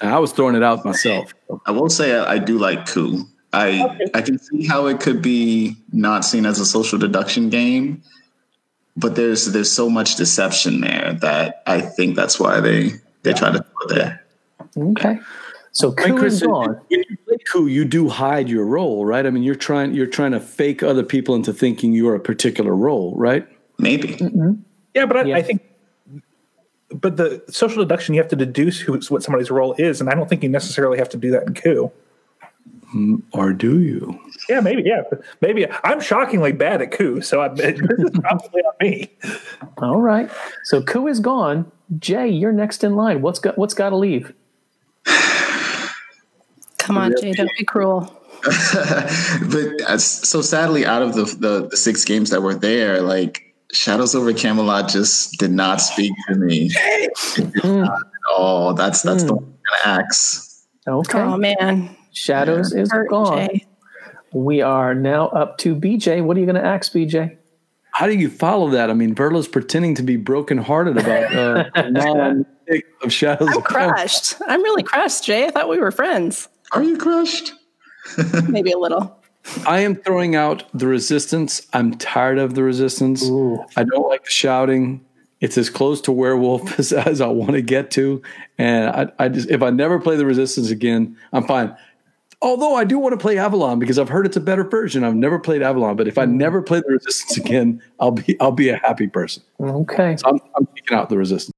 I 0.00 0.18
was 0.18 0.32
throwing 0.32 0.54
it 0.54 0.62
out 0.62 0.84
myself. 0.84 1.34
I 1.66 1.70
will 1.70 1.88
say 1.88 2.18
I, 2.18 2.34
I 2.34 2.38
do 2.38 2.58
like 2.58 2.86
Coup. 2.86 3.24
I 3.52 4.08
I 4.14 4.22
can 4.22 4.38
see 4.38 4.66
how 4.66 4.86
it 4.86 5.00
could 5.00 5.22
be 5.22 5.76
not 5.92 6.24
seen 6.24 6.44
as 6.46 6.58
a 6.58 6.66
social 6.66 6.98
deduction 6.98 7.50
game, 7.50 8.02
but 8.96 9.14
there's 9.16 9.46
there's 9.46 9.70
so 9.70 9.88
much 9.88 10.16
deception 10.16 10.80
there 10.80 11.16
that 11.20 11.62
I 11.66 11.80
think 11.80 12.16
that's 12.16 12.40
why 12.40 12.60
they 12.60 12.90
they 13.22 13.32
try 13.32 13.52
to 13.52 13.62
put 13.62 13.88
there. 13.94 14.24
Okay. 14.76 15.18
So, 15.72 15.88
And 15.88 15.98
Coup 15.98 16.18
Chris, 16.18 16.34
is 16.34 16.42
gone. 16.42 16.80
when 16.88 17.04
you 17.08 17.16
play 17.26 17.36
coup, 17.50 17.66
you 17.66 17.84
do 17.84 18.08
hide 18.08 18.48
your 18.48 18.64
role, 18.64 19.04
right? 19.04 19.26
I 19.26 19.30
mean, 19.30 19.42
you're 19.42 19.56
trying 19.56 19.92
you're 19.92 20.06
trying 20.06 20.30
to 20.32 20.40
fake 20.40 20.82
other 20.84 21.02
people 21.02 21.34
into 21.34 21.52
thinking 21.52 21.92
you're 21.92 22.14
a 22.14 22.20
particular 22.20 22.74
role, 22.74 23.12
right? 23.16 23.46
Maybe. 23.78 24.14
Mm-hmm. 24.14 24.52
Yeah, 24.94 25.06
but 25.06 25.16
I, 25.16 25.24
Yeah. 25.24 25.36
I 25.36 25.42
think, 25.42 25.62
but 26.90 27.16
the 27.16 27.42
social 27.48 27.82
deduction 27.82 28.14
you 28.14 28.20
have 28.20 28.30
to 28.30 28.36
deduce 28.36 28.80
who's 28.80 29.10
what 29.10 29.22
somebody's 29.22 29.50
role 29.50 29.74
is, 29.78 30.00
and 30.00 30.10
I 30.10 30.14
don't 30.14 30.28
think 30.28 30.42
you 30.42 30.48
necessarily 30.48 30.98
have 30.98 31.08
to 31.10 31.16
do 31.16 31.30
that 31.30 31.44
in 31.44 31.54
coup. 31.54 31.92
Hmm, 32.90 33.16
or 33.32 33.52
do 33.52 33.80
you? 33.80 34.20
Yeah, 34.48 34.60
maybe. 34.60 34.82
Yeah, 34.84 35.02
maybe. 35.40 35.66
I'm 35.82 36.00
shockingly 36.00 36.52
bad 36.52 36.80
at 36.80 36.92
coup, 36.92 37.20
so 37.22 37.40
I, 37.40 37.48
this 37.54 37.80
is 37.80 38.10
probably 38.20 38.62
on 38.62 38.74
me. 38.80 39.10
All 39.78 40.00
right. 40.00 40.30
So 40.64 40.82
Coup 40.82 41.08
is 41.08 41.20
gone. 41.20 41.70
Jay, 41.98 42.28
you're 42.28 42.52
next 42.52 42.84
in 42.84 42.94
line. 42.94 43.20
What's 43.20 43.38
got 43.38 43.58
what's 43.58 43.74
got 43.74 43.90
to 43.90 43.96
leave? 43.96 44.32
Come 46.78 46.98
on, 46.98 47.14
Jay, 47.20 47.32
don't 47.32 47.50
be 47.58 47.64
cruel. 47.64 48.02
but 48.44 49.80
uh, 49.88 49.98
so 49.98 50.42
sadly, 50.42 50.84
out 50.84 51.02
of 51.02 51.14
the, 51.14 51.24
the 51.24 51.68
the 51.70 51.76
six 51.76 52.04
games 52.04 52.30
that 52.30 52.42
were 52.42 52.54
there, 52.54 53.00
like 53.00 53.43
Shadows 53.74 54.14
over 54.14 54.32
Camelot 54.32 54.88
just 54.88 55.38
did 55.38 55.50
not 55.50 55.80
speak 55.80 56.12
to 56.28 56.34
me. 56.36 56.70
Oh, 58.36 58.72
that's 58.72 59.02
that's 59.02 59.22
the 59.24 59.34
one 59.34 59.54
axe. 59.84 60.66
Okay. 60.88 61.20
Oh 61.20 61.36
man, 61.36 61.94
Shadows 62.12 62.72
is 62.72 62.90
Hurt, 62.90 63.10
gone. 63.10 63.48
Jay. 63.48 63.66
We 64.32 64.62
are 64.62 64.94
now 64.94 65.28
up 65.28 65.58
to 65.58 65.76
BJ. 65.76 66.24
What 66.24 66.38
are 66.38 66.40
you 66.40 66.46
going 66.46 66.56
to 66.56 66.64
axe, 66.64 66.88
BJ? 66.88 67.36
How 67.92 68.06
do 68.06 68.14
you 68.14 68.30
follow 68.30 68.70
that? 68.70 68.88
I 68.88 68.94
mean, 68.94 69.14
Verla's 69.14 69.46
pretending 69.46 69.94
to 69.96 70.02
be 70.02 70.16
brokenhearted 70.16 70.96
about 70.96 71.34
uh, 71.36 71.64
non 71.90 72.46
of 73.02 73.12
Shadows 73.12 73.48
I'm 73.50 73.58
of 73.58 73.64
Camelot. 73.64 73.94
crushed. 73.94 74.34
I'm 74.48 74.62
really 74.62 74.82
crushed, 74.82 75.24
Jay. 75.24 75.46
I 75.46 75.50
thought 75.50 75.68
we 75.68 75.78
were 75.78 75.90
friends. 75.92 76.48
Are 76.72 76.82
you 76.82 76.96
crushed? 76.96 77.52
Maybe 78.48 78.72
a 78.72 78.78
little. 78.78 79.22
I 79.66 79.80
am 79.80 79.96
throwing 79.96 80.36
out 80.36 80.64
the 80.72 80.86
resistance. 80.86 81.66
I'm 81.72 81.94
tired 81.94 82.38
of 82.38 82.54
the 82.54 82.62
resistance. 82.62 83.24
I 83.76 83.84
don't 83.84 84.08
like 84.08 84.24
the 84.24 84.30
shouting. 84.30 85.04
It's 85.40 85.58
as 85.58 85.68
close 85.68 86.00
to 86.02 86.12
werewolf 86.12 86.78
as, 86.78 86.92
as 86.92 87.20
I 87.20 87.26
want 87.26 87.52
to 87.52 87.62
get 87.62 87.90
to. 87.92 88.22
And 88.58 88.88
I, 88.88 89.12
I 89.18 89.28
just 89.28 89.50
if 89.50 89.62
I 89.62 89.70
never 89.70 90.00
play 90.00 90.16
the 90.16 90.26
resistance 90.26 90.70
again, 90.70 91.16
I'm 91.32 91.46
fine. 91.46 91.76
Although 92.40 92.74
I 92.74 92.84
do 92.84 92.98
want 92.98 93.12
to 93.12 93.18
play 93.18 93.38
Avalon 93.38 93.78
because 93.78 93.98
I've 93.98 94.08
heard 94.08 94.26
it's 94.26 94.36
a 94.36 94.40
better 94.40 94.64
version. 94.64 95.02
I've 95.02 95.14
never 95.14 95.38
played 95.38 95.62
Avalon, 95.62 95.96
but 95.96 96.08
if 96.08 96.18
I 96.18 96.26
mm. 96.26 96.32
never 96.32 96.60
play 96.60 96.80
the 96.80 96.92
resistance 96.92 97.38
again, 97.38 97.82
I'll 98.00 98.10
be 98.10 98.38
I'll 98.40 98.52
be 98.52 98.68
a 98.68 98.76
happy 98.76 99.06
person. 99.06 99.42
Okay. 99.60 100.16
So 100.16 100.28
I'm, 100.28 100.40
I'm 100.56 100.66
taking 100.74 100.96
out 100.96 101.08
the 101.08 101.16
resistance. 101.16 101.54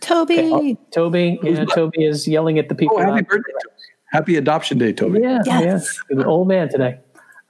Toby. 0.00 0.38
Okay. 0.38 0.50
Oh, 0.52 0.86
Toby, 0.90 1.38
yeah, 1.42 1.64
Toby 1.64 2.04
is 2.04 2.28
yelling 2.28 2.58
at 2.58 2.68
the 2.68 2.74
oh, 2.74 2.78
people. 2.78 2.96
Oh, 2.98 3.00
happy 3.00 3.20
out- 3.20 3.28
birthday! 3.28 3.52
Toby. 3.52 3.74
Happy 4.10 4.36
adoption 4.36 4.78
day, 4.78 4.92
Toby. 4.92 5.20
Yeah, 5.20 5.42
Yes. 5.44 6.00
yeah. 6.10 6.18
An 6.18 6.24
old 6.24 6.48
man 6.48 6.70
today. 6.70 6.98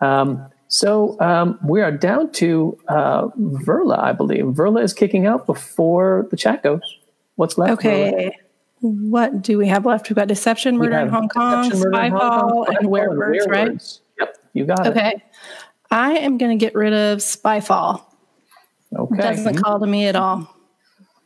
Um, 0.00 0.48
so 0.68 1.18
um, 1.20 1.58
we 1.66 1.80
are 1.80 1.90
down 1.90 2.30
to 2.32 2.78
uh, 2.88 3.28
Verla, 3.38 3.98
I 3.98 4.12
believe. 4.12 4.44
Verla 4.44 4.82
is 4.82 4.92
kicking 4.92 5.26
out 5.26 5.46
before 5.46 6.26
the 6.30 6.36
chat 6.36 6.62
goes. 6.62 6.82
What's 7.36 7.56
left? 7.56 7.82
Verla? 7.82 8.12
Okay. 8.12 8.38
What 8.80 9.42
do 9.42 9.58
we 9.58 9.66
have 9.66 9.86
left? 9.86 10.08
We've 10.08 10.16
got 10.16 10.28
Deception, 10.28 10.76
Murder 10.76 10.98
in 10.98 11.08
Hong 11.08 11.28
Kong, 11.28 11.68
Deception, 11.68 11.90
Murder 11.90 12.04
in 12.04 12.12
Hong 12.12 12.20
Kong, 12.20 12.66
Spyfall, 12.66 12.78
and 12.78 12.90
Werewolves, 12.90 13.46
right? 13.48 13.98
Yep, 14.20 14.38
you 14.52 14.66
got 14.66 14.86
it. 14.86 14.90
Okay. 14.90 15.22
I 15.90 16.12
am 16.18 16.38
going 16.38 16.56
to 16.56 16.64
get 16.64 16.74
rid 16.74 16.92
of 16.92 17.18
Spyfall. 17.18 18.04
Okay. 18.96 19.16
Doesn't 19.16 19.56
call 19.56 19.80
to 19.80 19.86
me 19.86 20.06
at 20.06 20.16
all. 20.16 20.54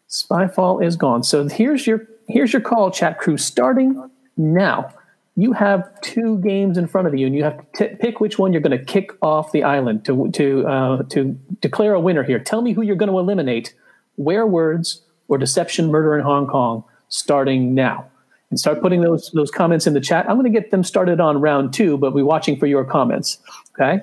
Spyfall 0.08 0.84
is 0.84 0.96
gone. 0.96 1.22
So 1.22 1.46
here's 1.48 1.86
your 1.86 2.06
here's 2.28 2.52
your 2.52 2.62
call, 2.62 2.90
chat 2.90 3.18
crew. 3.18 3.36
Starting 3.36 4.10
now, 4.36 4.92
you 5.36 5.52
have 5.52 6.00
two 6.02 6.38
games 6.38 6.76
in 6.76 6.86
front 6.86 7.08
of 7.08 7.14
you, 7.14 7.26
and 7.26 7.34
you 7.34 7.44
have 7.44 7.58
to 7.72 7.88
t- 7.88 7.96
pick 7.96 8.20
which 8.20 8.38
one 8.38 8.52
you're 8.52 8.60
going 8.60 8.78
to 8.78 8.84
kick 8.84 9.12
off 9.22 9.52
the 9.52 9.62
island 9.62 10.04
to 10.04 10.30
to 10.32 10.66
uh, 10.66 11.02
to 11.04 11.38
declare 11.60 11.94
a 11.94 12.00
winner 12.00 12.22
here. 12.22 12.38
Tell 12.38 12.62
me 12.62 12.72
who 12.72 12.82
you're 12.82 12.96
going 12.96 13.10
to 13.10 13.18
eliminate: 13.18 13.74
Werewords 14.18 15.00
or 15.28 15.38
Deception, 15.38 15.90
Murder 15.90 16.16
in 16.16 16.24
Hong 16.24 16.46
Kong. 16.46 16.84
Starting 17.08 17.74
now, 17.74 18.06
and 18.50 18.58
start 18.58 18.80
putting 18.80 19.00
those 19.00 19.30
those 19.32 19.50
comments 19.50 19.86
in 19.86 19.94
the 19.94 20.00
chat. 20.00 20.28
I'm 20.28 20.36
going 20.36 20.50
to 20.50 20.60
get 20.60 20.70
them 20.70 20.84
started 20.84 21.20
on 21.20 21.40
round 21.40 21.72
two, 21.72 21.98
but 21.98 22.14
we're 22.14 22.24
watching 22.24 22.58
for 22.58 22.66
your 22.66 22.84
comments. 22.84 23.38
Okay, 23.74 24.02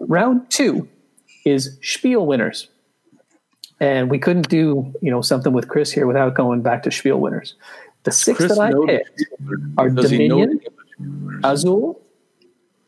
round 0.00 0.50
two 0.50 0.88
is 1.44 1.78
Spiel 1.82 2.26
winners 2.26 2.68
and 3.80 4.10
we 4.10 4.18
couldn't 4.18 4.48
do 4.48 4.94
you 5.00 5.10
know 5.10 5.22
something 5.22 5.52
with 5.52 5.68
Chris 5.68 5.90
here 5.90 6.06
without 6.06 6.34
going 6.34 6.62
back 6.62 6.82
to 6.84 6.90
Spiel 6.90 7.18
winners. 7.18 7.54
The 8.04 8.12
six 8.12 8.38
Chris 8.38 8.56
that 8.56 8.60
I 8.60 8.72
picked 8.86 9.24
are 9.76 9.90
Does 9.90 10.10
Dominion, 10.10 10.60
Azul, 11.44 12.00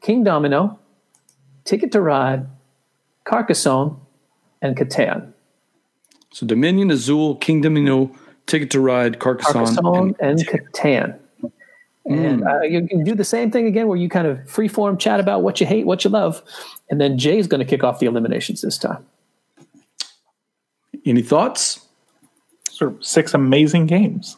King 0.01 0.25
Domino, 0.25 0.79
Ticket 1.65 1.93
to 1.93 2.01
Ride, 2.01 2.47
Carcassonne, 3.25 3.97
and 4.63 4.77
Catan. 4.77 5.33
So 6.33 6.47
Dominion, 6.47 6.91
Azul, 6.91 7.37
King 7.37 7.61
Domino, 7.61 8.11
Ticket 8.47 8.71
to 8.71 8.81
Ride, 8.81 9.19
Carcassonne, 9.21 9.67
Carcassonne 9.67 10.15
and- 10.19 10.41
and 10.41 10.49
Catan. 10.49 11.19
And 12.05 12.43
uh, 12.43 12.63
you 12.63 12.85
can 12.89 13.05
do 13.05 13.15
the 13.15 13.23
same 13.25 13.53
thing 13.53 13.67
again, 13.69 13.87
where 13.87 13.97
you 13.97 14.09
kind 14.09 14.27
of 14.27 14.39
freeform 14.39 14.99
chat 14.99 15.21
about 15.21 15.43
what 15.45 15.61
you 15.61 15.67
hate, 15.67 15.87
what 15.87 16.03
you 16.03 16.11
love, 16.11 16.43
and 16.91 17.01
then 17.01 17.17
Jay's 17.17 17.47
going 17.47 17.61
to 17.61 17.65
kick 17.65 17.85
off 17.85 18.01
the 18.01 18.07
eliminations 18.07 18.61
this 18.63 18.77
time. 18.77 19.07
Any 21.07 21.23
thoughts? 21.23 21.87
Sort 22.71 22.93
of 22.95 23.05
six 23.05 23.35
amazing 23.35 23.87
games. 23.87 24.37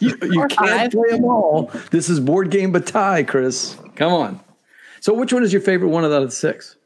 You, 0.00 0.16
you 0.22 0.40
can't 0.48 0.52
five. 0.54 0.90
play 0.90 1.10
them 1.10 1.24
all. 1.24 1.70
This 1.90 2.08
is 2.08 2.18
board 2.20 2.50
game 2.50 2.72
bataille, 2.72 3.24
Chris. 3.24 3.76
Come 3.96 4.12
on. 4.12 4.40
So, 5.00 5.14
which 5.14 5.32
one 5.32 5.42
is 5.42 5.52
your 5.52 5.62
favorite 5.62 5.88
one 5.88 6.04
of 6.04 6.10
the 6.10 6.30
six? 6.30 6.76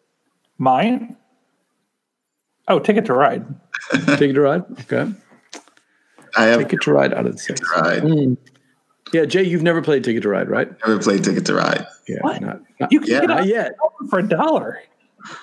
Mine? 0.58 1.16
Oh, 2.68 2.78
Ticket 2.78 3.06
to 3.06 3.12
Ride. 3.14 3.44
Ticket 3.92 4.34
to 4.34 4.40
Ride. 4.40 4.62
Okay. 4.82 5.12
I 6.36 6.44
have 6.44 6.60
Ticket 6.60 6.80
to 6.82 6.92
Ride 6.92 7.12
out 7.12 7.26
of 7.26 7.32
the 7.32 7.38
six. 7.38 7.60
tried. 7.60 8.02
Mm. 8.02 8.36
Yeah, 9.12 9.24
Jay, 9.26 9.42
you've 9.44 9.62
never 9.62 9.82
played 9.82 10.02
Ticket 10.04 10.22
to 10.22 10.28
Ride, 10.28 10.48
right? 10.48 10.68
Never 10.86 10.98
played 11.00 11.22
Ticket 11.24 11.44
to 11.46 11.54
Ride. 11.54 11.86
Yeah, 12.08 12.18
What? 12.22 12.40
not 12.40 12.60
not, 12.80 12.92
You 12.92 13.00
can 13.00 13.10
Yeah, 13.10 13.20
get 13.20 13.28
not 13.28 13.40
it 13.42 13.48
yet. 13.48 13.76
for 14.10 14.18
a 14.20 14.28
dollar. 14.28 14.80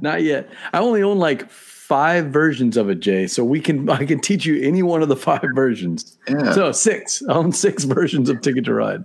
Not 0.00 0.22
yet. 0.22 0.48
I 0.72 0.78
only 0.78 1.02
own 1.02 1.18
like 1.18 1.50
five 1.86 2.26
versions 2.26 2.76
of 2.76 2.90
it, 2.90 2.98
Jay. 2.98 3.28
So 3.28 3.44
we 3.44 3.60
can 3.60 3.88
I 3.88 4.04
can 4.04 4.20
teach 4.20 4.44
you 4.44 4.60
any 4.60 4.82
one 4.82 5.02
of 5.02 5.08
the 5.08 5.16
five 5.16 5.46
versions. 5.54 6.18
Yeah. 6.28 6.52
So 6.52 6.72
six. 6.72 7.22
I 7.28 7.32
own 7.34 7.52
six 7.52 7.84
versions 7.84 8.28
of 8.28 8.40
Ticket 8.40 8.64
to 8.64 8.74
Ride. 8.74 9.04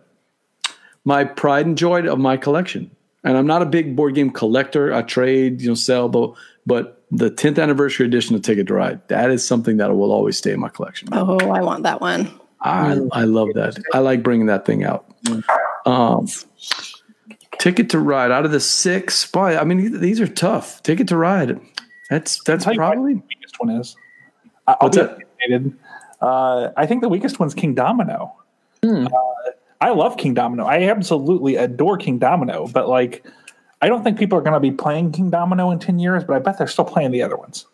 My 1.05 1.23
pride 1.23 1.65
and 1.67 1.77
joy 1.77 2.11
of 2.11 2.19
my 2.19 2.37
collection. 2.37 2.89
And 3.23 3.37
I'm 3.37 3.45
not 3.45 3.61
a 3.61 3.67
big 3.67 3.95
board 3.95 4.15
game 4.15 4.31
collector. 4.31 4.93
I 4.93 5.03
trade, 5.03 5.61
you 5.61 5.67
know, 5.67 5.75
sell, 5.75 6.09
but 6.09 6.33
but 6.65 7.03
the 7.11 7.29
10th 7.29 7.61
anniversary 7.61 8.05
edition 8.05 8.35
of 8.35 8.41
Ticket 8.41 8.67
to 8.67 8.73
Ride, 8.73 9.07
that 9.09 9.29
is 9.29 9.45
something 9.45 9.77
that 9.77 9.95
will 9.95 10.11
always 10.11 10.37
stay 10.37 10.51
in 10.51 10.59
my 10.59 10.69
collection. 10.69 11.09
Oh, 11.11 11.37
I 11.49 11.61
want 11.61 11.83
that 11.83 12.01
one. 12.01 12.31
I, 12.61 12.97
I 13.11 13.23
love 13.25 13.49
that. 13.55 13.77
I 13.93 13.99
like 13.99 14.23
bringing 14.23 14.45
that 14.45 14.65
thing 14.65 14.83
out. 14.83 15.05
Um, 15.85 16.27
Ticket 17.59 17.89
to 17.91 17.99
Ride 17.99 18.31
out 18.31 18.45
of 18.45 18.51
the 18.51 18.59
six, 18.59 19.29
boy, 19.29 19.55
I 19.55 19.65
mean 19.65 19.99
these 19.99 20.19
are 20.19 20.27
tough. 20.27 20.81
Ticket 20.81 21.07
to 21.09 21.17
Ride, 21.17 21.59
that's 22.11 22.43
that's 22.43 22.65
Tell 22.65 22.73
you 22.73 22.79
probably 22.79 23.13
the 23.15 23.23
weakest 23.29 23.59
one 23.59 23.69
is. 23.69 23.95
I- 24.67 24.73
I'll 24.73 24.89
What's 24.89 24.97
be 24.97 25.03
that? 25.03 25.73
Uh, 26.21 26.71
I 26.77 26.85
think 26.85 27.01
the 27.01 27.09
weakest 27.09 27.39
one's 27.39 27.55
King 27.55 27.73
Domino. 27.73 28.35
Uh, 28.83 29.07
I 29.79 29.89
love 29.89 30.17
King 30.17 30.33
Domino. 30.33 30.65
I 30.65 30.83
absolutely 30.83 31.55
adore 31.55 31.97
King 31.97 32.19
Domino, 32.19 32.67
but 32.67 32.87
like, 32.89 33.25
I 33.81 33.87
don't 33.87 34.03
think 34.03 34.19
people 34.19 34.37
are 34.37 34.41
going 34.41 34.53
to 34.53 34.59
be 34.59 34.71
playing 34.71 35.13
King 35.13 35.29
Domino 35.29 35.71
in 35.71 35.79
ten 35.79 35.97
years. 35.99 36.23
But 36.23 36.35
I 36.35 36.39
bet 36.39 36.57
they're 36.57 36.67
still 36.67 36.85
playing 36.85 37.11
the 37.11 37.23
other 37.23 37.37
ones. 37.37 37.65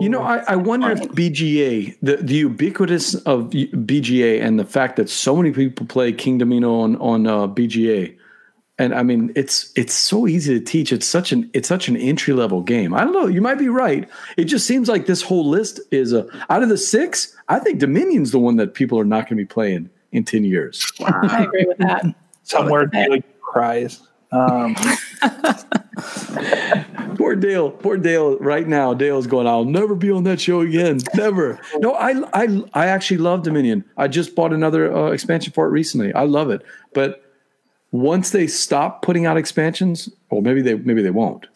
You 0.00 0.08
know, 0.08 0.22
I, 0.22 0.38
I 0.48 0.56
wonder 0.56 0.90
if 0.90 1.00
BGA, 1.00 1.96
the, 2.02 2.16
the 2.16 2.34
ubiquitous 2.34 3.14
of 3.14 3.50
BGA, 3.50 4.42
and 4.42 4.58
the 4.58 4.64
fact 4.64 4.96
that 4.96 5.08
so 5.08 5.36
many 5.36 5.52
people 5.52 5.86
play 5.86 6.12
King 6.12 6.38
Domino 6.38 6.80
on 6.80 6.96
on 6.96 7.26
uh, 7.26 7.46
BGA, 7.46 8.15
and 8.78 8.94
I 8.94 9.02
mean, 9.02 9.32
it's 9.34 9.72
it's 9.74 9.94
so 9.94 10.26
easy 10.26 10.58
to 10.58 10.64
teach. 10.64 10.92
It's 10.92 11.06
such 11.06 11.32
an 11.32 11.50
it's 11.54 11.68
such 11.68 11.88
an 11.88 11.96
entry 11.96 12.34
level 12.34 12.60
game. 12.60 12.92
I 12.92 13.04
don't 13.04 13.12
know. 13.12 13.26
You 13.26 13.40
might 13.40 13.58
be 13.58 13.68
right. 13.68 14.08
It 14.36 14.44
just 14.44 14.66
seems 14.66 14.88
like 14.88 15.06
this 15.06 15.22
whole 15.22 15.48
list 15.48 15.80
is 15.90 16.12
a 16.12 16.26
out 16.50 16.62
of 16.62 16.68
the 16.68 16.76
six. 16.76 17.34
I 17.48 17.58
think 17.58 17.78
Dominion's 17.78 18.32
the 18.32 18.38
one 18.38 18.56
that 18.56 18.74
people 18.74 18.98
are 18.98 19.04
not 19.04 19.20
going 19.20 19.38
to 19.38 19.42
be 19.42 19.46
playing 19.46 19.88
in 20.12 20.24
ten 20.24 20.44
years. 20.44 20.92
I 21.00 21.44
agree 21.44 21.64
with 21.64 21.78
that. 21.78 22.04
Somewhere 22.42 22.86
Daily 22.86 23.22
cries. 23.40 24.02
Um, 24.32 24.76
Poor 27.16 27.34
Dale. 27.34 27.70
Poor 27.70 27.96
Dale. 27.96 28.36
Right 28.38 28.68
now, 28.68 28.92
Dale's 28.92 29.26
going. 29.26 29.46
I'll 29.46 29.64
never 29.64 29.94
be 29.94 30.10
on 30.10 30.24
that 30.24 30.40
show 30.40 30.60
again. 30.60 30.98
Never. 31.14 31.58
No, 31.78 31.94
I 31.94 32.22
I 32.34 32.62
I 32.74 32.86
actually 32.86 33.18
love 33.18 33.42
Dominion. 33.42 33.84
I 33.96 34.08
just 34.08 34.34
bought 34.34 34.52
another 34.52 34.94
uh, 34.94 35.10
expansion 35.12 35.52
for 35.54 35.66
it 35.66 35.70
recently. 35.70 36.12
I 36.12 36.24
love 36.24 36.50
it. 36.50 36.62
But 36.92 37.25
once 37.92 38.30
they 38.30 38.46
stop 38.46 39.02
putting 39.02 39.26
out 39.26 39.36
expansions, 39.36 40.08
or 40.30 40.42
maybe 40.42 40.62
they 40.62 40.74
maybe 40.74 41.02
they 41.02 41.10
won't. 41.10 41.46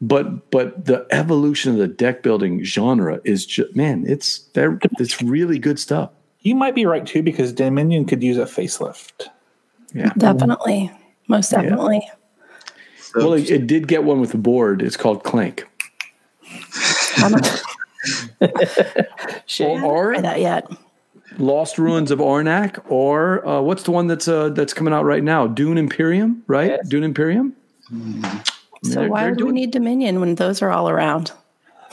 But 0.00 0.50
but 0.50 0.84
the 0.86 1.06
evolution 1.10 1.72
of 1.72 1.78
the 1.78 1.88
deck 1.88 2.22
building 2.22 2.62
genre 2.64 3.20
is 3.24 3.46
just 3.46 3.74
man, 3.76 4.04
it's 4.06 4.40
there. 4.54 4.78
It's 4.98 5.22
really 5.22 5.58
good 5.58 5.78
stuff. 5.78 6.10
you 6.40 6.54
might 6.54 6.74
be 6.74 6.84
right 6.84 7.06
too, 7.06 7.22
because 7.22 7.52
Dominion 7.52 8.04
could 8.04 8.22
use 8.22 8.36
a 8.36 8.44
facelift. 8.44 9.28
Yeah, 9.94 10.12
definitely. 10.18 10.90
Most 11.28 11.50
definitely. 11.52 12.06
So, 12.98 13.20
Well, 13.20 13.32
it, 13.34 13.48
it 13.50 13.66
did 13.66 13.86
get 13.88 14.04
one 14.04 14.20
with 14.20 14.32
the 14.32 14.38
board. 14.38 14.82
It's 14.82 14.96
called 14.96 15.22
Clank. 15.22 15.66
Shay, 19.46 19.80
Or 19.80 20.12
Try 20.12 20.20
that 20.20 20.40
yet. 20.40 20.66
Lost 21.38 21.78
Ruins 21.78 22.10
of 22.10 22.18
Arnak, 22.20 22.82
or 22.88 23.46
uh, 23.46 23.60
what's 23.60 23.82
the 23.82 23.90
one 23.90 24.06
that's 24.06 24.28
uh, 24.28 24.50
that's 24.50 24.72
coming 24.72 24.92
out 24.94 25.04
right 25.04 25.22
now? 25.22 25.46
Dune 25.46 25.78
Imperium, 25.78 26.42
right? 26.46 26.70
Yes. 26.70 26.88
Dune 26.88 27.04
Imperium. 27.04 27.54
So 28.82 29.00
They're- 29.00 29.08
why 29.08 29.22
they're 29.24 29.34
would 29.34 29.44
we 29.44 29.52
need 29.52 29.70
Dominion 29.70 30.20
when 30.20 30.34
those 30.36 30.62
are 30.62 30.70
all 30.70 30.88
around? 30.88 31.32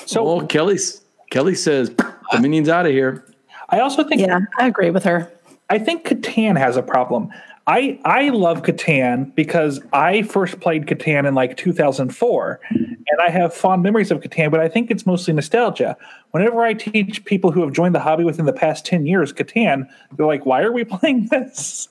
So 0.05 0.23
Well, 0.23 0.45
Kelly's 0.47 1.01
Kelly 1.29 1.55
says 1.55 1.89
Dominion's 2.31 2.69
out 2.69 2.85
of 2.85 2.91
here. 2.91 3.23
I 3.69 3.79
also 3.79 4.03
think 4.03 4.21
Yeah, 4.21 4.39
I 4.57 4.67
agree 4.67 4.89
with 4.89 5.03
her. 5.05 5.31
I 5.69 5.79
think 5.79 6.05
Catan 6.05 6.57
has 6.57 6.75
a 6.75 6.83
problem. 6.83 7.29
I 7.71 7.97
I 8.03 8.29
love 8.29 8.63
Catan 8.63 9.33
because 9.33 9.79
I 9.93 10.23
first 10.23 10.59
played 10.59 10.87
Catan 10.87 11.25
in 11.25 11.35
like 11.35 11.55
2004, 11.55 12.59
and 12.69 13.07
I 13.25 13.29
have 13.29 13.53
fond 13.53 13.81
memories 13.81 14.11
of 14.11 14.19
Catan. 14.19 14.51
But 14.51 14.59
I 14.59 14.67
think 14.67 14.91
it's 14.91 15.05
mostly 15.05 15.33
nostalgia. 15.33 15.95
Whenever 16.31 16.63
I 16.63 16.73
teach 16.73 17.23
people 17.23 17.49
who 17.51 17.61
have 17.61 17.71
joined 17.71 17.95
the 17.95 18.01
hobby 18.01 18.25
within 18.25 18.45
the 18.45 18.51
past 18.51 18.85
10 18.85 19.05
years 19.05 19.31
Catan, 19.31 19.87
they're 20.17 20.25
like, 20.25 20.45
"Why 20.45 20.63
are 20.63 20.73
we 20.73 20.83
playing 20.95 21.27
this?" 21.27 21.87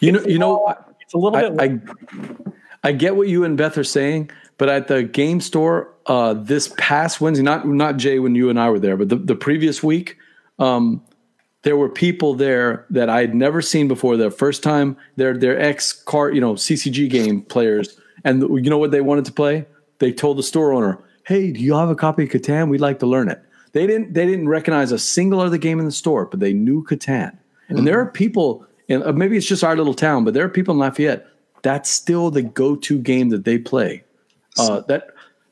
You 0.00 0.12
know, 0.12 0.22
you 0.22 0.38
know, 0.38 0.74
It's 1.02 1.12
a 1.12 1.18
little 1.18 1.36
I, 1.36 1.50
bit. 1.50 1.82
I, 2.82 2.88
I 2.88 2.92
get 2.92 3.14
what 3.14 3.28
you 3.28 3.44
and 3.44 3.58
Beth 3.58 3.76
are 3.76 3.84
saying, 3.84 4.30
but 4.56 4.70
at 4.70 4.88
the 4.88 5.02
game 5.02 5.42
store 5.42 5.92
uh, 6.06 6.32
this 6.32 6.72
past 6.78 7.20
Wednesday, 7.20 7.42
not 7.42 7.68
not 7.68 7.98
Jay 7.98 8.20
when 8.20 8.34
you 8.34 8.48
and 8.48 8.58
I 8.58 8.70
were 8.70 8.78
there, 8.78 8.96
but 8.96 9.10
the, 9.10 9.16
the 9.16 9.34
previous 9.34 9.82
week, 9.82 10.16
um, 10.58 11.02
there 11.62 11.76
were 11.76 11.88
people 11.88 12.34
there 12.34 12.86
that 12.90 13.08
I 13.08 13.20
had 13.20 13.34
never 13.34 13.60
seen 13.60 13.88
before. 13.88 14.16
Their 14.16 14.30
first 14.30 14.62
time, 14.62 14.96
they're 15.16 15.36
they're 15.36 15.60
ex 15.60 15.92
car, 15.92 16.32
you 16.32 16.40
know, 16.40 16.54
CCG 16.54 17.08
game 17.10 17.42
players, 17.42 17.98
and 18.24 18.42
you 18.42 18.70
know 18.70 18.78
what 18.78 18.90
they 18.90 19.00
wanted 19.00 19.24
to 19.26 19.32
play? 19.32 19.66
They 19.98 20.12
told 20.12 20.38
the 20.38 20.42
store 20.42 20.72
owner, 20.72 20.98
"Hey, 21.24 21.52
do 21.52 21.60
you 21.60 21.74
have 21.74 21.90
a 21.90 21.94
copy 21.94 22.24
of 22.24 22.30
Catan? 22.30 22.68
We'd 22.68 22.80
like 22.80 22.98
to 23.00 23.06
learn 23.06 23.28
it." 23.28 23.42
They 23.72 23.86
didn't 23.86 24.14
they 24.14 24.26
didn't 24.26 24.48
recognize 24.48 24.90
a 24.92 24.98
single 24.98 25.40
other 25.40 25.58
game 25.58 25.78
in 25.78 25.84
the 25.84 25.92
store, 25.92 26.26
but 26.26 26.40
they 26.40 26.52
knew 26.52 26.82
Catan. 26.84 27.36
And 27.68 27.86
there 27.86 28.00
are 28.00 28.06
people, 28.06 28.66
in, 28.88 29.00
uh, 29.04 29.12
maybe 29.12 29.36
it's 29.36 29.46
just 29.46 29.62
our 29.62 29.76
little 29.76 29.94
town, 29.94 30.24
but 30.24 30.34
there 30.34 30.44
are 30.44 30.48
people 30.48 30.74
in 30.74 30.80
Lafayette. 30.80 31.24
That's 31.62 31.88
still 31.88 32.32
the 32.32 32.42
go-to 32.42 32.98
game 32.98 33.28
that 33.28 33.44
they 33.44 33.58
play. 33.58 34.02
Uh, 34.58 34.80
that 34.88 35.10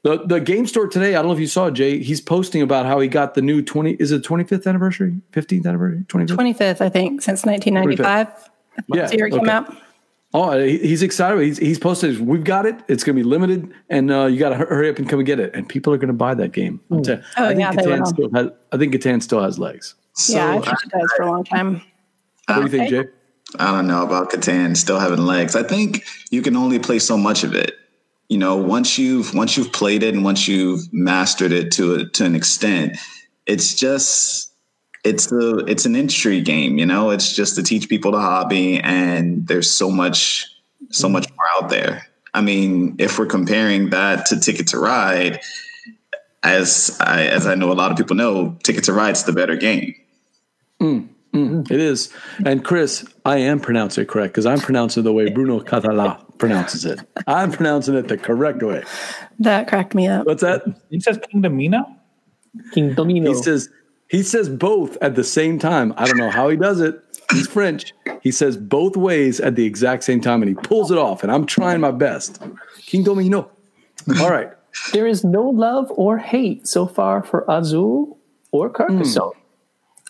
the 0.08 0.26
the 0.26 0.40
game 0.40 0.66
store 0.66 0.88
today. 0.88 1.10
I 1.10 1.18
don't 1.18 1.26
know 1.26 1.32
if 1.32 1.40
you 1.40 1.46
saw 1.46 1.66
it, 1.66 1.72
Jay. 1.72 2.02
He's 2.02 2.20
posting 2.20 2.62
about 2.62 2.86
how 2.86 3.00
he 3.00 3.08
got 3.08 3.34
the 3.34 3.42
new 3.42 3.62
twenty. 3.62 3.92
Is 3.94 4.12
it 4.12 4.24
twenty 4.24 4.44
fifth 4.44 4.66
anniversary? 4.66 5.20
Fifteenth 5.32 5.66
anniversary? 5.66 6.04
Twenty 6.08 6.26
fifth? 6.26 6.38
25th, 6.38 6.80
I 6.80 6.88
think, 6.88 7.22
since 7.22 7.44
1995. 7.44 8.50
Yeah, 8.88 9.02
This 9.02 9.12
year 9.12 9.26
it 9.26 9.30
came 9.30 9.40
okay. 9.40 9.50
out. 9.50 9.76
Oh, 10.34 10.58
he's 10.62 11.02
excited. 11.02 11.40
He's 11.42 11.58
he's 11.58 11.78
posted. 11.78 12.20
We've 12.20 12.44
got 12.44 12.66
it. 12.66 12.76
It's 12.86 13.02
going 13.02 13.16
to 13.16 13.22
be 13.22 13.28
limited, 13.28 13.72
and 13.88 14.10
uh, 14.10 14.26
you 14.26 14.38
got 14.38 14.50
to 14.50 14.56
hurry 14.56 14.90
up 14.90 14.98
and 14.98 15.08
come 15.08 15.20
and 15.20 15.26
get 15.26 15.40
it. 15.40 15.54
And 15.54 15.66
people 15.66 15.92
are 15.94 15.96
going 15.96 16.08
to 16.08 16.14
buy 16.14 16.34
that 16.34 16.52
game. 16.52 16.80
I'll 16.90 17.00
tell. 17.00 17.20
Oh, 17.38 17.46
I 17.46 17.48
think 17.48 17.60
yeah, 17.60 17.72
Catan 17.72 18.06
still 18.06 18.30
has. 18.34 18.50
I 18.70 18.76
think 18.76 18.94
Catan 18.94 19.22
still 19.22 19.42
has 19.42 19.58
legs. 19.58 19.94
So 20.12 20.34
yeah, 20.34 20.54
I've 20.54 20.62
it 20.62 20.90
does 20.90 21.12
for 21.16 21.22
a 21.22 21.30
long 21.30 21.44
time. 21.44 21.80
What 22.46 22.56
do 22.56 22.62
you 22.62 22.68
think, 22.68 22.90
Jay? 22.90 23.04
I 23.58 23.72
don't 23.72 23.86
know 23.86 24.02
about 24.02 24.30
Catan 24.30 24.76
still 24.76 24.98
having 24.98 25.20
legs. 25.20 25.56
I 25.56 25.62
think 25.62 26.04
you 26.30 26.42
can 26.42 26.56
only 26.56 26.78
play 26.78 26.98
so 26.98 27.16
much 27.16 27.42
of 27.42 27.54
it. 27.54 27.78
You 28.28 28.38
know, 28.38 28.56
once 28.56 28.98
you've 28.98 29.34
once 29.34 29.56
you've 29.56 29.72
played 29.72 30.02
it 30.02 30.14
and 30.14 30.22
once 30.22 30.46
you've 30.46 30.92
mastered 30.92 31.52
it 31.52 31.72
to 31.72 31.94
a, 31.94 32.04
to 32.10 32.24
an 32.24 32.34
extent, 32.34 32.98
it's 33.46 33.74
just 33.74 34.52
it's 35.04 35.32
a 35.32 35.58
it's 35.60 35.86
an 35.86 35.96
entry 35.96 36.40
game. 36.40 36.78
You 36.78 36.86
know, 36.86 37.10
it's 37.10 37.34
just 37.34 37.56
to 37.56 37.62
teach 37.62 37.88
people 37.88 38.12
the 38.12 38.20
hobby, 38.20 38.80
and 38.80 39.46
there's 39.46 39.70
so 39.70 39.90
much 39.90 40.46
so 40.90 41.06
mm-hmm. 41.06 41.14
much 41.14 41.28
more 41.30 41.46
out 41.56 41.70
there. 41.70 42.06
I 42.34 42.40
mean, 42.42 42.96
if 42.98 43.18
we're 43.18 43.26
comparing 43.26 43.90
that 43.90 44.26
to 44.26 44.38
Ticket 44.38 44.68
to 44.68 44.78
Ride, 44.78 45.40
as 46.42 46.96
I 47.00 47.26
as 47.26 47.46
I 47.46 47.54
know 47.54 47.72
a 47.72 47.74
lot 47.74 47.90
of 47.90 47.96
people 47.96 48.16
know, 48.16 48.56
Ticket 48.62 48.84
to 48.84 48.92
Ride's 48.92 49.24
the 49.24 49.32
better 49.32 49.56
game. 49.56 49.94
Mm. 50.80 51.08
Mm. 51.38 51.62
Mm. 51.64 51.70
It 51.70 51.80
is. 51.80 52.12
And 52.44 52.64
Chris, 52.64 53.06
I 53.24 53.38
am 53.38 53.60
pronouncing 53.60 54.02
it 54.02 54.08
correct 54.08 54.32
because 54.32 54.46
I'm 54.46 54.60
pronouncing 54.60 55.02
it 55.02 55.04
the 55.04 55.12
way 55.12 55.30
Bruno 55.30 55.60
Cathala 55.60 56.38
pronounces 56.38 56.84
it. 56.84 57.00
I'm 57.26 57.52
pronouncing 57.52 57.94
it 57.94 58.08
the 58.08 58.18
correct 58.18 58.62
way. 58.62 58.82
That 59.38 59.68
cracked 59.68 59.94
me 59.94 60.06
up. 60.08 60.26
What's 60.26 60.42
that? 60.42 60.62
he 60.90 61.00
says 61.00 61.18
Kingdomino. 61.18 61.96
King 62.72 62.94
Domino. 62.94 63.30
He 63.30 63.42
says 63.42 63.68
he 64.08 64.22
says 64.22 64.48
both 64.48 64.96
at 65.02 65.14
the 65.14 65.24
same 65.24 65.58
time. 65.58 65.92
I 65.96 66.06
don't 66.06 66.16
know 66.16 66.30
how 66.30 66.48
he 66.48 66.56
does 66.56 66.80
it. 66.80 67.02
He's 67.30 67.46
French. 67.46 67.92
He 68.22 68.32
says 68.32 68.56
both 68.56 68.96
ways 68.96 69.38
at 69.38 69.54
the 69.54 69.64
exact 69.66 70.02
same 70.02 70.20
time 70.20 70.42
and 70.42 70.48
he 70.48 70.54
pulls 70.54 70.90
it 70.90 70.96
off. 70.98 71.22
And 71.22 71.30
I'm 71.30 71.44
trying 71.44 71.80
my 71.80 71.90
best. 71.90 72.42
King 72.78 73.04
Domino. 73.04 73.50
All 74.20 74.30
right. 74.30 74.50
There 74.92 75.06
is 75.06 75.24
no 75.24 75.42
love 75.42 75.90
or 75.90 76.18
hate 76.18 76.66
so 76.66 76.86
far 76.86 77.22
for 77.22 77.44
Azul 77.48 78.18
or 78.50 78.70
Carcassonne. 78.70 79.32
Hmm. 79.34 79.37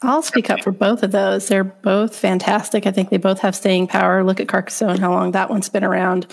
I'll 0.03 0.23
speak 0.23 0.49
up 0.51 0.61
for 0.63 0.71
both 0.71 1.03
of 1.03 1.11
those. 1.11 1.49
They're 1.49 1.65
both 1.65 2.15
fantastic. 2.15 2.87
I 2.87 2.93
think 2.93 3.11
they 3.11 3.17
both 3.17 3.41
have 3.41 3.57
staying 3.57 3.89
power. 3.89 4.23
Look 4.23 4.39
at 4.41 4.47
Carcassonne, 4.49 4.99
how 4.99 5.11
long 5.11 5.33
that 5.33 5.51
one's 5.51 5.69
been 5.69 5.83
around, 5.85 6.27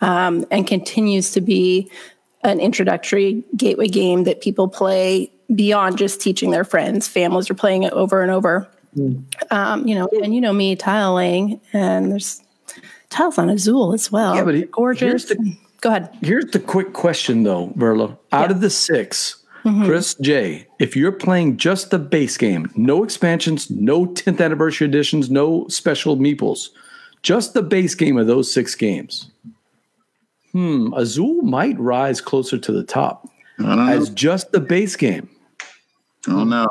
um, 0.00 0.44
and 0.50 0.66
continues 0.66 1.30
to 1.32 1.40
be 1.40 1.90
an 2.44 2.60
introductory 2.60 3.42
gateway 3.56 3.88
game 3.88 4.24
that 4.24 4.40
people 4.42 4.68
play 4.68 5.32
beyond 5.54 5.96
just 5.96 6.20
teaching 6.20 6.50
their 6.50 6.64
friends. 6.64 7.08
Families 7.08 7.48
are 7.50 7.54
playing 7.54 7.84
it 7.84 7.92
over 7.94 8.20
and 8.22 8.30
over. 8.30 8.68
Um, 9.50 9.86
you 9.86 9.94
know, 9.94 10.08
and 10.22 10.34
you 10.34 10.40
know 10.40 10.52
me, 10.52 10.74
tile 10.76 11.14
laying, 11.14 11.60
and 11.72 12.10
there's 12.12 12.42
tiles 13.10 13.36
on 13.38 13.50
Azul 13.50 13.92
as 13.92 14.10
well. 14.12 14.34
Yeah, 14.34 14.44
but 14.44 14.70
gorgeous. 14.70 15.26
the- 15.26 15.56
Go 15.82 15.90
ahead. 15.90 16.08
Here's 16.22 16.46
the 16.46 16.58
quick 16.58 16.94
question 16.94 17.42
though, 17.42 17.68
Verla. 17.76 18.16
Out 18.32 18.50
of 18.50 18.60
the 18.62 18.70
6 19.66 19.84
Chris 19.86 20.14
J, 20.20 20.66
if 20.78 20.94
you're 20.94 21.10
playing 21.10 21.56
just 21.56 21.90
the 21.90 21.98
base 21.98 22.36
game, 22.36 22.70
no 22.76 23.02
expansions, 23.02 23.68
no 23.68 24.06
10th 24.06 24.40
anniversary 24.40 24.86
editions, 24.86 25.28
no 25.28 25.66
special 25.66 26.16
meeples, 26.16 26.68
just 27.22 27.52
the 27.52 27.62
base 27.62 27.96
game 27.96 28.16
of 28.16 28.28
those 28.28 28.52
six 28.52 28.76
games. 28.76 29.28
Hmm, 30.52 30.92
Azul 30.94 31.42
might 31.42 31.76
rise 31.80 32.20
closer 32.20 32.58
to 32.58 32.72
the 32.72 32.84
top 32.84 33.28
I 33.58 33.62
don't 33.62 33.86
know. 33.86 33.92
as 33.92 34.08
just 34.10 34.52
the 34.52 34.60
base 34.60 34.94
game. 34.94 35.28
I 36.28 36.30
don't 36.30 36.48
know. 36.48 36.68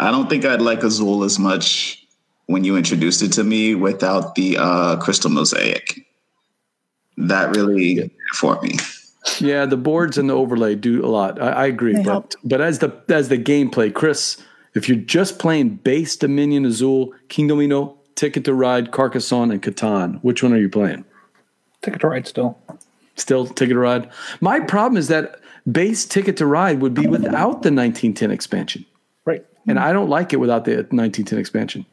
I 0.00 0.10
don't 0.10 0.30
think 0.30 0.46
I'd 0.46 0.62
like 0.62 0.82
Azul 0.82 1.24
as 1.24 1.38
much 1.38 2.06
when 2.46 2.64
you 2.64 2.78
introduced 2.78 3.20
it 3.22 3.32
to 3.32 3.44
me 3.44 3.74
without 3.74 4.36
the 4.36 4.56
uh, 4.58 4.96
crystal 4.96 5.30
mosaic. 5.30 6.06
That 7.18 7.54
really 7.54 7.94
did 7.94 8.06
it 8.06 8.12
for 8.34 8.58
me. 8.62 8.76
Yeah, 9.38 9.66
the 9.66 9.76
boards 9.76 10.18
and 10.18 10.28
the 10.28 10.34
overlay 10.34 10.74
do 10.74 11.04
a 11.04 11.06
lot. 11.08 11.40
I, 11.40 11.48
I 11.50 11.66
agree, 11.66 11.92
They 11.94 12.02
but 12.02 12.10
help. 12.10 12.32
but 12.44 12.60
as 12.60 12.80
the 12.80 12.92
as 13.08 13.28
the 13.28 13.38
gameplay, 13.38 13.92
Chris, 13.94 14.42
if 14.74 14.88
you're 14.88 14.98
just 14.98 15.38
playing 15.38 15.76
base 15.76 16.16
Dominion 16.16 16.64
Azul, 16.64 17.12
King 17.28 17.46
Domino, 17.48 17.96
Ticket 18.16 18.44
to 18.46 18.54
Ride, 18.54 18.90
Carcassonne, 18.90 19.50
and 19.52 19.62
Catan, 19.62 20.18
which 20.22 20.42
one 20.42 20.52
are 20.52 20.58
you 20.58 20.68
playing? 20.68 21.04
Ticket 21.82 22.00
to 22.00 22.08
Ride 22.08 22.26
still. 22.26 22.58
Still 23.16 23.46
Ticket 23.46 23.74
to 23.74 23.78
Ride. 23.78 24.10
My 24.40 24.58
problem 24.60 24.96
is 24.96 25.08
that 25.08 25.40
base 25.70 26.04
Ticket 26.04 26.36
to 26.38 26.46
Ride 26.46 26.80
would 26.80 26.94
be 26.94 27.06
without 27.06 27.62
the 27.62 27.70
1910 27.70 28.30
expansion, 28.32 28.84
Right. 29.24 29.44
and 29.68 29.78
I 29.78 29.92
don't 29.92 30.08
like 30.08 30.32
it 30.32 30.40
without 30.40 30.64
the 30.64 30.72
1910 30.90 31.38
expansion. 31.38 31.86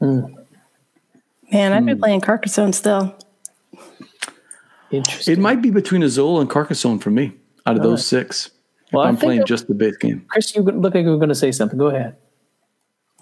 Man, 0.00 1.72
I'd 1.72 1.84
be 1.84 1.92
Hmm. 1.92 2.00
playing 2.00 2.20
Carcassonne 2.22 2.72
still. 2.72 3.14
Interesting. 4.92 5.32
It 5.32 5.38
might 5.38 5.62
be 5.62 5.70
between 5.70 6.02
Azul 6.02 6.40
and 6.40 6.48
Carcassonne 6.48 6.98
for 6.98 7.10
me 7.10 7.32
out 7.66 7.76
of 7.76 7.82
those 7.82 8.06
six. 8.06 8.50
Well, 8.92 9.04
I 9.04 9.08
I'm 9.08 9.16
playing 9.16 9.46
just 9.46 9.68
the 9.68 9.74
base 9.74 9.96
game. 9.96 10.24
Chris, 10.28 10.54
you 10.54 10.62
look 10.62 10.94
like 10.94 11.04
you 11.04 11.10
were 11.10 11.16
going 11.16 11.30
to 11.30 11.34
say 11.34 11.50
something. 11.50 11.78
Go 11.78 11.86
ahead. 11.86 12.16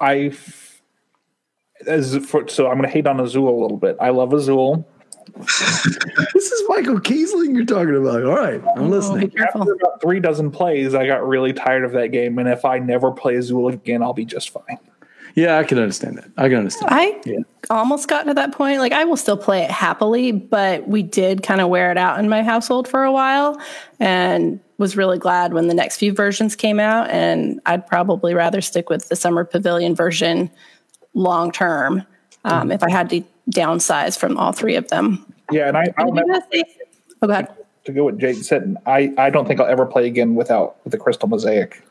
I 0.00 0.32
as 1.86 2.16
for, 2.26 2.48
so 2.48 2.66
I'm 2.66 2.74
going 2.76 2.88
to 2.88 2.92
hate 2.92 3.06
on 3.06 3.20
Azul 3.20 3.48
a 3.48 3.58
little 3.60 3.76
bit. 3.76 3.96
I 4.00 4.10
love 4.10 4.32
Azul. 4.32 4.86
This 6.34 6.50
is 6.50 6.62
Michael 6.68 6.98
Kiesling 6.98 7.54
you're 7.54 7.64
talking 7.64 7.94
about. 7.94 8.24
All 8.24 8.34
right, 8.34 8.60
I'm 8.76 8.82
oh, 8.82 8.84
Be 8.84 8.90
listening. 8.90 9.32
After 9.38 9.72
about 9.72 10.00
three 10.00 10.18
dozen 10.18 10.50
plays, 10.50 10.94
I 10.94 11.06
got 11.06 11.26
really 11.26 11.52
tired 11.52 11.84
of 11.84 11.92
that 11.92 12.08
game, 12.08 12.38
and 12.38 12.48
if 12.48 12.64
I 12.64 12.78
never 12.78 13.12
play 13.12 13.36
Azul 13.36 13.68
again, 13.68 14.02
I'll 14.02 14.14
be 14.14 14.24
just 14.24 14.50
fine. 14.50 14.78
Yeah, 15.34 15.58
I 15.58 15.64
can 15.64 15.78
understand 15.78 16.18
that. 16.18 16.30
I 16.36 16.48
can 16.48 16.58
understand. 16.58 16.88
I 16.92 17.20
almost 17.70 18.08
got 18.08 18.24
to 18.24 18.34
that 18.34 18.52
point. 18.52 18.80
Like 18.80 18.92
I 18.92 19.04
will 19.04 19.16
still 19.16 19.36
play 19.36 19.62
it 19.62 19.70
happily, 19.70 20.32
but 20.32 20.88
we 20.88 21.02
did 21.02 21.42
kind 21.42 21.60
of 21.60 21.68
wear 21.68 21.90
it 21.90 21.98
out 21.98 22.18
in 22.18 22.28
my 22.28 22.42
household 22.42 22.88
for 22.88 23.04
a 23.04 23.12
while 23.12 23.60
and 24.00 24.60
was 24.78 24.96
really 24.96 25.18
glad 25.18 25.52
when 25.52 25.68
the 25.68 25.74
next 25.74 25.98
few 25.98 26.12
versions 26.12 26.56
came 26.56 26.80
out. 26.80 27.10
And 27.10 27.60
I'd 27.66 27.86
probably 27.86 28.34
rather 28.34 28.60
stick 28.60 28.88
with 28.90 29.08
the 29.08 29.16
Summer 29.16 29.44
Pavilion 29.44 29.94
version 29.94 30.50
long 31.14 31.52
term 31.52 32.04
um, 32.44 32.72
if 32.72 32.82
I 32.82 32.90
had 32.90 33.10
to 33.10 33.22
downsize 33.50 34.18
from 34.18 34.36
all 34.38 34.52
three 34.52 34.76
of 34.76 34.88
them. 34.88 35.24
Yeah, 35.52 35.68
and 35.68 35.76
I, 35.76 35.92
I'll 35.96 36.12
never 36.12 36.40
Oh, 37.22 37.26
go 37.26 37.32
ahead. 37.32 37.48
to 37.84 37.92
go 37.92 38.04
what 38.04 38.16
Jake 38.18 38.36
said. 38.36 38.76
I, 38.86 39.12
I 39.18 39.28
don't 39.30 39.46
think 39.46 39.60
I'll 39.60 39.66
ever 39.66 39.84
play 39.84 40.06
again 40.06 40.34
without 40.34 40.76
with 40.84 40.92
the 40.92 40.98
Crystal 40.98 41.28
Mosaic. 41.28 41.82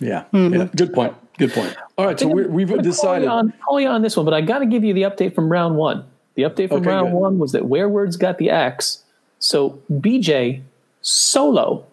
Yeah, 0.00 0.24
Mm-hmm. 0.32 0.54
yeah. 0.54 0.68
Good 0.76 0.92
point. 0.92 1.14
Good 1.38 1.52
point. 1.52 1.76
All 1.98 2.06
right, 2.06 2.18
so 2.18 2.28
we, 2.28 2.46
we've 2.46 2.68
I'm 2.70 2.76
gonna 2.76 2.82
decided. 2.88 3.26
Call 3.28 3.34
you, 3.42 3.48
on, 3.48 3.52
call 3.64 3.80
you 3.80 3.88
on 3.88 4.02
this 4.02 4.16
one, 4.16 4.24
but 4.24 4.34
I 4.34 4.40
got 4.40 4.58
to 4.60 4.66
give 4.66 4.84
you 4.84 4.94
the 4.94 5.02
update 5.02 5.34
from 5.34 5.50
round 5.50 5.76
one. 5.76 6.04
The 6.36 6.42
update 6.42 6.68
from 6.68 6.78
Okay, 6.78 6.88
round 6.90 7.08
good. 7.12 7.18
one 7.18 7.38
was 7.38 7.52
that 7.52 7.62
Wereword's 7.64 8.16
got 8.16 8.38
the 8.38 8.50
axe. 8.50 9.02
So 9.40 9.80
BJ 9.90 10.62
solo 11.02 11.86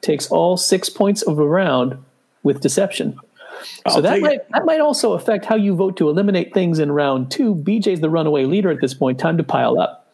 takes 0.00 0.30
all 0.30 0.56
six 0.56 0.88
points 0.88 1.22
of 1.22 1.38
a 1.38 1.46
round 1.46 2.02
with 2.42 2.60
deception. 2.60 3.18
so 3.64 3.96
I'll 3.96 4.02
that 4.02 4.20
might 4.20 4.36
it. 4.40 4.48
that 4.52 4.64
might 4.64 4.80
also 4.80 5.12
affect 5.12 5.44
how 5.44 5.56
you 5.56 5.74
vote 5.74 5.96
to 5.98 6.08
eliminate 6.08 6.54
things 6.54 6.78
in 6.78 6.90
round 6.92 7.30
two. 7.30 7.54
BJ's 7.54 8.00
the 8.00 8.10
runaway 8.10 8.44
leader 8.44 8.70
at 8.70 8.80
this 8.80 8.94
point. 8.94 9.18
Time 9.18 9.36
to 9.36 9.44
pile 9.44 9.78
up. 9.80 10.06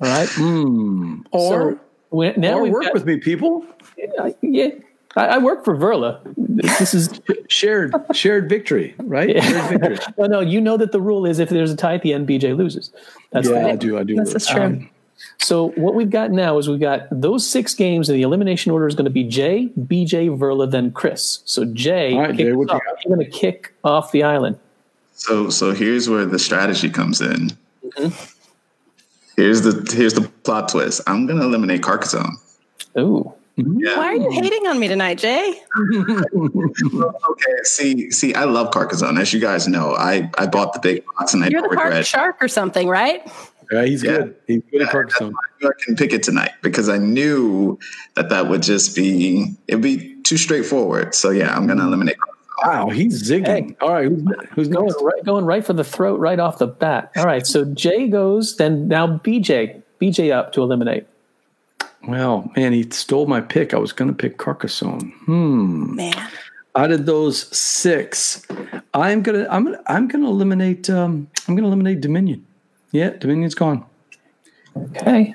All 0.00 0.08
right. 0.08 0.28
Or 1.32 1.78
so 2.10 2.32
now 2.36 2.58
or 2.58 2.70
work 2.70 2.84
got- 2.84 2.94
with 2.94 3.04
me, 3.06 3.18
people. 3.18 3.64
uh, 4.18 4.30
yeah, 4.42 4.68
I, 5.16 5.26
I 5.26 5.38
work 5.38 5.64
for 5.64 5.76
Verla. 5.76 6.20
This 6.36 6.94
is 6.94 7.20
shared 7.48 7.94
shared 8.12 8.48
victory, 8.48 8.94
right? 8.98 9.42
Shared 9.42 9.80
victory. 9.80 9.98
no, 10.18 10.26
no. 10.26 10.40
You 10.40 10.60
know 10.60 10.76
that 10.76 10.92
the 10.92 11.00
rule 11.00 11.26
is 11.26 11.38
if 11.38 11.48
there's 11.48 11.70
a 11.70 11.76
tie 11.76 11.94
at 11.94 12.02
the 12.02 12.12
end, 12.12 12.28
BJ 12.28 12.56
loses. 12.56 12.90
That's 13.30 13.48
yeah, 13.48 13.62
the 13.62 13.68
I 13.70 13.76
do. 13.76 13.98
I 13.98 14.04
do. 14.04 14.16
This 14.16 14.34
is 14.34 14.46
true. 14.46 14.62
Um, 14.62 14.90
so 15.38 15.68
what 15.70 15.94
we've 15.94 16.10
got 16.10 16.30
now 16.30 16.58
is 16.58 16.68
we've 16.68 16.80
got 16.80 17.06
those 17.10 17.48
six 17.48 17.74
games, 17.74 18.08
and 18.08 18.18
the 18.18 18.22
elimination 18.22 18.72
order 18.72 18.88
is 18.88 18.94
going 18.94 19.04
to 19.04 19.10
be 19.10 19.24
Jay, 19.24 19.70
BJ, 19.78 20.36
Verla, 20.36 20.70
then 20.70 20.90
Chris. 20.92 21.40
So 21.44 21.64
Jay, 21.64 22.14
All 22.14 22.20
right, 22.20 22.30
kick 22.30 22.38
Jay, 22.38 22.50
us 22.50 22.56
what 22.56 22.68
you 22.68 22.74
off. 22.74 22.82
you're 23.04 23.16
going 23.16 23.30
to 23.30 23.38
kick 23.38 23.74
off 23.84 24.12
the 24.12 24.22
island. 24.22 24.58
So 25.14 25.50
so 25.50 25.72
here's 25.72 26.08
where 26.08 26.26
the 26.26 26.38
strategy 26.38 26.90
comes 26.90 27.20
in. 27.20 27.50
Mm-hmm. 27.84 28.08
Here's 29.36 29.62
the 29.62 29.88
here's 29.94 30.14
the 30.14 30.22
plot 30.44 30.68
twist. 30.68 31.00
I'm 31.06 31.26
gonna 31.26 31.44
eliminate 31.44 31.82
Carcassonne. 31.82 32.36
Ooh, 32.98 33.32
Yeah. 33.78 33.96
Why 33.96 34.06
are 34.06 34.14
you 34.16 34.30
hating 34.30 34.66
on 34.66 34.78
me 34.78 34.88
tonight, 34.88 35.18
Jay? 35.18 35.60
Okay. 36.34 37.52
See 37.64 38.10
see, 38.10 38.34
I 38.34 38.44
love 38.44 38.70
Carcassonne. 38.72 39.18
As 39.18 39.32
you 39.32 39.40
guys 39.40 39.68
know, 39.68 39.94
I 39.94 40.30
I 40.38 40.46
bought 40.46 40.72
the 40.72 40.80
big 40.80 41.04
box 41.18 41.34
and 41.34 41.44
I 41.44 41.48
You're 41.48 41.62
don't 41.62 41.70
the 41.70 41.76
regret. 41.76 42.06
shark 42.06 42.36
or 42.42 42.48
something, 42.48 42.88
right? 42.88 43.22
Yeah, 43.70 43.84
he's 43.84 44.02
Yeah. 44.02 44.10
good. 44.18 44.36
He's 44.46 44.62
good 44.70 44.82
at 44.82 44.90
Carcassonne. 44.90 45.32
why 45.60 45.68
I 45.70 45.84
can 45.84 45.96
pick 45.96 46.12
it 46.12 46.22
tonight 46.22 46.50
because 46.62 46.88
I 46.88 46.98
knew 46.98 47.78
that 48.14 48.28
that 48.28 48.48
would 48.48 48.62
just 48.62 48.94
be 48.96 49.54
it'd 49.68 49.80
be 49.82 50.14
too 50.22 50.36
straightforward. 50.36 51.14
So 51.14 51.30
yeah, 51.30 51.54
I'm 51.56 51.66
gonna 51.66 51.86
eliminate. 51.86 52.16
Carcassonne. 52.18 52.32
Wow, 52.64 52.90
he's 52.90 53.28
zigging. 53.28 53.46
Hey. 53.46 53.76
All 53.80 53.90
right, 53.92 54.06
who's, 54.06 54.22
who's 54.54 54.68
going 54.68 54.92
right, 55.02 55.24
going 55.24 55.44
right 55.44 55.64
for 55.64 55.72
the 55.72 55.82
throat 55.84 56.20
right 56.20 56.38
off 56.38 56.58
the 56.58 56.66
bat. 56.68 57.10
All 57.16 57.24
right, 57.24 57.44
so 57.46 57.64
Jay 57.64 58.06
goes, 58.08 58.56
then 58.56 58.86
now 58.88 59.06
BJ, 59.18 59.82
BJ 60.00 60.32
up 60.32 60.52
to 60.52 60.62
eliminate. 60.62 61.06
Well, 62.06 62.50
man, 62.56 62.72
he 62.72 62.88
stole 62.90 63.26
my 63.26 63.40
pick. 63.40 63.74
I 63.74 63.78
was 63.78 63.92
going 63.92 64.08
to 64.10 64.16
pick 64.16 64.38
Carcassonne. 64.38 65.12
Hmm. 65.24 65.96
Man. 65.96 66.30
Out 66.74 66.90
of 66.90 67.04
those 67.04 67.54
six, 67.54 68.46
I'm 68.94 69.22
gonna 69.22 69.46
I'm 69.50 69.64
gonna 69.64 69.82
I'm 69.88 70.08
gonna 70.08 70.26
eliminate 70.26 70.88
um 70.88 71.28
I'm 71.46 71.54
gonna 71.54 71.66
eliminate 71.66 72.00
Dominion. 72.00 72.46
Yeah, 72.92 73.10
Dominion's 73.10 73.54
gone. 73.54 73.84
Okay, 74.74 75.34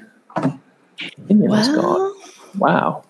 Dominion 1.28 1.54
is 1.54 1.68
gone. 1.68 2.16
Wow, 2.58 3.04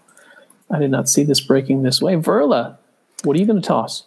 I 0.69 0.79
did 0.79 0.91
not 0.91 1.07
see 1.07 1.23
this 1.23 1.39
breaking 1.39 1.83
this 1.83 2.01
way. 2.01 2.15
Verla, 2.15 2.75
what 3.23 3.37
are 3.37 3.39
you 3.39 3.45
going 3.45 3.61
to 3.61 3.65
toss? 3.65 4.03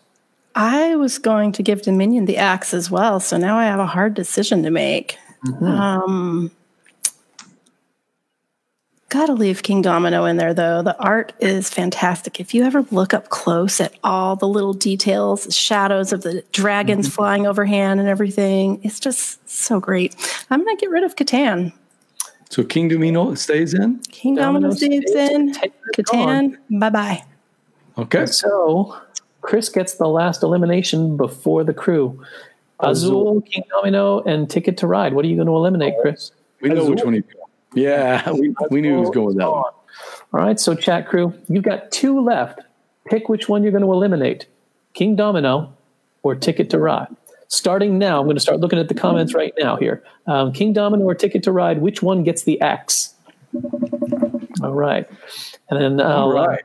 I 0.55 0.97
was 0.97 1.19
going 1.19 1.53
to 1.53 1.63
give 1.63 1.81
Dominion 1.81 2.27
the 2.27 2.37
axe 2.37 2.75
as 2.75 2.91
well, 2.91 3.21
so 3.21 3.39
now 3.39 3.57
I 3.57 3.65
have 3.65 3.81
a 3.81 3.87
hard 3.87 4.13
decision 4.13 4.63
to 4.65 4.71
make. 4.71 5.17
Um, 5.63 6.51
gotta 9.11 9.35
leave 9.35 9.63
King 9.63 9.83
Domino 9.83 10.25
in 10.25 10.39
there 10.39 10.55
though. 10.55 10.83
The 10.83 10.99
art 10.99 11.33
is 11.41 11.69
fantastic. 11.69 12.41
If 12.41 12.55
you 12.55 12.65
ever 12.65 12.87
look 12.91 13.13
up 13.13 13.29
close 13.29 13.81
at 13.81 13.95
all 14.03 14.37
the 14.37 14.49
little 14.49 14.73
details, 14.73 15.55
shadows 15.55 16.13
of 16.13 16.23
the 16.23 16.43
dragons 16.53 17.07
mm-hmm. 17.07 17.15
flying 17.15 17.47
overhand 17.47 18.01
and 18.01 18.09
everything, 18.09 18.81
it's 18.83 18.99
just 18.99 19.47
so 19.49 19.79
great. 19.81 20.17
I'm 20.49 20.65
gonna 20.65 20.77
get 20.77 20.91
rid 20.91 21.05
of 21.05 21.17
Catan. 21.17 21.73
So 22.49 22.65
King 22.65 22.89
Domino 22.89 23.35
stays 23.35 23.75
in. 23.75 23.99
King 24.11 24.37
Domino, 24.37 24.71
Domino 24.71 24.77
stays 24.77 25.03
stays, 25.11 25.31
in. 25.31 25.53
Catan 25.53 25.73
is 25.99 26.05
gone. 26.07 26.51
Catan, 26.53 26.81
bye 26.81 26.91
bye. 26.91 27.25
Okay. 27.99 28.27
So 28.27 28.97
Chris 29.43 29.69
gets 29.69 29.95
the 29.95 30.09
last 30.09 30.43
elimination 30.43 31.17
before 31.17 31.65
the 31.65 31.75
crew. 31.75 32.25
Azul, 32.81 33.43
King 33.43 33.65
Domino, 33.71 34.21
and 34.23 34.49
Ticket 34.49 34.79
to 34.79 34.87
Ride. 34.87 35.13
What 35.13 35.25
are 35.25 35.29
you 35.29 35.37
going 35.37 35.49
to 35.49 35.55
eliminate, 35.55 35.95
oh. 35.99 36.03
Chris? 36.03 36.33
We 36.61 36.71
know 36.71 36.89
which 36.89 37.05
one 37.05 37.15
he 37.15 37.23
Yeah, 37.75 38.31
we, 38.33 38.55
we 38.71 38.81
knew 38.81 38.95
he 38.95 39.01
was 39.01 39.11
going 39.11 39.37
that 39.37 39.51
one. 39.51 39.65
All 40.33 40.41
right, 40.41 40.59
so 40.59 40.75
chat 40.75 41.09
crew, 41.09 41.35
you've 41.49 41.65
got 41.65 41.91
two 41.91 42.21
left. 42.21 42.61
Pick 43.07 43.29
which 43.29 43.49
one 43.49 43.63
you're 43.63 43.73
going 43.73 43.85
to 43.85 43.93
eliminate 43.93 44.47
King 44.95 45.17
Domino 45.17 45.77
or 46.23 46.35
Ticket 46.35 46.71
to 46.71 46.79
Ride. 46.79 47.09
Starting 47.49 47.99
now, 47.99 48.21
I'm 48.21 48.27
going 48.27 48.37
to 48.37 48.41
start 48.41 48.61
looking 48.61 48.79
at 48.79 48.89
the 48.89 48.95
comments 48.95 49.35
right 49.35 49.53
now 49.59 49.77
here. 49.77 50.05
Um, 50.27 50.53
King 50.53 50.73
Domino 50.73 51.05
or 51.05 51.15
Ticket 51.15 51.43
to 51.45 51.53
Ride, 51.53 51.81
which 51.81 52.03
one 52.03 52.23
gets 52.23 52.45
the 52.45 52.61
axe? 52.61 53.15
All 54.63 54.73
right. 54.73 55.09
And 55.69 55.81
then 55.81 56.01
I'll 56.07 56.37
All 56.37 56.39
uh, 56.39 56.57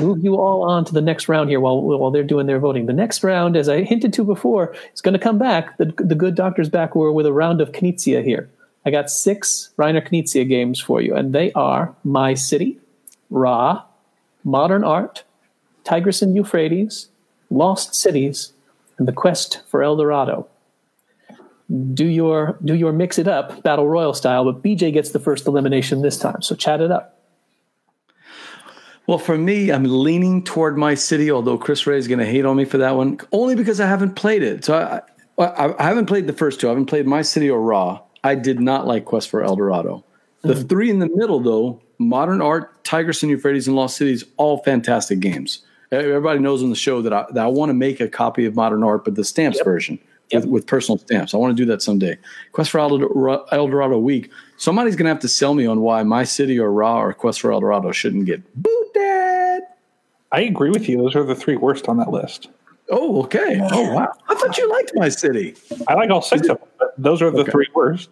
move 0.00 0.24
you 0.24 0.36
all 0.36 0.62
on 0.62 0.84
to 0.86 0.94
the 0.94 1.02
next 1.02 1.28
round 1.28 1.50
here 1.50 1.60
while, 1.60 1.82
while 1.82 2.10
they're 2.10 2.24
doing 2.24 2.46
their 2.46 2.58
voting. 2.58 2.86
The 2.86 2.92
next 2.92 3.22
round, 3.22 3.56
as 3.56 3.68
I 3.68 3.82
hinted 3.82 4.12
to 4.14 4.24
before, 4.24 4.74
is 4.94 5.00
going 5.00 5.12
to 5.12 5.18
come 5.18 5.38
back. 5.38 5.76
The, 5.76 5.92
the 5.98 6.14
good 6.14 6.34
doctor's 6.34 6.68
back 6.68 6.94
We're 6.94 7.12
with 7.12 7.26
a 7.26 7.32
round 7.32 7.60
of 7.60 7.72
Knizia 7.72 8.24
here. 8.24 8.48
I 8.84 8.90
got 8.90 9.10
six 9.10 9.70
Reiner 9.76 10.06
Knizia 10.06 10.48
games 10.48 10.80
for 10.80 11.00
you, 11.00 11.14
and 11.14 11.34
they 11.34 11.52
are 11.52 11.94
My 12.04 12.34
City, 12.34 12.78
Ra, 13.30 13.84
Modern 14.44 14.84
Art, 14.84 15.24
Tigris 15.84 16.22
and 16.22 16.34
Euphrates, 16.34 17.08
Lost 17.50 17.94
Cities, 17.94 18.52
and 18.98 19.06
The 19.06 19.12
Quest 19.12 19.62
for 19.68 19.82
El 19.82 19.96
Dorado. 19.96 20.46
Do 21.92 22.06
your 22.06 22.56
do 22.64 22.74
your 22.74 22.92
mix 22.92 23.18
it 23.18 23.28
up 23.28 23.62
battle 23.62 23.86
royal 23.86 24.14
style, 24.14 24.44
but 24.44 24.62
BJ 24.62 24.90
gets 24.92 25.10
the 25.10 25.18
first 25.18 25.46
elimination 25.46 26.00
this 26.00 26.18
time. 26.18 26.40
So 26.40 26.54
chat 26.54 26.80
it 26.80 26.90
up. 26.90 27.18
Well, 29.06 29.18
for 29.18 29.38
me, 29.38 29.70
I'm 29.70 29.84
leaning 29.84 30.44
toward 30.44 30.76
my 30.76 30.94
city, 30.94 31.30
although 31.30 31.56
Chris 31.56 31.86
Ray 31.86 31.96
is 31.96 32.08
going 32.08 32.18
to 32.18 32.26
hate 32.26 32.44
on 32.44 32.56
me 32.56 32.66
for 32.66 32.76
that 32.78 32.94
one, 32.94 33.18
only 33.32 33.54
because 33.54 33.80
I 33.80 33.86
haven't 33.86 34.16
played 34.16 34.42
it. 34.42 34.66
So 34.66 34.74
I, 34.76 35.42
I, 35.42 35.74
I 35.78 35.88
haven't 35.88 36.06
played 36.06 36.26
the 36.26 36.34
first 36.34 36.60
two. 36.60 36.68
I 36.68 36.70
haven't 36.70 36.86
played 36.86 37.06
My 37.06 37.22
City 37.22 37.48
or 37.48 37.60
Ra. 37.60 38.00
I 38.24 38.34
did 38.34 38.60
not 38.60 38.86
like 38.86 39.04
Quest 39.04 39.30
for 39.30 39.42
El 39.42 39.56
Dorado. 39.56 40.04
The 40.42 40.54
mm. 40.54 40.68
three 40.68 40.90
in 40.90 40.98
the 40.98 41.08
middle, 41.08 41.40
though, 41.40 41.80
Modern 41.98 42.40
Art, 42.40 42.84
Tigris 42.84 43.22
and 43.22 43.30
Euphrates, 43.30 43.66
and 43.66 43.76
Lost 43.76 43.96
Cities, 43.96 44.24
all 44.36 44.58
fantastic 44.58 45.20
games. 45.20 45.62
Everybody 45.90 46.38
knows 46.38 46.62
on 46.62 46.70
the 46.70 46.76
show 46.76 47.00
that 47.02 47.12
I, 47.12 47.24
that 47.32 47.44
I 47.44 47.48
want 47.48 47.70
to 47.70 47.74
make 47.74 48.00
a 48.00 48.08
copy 48.08 48.44
of 48.44 48.54
Modern 48.54 48.84
Art, 48.84 49.04
but 49.04 49.14
the 49.14 49.24
stamps 49.24 49.60
version 49.62 49.98
with, 50.32 50.44
with 50.44 50.66
personal 50.66 50.98
stamps. 50.98 51.34
I 51.34 51.38
want 51.38 51.56
to 51.56 51.62
do 51.62 51.66
that 51.66 51.82
someday. 51.82 52.18
Quest 52.52 52.70
for 52.70 52.78
El 52.78 52.98
Dorado, 52.98 53.98
week. 53.98 54.30
Somebody's 54.58 54.96
going 54.96 55.04
to 55.04 55.10
have 55.10 55.20
to 55.20 55.28
sell 55.28 55.54
me 55.54 55.66
on 55.66 55.80
why 55.80 56.02
My 56.02 56.24
City 56.24 56.58
or 56.58 56.70
Ra 56.70 57.00
or 57.00 57.14
Quest 57.14 57.40
for 57.40 57.52
El 57.52 57.60
Dorado 57.60 57.90
shouldn't 57.92 58.26
get 58.26 58.42
booted. 58.54 59.62
I 60.30 60.40
agree 60.42 60.70
with 60.70 60.88
you. 60.88 60.98
Those 60.98 61.16
are 61.16 61.24
the 61.24 61.34
three 61.34 61.56
worst 61.56 61.88
on 61.88 61.96
that 61.98 62.10
list. 62.10 62.48
Oh, 62.90 63.22
okay. 63.24 63.58
Oh, 63.70 63.92
wow. 63.92 64.12
I 64.28 64.34
thought 64.34 64.56
you 64.58 64.70
liked 64.70 64.92
My 64.94 65.08
City. 65.08 65.54
I 65.88 65.94
like 65.94 66.10
all 66.10 66.22
six 66.22 66.48
of 66.48 66.58
them, 66.58 66.68
those 66.98 67.22
are 67.22 67.30
the 67.30 67.38
Okay. 67.40 67.50
three 67.52 67.68
worst. 67.74 68.10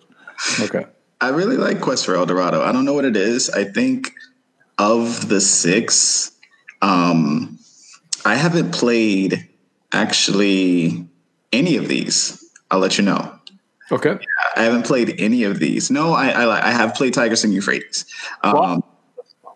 Okay. 0.61 0.87
I 1.21 1.31
really 1.31 1.57
like 1.57 1.81
Quest 1.81 2.05
for 2.07 2.15
El 2.15 2.27
Dorado. 2.27 2.63
I 2.63 2.73
don't 2.73 2.85
know 2.85 2.93
what 2.93 3.05
it 3.05 3.17
is. 3.17 3.49
I 3.51 3.65
think 3.65 4.13
of 4.79 5.29
the 5.29 5.41
six, 5.41 6.31
um, 6.83 7.59
I 8.25 8.35
haven't 8.35 8.73
played 8.73 9.49
actually 9.93 11.07
any 11.53 11.77
of 11.77 11.89
these. 11.89 12.43
I'll 12.71 12.81
let 12.81 12.99
you 12.99 13.05
know. 13.05 13.33
Okay. 13.91 14.19
I 14.57 14.63
haven't 14.65 14.85
played 14.85 15.15
any 15.19 15.45
of 15.45 15.59
these. 15.59 15.91
No, 15.91 16.13
I 16.13 16.31
I, 16.31 16.69
I 16.69 16.71
have 16.73 16.95
played 16.95 17.15
Tigris 17.15 17.45
and 17.45 17.55
Euphrates. 17.55 18.05
Um, 18.43 18.83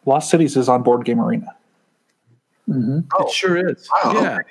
Lost 0.06 0.30
Cities 0.30 0.56
is 0.56 0.68
on 0.68 0.82
Board 0.82 1.04
Game 1.04 1.20
Arena. 1.20 1.54
It 2.68 3.30
sure 3.32 3.68
is. 3.70 3.88
Wow, 4.04 4.12
Yeah. 4.14 4.20
okay. 4.38 4.42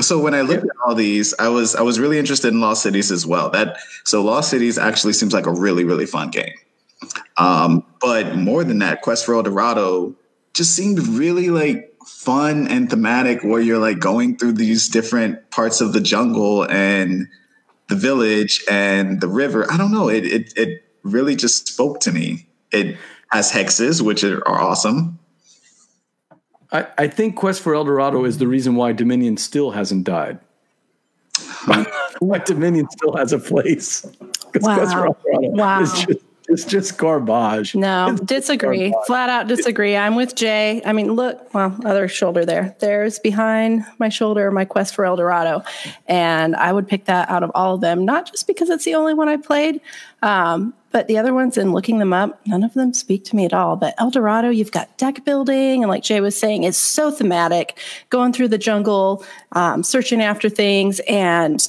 So 0.00 0.18
when 0.18 0.34
I 0.34 0.40
looked 0.40 0.64
at 0.64 0.70
all 0.86 0.94
these, 0.94 1.34
I 1.38 1.48
was 1.48 1.74
I 1.74 1.82
was 1.82 2.00
really 2.00 2.18
interested 2.18 2.48
in 2.48 2.60
Lost 2.60 2.82
Cities 2.82 3.10
as 3.12 3.26
well. 3.26 3.50
That 3.50 3.76
so 4.04 4.22
Lost 4.22 4.50
Cities 4.50 4.78
actually 4.78 5.12
seems 5.12 5.34
like 5.34 5.46
a 5.46 5.52
really 5.52 5.84
really 5.84 6.06
fun 6.06 6.30
game. 6.30 6.54
Um, 7.36 7.84
but 8.00 8.36
more 8.36 8.64
than 8.64 8.78
that, 8.78 9.02
Quest 9.02 9.26
for 9.26 9.34
El 9.34 9.42
Dorado 9.42 10.14
just 10.54 10.74
seemed 10.74 11.06
really 11.08 11.50
like 11.50 11.94
fun 12.06 12.68
and 12.68 12.88
thematic, 12.88 13.42
where 13.42 13.60
you're 13.60 13.78
like 13.78 13.98
going 13.98 14.36
through 14.38 14.52
these 14.52 14.88
different 14.88 15.50
parts 15.50 15.80
of 15.80 15.92
the 15.92 16.00
jungle 16.00 16.64
and 16.64 17.28
the 17.88 17.96
village 17.96 18.64
and 18.70 19.20
the 19.20 19.28
river. 19.28 19.70
I 19.70 19.76
don't 19.76 19.92
know. 19.92 20.08
It 20.08 20.24
it 20.24 20.52
it 20.56 20.84
really 21.02 21.36
just 21.36 21.68
spoke 21.68 22.00
to 22.00 22.12
me. 22.12 22.48
It 22.70 22.96
has 23.30 23.52
hexes, 23.52 24.00
which 24.00 24.24
are 24.24 24.46
awesome. 24.46 25.18
I, 26.72 26.86
I 26.98 27.06
think 27.08 27.36
Quest 27.36 27.60
for 27.60 27.74
El 27.74 27.84
Dorado 27.84 28.24
is 28.24 28.38
the 28.38 28.46
reason 28.48 28.74
why 28.76 28.92
Dominion 28.92 29.36
still 29.36 29.70
hasn't 29.72 30.04
died. 30.04 30.38
Hmm. 31.38 31.82
why 32.24 32.38
Dominion 32.38 32.88
still 32.90 33.14
has 33.16 33.32
a 33.32 33.38
place. 33.38 34.02
'Cause 34.52 34.62
Wow. 34.62 34.76
Quest 34.76 34.92
for 34.94 35.06
El 35.06 35.16
Dorado 35.24 35.48
Wow. 35.56 35.82
is 35.82 35.92
just, 35.92 36.18
it's 36.52 36.64
just 36.64 36.98
garbage. 36.98 37.74
No, 37.74 38.08
It's 38.10 38.20
disagree. 38.20 38.90
garbage. 38.90 39.06
Flat 39.06 39.28
out 39.30 39.48
disagree. 39.48 39.96
I'm 39.96 40.14
with 40.14 40.34
Jay. 40.34 40.82
I 40.84 40.92
mean, 40.92 41.12
look, 41.14 41.52
well, 41.54 41.76
other 41.84 42.08
shoulder 42.08 42.44
there. 42.44 42.76
There's 42.80 43.18
behind 43.18 43.84
my 43.98 44.08
shoulder 44.08 44.50
my 44.50 44.64
quest 44.64 44.94
for 44.94 45.04
El 45.04 45.16
Dorado. 45.16 45.62
And 46.06 46.54
I 46.56 46.72
would 46.72 46.86
pick 46.86 47.06
that 47.06 47.30
out 47.30 47.42
of 47.42 47.50
all 47.54 47.74
of 47.74 47.80
them, 47.80 48.04
not 48.04 48.30
just 48.30 48.46
because 48.46 48.70
it's 48.70 48.84
the 48.84 48.94
only 48.94 49.14
one 49.14 49.28
I 49.28 49.36
played, 49.38 49.80
um, 50.22 50.74
but 50.92 51.08
the 51.08 51.16
other 51.16 51.32
ones, 51.32 51.56
in 51.56 51.72
looking 51.72 51.98
them 51.98 52.12
up, 52.12 52.46
none 52.46 52.62
of 52.62 52.74
them 52.74 52.92
speak 52.92 53.24
to 53.24 53.36
me 53.36 53.46
at 53.46 53.54
all. 53.54 53.76
But 53.76 53.94
El 53.98 54.10
Dorado, 54.10 54.50
you've 54.50 54.72
got 54.72 54.98
deck 54.98 55.24
building, 55.24 55.82
and 55.82 55.88
like 55.88 56.02
Jay 56.02 56.20
was 56.20 56.38
saying, 56.38 56.64
is 56.64 56.76
so 56.76 57.10
thematic, 57.10 57.78
going 58.10 58.34
through 58.34 58.48
the 58.48 58.58
jungle, 58.58 59.24
um, 59.52 59.82
searching 59.82 60.20
after 60.20 60.50
things, 60.50 61.00
and 61.08 61.66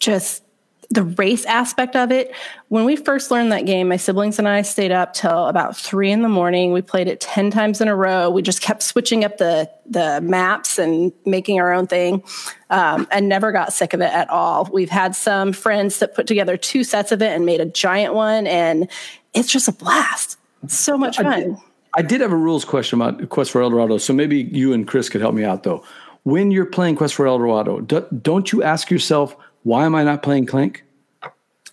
just 0.00 0.42
the 0.90 1.02
race 1.04 1.44
aspect 1.44 1.96
of 1.96 2.10
it. 2.10 2.34
When 2.68 2.86
we 2.86 2.96
first 2.96 3.30
learned 3.30 3.52
that 3.52 3.66
game, 3.66 3.88
my 3.88 3.98
siblings 3.98 4.38
and 4.38 4.48
I 4.48 4.62
stayed 4.62 4.90
up 4.90 5.12
till 5.12 5.46
about 5.46 5.76
three 5.76 6.10
in 6.10 6.22
the 6.22 6.30
morning. 6.30 6.72
We 6.72 6.80
played 6.80 7.08
it 7.08 7.20
10 7.20 7.50
times 7.50 7.82
in 7.82 7.88
a 7.88 7.94
row. 7.94 8.30
We 8.30 8.40
just 8.40 8.62
kept 8.62 8.82
switching 8.82 9.22
up 9.22 9.36
the, 9.36 9.70
the 9.84 10.20
maps 10.22 10.78
and 10.78 11.12
making 11.26 11.60
our 11.60 11.74
own 11.74 11.86
thing 11.86 12.22
um, 12.70 13.06
and 13.10 13.28
never 13.28 13.52
got 13.52 13.74
sick 13.74 13.92
of 13.92 14.00
it 14.00 14.12
at 14.12 14.30
all. 14.30 14.66
We've 14.72 14.88
had 14.88 15.14
some 15.14 15.52
friends 15.52 15.98
that 15.98 16.14
put 16.14 16.26
together 16.26 16.56
two 16.56 16.84
sets 16.84 17.12
of 17.12 17.20
it 17.20 17.32
and 17.32 17.44
made 17.44 17.60
a 17.60 17.66
giant 17.66 18.14
one, 18.14 18.46
and 18.46 18.88
it's 19.34 19.52
just 19.52 19.68
a 19.68 19.72
blast. 19.72 20.38
It's 20.62 20.76
so 20.76 20.96
much 20.96 21.18
I 21.18 21.22
fun. 21.22 21.40
did, 21.40 21.56
I 21.96 22.02
did 22.02 22.20
have 22.22 22.32
a 22.32 22.36
rules 22.36 22.64
question 22.64 23.00
about 23.00 23.28
Quest 23.28 23.50
for 23.50 23.60
El 23.60 23.70
Dorado, 23.70 23.98
so 23.98 24.14
maybe 24.14 24.48
you 24.52 24.72
and 24.72 24.88
Chris 24.88 25.10
could 25.10 25.20
help 25.20 25.34
me 25.34 25.44
out 25.44 25.64
though. 25.64 25.84
When 26.24 26.50
you're 26.50 26.66
playing 26.66 26.96
Quest 26.96 27.14
for 27.14 27.26
El 27.26 27.38
Dorado, 27.38 27.80
do, 27.80 28.06
don't 28.22 28.52
you 28.52 28.62
ask 28.62 28.90
yourself, 28.90 29.36
why 29.62 29.84
am 29.84 29.94
I 29.94 30.04
not 30.04 30.22
playing 30.22 30.46
Clank? 30.46 30.84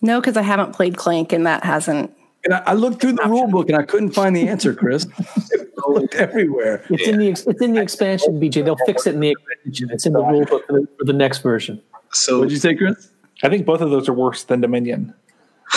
No, 0.02 0.20
because 0.20 0.36
I 0.36 0.42
haven't 0.42 0.74
played 0.74 0.96
Clank, 0.96 1.32
and 1.32 1.46
that 1.46 1.64
hasn't. 1.64 2.14
And 2.44 2.54
I, 2.54 2.62
I 2.66 2.72
looked 2.74 3.00
through 3.00 3.12
the 3.12 3.24
rule 3.26 3.48
book 3.48 3.68
and 3.68 3.76
I 3.76 3.82
couldn't 3.82 4.10
find 4.10 4.36
the 4.36 4.46
answer, 4.48 4.72
Chris. 4.72 5.06
I 5.18 5.90
looked 5.90 6.14
everywhere. 6.14 6.84
It's 6.90 7.08
in 7.08 7.18
the 7.18 7.28
it's 7.28 7.42
in 7.44 7.72
the 7.72 7.80
expansion, 7.80 8.40
BJ. 8.40 8.64
They'll 8.64 8.76
fix 8.86 9.06
it 9.06 9.14
in 9.14 9.20
the 9.20 9.30
expansion. 9.30 9.90
It's 9.90 10.06
in 10.06 10.12
the 10.12 10.22
rule 10.22 10.44
book 10.44 10.66
for 10.66 10.74
the, 10.74 10.88
for 10.98 11.04
the 11.04 11.12
next 11.12 11.38
version. 11.38 11.82
So 12.12 12.38
What'd 12.38 12.52
you 12.52 12.58
say, 12.58 12.74
Chris? 12.74 13.10
I 13.42 13.48
think 13.48 13.66
both 13.66 13.80
of 13.80 13.90
those 13.90 14.08
are 14.08 14.12
worse 14.12 14.44
than 14.44 14.60
Dominion. 14.60 15.12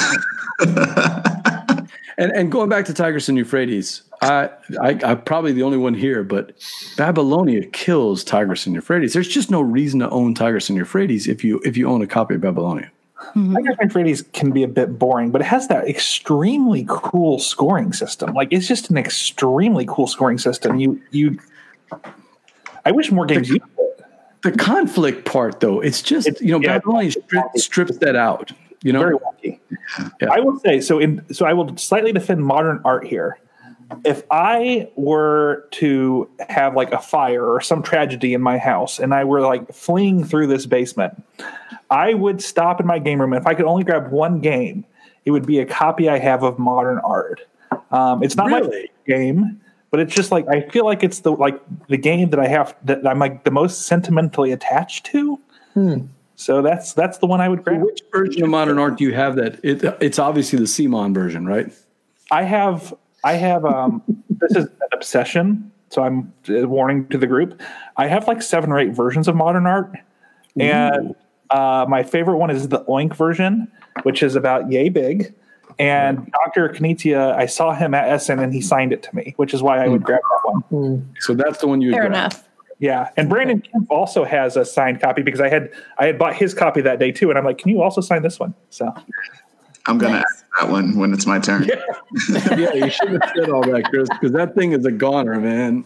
And 2.19 2.31
and 2.33 2.51
going 2.51 2.69
back 2.69 2.85
to 2.85 2.93
Tigris 2.93 3.29
and 3.29 3.37
Euphrates, 3.37 4.01
I, 4.21 4.49
I 4.81 4.99
I'm 5.03 5.21
probably 5.21 5.53
the 5.53 5.63
only 5.63 5.77
one 5.77 5.93
here, 5.93 6.23
but 6.23 6.51
Babylonia 6.97 7.65
kills 7.67 8.23
Tigris 8.23 8.65
and 8.65 8.75
Euphrates. 8.75 9.13
There's 9.13 9.29
just 9.29 9.49
no 9.49 9.61
reason 9.61 10.01
to 10.01 10.09
own 10.09 10.33
Tigris 10.35 10.69
and 10.69 10.77
Euphrates 10.77 11.27
if 11.27 11.43
you 11.43 11.61
if 11.63 11.77
you 11.77 11.87
own 11.89 12.01
a 12.01 12.07
copy 12.07 12.35
of 12.35 12.41
Babylonia. 12.41 12.91
Hmm. 13.15 13.55
I 13.55 13.61
guess 13.61 13.75
Euphrates 13.81 14.21
can 14.33 14.51
be 14.51 14.63
a 14.63 14.67
bit 14.67 14.97
boring, 14.99 15.31
but 15.31 15.41
it 15.41 15.45
has 15.45 15.67
that 15.69 15.87
extremely 15.87 16.85
cool 16.89 17.39
scoring 17.39 17.93
system. 17.93 18.33
Like 18.33 18.49
it's 18.51 18.67
just 18.67 18.89
an 18.89 18.97
extremely 18.97 19.85
cool 19.87 20.07
scoring 20.07 20.37
system. 20.37 20.77
You 20.79 21.01
you 21.11 21.39
I 22.85 22.91
wish 22.91 23.11
more 23.11 23.25
games 23.25 23.49
used 23.49 23.61
it. 23.77 24.05
The 24.41 24.51
conflict 24.53 25.25
part, 25.25 25.59
though, 25.59 25.81
it's 25.81 26.01
just 26.01 26.27
It's- 26.27 26.41
you 26.41 26.51
know 26.51 26.59
yeah. 26.61 26.77
Babylonia 26.79 27.11
stri- 27.11 27.55
strips 27.55 27.97
that 27.97 28.15
out. 28.15 28.51
You 28.83 28.93
know, 28.93 28.99
Very 28.99 29.15
wacky. 29.15 29.59
Yeah. 30.21 30.29
I 30.31 30.39
will 30.39 30.59
say 30.59 30.79
so. 30.81 30.99
In 30.99 31.25
so, 31.33 31.45
I 31.45 31.53
will 31.53 31.75
slightly 31.77 32.11
defend 32.13 32.43
modern 32.45 32.81
art 32.85 33.05
here. 33.05 33.37
If 34.05 34.23
I 34.29 34.87
were 34.95 35.67
to 35.71 36.29
have 36.47 36.75
like 36.75 36.91
a 36.91 36.99
fire 36.99 37.43
or 37.43 37.59
some 37.59 37.81
tragedy 37.81 38.33
in 38.35 38.41
my 38.41 38.57
house, 38.59 38.99
and 38.99 39.13
I 39.13 39.23
were 39.23 39.41
like 39.41 39.73
fleeing 39.73 40.23
through 40.23 40.47
this 40.47 40.65
basement, 40.67 41.21
I 41.89 42.13
would 42.13 42.41
stop 42.41 42.79
in 42.79 42.85
my 42.85 42.99
game 42.99 43.19
room. 43.19 43.33
And 43.33 43.41
if 43.41 43.47
I 43.47 43.55
could 43.55 43.65
only 43.65 43.83
grab 43.83 44.11
one 44.11 44.41
game, 44.41 44.85
it 45.25 45.31
would 45.31 45.45
be 45.47 45.59
a 45.59 45.65
copy 45.65 46.07
I 46.07 46.19
have 46.19 46.43
of 46.43 46.59
modern 46.59 46.99
art. 46.99 47.41
Um, 47.91 48.21
it's 48.23 48.35
not 48.35 48.49
my 48.51 48.59
Really? 48.59 48.71
favorite 48.71 49.05
game, 49.07 49.59
but 49.89 49.99
it's 49.99 50.13
just 50.13 50.31
like 50.31 50.47
I 50.47 50.61
feel 50.69 50.85
like 50.85 51.03
it's 51.03 51.21
the 51.21 51.31
like 51.31 51.59
the 51.87 51.97
game 51.97 52.29
that 52.29 52.39
I 52.39 52.47
have 52.47 52.75
that 52.85 53.05
I'm 53.07 53.17
like 53.19 53.43
the 53.43 53.51
most 53.51 53.87
sentimentally 53.87 54.51
attached 54.51 55.07
to. 55.07 55.39
So 56.39 56.61
that's 56.61 56.93
that's 56.93 57.17
the 57.17 57.27
one 57.27 57.41
I 57.41 57.49
would 57.49 57.65
grab. 57.65 57.81
which 57.81 57.99
version 58.13 58.43
of 58.43 58.49
modern 58.49 58.79
art 58.79 58.97
do 58.97 59.03
you 59.03 59.13
have? 59.13 59.35
That 59.35 59.59
it, 59.61 59.83
it's 59.99 60.17
obviously 60.17 60.57
the 60.57 60.67
Simon 60.67 61.13
version, 61.13 61.45
right? 61.45 61.69
I 62.31 62.43
have 62.43 62.93
I 63.25 63.33
have 63.33 63.65
um 63.65 64.01
this 64.29 64.51
is 64.51 64.63
an 64.67 64.87
obsession, 64.93 65.69
so 65.89 66.01
I'm 66.01 66.31
uh, 66.47 66.65
warning 66.65 67.09
to 67.09 67.17
the 67.17 67.27
group. 67.27 67.61
I 67.97 68.07
have 68.07 68.25
like 68.25 68.41
seven 68.41 68.71
or 68.71 68.79
eight 68.79 68.91
versions 68.91 69.27
of 69.27 69.35
modern 69.35 69.67
art, 69.67 69.93
and 70.57 71.13
uh, 71.49 71.85
my 71.89 72.03
favorite 72.03 72.37
one 72.37 72.51
is 72.51 72.69
the 72.69 72.85
Oink 72.85 73.17
version, 73.17 73.69
which 74.03 74.23
is 74.23 74.37
about 74.37 74.71
yay 74.71 74.87
big. 74.87 75.35
And 75.77 76.31
Dr. 76.31 76.69
Knizia, 76.69 77.35
I 77.35 77.47
saw 77.47 77.73
him 77.73 77.93
at 77.93 78.07
Essen 78.07 78.39
and 78.39 78.53
he 78.53 78.61
signed 78.61 78.93
it 78.93 79.03
to 79.03 79.15
me, 79.15 79.33
which 79.35 79.53
is 79.53 79.61
why 79.61 79.83
I 79.83 79.89
would 79.89 80.03
grab 80.03 80.21
that 80.21 80.63
one. 80.71 81.13
So 81.19 81.33
that's 81.33 81.59
the 81.59 81.67
one 81.67 81.81
you. 81.81 81.89
would 81.89 81.95
Fair 81.95 82.07
grab. 82.07 82.13
enough. 82.13 82.48
Yeah, 82.79 83.09
and 83.17 83.29
Brandon 83.29 83.61
Kemp 83.61 83.91
also 83.91 84.23
has 84.23 84.55
a 84.55 84.63
signed 84.63 85.01
copy 85.01 85.21
because 85.21 85.41
I 85.41 85.49
had 85.49 85.69
I 85.97 86.05
had 86.05 86.17
bought 86.17 86.35
his 86.35 86.53
copy 86.53 86.81
that 86.81 86.97
day 86.99 87.11
too, 87.11 87.29
and 87.29 87.37
I'm 87.37 87.43
like, 87.45 87.57
can 87.57 87.69
you 87.69 87.81
also 87.81 87.99
sign 87.99 88.21
this 88.23 88.39
one? 88.39 88.53
So 88.69 88.93
I'm 89.85 89.97
gonna 89.97 90.19
ask 90.19 90.45
that 90.59 90.69
one 90.69 90.97
when 90.97 91.13
it's 91.13 91.25
my 91.25 91.39
turn. 91.39 91.65
yeah, 91.65 91.75
you 92.73 92.89
should 92.89 93.09
have 93.09 93.31
said 93.35 93.49
all 93.49 93.63
that, 93.63 93.83
Chris, 93.89 94.07
because 94.09 94.31
that 94.31 94.55
thing 94.55 94.71
is 94.71 94.85
a 94.85 94.91
goner, 94.91 95.39
man. 95.41 95.83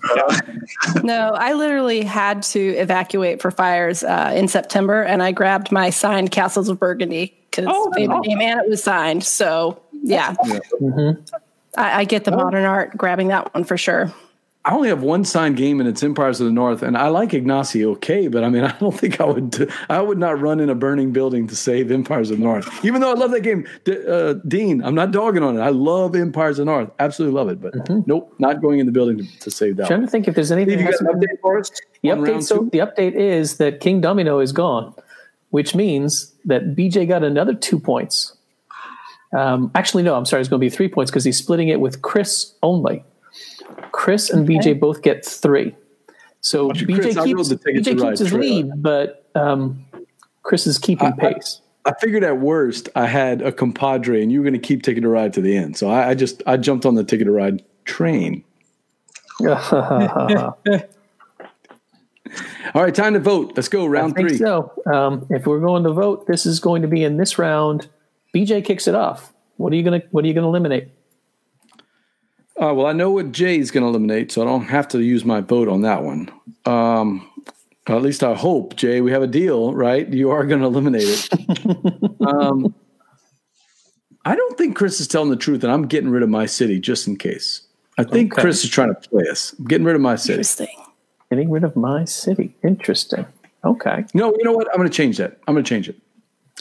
No, 1.03 1.31
I 1.33 1.53
literally 1.53 2.03
had 2.03 2.43
to 2.43 2.59
evacuate 2.59 3.41
for 3.41 3.49
fires 3.49 4.03
uh, 4.03 4.31
in 4.35 4.47
September, 4.47 5.01
and 5.01 5.23
I 5.23 5.31
grabbed 5.31 5.71
my 5.71 5.89
signed 5.89 6.29
Castles 6.31 6.69
of 6.69 6.79
Burgundy 6.79 7.35
because 7.49 7.65
Oh, 7.67 7.89
that's 7.91 8.07
awesome. 8.07 8.21
game 8.21 8.41
and 8.41 8.59
it 8.59 8.69
was 8.69 8.83
signed. 8.83 9.23
So 9.23 9.81
yeah, 10.03 10.35
I, 11.75 12.01
I 12.01 12.03
get 12.05 12.23
the 12.25 12.31
modern 12.31 12.65
art 12.65 12.95
grabbing 12.97 13.29
that 13.29 13.53
one 13.53 13.63
for 13.63 13.77
sure. 13.77 14.13
I 14.65 14.73
only 14.73 14.87
have 14.87 15.03
one 15.03 15.25
signed 15.25 15.57
game, 15.57 15.81
and 15.81 15.89
it's 15.89 16.01
Empires 16.03 16.39
of 16.39 16.45
the 16.45 16.53
North, 16.53 16.83
and 16.83 16.97
I 16.97 17.09
like 17.09 17.31
Ignacy 17.31 17.83
okay, 17.95 18.29
but 18.29 18.45
I 18.45 18.49
mean, 18.49 18.63
I 18.63 18.77
don't 18.79 18.97
think 18.97 19.19
I 19.19 19.25
would. 19.25 19.69
I 19.89 20.01
would 20.01 20.17
not 20.17 20.39
run 20.39 20.61
in 20.61 20.69
a 20.69 20.75
burning 20.75 21.11
building 21.11 21.47
to 21.47 21.55
save 21.55 21.91
Empires 21.91 22.31
of 22.31 22.37
the 22.37 22.43
North, 22.43 22.85
even 22.85 23.01
though 23.01 23.11
I 23.11 23.15
love 23.15 23.31
that 23.31 23.41
game. 23.41 23.67
D- 23.83 23.97
uh, 24.07 24.33
Dean, 24.47 24.81
I'm 24.83 24.95
not 24.95 25.11
dogging 25.11 25.43
on 25.43 25.57
it. 25.57 25.61
I 25.61 25.69
love 25.69 26.15
Empires 26.15 26.59
of 26.59 26.65
the 26.65 26.71
North, 26.71 26.89
absolutely 26.99 27.35
love 27.35 27.49
it, 27.49 27.61
but 27.61 27.73
nope, 28.07 28.33
not 28.39 28.61
going 28.61 28.79
in 28.79 28.85
the 28.85 28.91
building 28.93 29.17
to, 29.17 29.39
to 29.39 29.51
save 29.51 29.75
that. 29.77 29.87
trying 29.87 29.99
One. 29.99 30.07
to 30.07 30.11
think 30.11 30.27
if 30.29 30.35
there's 30.35 30.51
anything. 30.51 30.77
Steve, 30.77 30.85
you 30.85 30.91
got 30.91 31.01
an 31.01 31.19
update 31.19 31.41
for 31.41 31.59
us? 31.59 31.69
The 32.01 32.09
update, 32.09 32.43
so 32.43 32.59
two? 32.59 32.69
the 32.71 32.79
update 32.79 33.15
is 33.15 33.57
that 33.57 33.81
King 33.81 33.99
Domino 33.99 34.39
is 34.39 34.53
gone, 34.53 34.93
which 35.49 35.75
means 35.75 36.33
that 36.45 36.75
BJ 36.75 37.05
got 37.07 37.23
another 37.23 37.53
two 37.53 37.79
points. 37.79 38.37
Um, 39.37 39.71
actually, 39.75 40.03
no, 40.03 40.15
I'm 40.15 40.25
sorry, 40.25 40.41
it's 40.41 40.49
going 40.49 40.59
to 40.59 40.65
be 40.65 40.69
three 40.69 40.87
points 40.87 41.11
because 41.11 41.25
he's 41.25 41.37
splitting 41.37 41.67
it 41.67 41.81
with 41.81 42.01
Chris 42.01 42.53
only. 42.61 43.03
Chris 44.03 44.29
and 44.29 44.45
BJ 44.45 44.77
both 44.77 45.01
get 45.01 45.25
three. 45.25 45.73
So 46.41 46.71
BJ 46.71 46.95
Chris, 46.95 47.23
keeps, 47.23 47.33
rode 47.33 47.45
the 47.45 47.55
BJ 47.55 47.97
Ride 47.97 48.09
keeps 48.09 48.19
his 48.19 48.29
trail. 48.31 48.41
lead, 48.41 48.83
but 48.83 49.29
um, 49.33 49.85
Chris 50.41 50.67
is 50.67 50.77
keeping 50.77 51.13
pace. 51.13 51.61
I 51.85 51.93
figured 52.01 52.25
at 52.25 52.37
worst 52.39 52.89
I 52.97 53.07
had 53.07 53.41
a 53.41 53.53
compadre, 53.53 54.21
and 54.21 54.29
you 54.29 54.39
were 54.39 54.43
going 54.43 54.59
to 54.59 54.67
keep 54.67 54.83
Ticket 54.83 55.03
to 55.03 55.09
Ride 55.09 55.31
to 55.35 55.41
the 55.41 55.55
end. 55.55 55.77
So 55.77 55.89
I, 55.89 56.09
I 56.09 56.15
just 56.15 56.43
I 56.45 56.57
jumped 56.57 56.85
on 56.85 56.95
the 56.95 57.05
Ticket 57.05 57.27
to 57.27 57.31
Ride 57.31 57.63
train. 57.85 58.43
All 59.41 59.71
right, 62.75 62.93
time 62.93 63.13
to 63.13 63.19
vote. 63.19 63.53
Let's 63.55 63.69
go 63.69 63.85
I 63.85 63.87
round 63.87 64.15
think 64.15 64.27
three. 64.27 64.37
so. 64.37 64.73
Um, 64.93 65.25
if 65.29 65.47
we're 65.47 65.61
going 65.61 65.83
to 65.83 65.93
vote, 65.93 66.27
this 66.27 66.45
is 66.45 66.59
going 66.59 66.81
to 66.81 66.89
be 66.89 67.05
in 67.05 67.15
this 67.15 67.39
round. 67.39 67.87
BJ 68.35 68.65
kicks 68.65 68.85
it 68.85 68.95
off. 68.95 69.31
What 69.55 69.71
are 69.71 69.77
you 69.77 69.83
gonna 69.83 70.01
What 70.11 70.25
are 70.25 70.27
you 70.27 70.33
gonna 70.33 70.49
eliminate? 70.49 70.89
Uh, 72.61 72.73
well, 72.73 72.85
I 72.85 72.93
know 72.93 73.09
what 73.09 73.31
Jay's 73.31 73.71
going 73.71 73.83
to 73.83 73.87
eliminate, 73.87 74.31
so 74.31 74.41
I 74.41 74.45
don't 74.45 74.65
have 74.65 74.87
to 74.89 75.01
use 75.01 75.25
my 75.25 75.41
vote 75.41 75.67
on 75.67 75.81
that 75.81 76.03
one. 76.03 76.29
Um, 76.65 77.27
at 77.87 78.01
least 78.01 78.23
I 78.23 78.35
hope, 78.35 78.75
Jay. 78.75 79.01
We 79.01 79.11
have 79.11 79.23
a 79.23 79.27
deal, 79.27 79.73
right? 79.73 80.07
You 80.07 80.29
are 80.31 80.45
going 80.45 80.61
to 80.61 80.67
eliminate 80.67 81.03
it. 81.03 82.21
um, 82.27 82.73
I 84.25 84.35
don't 84.35 84.57
think 84.57 84.75
Chris 84.75 85.01
is 85.01 85.07
telling 85.07 85.29
the 85.29 85.35
truth, 85.35 85.63
and 85.63 85.73
I'm 85.73 85.87
getting 85.87 86.09
rid 86.09 86.23
of 86.23 86.29
my 86.29 86.45
city 86.45 86.79
just 86.79 87.07
in 87.07 87.17
case. 87.17 87.61
I 87.97 88.03
think 88.03 88.33
Okay. 88.33 88.41
Chris 88.41 88.63
is 88.63 88.69
trying 88.69 88.93
to 88.93 89.09
play 89.09 89.23
us. 89.29 89.53
I'm 89.57 89.65
getting 89.65 89.85
rid 89.85 89.95
of 89.95 90.01
my 90.01 90.15
city. 90.15 90.33
Interesting. 90.33 90.67
Getting 91.29 91.49
rid 91.51 91.63
of 91.63 91.75
my 91.75 92.05
city. 92.05 92.55
Interesting. 92.63 93.25
Okay. 93.65 94.05
No, 94.13 94.33
you 94.37 94.43
know 94.43 94.51
what? 94.51 94.67
I'm 94.71 94.77
going 94.77 94.89
to 94.89 94.95
change 94.95 95.17
that. 95.17 95.39
I'm 95.47 95.53
going 95.53 95.63
to 95.63 95.69
change 95.69 95.89
it. 95.89 95.95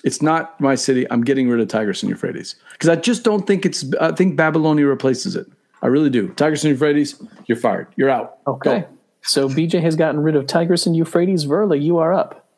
It's 0.04 0.22
not 0.22 0.58
my 0.60 0.74
city. 0.74 1.08
I'm 1.10 1.22
getting 1.22 1.48
rid 1.48 1.60
of 1.60 1.68
Tigris 1.68 2.02
and 2.02 2.10
Euphrates 2.10 2.56
because 2.72 2.88
I 2.88 2.96
just 2.96 3.22
don't 3.22 3.46
think 3.46 3.64
it's. 3.64 3.84
I 4.00 4.12
think 4.12 4.36
Babylonia 4.36 4.86
replaces 4.86 5.36
it. 5.36 5.46
I 5.82 5.88
really 5.88 6.10
do. 6.10 6.28
Tigris 6.28 6.64
and 6.64 6.70
Euphrates, 6.70 7.20
you're 7.46 7.58
fired. 7.58 7.88
You're 7.96 8.08
out. 8.08 8.38
Okay. 8.46 8.80
Go. 8.80 8.88
So 9.22 9.48
BJ 9.48 9.80
has 9.82 9.96
gotten 9.96 10.20
rid 10.20 10.36
of 10.36 10.46
Tigris 10.46 10.86
and 10.86 10.96
Euphrates. 10.96 11.44
Verla, 11.44 11.80
you 11.80 11.98
are 11.98 12.12
up. 12.12 12.48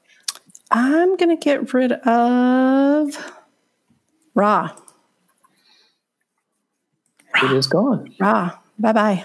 I'm 0.70 1.16
gonna 1.16 1.36
get 1.36 1.72
rid 1.72 1.92
of 1.92 3.34
Ra. 4.34 4.76
It 7.42 7.52
is 7.52 7.66
gone. 7.66 8.14
Ra. 8.20 8.58
Bye 8.78 8.92
bye. 8.92 9.24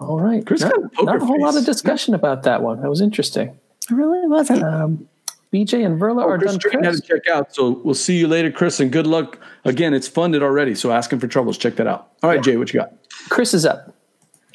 All 0.00 0.20
right. 0.20 0.46
Chris 0.46 0.60
not, 0.62 0.72
got 0.72 0.84
a 0.84 0.88
poker 0.88 1.04
not 1.04 1.22
a 1.22 1.24
whole 1.24 1.40
lot 1.40 1.56
of 1.56 1.64
discussion 1.64 2.14
about 2.14 2.44
that 2.44 2.62
one. 2.62 2.80
That 2.80 2.88
was 2.88 3.00
interesting. 3.00 3.58
It 3.90 3.94
really 3.94 4.26
wasn't. 4.28 4.62
Um, 4.62 5.07
BJ 5.52 5.84
and 5.84 6.00
Verla 6.00 6.24
oh, 6.24 6.28
are 6.28 6.38
Chris 6.38 6.52
done. 6.52 6.60
Stratton 6.60 6.84
had 6.84 6.90
Chris. 6.90 7.00
to 7.00 7.06
check 7.06 7.26
out, 7.28 7.54
so 7.54 7.70
we'll 7.84 7.94
see 7.94 8.18
you 8.18 8.28
later, 8.28 8.50
Chris, 8.50 8.80
and 8.80 8.92
good 8.92 9.06
luck. 9.06 9.38
Again, 9.64 9.94
it's 9.94 10.08
funded 10.08 10.42
already, 10.42 10.74
so 10.74 10.92
asking 10.92 11.20
for 11.20 11.26
troubles. 11.26 11.56
Check 11.56 11.76
that 11.76 11.86
out. 11.86 12.12
All 12.22 12.30
right, 12.30 12.42
Jay, 12.42 12.56
what 12.56 12.72
you 12.72 12.80
got? 12.80 12.92
Chris 13.28 13.54
is 13.54 13.64
up. 13.64 13.94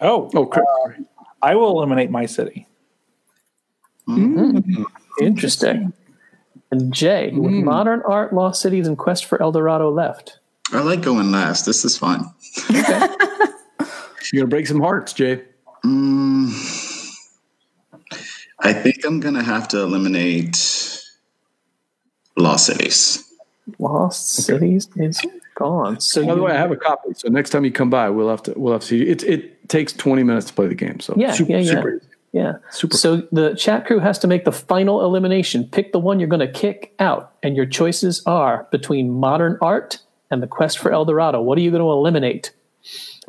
oh 0.02 0.30
Oh, 0.34 0.46
Chris. 0.46 0.66
Uh, 0.86 1.04
I 1.42 1.56
will 1.56 1.72
eliminate 1.72 2.12
my 2.12 2.26
city. 2.26 2.68
Hmm. 4.06 4.60
Interesting. 5.22 5.94
And 6.72 6.94
Jay, 6.94 7.32
with 7.32 7.52
hmm. 7.52 7.64
modern 7.64 8.02
art, 8.08 8.34
lost 8.34 8.62
cities, 8.62 8.88
and 8.88 8.98
quest 8.98 9.26
for 9.26 9.42
El 9.42 9.52
Dorado 9.52 9.92
left. 9.92 10.40
I 10.72 10.82
like 10.82 11.02
going 11.02 11.32
last. 11.32 11.66
This 11.66 11.86
is 11.86 11.98
fun. 11.98 12.34
you're 12.70 12.82
gonna 14.34 14.48
break 14.48 14.66
some 14.66 14.80
hearts, 14.80 15.14
Jay. 15.14 15.44
Mm, 15.86 16.43
I 18.64 18.74
think 18.74 19.06
I'm 19.06 19.20
gonna 19.20 19.44
have 19.44 19.68
to 19.70 19.80
eliminate 19.80 21.02
Lost 22.38 22.66
Cities. 22.66 23.32
Lost 23.80 24.30
Cities 24.30 24.90
is 24.96 25.22
gone. 25.56 26.00
So 26.00 26.26
By 26.26 26.36
the 26.36 26.42
way, 26.42 26.52
I 26.52 26.58
have 26.58 26.72
a 26.72 26.76
copy. 26.76 27.14
So 27.16 27.30
next 27.30 27.52
time 27.52 27.66
you 27.66 27.72
come 27.72 27.90
by, 27.90 28.10
we'll 28.10 28.30
have 28.30 28.44
to 28.44 28.54
we'll 28.56 28.74
have 28.74 28.82
to 28.82 28.88
see. 28.88 29.04
It 29.04 29.24
it 29.24 29.70
takes 29.70 29.94
twenty 29.94 30.24
minutes 30.24 30.48
to 30.48 30.54
play 30.54 30.68
the 30.68 30.76
game. 30.76 31.00
So 31.00 31.14
Yeah, 31.18 31.32
super, 31.34 31.52
yeah, 31.52 31.58
yeah. 31.60 31.72
super 31.72 31.96
easy. 31.96 32.08
Yeah. 32.34 32.54
Super. 32.72 32.98
So 32.98 33.28
the 33.32 33.54
chat 33.54 33.86
crew 33.86 34.00
has 34.00 34.18
to 34.20 34.28
make 34.28 34.44
the 34.44 34.52
final 34.52 35.06
elimination. 35.06 35.66
Pick 35.66 35.92
the 35.92 36.00
one 36.00 36.20
you're 36.20 36.28
going 36.28 36.40
to 36.40 36.52
kick 36.52 36.96
out, 36.98 37.34
and 37.44 37.56
your 37.56 37.68
choices 37.68 38.24
are 38.26 38.68
between 38.72 39.12
modern 39.12 39.58
art 39.62 40.00
and 40.32 40.42
the 40.42 40.48
quest 40.48 40.80
for 40.80 40.92
El 40.92 41.06
Dorado. 41.06 41.42
What 41.42 41.60
are 41.60 41.62
you 41.62 41.70
going 41.70 41.84
to 41.84 41.92
eliminate? 41.92 42.52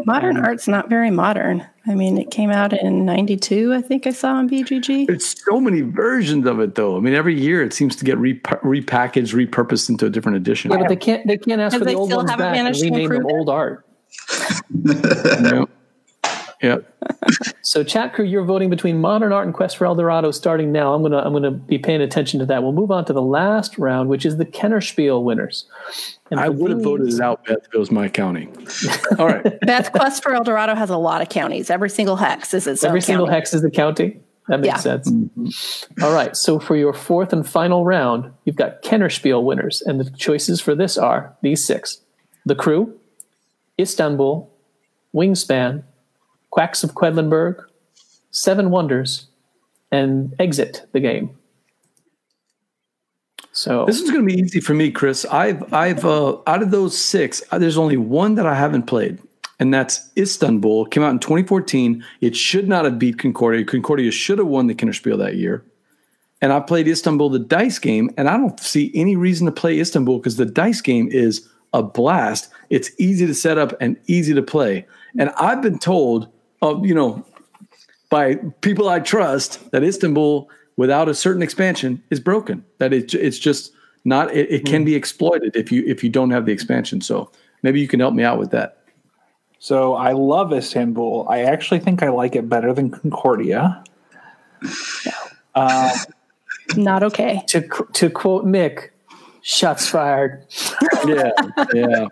Modern 0.06 0.38
um, 0.38 0.44
art's 0.44 0.66
not 0.66 0.88
very 0.88 1.10
modern. 1.10 1.66
I 1.86 1.94
mean, 1.94 2.16
it 2.16 2.30
came 2.30 2.50
out 2.50 2.72
in 2.72 3.04
92, 3.04 3.74
I 3.74 3.82
think 3.82 4.06
I 4.06 4.10
saw 4.10 4.34
on 4.34 4.48
BGG. 4.48 5.10
It's 5.10 5.42
so 5.44 5.60
many 5.60 5.82
versions 5.82 6.46
of 6.46 6.58
it, 6.58 6.76
though. 6.76 6.96
I 6.96 7.00
mean, 7.00 7.12
every 7.12 7.38
year 7.38 7.62
it 7.62 7.74
seems 7.74 7.94
to 7.96 8.04
get 8.06 8.16
repa- 8.16 8.60
repackaged, 8.62 9.34
repurposed 9.34 9.90
into 9.90 10.06
a 10.06 10.10
different 10.10 10.36
edition. 10.36 10.70
Yeah, 10.70 10.78
but 10.78 10.88
they 10.88 10.96
can't. 10.96 11.26
They 11.26 11.36
can't 11.36 11.60
ask 11.60 11.74
for 11.74 11.80
the 11.80 11.84
they 11.84 11.94
old 11.94 12.08
still 12.08 12.18
ones 12.18 12.30
back 12.30 12.40
and 12.40 12.52
managed 12.52 12.80
to 12.80 12.86
rename 12.86 13.10
them 13.10 13.26
it? 13.26 13.32
old 13.32 13.50
art. 13.50 13.86
yeah. 14.84 15.64
Yeah. 16.64 16.78
So 17.62 17.82
chat 17.82 18.12
crew, 18.12 18.24
you're 18.26 18.44
voting 18.44 18.68
between 18.70 19.00
modern 19.00 19.32
art 19.32 19.46
and 19.46 19.54
quest 19.54 19.78
for 19.78 19.86
El 19.86 19.94
Dorado. 19.94 20.30
Starting 20.30 20.70
now, 20.70 20.92
I'm 20.94 21.02
gonna 21.02 21.18
I'm 21.18 21.32
gonna 21.32 21.50
be 21.50 21.78
paying 21.78 22.00
attention 22.02 22.38
to 22.40 22.46
that. 22.46 22.62
We'll 22.62 22.72
move 22.72 22.90
on 22.90 23.04
to 23.06 23.12
the 23.12 23.22
last 23.22 23.78
round, 23.78 24.08
which 24.10 24.24
is 24.26 24.36
the 24.36 24.44
Kennerspiel 24.44 25.22
winners. 25.24 25.64
And 26.30 26.38
I 26.38 26.50
would 26.50 26.70
have 26.70 26.82
voted 26.82 27.06
these- 27.06 27.18
it 27.18 27.22
out, 27.22 27.44
Beth, 27.44 27.58
if 27.66 27.74
it 27.74 27.78
was 27.78 27.90
my 27.90 28.08
county. 28.08 28.48
All 29.18 29.26
right. 29.26 29.58
Beth 29.62 29.90
Quest 29.92 30.22
for 30.22 30.34
El 30.34 30.44
Dorado 30.44 30.74
has 30.74 30.90
a 30.90 30.96
lot 30.98 31.22
of 31.22 31.30
counties. 31.30 31.70
Every 31.70 31.88
single 31.90 32.16
hex 32.16 32.52
is 32.54 32.66
its 32.66 32.84
own 32.84 32.88
Every 32.90 33.00
single 33.00 33.26
county. 33.26 33.36
hex 33.36 33.54
is 33.54 33.62
the 33.62 33.70
county. 33.70 34.20
That 34.48 34.60
makes 34.60 34.66
Yeah. 34.74 34.76
sense. 34.76 35.10
Mm-hmm. 35.10 36.04
All 36.04 36.12
right. 36.12 36.36
So 36.36 36.58
for 36.60 36.76
your 36.76 36.92
fourth 36.92 37.32
and 37.32 37.48
final 37.48 37.84
round, 37.86 38.30
you've 38.44 38.56
got 38.56 38.82
Kennerspiel 38.82 39.42
winners, 39.42 39.80
and 39.82 39.98
the 39.98 40.08
choices 40.10 40.60
for 40.60 40.74
this 40.74 40.98
are 40.98 41.34
these 41.42 41.64
six: 41.64 42.00
The 42.44 42.54
Crew, 42.54 42.94
Istanbul, 43.80 44.50
Wingspan, 45.14 45.82
Quacks 46.54 46.84
of 46.84 46.94
Quedlinburg, 46.94 47.64
Seven 48.30 48.70
Wonders, 48.70 49.26
and 49.90 50.32
Exit 50.38 50.86
the 50.92 51.00
Game. 51.00 51.36
So 53.50 53.84
This 53.86 54.00
is 54.00 54.08
going 54.08 54.24
to 54.24 54.32
be 54.32 54.40
easy 54.40 54.60
for 54.60 54.72
me, 54.72 54.92
Chris. 54.92 55.24
I've 55.24 55.72
I've 55.74 56.04
uh, 56.04 56.36
out 56.46 56.62
of 56.62 56.70
those 56.70 56.96
six, 56.96 57.42
uh, 57.50 57.58
there's 57.58 57.76
only 57.76 57.96
one 57.96 58.36
that 58.36 58.46
I 58.46 58.54
haven't 58.54 58.84
played, 58.84 59.18
and 59.58 59.74
that's 59.74 60.12
Istanbul. 60.16 60.86
Came 60.86 61.02
out 61.02 61.10
in 61.10 61.18
2014. 61.18 62.04
It 62.20 62.36
should 62.36 62.68
not 62.68 62.84
have 62.84 63.00
beat 63.00 63.18
Concordia. 63.18 63.64
Concordia 63.64 64.12
should 64.12 64.38
have 64.38 64.46
won 64.46 64.68
the 64.68 64.76
Kinderspiel 64.76 65.18
that 65.18 65.34
year. 65.34 65.64
And 66.40 66.52
I 66.52 66.60
played 66.60 66.86
Istanbul, 66.86 67.30
the 67.30 67.40
dice 67.40 67.80
game, 67.80 68.10
and 68.16 68.28
I 68.28 68.36
don't 68.36 68.60
see 68.60 68.92
any 68.94 69.16
reason 69.16 69.46
to 69.46 69.52
play 69.52 69.80
Istanbul 69.80 70.18
because 70.18 70.36
the 70.36 70.46
dice 70.46 70.80
game 70.80 71.08
is 71.10 71.48
a 71.72 71.82
blast. 71.82 72.48
It's 72.70 72.92
easy 72.98 73.26
to 73.26 73.34
set 73.34 73.58
up 73.58 73.74
and 73.80 73.96
easy 74.06 74.34
to 74.34 74.42
play. 74.42 74.86
And 75.18 75.30
I've 75.30 75.60
been 75.60 75.80
told, 75.80 76.28
uh, 76.64 76.80
you 76.82 76.94
know, 76.94 77.24
by 78.10 78.36
people 78.60 78.88
I 78.88 79.00
trust 79.00 79.70
that 79.70 79.84
Istanbul 79.84 80.48
without 80.76 81.08
a 81.08 81.14
certain 81.14 81.42
expansion 81.42 82.02
is 82.10 82.20
broken. 82.20 82.64
That 82.78 82.92
it, 82.92 83.14
it's 83.14 83.38
just 83.38 83.72
not. 84.04 84.34
It, 84.34 84.50
it 84.50 84.64
can 84.64 84.84
be 84.84 84.94
exploited 84.94 85.56
if 85.56 85.70
you 85.70 85.84
if 85.86 86.02
you 86.02 86.10
don't 86.10 86.30
have 86.30 86.46
the 86.46 86.52
expansion. 86.52 87.00
So 87.00 87.30
maybe 87.62 87.80
you 87.80 87.88
can 87.88 88.00
help 88.00 88.14
me 88.14 88.24
out 88.24 88.38
with 88.38 88.50
that. 88.50 88.78
So 89.58 89.94
I 89.94 90.12
love 90.12 90.52
Istanbul. 90.52 91.26
I 91.28 91.42
actually 91.42 91.80
think 91.80 92.02
I 92.02 92.10
like 92.10 92.36
it 92.36 92.48
better 92.48 92.72
than 92.72 92.90
Concordia. 92.90 93.82
Um, 95.54 95.90
Not 96.76 97.02
okay. 97.02 97.42
to 97.48 97.60
to 97.92 98.10
quote 98.10 98.44
Mick, 98.44 98.90
shots 99.46 99.86
fired. 99.86 100.46
Yeah, 101.06 101.30
yeah. 101.74 102.06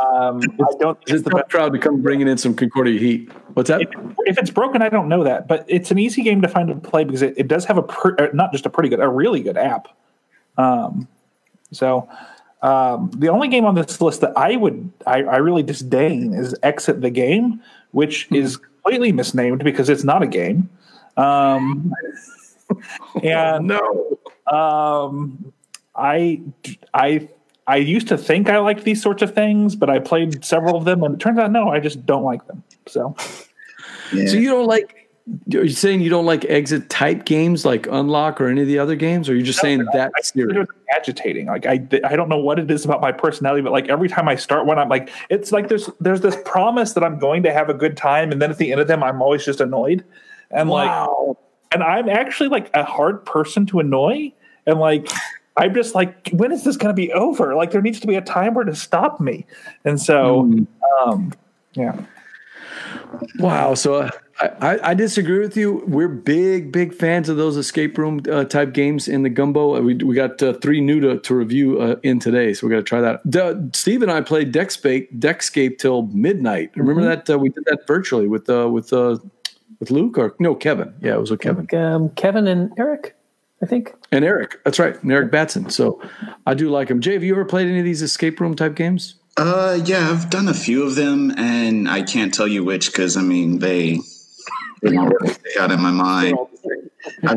um, 0.00 0.40
I 0.40 0.72
don't. 0.78 0.96
It's 1.08 1.22
the 1.24 1.44
crowd 1.50 1.72
to 1.72 1.78
come 1.78 2.00
bringing 2.00 2.28
in 2.28 2.38
some 2.38 2.54
Concordia 2.54 2.98
heat. 2.98 3.30
What's 3.54 3.68
that? 3.68 3.82
If, 3.82 3.88
if 4.20 4.38
it's 4.38 4.50
broken, 4.50 4.82
I 4.82 4.88
don't 4.88 5.08
know 5.08 5.24
that, 5.24 5.48
but 5.48 5.64
it's 5.68 5.90
an 5.90 5.98
easy 5.98 6.22
game 6.22 6.40
to 6.42 6.48
find 6.48 6.70
and 6.70 6.82
play 6.82 7.04
because 7.04 7.22
it, 7.22 7.34
it 7.36 7.48
does 7.48 7.64
have 7.64 7.76
a 7.76 7.82
pr- 7.82 8.14
uh, 8.18 8.28
not 8.32 8.52
just 8.52 8.64
a 8.66 8.70
pretty 8.70 8.88
good, 8.88 9.00
a 9.00 9.08
really 9.08 9.42
good 9.42 9.56
app. 9.58 9.88
Um, 10.56 11.08
so 11.72 12.08
um, 12.62 13.10
the 13.16 13.28
only 13.28 13.48
game 13.48 13.64
on 13.64 13.74
this 13.74 14.00
list 14.00 14.20
that 14.20 14.32
I 14.38 14.54
would 14.56 14.90
I, 15.06 15.22
I 15.24 15.36
really 15.38 15.62
disdain 15.64 16.32
is 16.32 16.54
Exit 16.62 17.00
the 17.00 17.10
Game, 17.10 17.60
which 17.90 18.28
is 18.30 18.56
completely 18.56 19.10
misnamed 19.12 19.64
because 19.64 19.88
it's 19.88 20.04
not 20.04 20.22
a 20.22 20.26
game. 20.28 20.70
Um, 21.16 21.92
and 23.24 23.66
No. 23.66 24.18
um, 24.46 25.52
I 25.96 26.40
I 26.94 27.28
I 27.66 27.76
used 27.76 28.08
to 28.08 28.18
think 28.18 28.48
I 28.48 28.58
liked 28.58 28.84
these 28.84 29.02
sorts 29.02 29.22
of 29.22 29.34
things, 29.34 29.74
but 29.74 29.90
I 29.90 29.98
played 29.98 30.44
several 30.44 30.76
of 30.76 30.84
them, 30.84 31.02
and 31.02 31.14
it 31.14 31.20
turns 31.20 31.38
out 31.38 31.50
no, 31.50 31.68
I 31.68 31.80
just 31.80 32.06
don't 32.06 32.24
like 32.24 32.46
them. 32.46 32.62
So. 32.86 33.16
Yeah. 34.12 34.26
So 34.26 34.36
you 34.36 34.50
don't 34.50 34.66
like? 34.66 35.02
Are 35.52 35.64
you 35.64 35.68
saying 35.70 36.02
you 36.02 36.08
don't 36.10 36.26
like 36.26 36.44
exit 36.44 36.88
type 36.88 37.24
games 37.24 37.64
like 37.64 37.88
Unlock 37.88 38.40
or 38.40 38.46
any 38.46 38.60
of 38.60 38.68
the 38.68 38.78
other 38.78 38.94
games, 38.94 39.28
or 39.28 39.32
are 39.32 39.34
you 39.34 39.42
just 39.42 39.58
saying 39.58 39.84
that 39.92 40.12
I 40.16 40.20
serious? 40.20 40.68
agitating. 40.94 41.46
Like 41.46 41.66
I, 41.66 41.84
I 42.04 42.14
don't 42.14 42.28
know 42.28 42.38
what 42.38 42.60
it 42.60 42.70
is 42.70 42.84
about 42.84 43.00
my 43.00 43.10
personality, 43.10 43.62
but 43.62 43.72
like 43.72 43.88
every 43.88 44.08
time 44.08 44.28
I 44.28 44.36
start 44.36 44.66
one, 44.66 44.78
I'm 44.78 44.88
like, 44.88 45.10
it's 45.28 45.50
like 45.50 45.66
there's 45.68 45.90
there's 45.98 46.20
this 46.20 46.36
promise 46.44 46.92
that 46.92 47.02
I'm 47.02 47.18
going 47.18 47.42
to 47.42 47.52
have 47.52 47.68
a 47.68 47.74
good 47.74 47.96
time, 47.96 48.30
and 48.30 48.40
then 48.40 48.52
at 48.52 48.58
the 48.58 48.70
end 48.70 48.80
of 48.80 48.86
them, 48.86 49.02
I'm 49.02 49.20
always 49.20 49.44
just 49.44 49.60
annoyed, 49.60 50.04
and 50.52 50.68
Wow. 50.68 51.24
like, 51.26 51.36
and 51.72 51.82
I'm 51.82 52.08
actually 52.08 52.48
like 52.48 52.70
a 52.74 52.84
hard 52.84 53.26
person 53.26 53.66
to 53.66 53.80
annoy, 53.80 54.32
and 54.66 54.78
like. 54.78 55.08
I'm 55.56 55.74
just 55.74 55.94
like, 55.94 56.28
when 56.32 56.52
is 56.52 56.64
this 56.64 56.76
going 56.76 56.94
to 56.94 56.96
be 56.96 57.12
over? 57.12 57.54
Like, 57.54 57.70
there 57.70 57.80
needs 57.82 57.98
to 58.00 58.06
be 58.06 58.14
a 58.14 58.20
timer 58.20 58.64
to 58.64 58.74
stop 58.74 59.20
me, 59.20 59.46
and 59.84 60.00
so, 60.00 60.42
Hmm. 60.44 60.64
um, 61.08 61.32
yeah, 61.74 61.98
Wow. 63.38 63.74
So 63.74 63.94
uh, 63.96 64.10
I, 64.40 64.46
I, 64.60 64.90
I 64.90 64.94
disagree 64.94 65.38
with 65.38 65.56
you. 65.56 65.82
We're 65.86 66.08
big, 66.08 66.72
big 66.72 66.92
fans 66.94 67.28
of 67.28 67.36
those 67.36 67.56
escape 67.56 67.96
room 67.96 68.20
uh, 68.30 68.44
type 68.44 68.72
games 68.74 69.08
in 69.08 69.22
the 69.22 69.30
gumbo. 69.30 69.76
Uh, 69.76 69.80
We, 69.80 69.94
we 69.94 70.14
got 70.14 70.42
uh, 70.42 70.52
three 70.54 70.80
new 70.80 71.00
to, 71.00 71.18
to 71.20 71.34
review 71.34 71.80
uh, 71.80 71.96
in 72.02 72.18
today, 72.18 72.52
so 72.52 72.66
we 72.66 72.70
got 72.70 72.76
to 72.78 72.82
try 72.82 73.00
that. 73.00 73.28
D- 73.30 73.70
Steve 73.72 74.02
and 74.02 74.10
I 74.10 74.20
played 74.20 74.52
Deckscape, 74.52 75.18
Deckscape 75.18 75.78
till 75.78 76.02
midnight. 76.08 76.70
Remember 76.76 77.02
that 77.02 77.30
uh, 77.30 77.38
we 77.38 77.48
did 77.48 77.64
that 77.66 77.86
virtually 77.86 78.28
with 78.28 78.48
uh, 78.50 78.68
with 78.68 78.92
uh, 78.92 79.16
with 79.80 79.90
Luke 79.90 80.18
or 80.18 80.34
no 80.38 80.54
Kevin? 80.54 80.92
Yeah, 81.00 81.14
it 81.14 81.20
was 81.20 81.30
with 81.30 81.40
Kevin 81.40 81.66
Um, 81.74 82.10
Kevin 82.10 82.46
and 82.46 82.72
Eric, 82.78 83.15
I 83.62 83.66
think. 83.66 83.94
and 84.12 84.24
Eric. 84.24 84.62
That's 84.64 84.78
right, 84.78 85.00
and 85.02 85.10
Eric 85.10 85.30
Batson. 85.30 85.70
So 85.70 86.00
I 86.46 86.54
do 86.54 86.68
like 86.68 86.88
him. 86.90 87.00
Jay, 87.00 87.14
have 87.14 87.24
you 87.24 87.32
ever 87.34 87.44
played 87.44 87.66
any 87.66 87.78
of 87.78 87.84
these 87.84 88.02
escape 88.02 88.38
room 88.40 88.54
type 88.54 88.74
games? 88.74 89.14
Uh, 89.38 89.78
yeah, 89.84 90.10
I've 90.10 90.30
done 90.30 90.48
a 90.48 90.54
few 90.54 90.82
of 90.82 90.94
them, 90.94 91.30
and 91.38 91.88
I 91.88 92.02
can't 92.02 92.32
tell 92.32 92.46
you 92.48 92.64
which 92.64 92.86
because 92.86 93.16
I 93.16 93.22
mean 93.22 93.58
they 93.58 93.98
they 94.82 94.90
don't 94.92 95.08
really 95.08 95.32
stick 95.34 95.56
out 95.58 95.70
in 95.72 95.80
my 95.80 95.90
mind, 95.90 96.36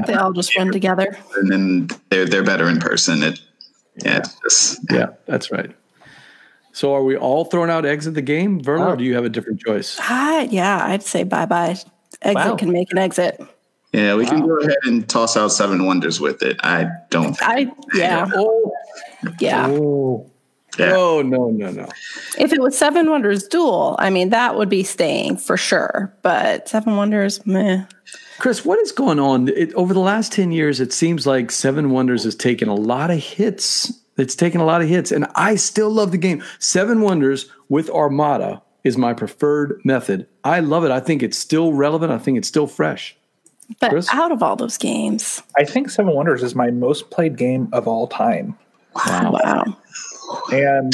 They 0.08 0.14
all 0.14 0.34
just 0.34 0.56
run 0.58 0.72
together. 0.72 1.18
and 1.38 1.50
then 1.52 1.88
they're 2.10 2.26
they're 2.26 2.44
better 2.44 2.68
in 2.70 2.80
person. 2.80 3.24
It 3.24 3.40
yeah, 4.04 4.18
it's 4.20 4.36
just 4.42 4.80
Yeah, 4.92 5.08
that's 5.26 5.52
right. 5.52 5.72
So 6.72 6.94
are 6.96 7.04
we 7.04 7.18
all 7.18 7.46
throwing 7.46 7.70
out 7.70 7.86
exit 7.86 8.14
the 8.14 8.22
game, 8.22 8.62
Verla, 8.62 8.80
Wow. 8.80 8.90
or 8.92 8.96
do 8.98 9.04
you 9.04 9.16
have 9.16 9.26
a 9.26 9.30
different 9.30 9.60
choice? 9.60 9.98
I, 10.02 10.44
yeah, 10.52 10.86
I'd 10.86 11.04
say 11.04 11.24
bye 11.24 11.46
bye. 11.46 11.78
Exit 12.22 12.36
Wow. 12.36 12.56
can 12.56 12.72
make 12.72 12.92
an 12.92 12.98
exit. 12.98 13.42
Yeah. 13.92 14.16
We 14.16 14.26
can 14.26 14.46
go 14.46 14.58
ahead 14.60 14.78
and 14.84 15.08
toss 15.08 15.36
out 15.38 15.50
Seven 15.52 15.86
Wonders 15.86 16.20
with 16.20 16.44
it. 16.44 16.60
I 16.64 16.88
don't. 17.10 17.38
I 17.42 17.72
yeah 17.94 18.30
Oh, 18.36 18.72
yeah. 19.40 19.68
Yeah. 20.78 20.86
no, 20.86 21.22
no, 21.22 21.50
no, 21.50 21.72
no. 21.72 21.90
If 22.38 22.54
it 22.54 22.62
was 22.62 22.78
Seven 22.78 23.10
Wonders 23.10 23.48
Duel, 23.48 23.96
I 24.00 24.10
mean 24.10 24.30
that 24.30 24.56
would 24.56 24.70
be 24.70 24.84
staying 24.84 25.38
for 25.38 25.58
sure. 25.58 26.14
But 26.22 26.70
Seven 26.70 26.96
Wonders, 26.96 27.46
meh. 27.46 27.86
Chris, 28.40 28.64
what 28.64 28.80
is 28.80 28.94
going 28.94 29.20
on? 29.20 29.50
It, 29.50 29.74
over 29.74 29.94
the 29.94 30.00
last 30.00 30.32
10 30.32 30.54
years, 30.54 30.80
it 30.80 30.94
seems 30.94 31.28
like 31.28 31.52
Seven 31.52 31.90
Wonders 31.90 32.24
has 32.24 32.36
taken 32.36 32.70
a 32.70 32.76
lot 32.76 33.12
of 33.12 33.20
hits. 33.20 33.92
It's 34.18 34.36
taken 34.36 34.62
a 34.62 34.66
lot 34.66 34.82
of 34.82 34.88
hits, 34.88 35.12
and 35.12 35.28
I 35.36 35.56
still 35.56 35.90
love 35.90 36.12
the 36.12 36.18
game. 36.18 36.42
Seven 36.58 37.02
Wonders 37.02 37.50
with 37.68 37.90
Armada 37.90 38.62
is 38.86 38.98
my 38.98 39.14
preferred 39.14 39.82
method. 39.84 40.26
I 40.44 40.62
love 40.62 40.86
it. 40.86 40.92
I 40.92 41.02
think 41.02 41.22
it's 41.22 41.38
still 41.38 41.74
relevant. 41.74 42.14
I 42.14 42.18
think 42.18 42.38
it's 42.38 42.48
still 42.48 42.68
fresh. 42.68 43.18
But 43.80 43.92
Chris? 43.92 44.10
out 44.12 44.32
of 44.32 44.42
all 44.42 44.56
those 44.56 44.78
games, 44.78 45.44
I 45.58 45.64
think 45.64 45.90
Seven 45.90 46.14
Wonders 46.14 46.44
is 46.44 46.56
my 46.56 46.72
most 46.72 47.12
played 47.12 47.38
game 47.38 47.70
of 47.72 47.88
all 47.88 48.08
time. 48.08 48.58
wow. 48.96 49.64
And 50.52 50.94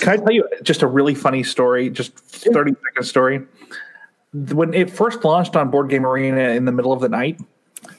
can 0.00 0.08
I 0.08 0.16
tell 0.16 0.30
you 0.30 0.48
just 0.62 0.82
a 0.82 0.86
really 0.86 1.14
funny 1.14 1.42
story, 1.42 1.90
just 1.90 2.16
30 2.18 2.72
second 2.72 3.04
story? 3.04 3.42
When 4.32 4.74
it 4.74 4.90
first 4.90 5.24
launched 5.24 5.54
on 5.56 5.70
Board 5.70 5.90
Game 5.90 6.06
Arena 6.06 6.50
in 6.50 6.64
the 6.64 6.72
middle 6.72 6.92
of 6.92 7.00
the 7.00 7.08
night, 7.08 7.40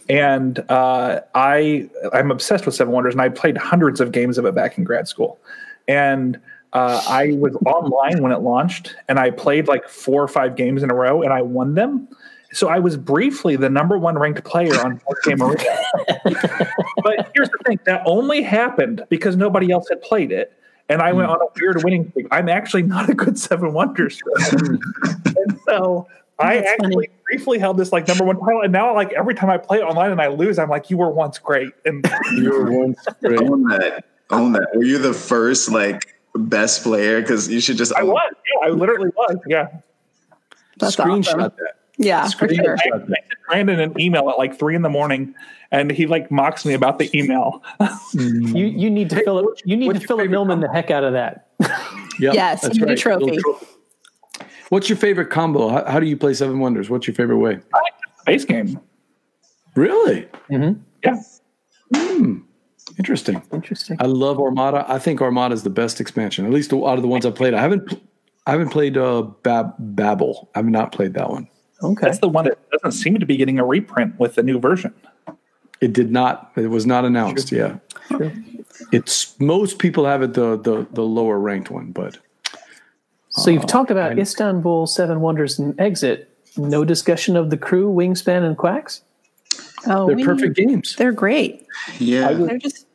and 0.09 0.59
uh, 0.69 1.21
I 1.33 1.89
I'm 2.13 2.31
obsessed 2.31 2.65
with 2.65 2.75
Seven 2.75 2.93
Wonders, 2.93 3.13
and 3.13 3.21
I 3.21 3.29
played 3.29 3.57
hundreds 3.57 4.01
of 4.01 4.11
games 4.11 4.37
of 4.37 4.45
it 4.45 4.53
back 4.53 4.77
in 4.77 4.83
grad 4.83 5.07
school. 5.07 5.39
And 5.87 6.39
uh, 6.73 7.01
I 7.07 7.33
was 7.33 7.55
online 7.65 8.21
when 8.21 8.31
it 8.31 8.39
launched, 8.39 8.95
and 9.07 9.19
I 9.19 9.31
played 9.31 9.67
like 9.67 9.87
four 9.87 10.21
or 10.21 10.27
five 10.27 10.55
games 10.55 10.83
in 10.83 10.91
a 10.91 10.95
row, 10.95 11.21
and 11.21 11.31
I 11.31 11.41
won 11.41 11.75
them. 11.75 12.07
So 12.55 12.69
I 12.69 12.79
was 12.79 12.95
briefly 12.95 13.57
the 13.57 13.69
number 13.69 13.97
one 13.97 14.17
ranked 14.17 14.41
player 14.45 14.73
on 14.79 14.95
Board 15.05 15.17
Game 15.25 15.41
Arena. 15.41 15.63
but 17.03 17.29
here's 17.35 17.49
the 17.49 17.57
thing: 17.65 17.79
that 17.83 18.01
only 18.05 18.41
happened 18.43 19.03
because 19.09 19.35
nobody 19.35 19.71
else 19.71 19.89
had 19.89 20.01
played 20.01 20.31
it. 20.31 20.53
and 20.87 21.01
I 21.01 21.11
went 21.11 21.27
hmm. 21.27 21.33
on 21.33 21.41
a 21.41 21.47
weird 21.59 21.83
winning 21.83 22.09
streak. 22.11 22.27
I'm 22.31 22.47
actually 22.47 22.83
not 22.83 23.09
a 23.09 23.13
good 23.13 23.37
Seven 23.37 23.73
Wonders. 23.73 24.21
Hmm. 24.37 24.75
and 25.25 25.59
so 25.67 26.07
I 26.39 26.55
That's 26.55 26.67
actually 26.69 27.07
funny. 27.07 27.09
briefly 27.25 27.59
held 27.59 27.77
this 27.77 27.91
like 27.91 28.07
number 28.07 28.23
one 28.23 28.39
title, 28.39 28.61
and 28.61 28.71
now 28.71 28.93
like 28.93 29.11
every 29.11 29.35
time 29.35 29.49
I 29.49 29.57
play 29.57 29.79
it 29.79 29.83
online 29.83 30.11
and 30.11 30.21
I 30.21 30.27
lose, 30.27 30.57
I'm 30.57 30.69
like, 30.69 30.89
you 30.89 30.97
were 30.97 31.09
once 31.09 31.37
great. 31.39 31.73
And 31.83 32.09
You 32.37 32.51
were 32.51 32.71
once 32.71 33.03
great. 33.21 33.41
Own 33.41 33.63
that. 33.63 34.05
Own 34.29 34.53
that. 34.53 34.69
Were 34.73 34.85
you 34.85 34.97
the 34.97 35.13
first 35.13 35.69
like 35.71 36.15
best 36.35 36.83
player? 36.83 37.19
Because 37.19 37.49
you 37.49 37.59
should 37.59 37.75
just. 37.75 37.93
I 37.95 38.03
was, 38.03 38.17
yeah, 38.31 38.67
I 38.67 38.71
literally 38.71 39.09
was, 39.09 39.37
yeah. 39.45 39.67
That's 40.77 40.95
Screenshot 40.95 41.33
awesome. 41.33 41.39
that. 41.39 41.75
Yeah, 41.97 42.27
for 42.29 42.47
sure. 42.53 42.73
I 42.73 42.97
that. 42.97 43.07
sent 43.07 43.25
Brandon 43.47 43.79
an 43.79 43.99
email 43.99 44.29
at 44.29 44.37
like 44.37 44.57
three 44.59 44.75
in 44.75 44.81
the 44.81 44.89
morning, 44.89 45.33
and 45.71 45.89
he 45.91 46.07
like 46.07 46.29
mocks 46.29 46.65
me 46.65 46.73
about 46.73 46.99
the 46.99 47.09
email. 47.17 47.63
You 48.13 48.65
you 48.67 48.89
need 48.89 49.09
to 49.09 49.21
fill 49.23 49.39
it. 49.39 49.61
You 49.65 49.75
need 49.77 49.87
what's 49.87 49.99
to 49.99 50.03
your 50.03 50.07
Philip 50.07 50.21
favorite 50.23 50.31
Millman 50.31 50.59
the 50.61 50.69
heck 50.71 50.89
out 50.91 51.03
of 51.03 51.13
that. 51.13 51.47
Yep, 52.19 52.33
Yes, 52.33 52.61
that's 52.61 52.75
you 52.75 52.81
need 52.81 52.87
a 52.87 52.91
right. 52.93 52.97
trophy. 52.97 53.25
Little 53.31 53.59
What's 54.69 54.89
your 54.89 54.97
favorite 54.97 55.29
combo? 55.29 55.69
How, 55.69 55.85
how 55.85 55.99
do 55.99 56.05
you 56.05 56.15
play 56.17 56.33
Seven 56.33 56.59
Wonders? 56.59 56.89
What's 56.89 57.07
your 57.07 57.13
favorite 57.13 57.37
way? 57.37 57.59
Base 58.25 58.45
game, 58.45 58.79
Really 59.75 60.27
yeah. 60.49 61.21
interesting. 62.97 63.41
Interesting. 63.51 63.97
I 63.99 64.05
love 64.05 64.39
Armada. 64.39 64.85
I 64.87 64.97
think 64.99 65.21
Armada 65.21 65.53
is 65.53 65.63
the 65.63 65.69
best 65.69 65.99
expansion, 66.01 66.45
at 66.45 66.51
least 66.51 66.73
out 66.73 66.95
of 66.95 67.01
the 67.01 67.07
ones 67.07 67.25
I've 67.25 67.35
played. 67.35 67.53
I 67.53 67.61
haven't, 67.61 68.01
I 68.47 68.51
haven't 68.51 68.69
played 68.69 68.97
uh, 68.97 69.21
Bab- 69.43 69.75
Babel. 69.79 70.49
I've 70.55 70.65
not 70.67 70.91
played 70.91 71.13
that 71.15 71.29
one. 71.29 71.47
Okay. 71.91 72.05
That's 72.07 72.19
the 72.19 72.29
one 72.29 72.45
that 72.45 72.57
doesn't 72.71 72.91
seem 72.93 73.19
to 73.19 73.25
be 73.25 73.37
getting 73.37 73.59
a 73.59 73.65
reprint 73.65 74.19
with 74.19 74.35
the 74.35 74.43
new 74.43 74.59
version. 74.59 74.93
It 75.81 75.93
did 75.93 76.11
not. 76.11 76.51
It 76.55 76.67
was 76.67 76.85
not 76.85 77.05
announced. 77.05 77.51
Yeah, 77.51 77.77
it's 78.91 79.39
most 79.39 79.77
people 79.79 80.05
have 80.05 80.21
it 80.21 80.33
the 80.33 80.57
the 80.57 80.87
the 80.93 81.03
lower 81.03 81.37
ranked 81.39 81.69
one, 81.69 81.91
but 81.91 82.17
So 83.29 83.51
you've 83.51 83.63
uh, 83.63 83.67
talked 83.67 83.91
about 83.91 84.13
I- 84.13 84.21
Istanbul, 84.21 84.87
Seven 84.87 85.19
Wonders, 85.21 85.59
and 85.59 85.79
Exit. 85.79 86.31
No 86.57 86.85
discussion 86.85 87.35
of 87.35 87.49
the 87.49 87.57
crew, 87.57 87.91
Wingspan, 87.93 88.43
and 88.43 88.57
Quacks. 88.57 89.01
Oh, 89.87 90.07
they're 90.07 90.25
perfect 90.25 90.57
need- 90.57 90.67
games. 90.69 90.95
They're 90.95 91.11
great. 91.11 91.65
Yeah. 91.99 92.31
They're 92.31 92.57
just 92.57 92.87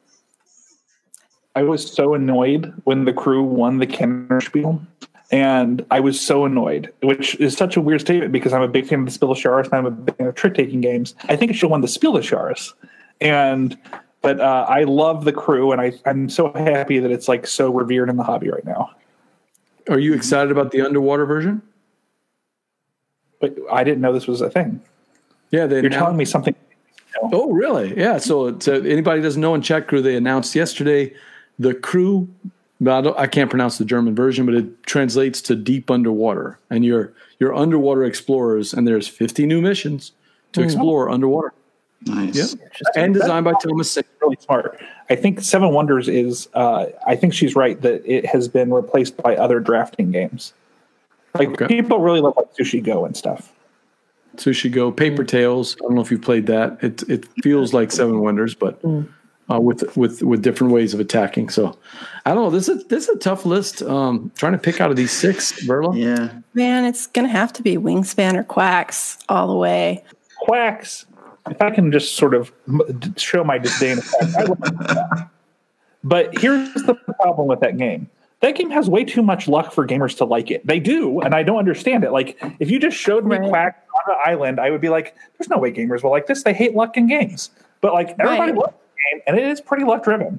I 1.54 1.62
was 1.62 1.86
so 1.92 2.14
annoyed 2.14 2.72
when 2.84 3.04
the 3.04 3.12
crew 3.12 3.42
won 3.42 3.78
the 3.78 3.86
Kennerspiel. 3.86 4.80
And 5.32 5.84
I 5.90 6.00
was 6.00 6.20
so 6.20 6.44
annoyed, 6.44 6.92
which 7.02 7.36
is 7.36 7.56
such 7.56 7.76
a 7.76 7.80
weird 7.80 8.00
statement 8.00 8.32
because 8.32 8.52
I'm 8.52 8.62
a 8.62 8.68
big 8.68 8.86
fan 8.88 9.00
of 9.00 9.04
the 9.06 9.12
Spiel 9.12 9.32
des 9.32 9.40
Jahres 9.40 9.64
and 9.66 9.74
I'm 9.74 9.86
a 9.86 9.90
big 9.92 10.16
fan 10.16 10.26
of 10.26 10.34
trick 10.34 10.54
taking 10.54 10.80
games. 10.80 11.14
I 11.28 11.36
think 11.36 11.50
it 11.50 11.54
should 11.54 11.66
have 11.66 11.70
won 11.70 11.80
the 11.82 11.88
Spiel 11.88 12.12
des 12.12 12.22
Jahres. 12.22 12.72
And 13.20 13.78
but 14.22 14.40
uh, 14.40 14.66
I 14.68 14.84
love 14.84 15.24
the 15.24 15.32
crew 15.32 15.70
and 15.72 15.80
I, 15.80 15.92
I'm 16.04 16.28
so 16.28 16.52
happy 16.52 16.98
that 16.98 17.10
it's 17.10 17.28
like 17.28 17.46
so 17.46 17.70
revered 17.72 18.10
in 18.10 18.16
the 18.16 18.24
hobby 18.24 18.50
right 18.50 18.64
now. 18.64 18.90
Are 19.88 19.98
you 19.98 20.14
excited 20.14 20.50
about 20.50 20.72
the 20.72 20.82
underwater 20.82 21.26
version? 21.26 21.62
But 23.40 23.56
I 23.72 23.84
didn't 23.84 24.00
know 24.02 24.12
this 24.12 24.26
was 24.26 24.40
a 24.40 24.50
thing. 24.50 24.82
Yeah, 25.50 25.66
they 25.66 25.76
You're 25.76 25.86
announced- 25.86 25.98
telling 25.98 26.16
me 26.16 26.24
something. 26.24 26.54
Oh, 27.32 27.50
really? 27.52 27.96
Yeah. 27.98 28.18
So, 28.18 28.58
so 28.60 28.74
anybody 28.74 29.20
doesn't 29.20 29.40
know 29.40 29.54
in 29.54 29.62
Chat 29.62 29.88
Crew, 29.88 30.00
they 30.00 30.16
announced 30.16 30.54
yesterday 30.54 31.12
the 31.58 31.74
crew. 31.74 32.28
But 32.80 32.92
I, 32.92 33.00
don't, 33.02 33.18
I 33.18 33.26
can't 33.26 33.50
pronounce 33.50 33.78
the 33.78 33.84
German 33.84 34.14
version, 34.14 34.46
but 34.46 34.54
it 34.54 34.82
translates 34.84 35.40
to 35.42 35.56
deep 35.56 35.90
underwater, 35.90 36.58
and 36.70 36.84
you're 36.84 37.12
you're 37.38 37.54
underwater 37.54 38.04
explorers, 38.04 38.72
and 38.74 38.86
there's 38.86 39.08
50 39.08 39.46
new 39.46 39.60
missions 39.62 40.12
to 40.52 40.62
explore 40.62 41.08
underwater, 41.10 41.52
Nice. 42.06 42.56
and 42.96 43.14
designed 43.14 43.44
by 43.44 43.52
Thomas. 43.62 43.90
Sa- 43.92 44.02
really 44.20 44.36
smart. 44.40 44.80
I 45.08 45.16
think 45.16 45.40
Seven 45.40 45.72
Wonders 45.72 46.08
is. 46.08 46.48
Uh, 46.54 46.86
I 47.06 47.16
think 47.16 47.32
she's 47.34 47.54
right 47.56 47.80
that 47.82 48.02
it 48.04 48.26
has 48.26 48.48
been 48.48 48.72
replaced 48.72 49.16
by 49.16 49.36
other 49.36 49.60
drafting 49.60 50.10
games. 50.10 50.52
Like 51.34 51.50
Okay. 51.50 51.66
people 51.68 52.00
really 52.00 52.20
love 52.20 52.34
like 52.36 52.52
Sushi 52.56 52.82
Go 52.82 53.04
and 53.04 53.16
stuff. 53.16 53.52
Sushi 54.36 54.70
Go, 54.70 54.90
Paper 54.92 55.24
Tales. 55.24 55.76
I 55.76 55.82
don't 55.84 55.94
know 55.94 56.00
if 56.00 56.10
you've 56.10 56.22
played 56.22 56.46
that. 56.46 56.82
It 56.82 57.02
it 57.08 57.26
feels 57.42 57.72
like 57.74 57.90
Seven 57.92 58.20
Wonders, 58.20 58.54
but 58.54 58.80
uh, 59.50 59.58
with 59.60 59.96
with 59.96 60.22
with 60.22 60.42
different 60.42 60.72
ways 60.72 60.94
of 60.94 61.00
attacking. 61.00 61.48
So 61.48 61.76
I 62.26 62.34
don't 62.34 62.44
know. 62.44 62.50
This 62.50 62.68
is 62.68 62.84
this 62.86 63.04
is 63.08 63.16
a 63.16 63.18
tough 63.18 63.44
list. 63.44 63.82
Um, 63.82 64.30
trying 64.36 64.52
to 64.52 64.58
pick 64.58 64.80
out 64.80 64.90
of 64.90 64.96
these 64.96 65.12
six, 65.12 65.52
Verla. 65.66 65.96
Yeah. 65.96 66.30
man, 66.54 66.84
it's 66.84 67.06
gonna 67.06 67.28
have 67.28 67.52
to 67.54 67.62
be 67.62 67.76
Wingspan 67.76 68.34
or 68.34 68.44
Quacks 68.44 69.18
all 69.28 69.48
the 69.48 69.56
way. 69.56 70.04
Quacks. 70.40 71.06
If 71.50 71.60
I 71.62 71.70
can 71.70 71.90
just 71.90 72.16
sort 72.16 72.34
of 72.34 72.52
show 73.16 73.42
my 73.44 73.58
disdain 73.58 73.98
of 73.98 74.04
Quacks, 74.10 74.36
I 74.36 74.44
would 74.44 74.60
like 74.60 74.78
that. 74.78 75.28
But 76.04 76.38
here's 76.38 76.72
the 76.74 76.94
problem 76.94 77.48
with 77.48 77.60
that 77.60 77.76
game. 77.76 78.08
That 78.40 78.54
game 78.54 78.70
has 78.70 78.88
way 78.88 79.04
too 79.04 79.22
much 79.22 79.48
luck 79.48 79.70
for 79.70 79.86
gamers 79.86 80.16
to 80.18 80.24
like 80.24 80.50
it. 80.50 80.66
They 80.66 80.80
do, 80.80 81.20
and 81.20 81.34
I 81.34 81.42
don't 81.42 81.58
understand 81.58 82.04
it. 82.04 82.10
Like, 82.10 82.38
if 82.58 82.70
you 82.70 82.78
just 82.78 82.96
showed 82.96 83.26
me 83.26 83.36
Right. 83.36 83.48
Quack 83.50 83.84
on 84.06 84.14
an 84.14 84.20
island, 84.24 84.58
I 84.60 84.70
would 84.70 84.80
be 84.80 84.88
like, 84.88 85.14
"There's 85.36 85.50
no 85.50 85.58
way 85.58 85.70
gamers 85.72 86.02
will 86.02 86.10
like 86.10 86.26
this. 86.26 86.42
They 86.42 86.54
hate 86.54 86.74
luck 86.74 86.96
in 86.96 87.06
games." 87.06 87.50
But 87.82 87.92
like, 87.92 88.14
everybody 88.18 88.52
Right. 88.52 88.54
loves 88.54 88.72
the 88.72 88.89
game, 89.12 89.22
and 89.26 89.38
it 89.38 89.44
is 89.44 89.60
pretty 89.60 89.84
luck 89.84 90.04
driven. 90.04 90.38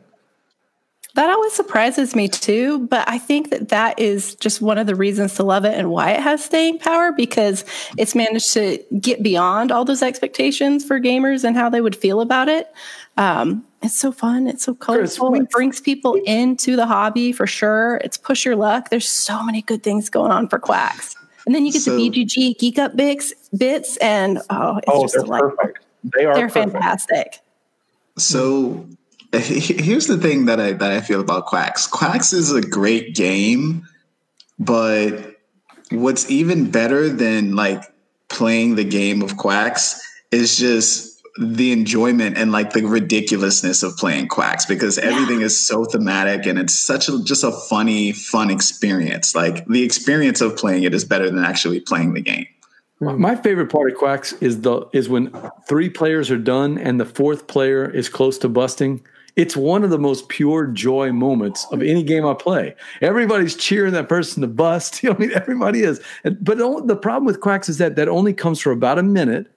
That 1.16 1.30
always 1.30 1.52
surprises 1.52 2.16
me 2.16 2.30
too, 2.30 2.88
but 2.88 3.04
I 3.10 3.18
think 3.18 3.50
that 3.50 3.68
that 3.68 4.00
is 4.00 4.34
just 4.36 4.62
one 4.62 4.78
of 4.78 4.88
the 4.88 4.96
reasons 4.96 5.34
to 5.36 5.44
love 5.44 5.66
it 5.66 5.78
and 5.78 5.92
why 5.92 6.12
it 6.12 6.22
has 6.22 6.42
staying 6.42 6.80
power 6.80 7.12
because 7.12 7.66
it's 7.98 8.16
managed 8.16 8.54
to 8.54 8.82
get 8.98 9.22
beyond 9.22 9.74
all 9.74 9.84
those 9.84 10.02
expectations 10.02 10.86
for 10.86 11.02
gamers 11.02 11.44
and 11.44 11.58
how 11.58 11.68
they 11.70 11.82
would 11.82 11.98
feel 11.98 12.22
about 12.22 12.48
it. 12.48 12.72
Um, 13.18 13.66
it's 13.82 13.98
so 13.98 14.14
fun. 14.14 14.48
It's 14.48 14.64
so 14.64 14.74
colorful. 14.74 15.34
It 15.36 15.50
brings 15.50 15.82
people 15.82 16.14
into 16.26 16.78
the 16.78 16.86
hobby 16.86 17.34
for 17.34 17.46
sure. 17.46 17.98
It's 18.06 18.18
push 18.18 18.46
your 18.46 18.56
luck. 18.56 18.90
There's 18.90 19.10
so 19.10 19.44
many 19.44 19.64
good 19.64 19.84
things 19.84 20.10
going 20.10 20.32
on 20.32 20.48
for 20.48 20.60
quacks. 20.60 21.18
And 21.46 21.54
then 21.54 21.66
you 21.66 21.74
get 21.74 21.82
So- 21.82 21.94
the 21.98 22.10
BGG 22.10 22.58
Geek 22.58 22.80
Up 22.80 22.96
bits, 22.96 23.34
bits 23.58 23.98
and 23.98 24.40
oh, 24.50 24.78
it's 24.78 24.86
Oh, 24.88 25.02
just 25.02 25.14
they're 25.16 25.26
perfect. 25.26 25.80
They 26.16 26.24
are 26.24 26.36
They're 26.36 26.48
perfect. 26.48 26.72
fantastic. 26.72 27.40
So 28.22 28.86
here's 29.34 30.08
the 30.08 30.18
thing 30.18 30.46
that 30.46 30.60
I 30.60 30.74
that 30.74 30.92
I 30.92 31.02
feel 31.02 31.22
about 31.22 31.46
Quacks. 31.46 31.88
Quacks 31.88 32.34
is 32.34 32.52
a 32.52 32.62
great 32.62 33.16
game, 33.16 33.88
but 34.60 35.38
what's 35.92 36.30
even 36.30 36.72
better 36.72 37.10
than 37.10 37.56
like 37.56 37.84
playing 38.30 38.76
the 38.76 38.84
game 38.84 39.22
of 39.22 39.38
Quacks 39.38 40.02
is 40.32 40.58
just 40.58 41.22
the 41.40 41.72
enjoyment 41.72 42.38
and 42.38 42.52
like 42.52 42.74
the 42.74 42.86
ridiculousness 42.86 43.84
of 43.84 43.96
playing 43.96 44.28
Quacks 44.28 44.66
because 44.66 44.98
everything 44.98 45.42
is 45.42 45.58
so 45.58 45.86
thematic 45.86 46.46
and 46.46 46.60
it's 46.60 46.78
such 46.78 47.08
a 47.08 47.24
just 47.24 47.44
a 47.44 47.52
funny 47.52 48.12
fun 48.12 48.52
experience. 48.52 49.34
Like 49.34 49.66
the 49.66 49.84
experience 49.84 50.42
of 50.42 50.58
playing 50.58 50.84
it 50.84 50.94
is 50.94 51.06
better 51.06 51.30
than 51.30 51.44
actually 51.44 51.80
playing 51.80 52.14
the 52.14 52.22
game. 52.22 52.48
My- 53.02 53.14
My 53.14 53.36
favorite 53.36 53.68
part 53.68 53.92
of 53.92 53.98
Quacks 53.98 54.34
is 54.34 54.62
the 54.62 54.88
is 54.94 55.10
when 55.10 55.34
three 55.68 55.90
players 55.90 56.30
are 56.30 56.38
done 56.38 56.78
and 56.78 57.00
the 57.00 57.06
fourth 57.06 57.48
player 57.48 57.90
is 57.90 58.08
close 58.08 58.38
to 58.40 58.50
busting. 58.50 59.02
It's 59.36 59.58
one 59.58 59.84
of 59.84 59.90
the 59.90 59.98
most 59.98 60.30
pure 60.30 60.68
joy 60.68 61.12
moments 61.12 61.66
of 61.72 61.82
any 61.82 62.04
game 62.04 62.26
I 62.26 62.34
play. 62.34 62.76
Everybody's 63.02 63.56
cheering 63.56 63.94
that 63.94 64.08
person 64.10 64.42
to 64.42 64.48
bust. 64.48 65.02
You 65.04 65.10
know, 65.10 65.16
I 65.16 65.20
mean, 65.20 65.32
everybody 65.34 65.82
is. 65.82 66.00
But 66.24 66.60
the 66.60 66.84
the 66.86 66.96
problem 66.96 67.26
with 67.26 67.42
Quacks 67.42 67.70
is 67.70 67.80
that 67.80 67.96
that 67.96 68.08
only 68.08 68.34
comes 68.34 68.60
for 68.62 68.72
about 68.72 69.00
a 69.00 69.04
minute. 69.04 69.48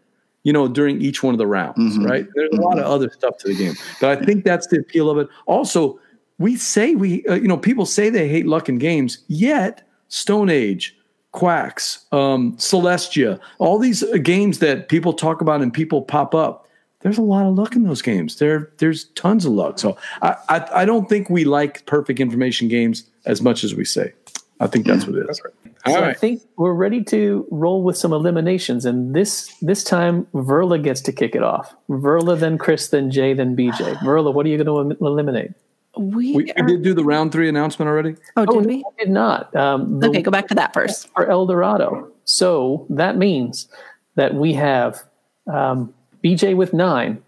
You 0.43 0.53
know, 0.53 0.69
during 0.69 1.01
each 1.01 1.23
one 1.23 1.33
of 1.33 1.39
the 1.39 1.47
rounds, 1.47 1.79
mm-hmm. 1.79 2.05
right? 2.05 2.27
There's 2.35 2.51
a 2.53 2.61
lot 2.61 2.79
of 2.79 2.85
mm-hmm. 2.85 2.93
other 2.93 3.11
stuff 3.11 3.39
to 3.39 3.49
the 3.49 3.55
game, 3.55 3.75
but 4.01 4.19
I 4.19 4.23
think 4.23 4.45
that's 4.45 4.67
the 4.67 4.79
appeal 4.79 5.09
of 5.09 5.17
it. 5.17 5.29
Also, 5.47 5.99
we 6.39 6.57
say 6.57 6.95
we, 6.95 7.25
uh, 7.27 7.35
you 7.35 7.49
know, 7.49 7.57
people 7.57 7.87
say 7.87 8.11
they 8.11 8.29
hate 8.29 8.47
luck 8.47 8.69
in 8.69 8.77
games, 8.77 9.25
yet 9.29 9.89
Stone 10.09 10.51
Age, 10.51 10.94
Quacks, 11.35 12.07
um, 12.13 12.57
Celestia, 12.59 13.41
all 13.59 13.81
these 13.81 14.05
uh, 14.05 14.19
games 14.19 14.61
that 14.61 14.89
people 14.89 15.13
talk 15.13 15.41
about 15.41 15.63
and 15.63 15.75
people 15.75 16.01
pop 16.01 16.33
up. 16.33 16.69
There's 17.01 17.19
a 17.19 17.23
lot 17.23 17.45
of 17.45 17.57
luck 17.57 17.75
in 17.75 17.83
those 17.83 18.03
games. 18.03 18.37
There, 18.37 18.71
there's 18.79 19.07
tons 19.17 19.45
of 19.45 19.53
luck. 19.53 19.81
So 19.81 19.99
I, 20.23 20.37
I, 20.49 20.69
I 20.75 20.85
don't 20.85 21.09
think 21.09 21.29
we 21.29 21.45
like 21.45 21.85
perfect 21.87 22.21
information 22.21 22.69
games 22.69 23.05
as 23.27 23.43
much 23.43 23.65
as 23.65 23.75
we 23.75 23.85
say. 23.85 24.13
I 24.61 24.69
think 24.69 24.87
that's 24.87 25.07
what 25.07 25.17
it 25.17 25.29
is. 25.29 25.43
All 25.85 25.95
So 25.95 26.05
I 26.05 26.15
think 26.15 26.43
we're 26.57 26.73
ready 26.73 27.03
to 27.05 27.47
roll 27.51 27.83
with 27.83 27.97
some 27.97 28.13
eliminations, 28.13 28.87
and 28.87 29.15
this 29.15 29.53
this 29.61 29.83
time 29.83 30.27
Verla 30.33 30.83
gets 30.83 31.01
to 31.03 31.13
kick 31.13 31.35
it 31.35 31.43
off. 31.43 31.75
Verla, 31.91 32.39
then 32.39 32.57
Chris, 32.57 32.89
then 32.89 33.11
Jay, 33.11 33.35
then 33.35 33.57
BJ. 33.57 33.97
Verla, 33.97 34.33
what 34.33 34.47
are 34.47 34.49
you 34.49 34.63
going 34.63 34.97
to 34.97 35.05
eliminate? 35.05 35.51
We, 35.97 36.35
We, 36.35 36.45
we 36.45 36.53
are, 36.53 36.67
did 36.67 36.83
do 36.83 36.95
the 36.95 37.05
round 37.05 37.33
three 37.33 37.49
announcement 37.49 37.89
already. 37.89 38.17
oh, 38.37 38.45
Oh, 38.49 38.61
did 38.61 38.63
no, 38.63 38.69
we? 38.69 38.77
we 38.77 38.85
did 39.05 39.11
not. 39.11 39.55
Um, 39.55 40.03
Okay, 40.03 40.23
go 40.23 40.31
back 40.31 40.49
to 40.49 40.55
that 40.57 40.75
first. 40.75 41.09
for 41.15 41.31
El 41.31 41.47
Dorado. 41.47 42.11
So 42.25 42.87
that 42.91 43.17
means 43.17 43.69
that 44.17 44.35
we 44.35 44.55
have 44.55 45.03
um, 45.47 45.93
BJ 46.23 46.57
with 46.57 46.73
nine, 46.73 47.23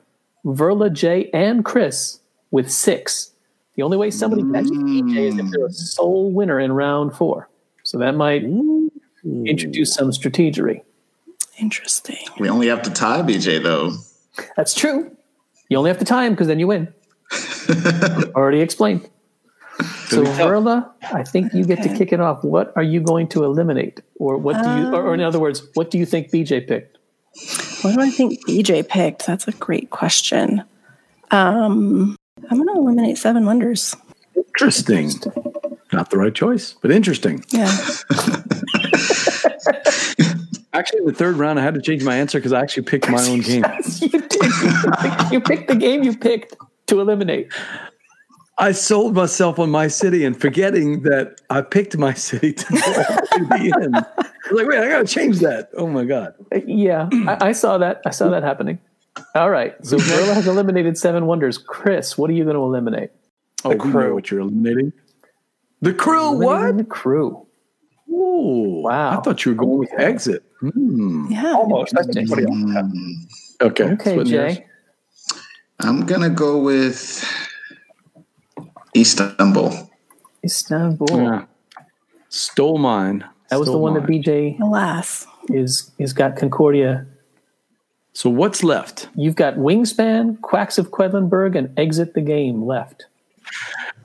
Verla, 0.44 0.92
Jay, 0.92 1.30
and 1.32 1.64
Chris 1.64 2.20
with 2.50 2.70
six. 2.70 3.32
The 3.76 3.82
only 3.82 3.96
way 3.96 4.10
somebody 4.10 4.42
catches 4.52 4.70
BJ 4.70 5.16
is 5.28 5.38
if 5.38 5.50
they're 5.50 5.66
a 5.66 5.72
sole 5.72 6.30
winner 6.32 6.58
in 6.58 6.72
round 6.72 7.14
four. 7.14 7.48
So 7.82 7.98
that 7.98 8.14
might 8.14 8.42
introduce 9.24 9.94
some 9.94 10.10
strategery. 10.10 10.82
Interesting. 11.58 12.18
We 12.38 12.48
only 12.48 12.68
have 12.68 12.82
to 12.82 12.90
tie 12.90 13.22
BJ 13.22 13.62
though. 13.62 13.92
That's 14.56 14.74
true. 14.74 15.14
You 15.68 15.78
only 15.78 15.90
have 15.90 15.98
to 15.98 16.04
tie 16.04 16.24
him 16.26 16.32
because 16.34 16.46
then 16.48 16.58
you 16.60 16.66
win. 16.66 16.92
Already 18.34 18.60
explained. 18.60 19.08
So 20.06 20.22
Gonna 20.22 20.30
be 20.30 20.36
tough. 20.38 20.50
Verla, 20.50 20.90
I 21.12 21.22
think 21.22 21.52
you 21.52 21.64
get 21.64 21.82
to 21.82 21.94
kick 21.96 22.12
it 22.12 22.20
off. 22.20 22.42
What 22.42 22.72
are 22.76 22.82
you 22.82 23.00
going 23.00 23.28
to 23.28 23.44
eliminate, 23.44 24.00
or 24.18 24.36
what 24.38 24.62
do 24.62 24.68
you, 24.70 24.94
or, 24.94 25.08
or 25.08 25.14
in 25.14 25.20
other 25.20 25.38
words, 25.38 25.66
what 25.74 25.90
do 25.90 25.98
you 25.98 26.06
think 26.06 26.30
BJ 26.30 26.66
picked? 26.66 26.98
What 27.82 27.94
do 27.94 28.00
I 28.00 28.10
think 28.10 28.44
BJ 28.46 28.88
picked? 28.88 29.26
That's 29.26 29.46
a 29.46 29.52
great 29.52 29.90
question. 29.90 30.64
Um, 31.30 32.16
I'm 32.50 32.56
going 32.56 32.68
to 32.74 32.80
eliminate 32.80 33.18
Seven 33.18 33.44
Wonders. 33.44 33.94
Interesting. 34.34 35.10
Not 35.92 36.10
the 36.10 36.18
right 36.18 36.34
choice, 36.34 36.74
but 36.80 36.90
interesting. 36.90 37.44
Yeah. 37.48 37.66
Actually, 40.72 41.00
in 41.00 41.06
the 41.06 41.14
third 41.14 41.36
round, 41.36 41.58
I 41.58 41.62
had 41.62 41.74
to 41.74 41.80
change 41.80 42.04
my 42.04 42.16
answer 42.16 42.38
because 42.38 42.52
I 42.52 42.60
actually 42.60 42.82
picked 42.82 43.08
my 43.08 43.26
own 43.28 43.40
game. 43.42 43.64
you 44.00 44.08
did. 44.08 45.32
You 45.32 45.40
picked 45.40 45.68
the 45.68 45.76
game 45.78 46.02
you 46.02 46.14
picked 46.16 46.54
to 46.86 47.00
eliminate. 47.00 47.52
I 48.58 48.72
sold 48.72 49.14
myself 49.14 49.58
on 49.58 49.70
my 49.70 49.86
city 49.88 50.24
and 50.24 50.38
forgetting 50.40 51.02
that 51.02 51.40
I 51.50 51.60
picked 51.60 51.96
my 51.98 52.14
city 52.14 52.54
to 52.54 52.64
go 52.72 52.78
to 52.78 53.44
the 53.44 53.72
end. 53.82 53.96
I 53.96 54.50
was 54.50 54.60
like, 54.62 54.66
wait, 54.66 54.78
I 54.78 54.88
got 54.88 55.06
to 55.06 55.12
change 55.12 55.40
that. 55.40 55.68
Oh 55.76 55.86
my 55.88 56.04
God. 56.04 56.32
Yeah, 56.66 57.08
I, 57.28 57.48
I 57.48 57.52
saw 57.52 57.76
that. 57.78 58.00
I 58.06 58.10
saw 58.10 58.30
that 58.30 58.42
happening. 58.42 58.78
All 59.34 59.50
right. 59.50 59.74
So 59.84 59.96
Verla 59.98 60.32
has 60.34 60.46
eliminated 60.46 60.96
Seven 60.96 61.26
Wonders. 61.26 61.58
Chris, 61.58 62.16
what 62.16 62.30
are 62.30 62.32
you 62.32 62.44
going 62.44 62.56
to 62.56 62.62
eliminate? 62.62 63.10
Oh, 63.64 63.70
we 63.70 63.76
know 63.90 64.14
what 64.14 64.30
you're 64.30 64.40
eliminating. 64.40 64.92
The 65.82 65.92
crew, 65.92 66.28
Eliminating 66.42 66.66
what? 66.68 66.76
The 66.78 66.84
crew. 66.84 67.46
Ooh, 68.08 68.80
Wow. 68.84 69.18
I 69.18 69.22
thought 69.22 69.44
you 69.44 69.52
were 69.52 69.56
going 69.58 69.78
with 69.80 69.92
exit. 69.98 70.44
Hmm. 70.60 71.26
Yeah. 71.30 71.52
Almost. 71.52 71.92
That's 71.94 72.14
somebody. 72.14 72.44
Mm, 72.46 73.12
Okay. 73.60 73.84
Okay, 73.84 74.10
Splitting 74.12 74.32
hairs. 74.32 74.56
Jay. 74.56 74.66
I'm 75.80 76.06
gonna 76.06 76.30
go 76.30 76.58
with 76.58 77.24
Istanbul. 78.96 79.90
Istanbul. 80.44 81.06
Yeah. 81.22 81.44
Stole 82.28 82.78
mine. 82.78 83.24
That 83.50 83.58
was 83.58 83.66
the 83.66 83.72
Stole 83.72 83.82
one 83.82 83.92
mine. 83.94 84.02
that 84.02 84.10
BJ 84.10 84.60
Alas. 84.60 85.26
is 85.48 85.90
is 85.98 86.12
got 86.12 86.36
Concordia. 86.36 87.06
So 88.12 88.30
what's 88.30 88.64
left? 88.64 89.08
You've 89.14 89.36
got 89.36 89.56
Wingspan, 89.56 90.40
Quacks 90.40 90.78
of 90.78 90.90
Quedlinburg, 90.90 91.56
and 91.56 91.78
Exit 91.78 92.14
the 92.14 92.22
Game 92.22 92.64
left. 92.64 93.06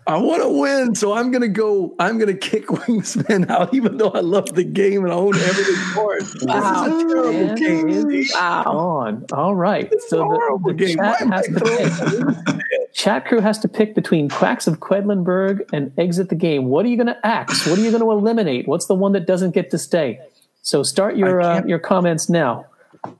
I 0.07 0.17
want 0.17 0.41
to 0.41 0.49
win, 0.49 0.95
so 0.95 1.13
I'm 1.13 1.31
gonna 1.31 1.47
go. 1.47 1.95
I'm 1.99 2.17
gonna 2.17 2.33
kick 2.33 2.65
Wingspan 2.67 3.49
out, 3.49 3.73
even 3.73 3.97
though 3.97 4.09
I 4.09 4.21
love 4.21 4.53
the 4.55 4.63
game 4.63 5.03
and 5.03 5.13
I 5.13 5.15
own 5.15 5.35
everything 5.35 5.75
for 5.93 6.15
it. 6.15 6.23
Wow. 6.41 6.83
This 6.85 6.95
is 6.95 7.03
a 7.03 7.07
terrible 7.07 7.49
And 7.49 7.57
game. 7.57 8.25
Wow. 8.33 8.63
on. 8.65 9.25
All 9.31 9.55
right. 9.55 9.93
So 10.07 10.17
the, 10.17 10.59
the 10.67 10.73
game. 10.73 10.97
chat 10.97 11.21
Why 11.21 11.35
has 11.35 11.45
to 11.47 12.45
pick. 12.45 12.61
Chat 12.93 13.25
crew 13.25 13.39
has 13.39 13.57
to 13.59 13.67
pick 13.67 13.95
between 13.95 14.27
Quacks 14.27 14.67
of 14.67 14.79
Quedlinburg 14.79 15.61
and 15.71 15.93
Exit 15.97 16.29
the 16.29 16.35
Game. 16.35 16.65
What 16.65 16.85
are 16.85 16.89
you 16.89 16.97
going 16.97 17.07
to 17.07 17.25
axe? 17.25 17.65
What 17.65 17.79
are 17.79 17.81
you 17.81 17.89
going 17.89 18.03
to 18.03 18.11
eliminate? 18.11 18.67
What's 18.67 18.87
the 18.87 18.95
one 18.95 19.13
that 19.13 19.25
doesn't 19.25 19.51
get 19.51 19.71
to 19.71 19.77
stay? 19.77 20.19
So 20.61 20.83
start 20.83 21.15
your 21.15 21.41
uh, 21.41 21.63
your 21.65 21.79
comments 21.79 22.29
now. 22.29 22.65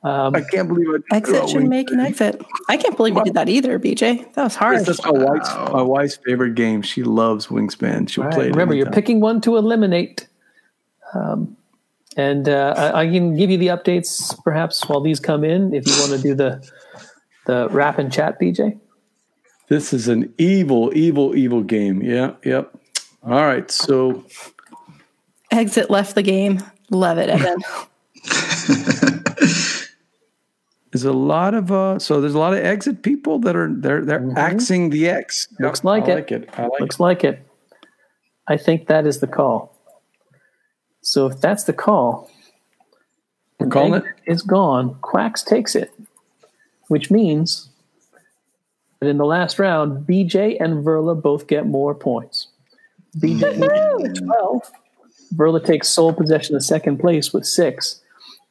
Um, 0.03 0.35
I 0.35 0.41
can't 0.41 0.67
believe 0.67 0.87
I 1.11 1.15
Exit 1.15 1.49
should 1.49 1.67
make 1.67 1.89
an 1.89 1.99
exit. 1.99 2.41
I 2.69 2.77
can't 2.77 2.95
believe 2.95 3.15
you 3.15 3.23
did 3.23 3.33
that 3.33 3.49
either, 3.49 3.79
BJ. 3.79 4.31
That 4.33 4.43
was 4.43 4.55
hard. 4.55 4.85
That's 4.85 5.03
my 5.03 5.11
wife's 5.11 5.49
my 5.55 5.81
wife's 5.81 6.17
favorite 6.17 6.55
game. 6.55 6.81
She 6.83 7.03
loves 7.03 7.47
Wingspan. 7.47 8.07
She'll 8.07 8.23
All 8.23 8.29
right, 8.29 8.35
play 8.35 8.45
it. 8.47 8.51
Remember, 8.51 8.75
you're 8.75 8.85
anytime. 8.85 9.01
picking 9.01 9.21
one 9.21 9.41
to 9.41 9.57
eliminate. 9.57 10.27
Um, 11.13 11.57
and 12.15 12.47
uh, 12.47 12.73
I, 12.77 13.01
I 13.01 13.07
can 13.07 13.35
give 13.35 13.49
you 13.49 13.57
the 13.57 13.67
updates 13.67 14.37
perhaps 14.43 14.87
while 14.87 15.01
these 15.01 15.19
come 15.19 15.43
in 15.43 15.73
if 15.73 15.87
you 15.87 15.93
want 15.99 16.11
to 16.11 16.21
do 16.21 16.35
the 16.35 16.67
the 17.47 17.67
rap 17.69 17.97
and 17.97 18.13
chat, 18.13 18.39
BJ. 18.39 18.79
This 19.67 19.93
is 19.93 20.07
an 20.07 20.31
evil, 20.37 20.91
evil, 20.95 21.35
evil 21.35 21.63
game. 21.63 22.01
Yeah, 22.03 22.33
yep. 22.43 22.77
All 23.23 23.45
right, 23.45 23.69
so 23.71 24.25
Exit 25.49 25.89
left 25.89 26.15
the 26.15 26.23
game. 26.23 26.61
Love 26.91 27.17
it, 27.17 27.29
Evan. 27.29 27.57
there's 30.91 31.05
a 31.05 31.13
lot 31.13 31.53
of 31.53 31.71
uh 31.71 31.97
so 31.99 32.19
there's 32.21 32.33
a 32.33 32.39
lot 32.39 32.53
of 32.53 32.59
exit 32.59 33.01
people 33.01 33.39
that 33.39 33.55
are 33.55 33.73
they're 33.73 34.03
they're 34.03 34.31
axing 34.37 34.89
the 34.89 35.07
X. 35.09 35.47
Yep, 35.51 35.55
Mm-hmm. 35.57 35.63
Looks 35.65 35.83
like 35.83 36.03
I 36.03 36.11
it. 36.11 36.15
like 36.15 36.31
it. 36.31 36.49
I 36.57 36.63
like 36.67 36.79
Looks 36.81 36.99
like 36.99 37.23
it. 37.23 37.47
I 38.47 38.57
think 38.57 38.87
that 38.87 39.05
is 39.07 39.19
the 39.19 39.27
call. 39.27 39.77
So 41.01 41.27
if 41.27 41.39
that's 41.39 41.63
the 41.63 41.73
call, 41.73 42.29
We're 43.59 43.67
calling 43.67 43.93
it. 43.93 44.03
Exit 44.05 44.15
is 44.27 44.41
gone. 44.41 44.95
Quacks 45.01 45.43
takes 45.43 45.75
it, 45.75 45.91
which 46.89 47.09
means 47.09 47.69
that 48.99 49.07
in 49.07 49.17
the 49.17 49.25
last 49.25 49.57
round, 49.59 50.05
BJ 50.05 50.57
and 50.59 50.83
Verla 50.85 51.19
both 51.19 51.47
get 51.47 51.65
more 51.65 51.95
points. 51.95 52.47
BJ 53.17 53.41
with 54.01 54.17
12. 54.25 54.71
Verla 55.35 55.63
takes 55.65 55.87
sole 55.89 56.13
possession 56.13 56.55
of 56.55 56.63
second 56.63 56.97
place 56.99 57.31
with 57.33 57.45
six, 57.45 58.01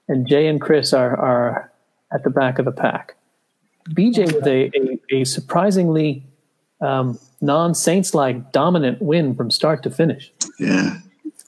and 0.08 0.26
Jay 0.26 0.46
and 0.48 0.60
Chris 0.60 0.92
are, 0.92 1.16
are 1.16 1.69
at 2.12 2.24
the 2.24 2.30
back 2.30 2.58
of 2.58 2.64
the 2.64 2.72
pack. 2.72 3.16
BJ 3.90 4.32
with 4.34 4.46
a, 4.46 4.70
a, 4.76 5.20
a 5.20 5.24
surprisingly 5.24 6.24
um, 6.80 7.18
non 7.40 7.74
Saints 7.74 8.14
like 8.14 8.52
dominant 8.52 9.00
win 9.00 9.34
from 9.34 9.50
start 9.50 9.82
to 9.82 9.90
finish. 9.90 10.32
Yeah. 10.58 10.98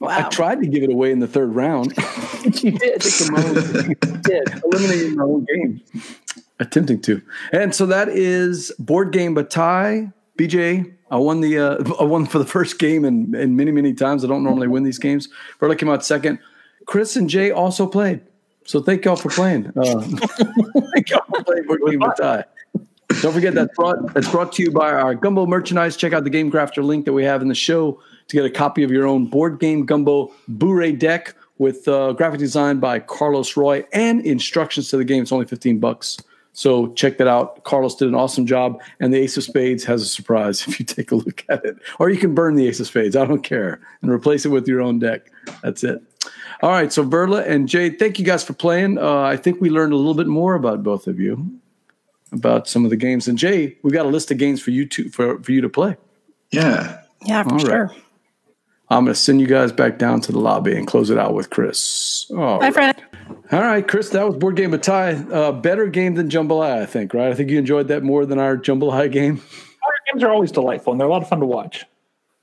Wow. 0.01 0.09
I 0.09 0.29
tried 0.31 0.61
to 0.63 0.67
give 0.67 0.83
it 0.83 0.91
away 0.91 1.13
in 1.13 1.21
the 1.21 1.29
third 1.29 1.55
round. 1.55 1.97
you 2.45 2.73
did. 2.73 3.05
you 3.05 3.95
did. 4.23 4.63
eliminating 4.65 5.15
my 5.15 5.23
own 5.23 5.45
game. 5.45 5.81
Attempting 6.59 7.01
to. 7.03 7.23
And 7.53 7.73
so 7.73 7.87
that 7.87 8.09
is 8.09 8.73
board 8.81 9.13
game 9.13 9.33
but 9.33 9.49
tie. 9.49 10.13
BJ, 10.37 10.93
I 11.13 11.17
won 11.17 11.41
the 11.41 11.59
uh, 11.59 11.95
I 12.01 12.05
won 12.05 12.27
for 12.27 12.39
the 12.39 12.47
first 12.47 12.81
game 12.81 13.05
and, 13.05 13.35
and 13.37 13.57
many, 13.57 13.71
many 13.71 13.95
times. 13.95 14.25
I 14.25 14.29
don't 14.29 14.43
normally 14.43 14.67
win 14.67 14.83
these 14.83 14.99
games. 14.99 15.29
Berla 15.61 15.79
came 15.79 15.89
out 15.89 16.05
second. 16.05 16.41
Chris 16.87 17.15
and 17.15 17.31
Jay 17.31 17.53
also 17.53 17.87
played. 17.87 18.23
So 18.65 18.81
thank 18.81 19.05
y'all 19.05 19.17
for 19.17 19.31
playing. 19.31 19.67
Uh, 19.77 20.01
thank 20.95 21.11
y'all 21.11 21.25
for 21.29 21.45
playing 21.45 21.67
board 21.67 21.81
game 21.87 21.99
but 21.99 22.17
tie. 22.17 22.45
Don't 23.21 23.33
forget 23.33 23.55
that's 23.55 23.75
brought 23.77 24.15
that's 24.15 24.29
brought 24.29 24.53
to 24.53 24.63
you 24.63 24.71
by 24.71 24.91
our 24.91 25.15
Gumbo 25.15 25.47
merchandise. 25.47 25.97
Check 25.97 26.13
out 26.13 26.25
the 26.25 26.31
Game 26.31 26.51
Crafter 26.51 26.83
link 26.83 27.05
that 27.05 27.13
we 27.13 27.25
have 27.25 27.43
in 27.43 27.49
the 27.49 27.55
show 27.55 28.01
to 28.29 28.37
get 28.37 28.45
a 28.45 28.51
copy 28.51 28.83
of 28.83 28.91
your 28.91 29.07
own 29.07 29.27
board 29.27 29.61
game 29.61 29.85
Gumbo 29.85 30.33
Blu-ray 30.49 30.93
deck 30.93 31.35
with 31.59 31.87
uh, 31.87 32.13
graphic 32.13 32.39
design 32.41 32.79
by 32.79 32.99
Carlos 32.99 33.57
Roy 33.57 33.85
and 33.93 34.25
instructions 34.25 34.89
to 34.91 34.97
the 34.97 35.05
game. 35.05 35.23
It's 35.23 35.33
only 35.33 35.47
15 35.47 35.79
bucks. 35.79 36.19
So 36.53 36.93
check 36.95 37.19
that 37.19 37.29
out. 37.29 37.65
Carlos 37.65 37.95
did 37.95 38.09
an 38.09 38.15
awesome 38.15 38.47
job, 38.47 38.81
and 39.01 39.13
the 39.13 39.19
Ace 39.19 39.37
of 39.37 39.45
Spades 39.45 39.85
has 39.85 40.03
a 40.03 40.07
surprise 40.07 40.67
if 40.69 40.79
you 40.79 40.85
take 40.85 41.11
a 41.11 41.15
look 41.15 41.45
at 41.49 41.65
it. 41.65 41.77
Or 41.99 42.11
you 42.11 42.19
can 42.19 42.35
burn 42.35 42.57
the 42.57 42.67
Ace 42.69 42.81
of 42.81 42.87
Spades. 42.87 43.17
I 43.17 43.25
don't 43.25 43.43
care, 43.43 43.81
and 44.03 44.11
replace 44.11 44.45
it 44.45 44.51
with 44.51 44.69
your 44.69 44.81
own 44.81 44.99
deck. 44.99 45.31
That's 45.63 45.83
it. 45.85 46.03
All 46.63 46.71
right. 46.71 46.93
So 46.93 47.05
Berla 47.05 47.47
and 47.47 47.69
Jay, 47.69 47.91
thank 47.91 48.19
you 48.19 48.25
guys 48.25 48.45
for 48.45 48.53
playing. 48.53 48.99
Uh, 48.99 49.23
I 49.23 49.37
think 49.37 49.61
we 49.61 49.69
learned 49.71 49.93
a 49.93 49.97
little 49.97 50.15
bit 50.15 50.29
more 50.29 50.55
about 50.55 50.83
both 50.83 51.07
of 51.07 51.19
you, 51.19 51.59
about 52.33 52.69
some 52.69 52.85
of 52.85 52.91
the 52.91 52.97
games. 52.97 53.27
And 53.29 53.37
Jay, 53.37 53.77
we 53.83 53.91
got 53.91 54.07
a 54.07 54.09
list 54.09 54.31
of 54.31 54.39
games 54.39 54.61
for 54.63 54.71
you 54.71 54.87
to 54.87 55.09
for, 55.11 55.43
for 55.43 55.53
you 55.53 55.61
to 55.61 55.69
play. 55.69 55.97
Yeah. 56.51 57.01
Yeah, 57.25 57.43
for 57.43 57.51
All 57.51 57.57
right. 57.57 57.67
sure. 57.67 57.91
I'm 58.91 59.05
going 59.05 59.15
to 59.15 59.21
send 59.21 59.41
you 59.41 59.47
guys 59.47 59.73
back 59.73 59.97
down 59.99 60.21
to 60.23 60.33
the 60.33 60.39
lobby 60.39 60.77
and 60.77 60.87
close 60.87 61.09
it 61.09 61.17
out 61.17 61.33
with 61.35 61.49
Chris. 61.51 62.27
All 62.31 62.59
Bye, 62.59 62.67
right. 62.67 62.75
friend. 62.75 63.03
All 63.51 63.61
right, 63.63 63.87
Chris, 63.87 64.11
that 64.11 64.27
was 64.27 64.37
Board 64.37 64.57
Game 64.57 64.75
of 64.75 64.83
Tie. 64.83 65.15
Uh, 65.15 65.53
better 65.53 65.87
game 65.87 66.15
than 66.15 66.29
Jambalaya, 66.29 66.83
I 66.83 66.87
think, 66.87 67.15
right? 67.15 67.29
I 67.29 67.35
think 67.35 67.49
you 67.49 67.59
enjoyed 67.59 67.89
that 67.89 68.03
more 68.03 68.27
than 68.27 68.39
our 68.39 68.57
Jambalaya 68.59 69.11
game. 69.11 69.41
Our 69.83 70.13
games 70.13 70.23
are 70.23 70.31
always 70.31 70.53
delightful 70.53 70.93
and 70.93 71.01
they're 71.01 71.09
a 71.09 71.11
lot 71.11 71.23
of 71.23 71.29
fun 71.29 71.41
to 71.41 71.47
watch. 71.47 71.87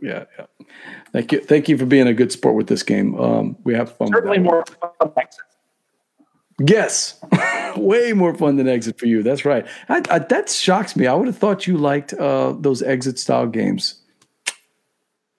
Yeah, 0.02 0.26
yeah. 0.38 0.46
Thank 1.12 1.32
you. 1.32 1.42
Thank 1.42 1.70
you 1.70 1.78
for 1.78 1.86
being 1.86 2.08
a 2.08 2.14
good 2.14 2.32
sport 2.32 2.56
with 2.56 2.68
this 2.68 2.84
game. 2.84 3.20
Um, 3.20 3.58
we 3.64 3.74
have 3.74 3.96
fun. 3.96 4.10
Certainly 4.10 4.40
more 4.40 4.64
fun 4.66 4.92
than 5.00 5.12
Exit. 5.18 5.42
Yes, 6.66 7.20
way 7.78 8.14
more 8.14 8.34
fun 8.36 8.58
than 8.58 8.68
Exit 8.68 9.00
for 9.00 9.06
you. 9.08 9.24
That's 9.24 9.46
right. 9.46 9.66
I, 9.88 10.02
I, 10.10 10.20
that 10.20 10.50
shocks 10.50 10.96
me. 10.96 11.08
I 11.08 11.14
would 11.14 11.28
have 11.28 11.38
thought 11.38 11.68
you 11.68 11.78
liked 11.78 12.14
uh, 12.14 12.54
those 12.58 12.82
Exit 12.82 13.20
style 13.20 13.48
games. 13.48 14.02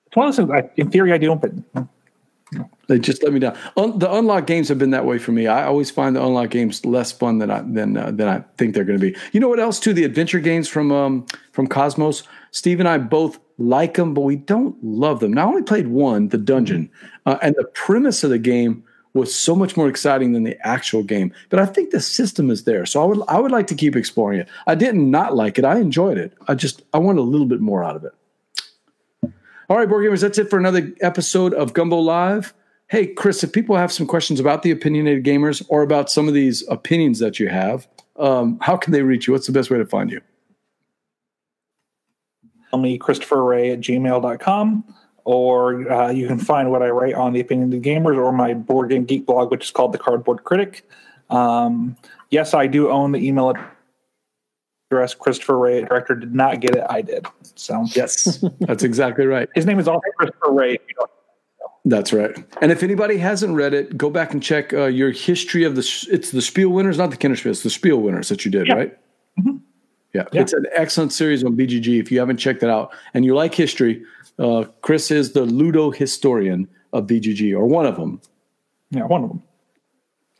It's 0.07 0.17
one 0.17 0.29
of 0.29 0.37
those 0.37 0.51
I, 0.51 0.71
in 0.77 0.91
theory, 0.91 1.13
I 1.13 1.19
do, 1.19 1.35
but 1.37 1.53
They 2.89 2.99
just 2.99 3.23
let 3.23 3.33
me 3.33 3.39
down. 3.39 3.57
Un- 3.77 3.99
the 3.99 4.13
unlock 4.13 4.47
games 4.47 4.69
have 4.69 4.79
been 4.79 4.91
that 4.91 5.05
way 5.05 5.19
for 5.19 5.31
me. 5.31 5.47
I 5.47 5.65
always 5.65 5.91
find 5.91 6.17
the 6.17 6.25
unlock 6.25 6.51
games 6.51 6.85
less 6.85 7.13
fun 7.13 7.39
than 7.39 7.51
I 7.51 7.61
than 7.61 7.97
uh, 7.97 8.11
than 8.11 8.27
I 8.29 8.43
think 8.59 8.75
they're 8.75 8.85
going 8.85 8.99
to 8.99 9.13
be. 9.13 9.17
You 9.33 9.39
know 9.39 9.49
what 9.49 9.61
else 9.61 9.79
too? 9.79 9.93
The 9.93 10.05
adventure 10.05 10.41
games 10.41 10.69
from 10.69 10.91
um, 10.91 11.27
from 11.53 11.69
Kosmos. 11.69 12.25
Steve 12.51 12.81
and 12.81 12.89
I 12.89 12.99
both 12.99 13.39
like 13.61 13.95
them, 13.95 14.15
but 14.15 14.23
we 14.23 14.37
don't 14.37 14.77
love 14.83 15.21
them. 15.21 15.33
Now, 15.33 15.47
I 15.47 15.49
only 15.49 15.63
played 15.63 15.89
one, 15.89 16.29
the 16.29 16.39
dungeon, 16.39 16.91
uh, 17.27 17.39
and 17.43 17.55
the 17.57 17.65
premise 17.75 18.25
of 18.25 18.31
the 18.31 18.39
game 18.39 18.83
was 19.13 19.35
so 19.35 19.55
much 19.55 19.77
more 19.77 19.89
exciting 19.89 20.33
than 20.33 20.45
the 20.45 20.57
actual 20.67 21.03
game. 21.03 21.33
But 21.49 21.59
I 21.61 21.67
think 21.67 21.91
the 21.91 22.01
system 22.01 22.51
is 22.51 22.65
there, 22.65 22.87
so 22.87 23.03
I 23.03 23.05
would 23.05 23.23
I 23.29 23.39
would 23.39 23.51
like 23.51 23.67
to 23.69 23.75
keep 23.75 23.97
exploring 23.97 24.41
it. 24.41 24.49
I 24.67 24.75
didn't 24.75 25.11
not 25.11 25.37
like 25.37 25.59
it. 25.59 25.65
I 25.65 25.79
enjoyed 25.79 26.17
it. 26.17 26.33
I 26.49 26.55
just 26.55 26.83
I 26.95 26.99
want 26.99 27.19
a 27.19 27.23
little 27.23 27.47
bit 27.47 27.61
more 27.61 27.85
out 27.85 27.97
of 27.97 28.05
it. 28.05 28.13
All 29.69 29.77
right, 29.77 29.89
board 29.89 30.05
gamers, 30.05 30.21
that's 30.21 30.39
it 30.39 30.51
for 30.51 30.59
another 30.59 30.93
episode 31.01 31.55
of 31.55 31.75
Gumbo 31.75 31.99
Live. 31.99 32.55
Hey, 32.89 33.07
Chris, 33.07 33.45
if 33.45 33.53
people 33.53 33.77
have 33.77 33.93
some 33.93 34.07
questions 34.07 34.41
about 34.41 34.63
the 34.63 34.73
opinionated 34.73 35.25
gamers 35.25 35.65
or 35.69 35.83
about 35.83 36.11
some 36.11 36.27
of 36.27 36.35
these 36.35 36.67
opinions 36.69 37.21
that 37.21 37.39
you 37.39 37.49
have, 37.49 37.87
um, 38.19 38.59
how 38.61 38.77
can 38.77 38.93
they 38.93 39.03
reach 39.03 39.29
you? 39.29 39.33
What's 39.33 39.47
the 39.47 39.53
best 39.53 39.71
way 39.71 39.79
to 39.79 39.87
find 39.87 40.11
you? 40.11 40.21
Me 42.79 42.99
Christopher 42.99 43.43
Ray 43.45 43.71
at 43.73 43.81
gmail.com, 43.81 44.85
or 45.25 45.91
uh, 45.93 46.11
you 46.11 46.27
can 46.27 46.39
find 46.39 46.71
what 46.71 46.83
I 46.83 46.91
write 46.91 47.15
on 47.15 47.33
the 47.33 47.41
Opinionated 47.41 47.83
Gamers 47.83 48.17
or 48.17 48.33
my 48.33 48.55
Board 48.55 48.91
Game 48.91 49.05
Geek 49.05 49.27
blog, 49.27 49.51
which 49.51 49.65
is 49.65 49.71
called 49.71 49.93
The 49.93 49.99
Cardboard 49.99 50.45
Critic. 50.45 50.89
Um, 51.31 51.97
yes, 52.31 52.55
I 52.55 52.67
do 52.67 52.91
own 52.91 53.13
the 53.13 53.19
email 53.27 53.55
address. 54.91 55.15
Christopher 55.15 55.57
Ray, 55.59 55.83
director, 55.85 56.15
did 56.17 56.35
not 56.35 56.61
get 56.61 56.75
it. 56.77 56.85
I 56.91 57.03
did. 57.03 57.27
So 57.55 57.85
Yes, 57.95 58.45
that's 58.61 58.83
exactly 58.83 59.27
right. 59.27 59.49
his 59.55 59.67
name 59.67 59.79
is 59.79 59.87
also 59.89 60.03
Christopher 60.17 60.53
Ray. 60.53 60.75
If 60.75 60.81
you 60.89 60.95
don't 60.99 61.11
That's 61.85 62.13
right. 62.13 62.33
And 62.61 62.73
if 62.73 62.83
anybody 62.83 63.17
hasn't 63.19 63.55
read 63.55 63.73
it, 63.75 63.97
go 63.97 64.11
back 64.11 64.33
and 64.33 64.43
check 64.43 64.73
uh, 64.73 64.87
your 64.87 65.11
history 65.13 65.63
of 65.65 65.77
the. 65.77 66.07
It's 66.11 66.31
the 66.33 66.43
Spiel 66.43 66.71
winners, 66.71 66.99
not 66.99 67.11
the 67.13 67.17
Kinderspiel. 67.17 67.51
It's 67.51 67.63
the 67.63 67.71
Spiel 67.71 67.99
winners 67.99 68.29
that 68.31 68.45
you 68.45 68.51
did, 68.51 68.67
Yeah. 68.67 68.75
right? 68.75 68.99
Yeah. 70.13 70.25
Yeah. 70.33 70.43
it's 70.43 70.53
an 70.53 70.67
excellent 70.73 71.13
series 71.13 71.45
on 71.45 71.57
BGG. 71.57 72.01
If 72.01 72.11
you 72.11 72.19
haven't 72.19 72.39
checked 72.39 72.63
it 72.63 72.69
out 72.69 72.93
and 73.15 73.25
you 73.25 73.35
like 73.35 73.55
history, 73.55 74.03
uh, 74.39 74.65
Chris 74.83 75.11
is 75.11 75.33
the 75.33 75.43
Ludo 75.43 75.91
historian 75.91 76.69
of 76.93 77.07
BGG, 77.07 77.55
or 77.55 77.67
one 77.67 77.87
of 77.87 77.97
them. 77.97 78.21
Yeah, 78.91 79.05
one 79.05 79.23
of 79.23 79.29
them. 79.29 79.43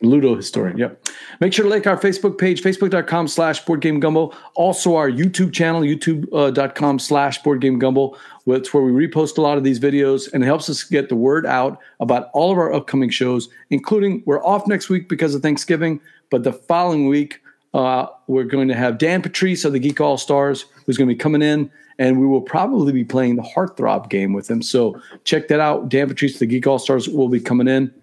Ludo 0.01 0.35
historian. 0.35 0.77
Yep. 0.77 1.07
Make 1.39 1.53
sure 1.53 1.63
to 1.63 1.69
like 1.69 1.85
our 1.85 1.97
Facebook 1.97 2.37
page, 2.37 2.63
facebook.com 2.63 3.27
slash 3.27 3.63
board 3.63 3.81
game 3.81 3.99
gumbo. 3.99 4.33
Also 4.55 4.95
our 4.95 5.09
YouTube 5.09 5.53
channel, 5.53 5.81
youtube.com 5.81 6.99
slash 6.99 7.41
board 7.43 7.61
game 7.61 7.77
gumbo. 7.77 8.17
It's 8.47 8.73
where 8.73 8.83
we 8.83 9.07
repost 9.07 9.37
a 9.37 9.41
lot 9.41 9.57
of 9.57 9.63
these 9.63 9.79
videos 9.79 10.31
and 10.33 10.43
it 10.43 10.47
helps 10.47 10.69
us 10.69 10.83
get 10.83 11.09
the 11.09 11.15
word 11.15 11.45
out 11.45 11.79
about 11.99 12.29
all 12.33 12.51
of 12.51 12.57
our 12.57 12.73
upcoming 12.73 13.11
shows, 13.11 13.49
including 13.69 14.23
we're 14.25 14.43
off 14.43 14.67
next 14.67 14.89
week 14.89 15.07
because 15.07 15.35
of 15.35 15.43
Thanksgiving, 15.43 16.01
but 16.31 16.43
the 16.43 16.53
following 16.53 17.07
week, 17.07 17.39
uh, 17.73 18.07
we're 18.27 18.43
going 18.43 18.67
to 18.67 18.75
have 18.75 18.97
Dan 18.97 19.21
Patriss 19.21 19.65
of 19.65 19.73
the 19.73 19.79
Geek 19.79 20.01
All 20.01 20.17
Stars, 20.17 20.65
who's 20.85 20.97
going 20.97 21.07
to 21.07 21.13
be 21.13 21.19
coming 21.19 21.41
in, 21.41 21.71
and 21.97 22.19
we 22.19 22.27
will 22.27 22.41
probably 22.41 22.91
be 22.91 23.03
playing 23.03 23.35
the 23.35 23.43
Heartthrob 23.43 24.09
game 24.09 24.33
with 24.33 24.49
him. 24.49 24.61
So 24.61 25.01
check 25.23 25.47
that 25.47 25.59
out. 25.59 25.89
Dan 25.89 26.09
Patriss, 26.09 26.33
of 26.33 26.39
the 26.39 26.45
Geek 26.47 26.67
All 26.67 26.79
Stars, 26.79 27.07
will 27.07 27.29
be 27.29 27.39
coming 27.39 27.67
in. 27.67 27.93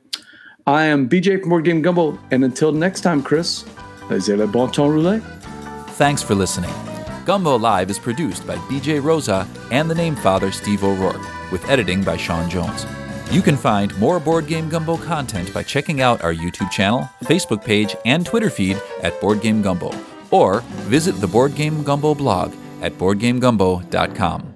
I 0.66 0.84
am 0.84 1.08
BJ 1.08 1.40
from 1.40 1.50
Board 1.50 1.64
Game 1.64 1.82
Gumbo, 1.82 2.18
and 2.30 2.44
until 2.44 2.72
next 2.72 3.00
time, 3.00 3.22
Chris, 3.22 3.64
c'est 4.20 4.36
le 4.36 4.46
bon 4.46 4.70
temps. 4.70 5.22
Thanks 5.96 6.22
for 6.22 6.34
listening. 6.34 6.70
Gumbo 7.24 7.56
Live 7.56 7.90
is 7.90 7.98
produced 7.98 8.46
by 8.46 8.56
BJ 8.70 9.02
Rosa 9.02 9.46
and 9.70 9.90
the 9.90 9.94
name 9.94 10.16
father 10.16 10.50
Steve 10.52 10.84
O'Rourke, 10.84 11.50
with 11.52 11.68
editing 11.68 12.02
by 12.02 12.16
Sean 12.16 12.48
Jones. 12.48 12.86
You 13.30 13.42
can 13.42 13.56
find 13.58 13.96
more 13.98 14.18
Board 14.18 14.46
Game 14.46 14.70
Gumbo 14.70 14.96
content 14.96 15.52
by 15.52 15.62
checking 15.62 16.00
out 16.00 16.22
our 16.24 16.32
YouTube 16.34 16.70
channel, 16.70 17.08
Facebook 17.24 17.62
page, 17.62 17.94
and 18.06 18.24
Twitter 18.24 18.48
feed 18.48 18.80
at 19.02 19.20
Board 19.20 19.42
Game 19.42 19.60
Gumbo, 19.60 19.92
or 20.30 20.60
visit 20.88 21.12
the 21.20 21.26
Board 21.26 21.54
Game 21.54 21.82
Gumbo 21.82 22.14
blog 22.14 22.54
at 22.80 22.92
boardgamegumbo.com. 22.94 24.54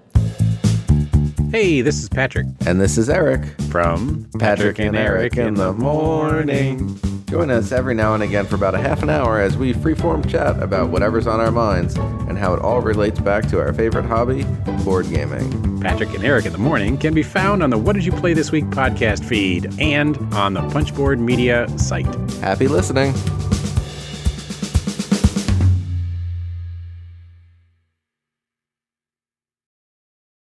Hey, 1.51 1.83
this 1.83 2.03
is 2.03 2.09
Patrick 2.09 2.47
And 2.65 2.81
this 2.81 2.97
is 2.97 3.11
Eric. 3.11 3.43
from 3.71 4.27
Patrick 4.39 4.79
and 4.79 4.97
Eric 4.97 5.37
in 5.37 5.53
the 5.53 5.75
morning. 5.75 6.99
Join 7.33 7.51
us 7.51 7.73
every 7.73 7.95
now 7.95 8.13
and 8.13 8.23
again 8.23 8.45
for 8.45 8.57
about 8.57 8.75
a 8.75 8.79
half 8.79 9.03
an 9.03 9.09
hour 9.09 9.41
as 9.41 9.57
we 9.57 9.73
freeform 9.73 10.29
chat 10.29 10.63
about 10.63 10.91
whatever's 10.91 11.27
on 11.27 11.41
our 11.41 11.51
minds 11.51 11.97
and 11.97 12.37
how 12.37 12.53
it 12.53 12.61
all 12.61 12.83
relates 12.83 13.19
back 13.21 13.49
to 13.49 13.59
our 13.59 13.73
favorite 13.73 14.05
hobby, 14.05 14.45
board 14.85 15.09
gaming. 15.09 15.81
Patrick 15.81 16.13
and 16.13 16.23
Eric 16.25 16.45
in 16.45 16.53
the 16.53 16.59
morning 16.59 16.99
can 16.99 17.15
be 17.15 17.23
found 17.23 17.63
on 17.63 17.71
the 17.71 17.79
What 17.79 17.95
Did 17.95 18.05
You 18.05 18.13
Play 18.13 18.35
This 18.35 18.53
Week 18.53 18.67
podcast 18.67 19.25
feed 19.25 19.75
and 19.81 20.19
on 20.35 20.53
the 20.53 20.61
Punchboard 20.69 21.21
Media 21.21 21.67
site. 21.79 22.05
Happy 22.43 22.69
listening. 22.69 23.15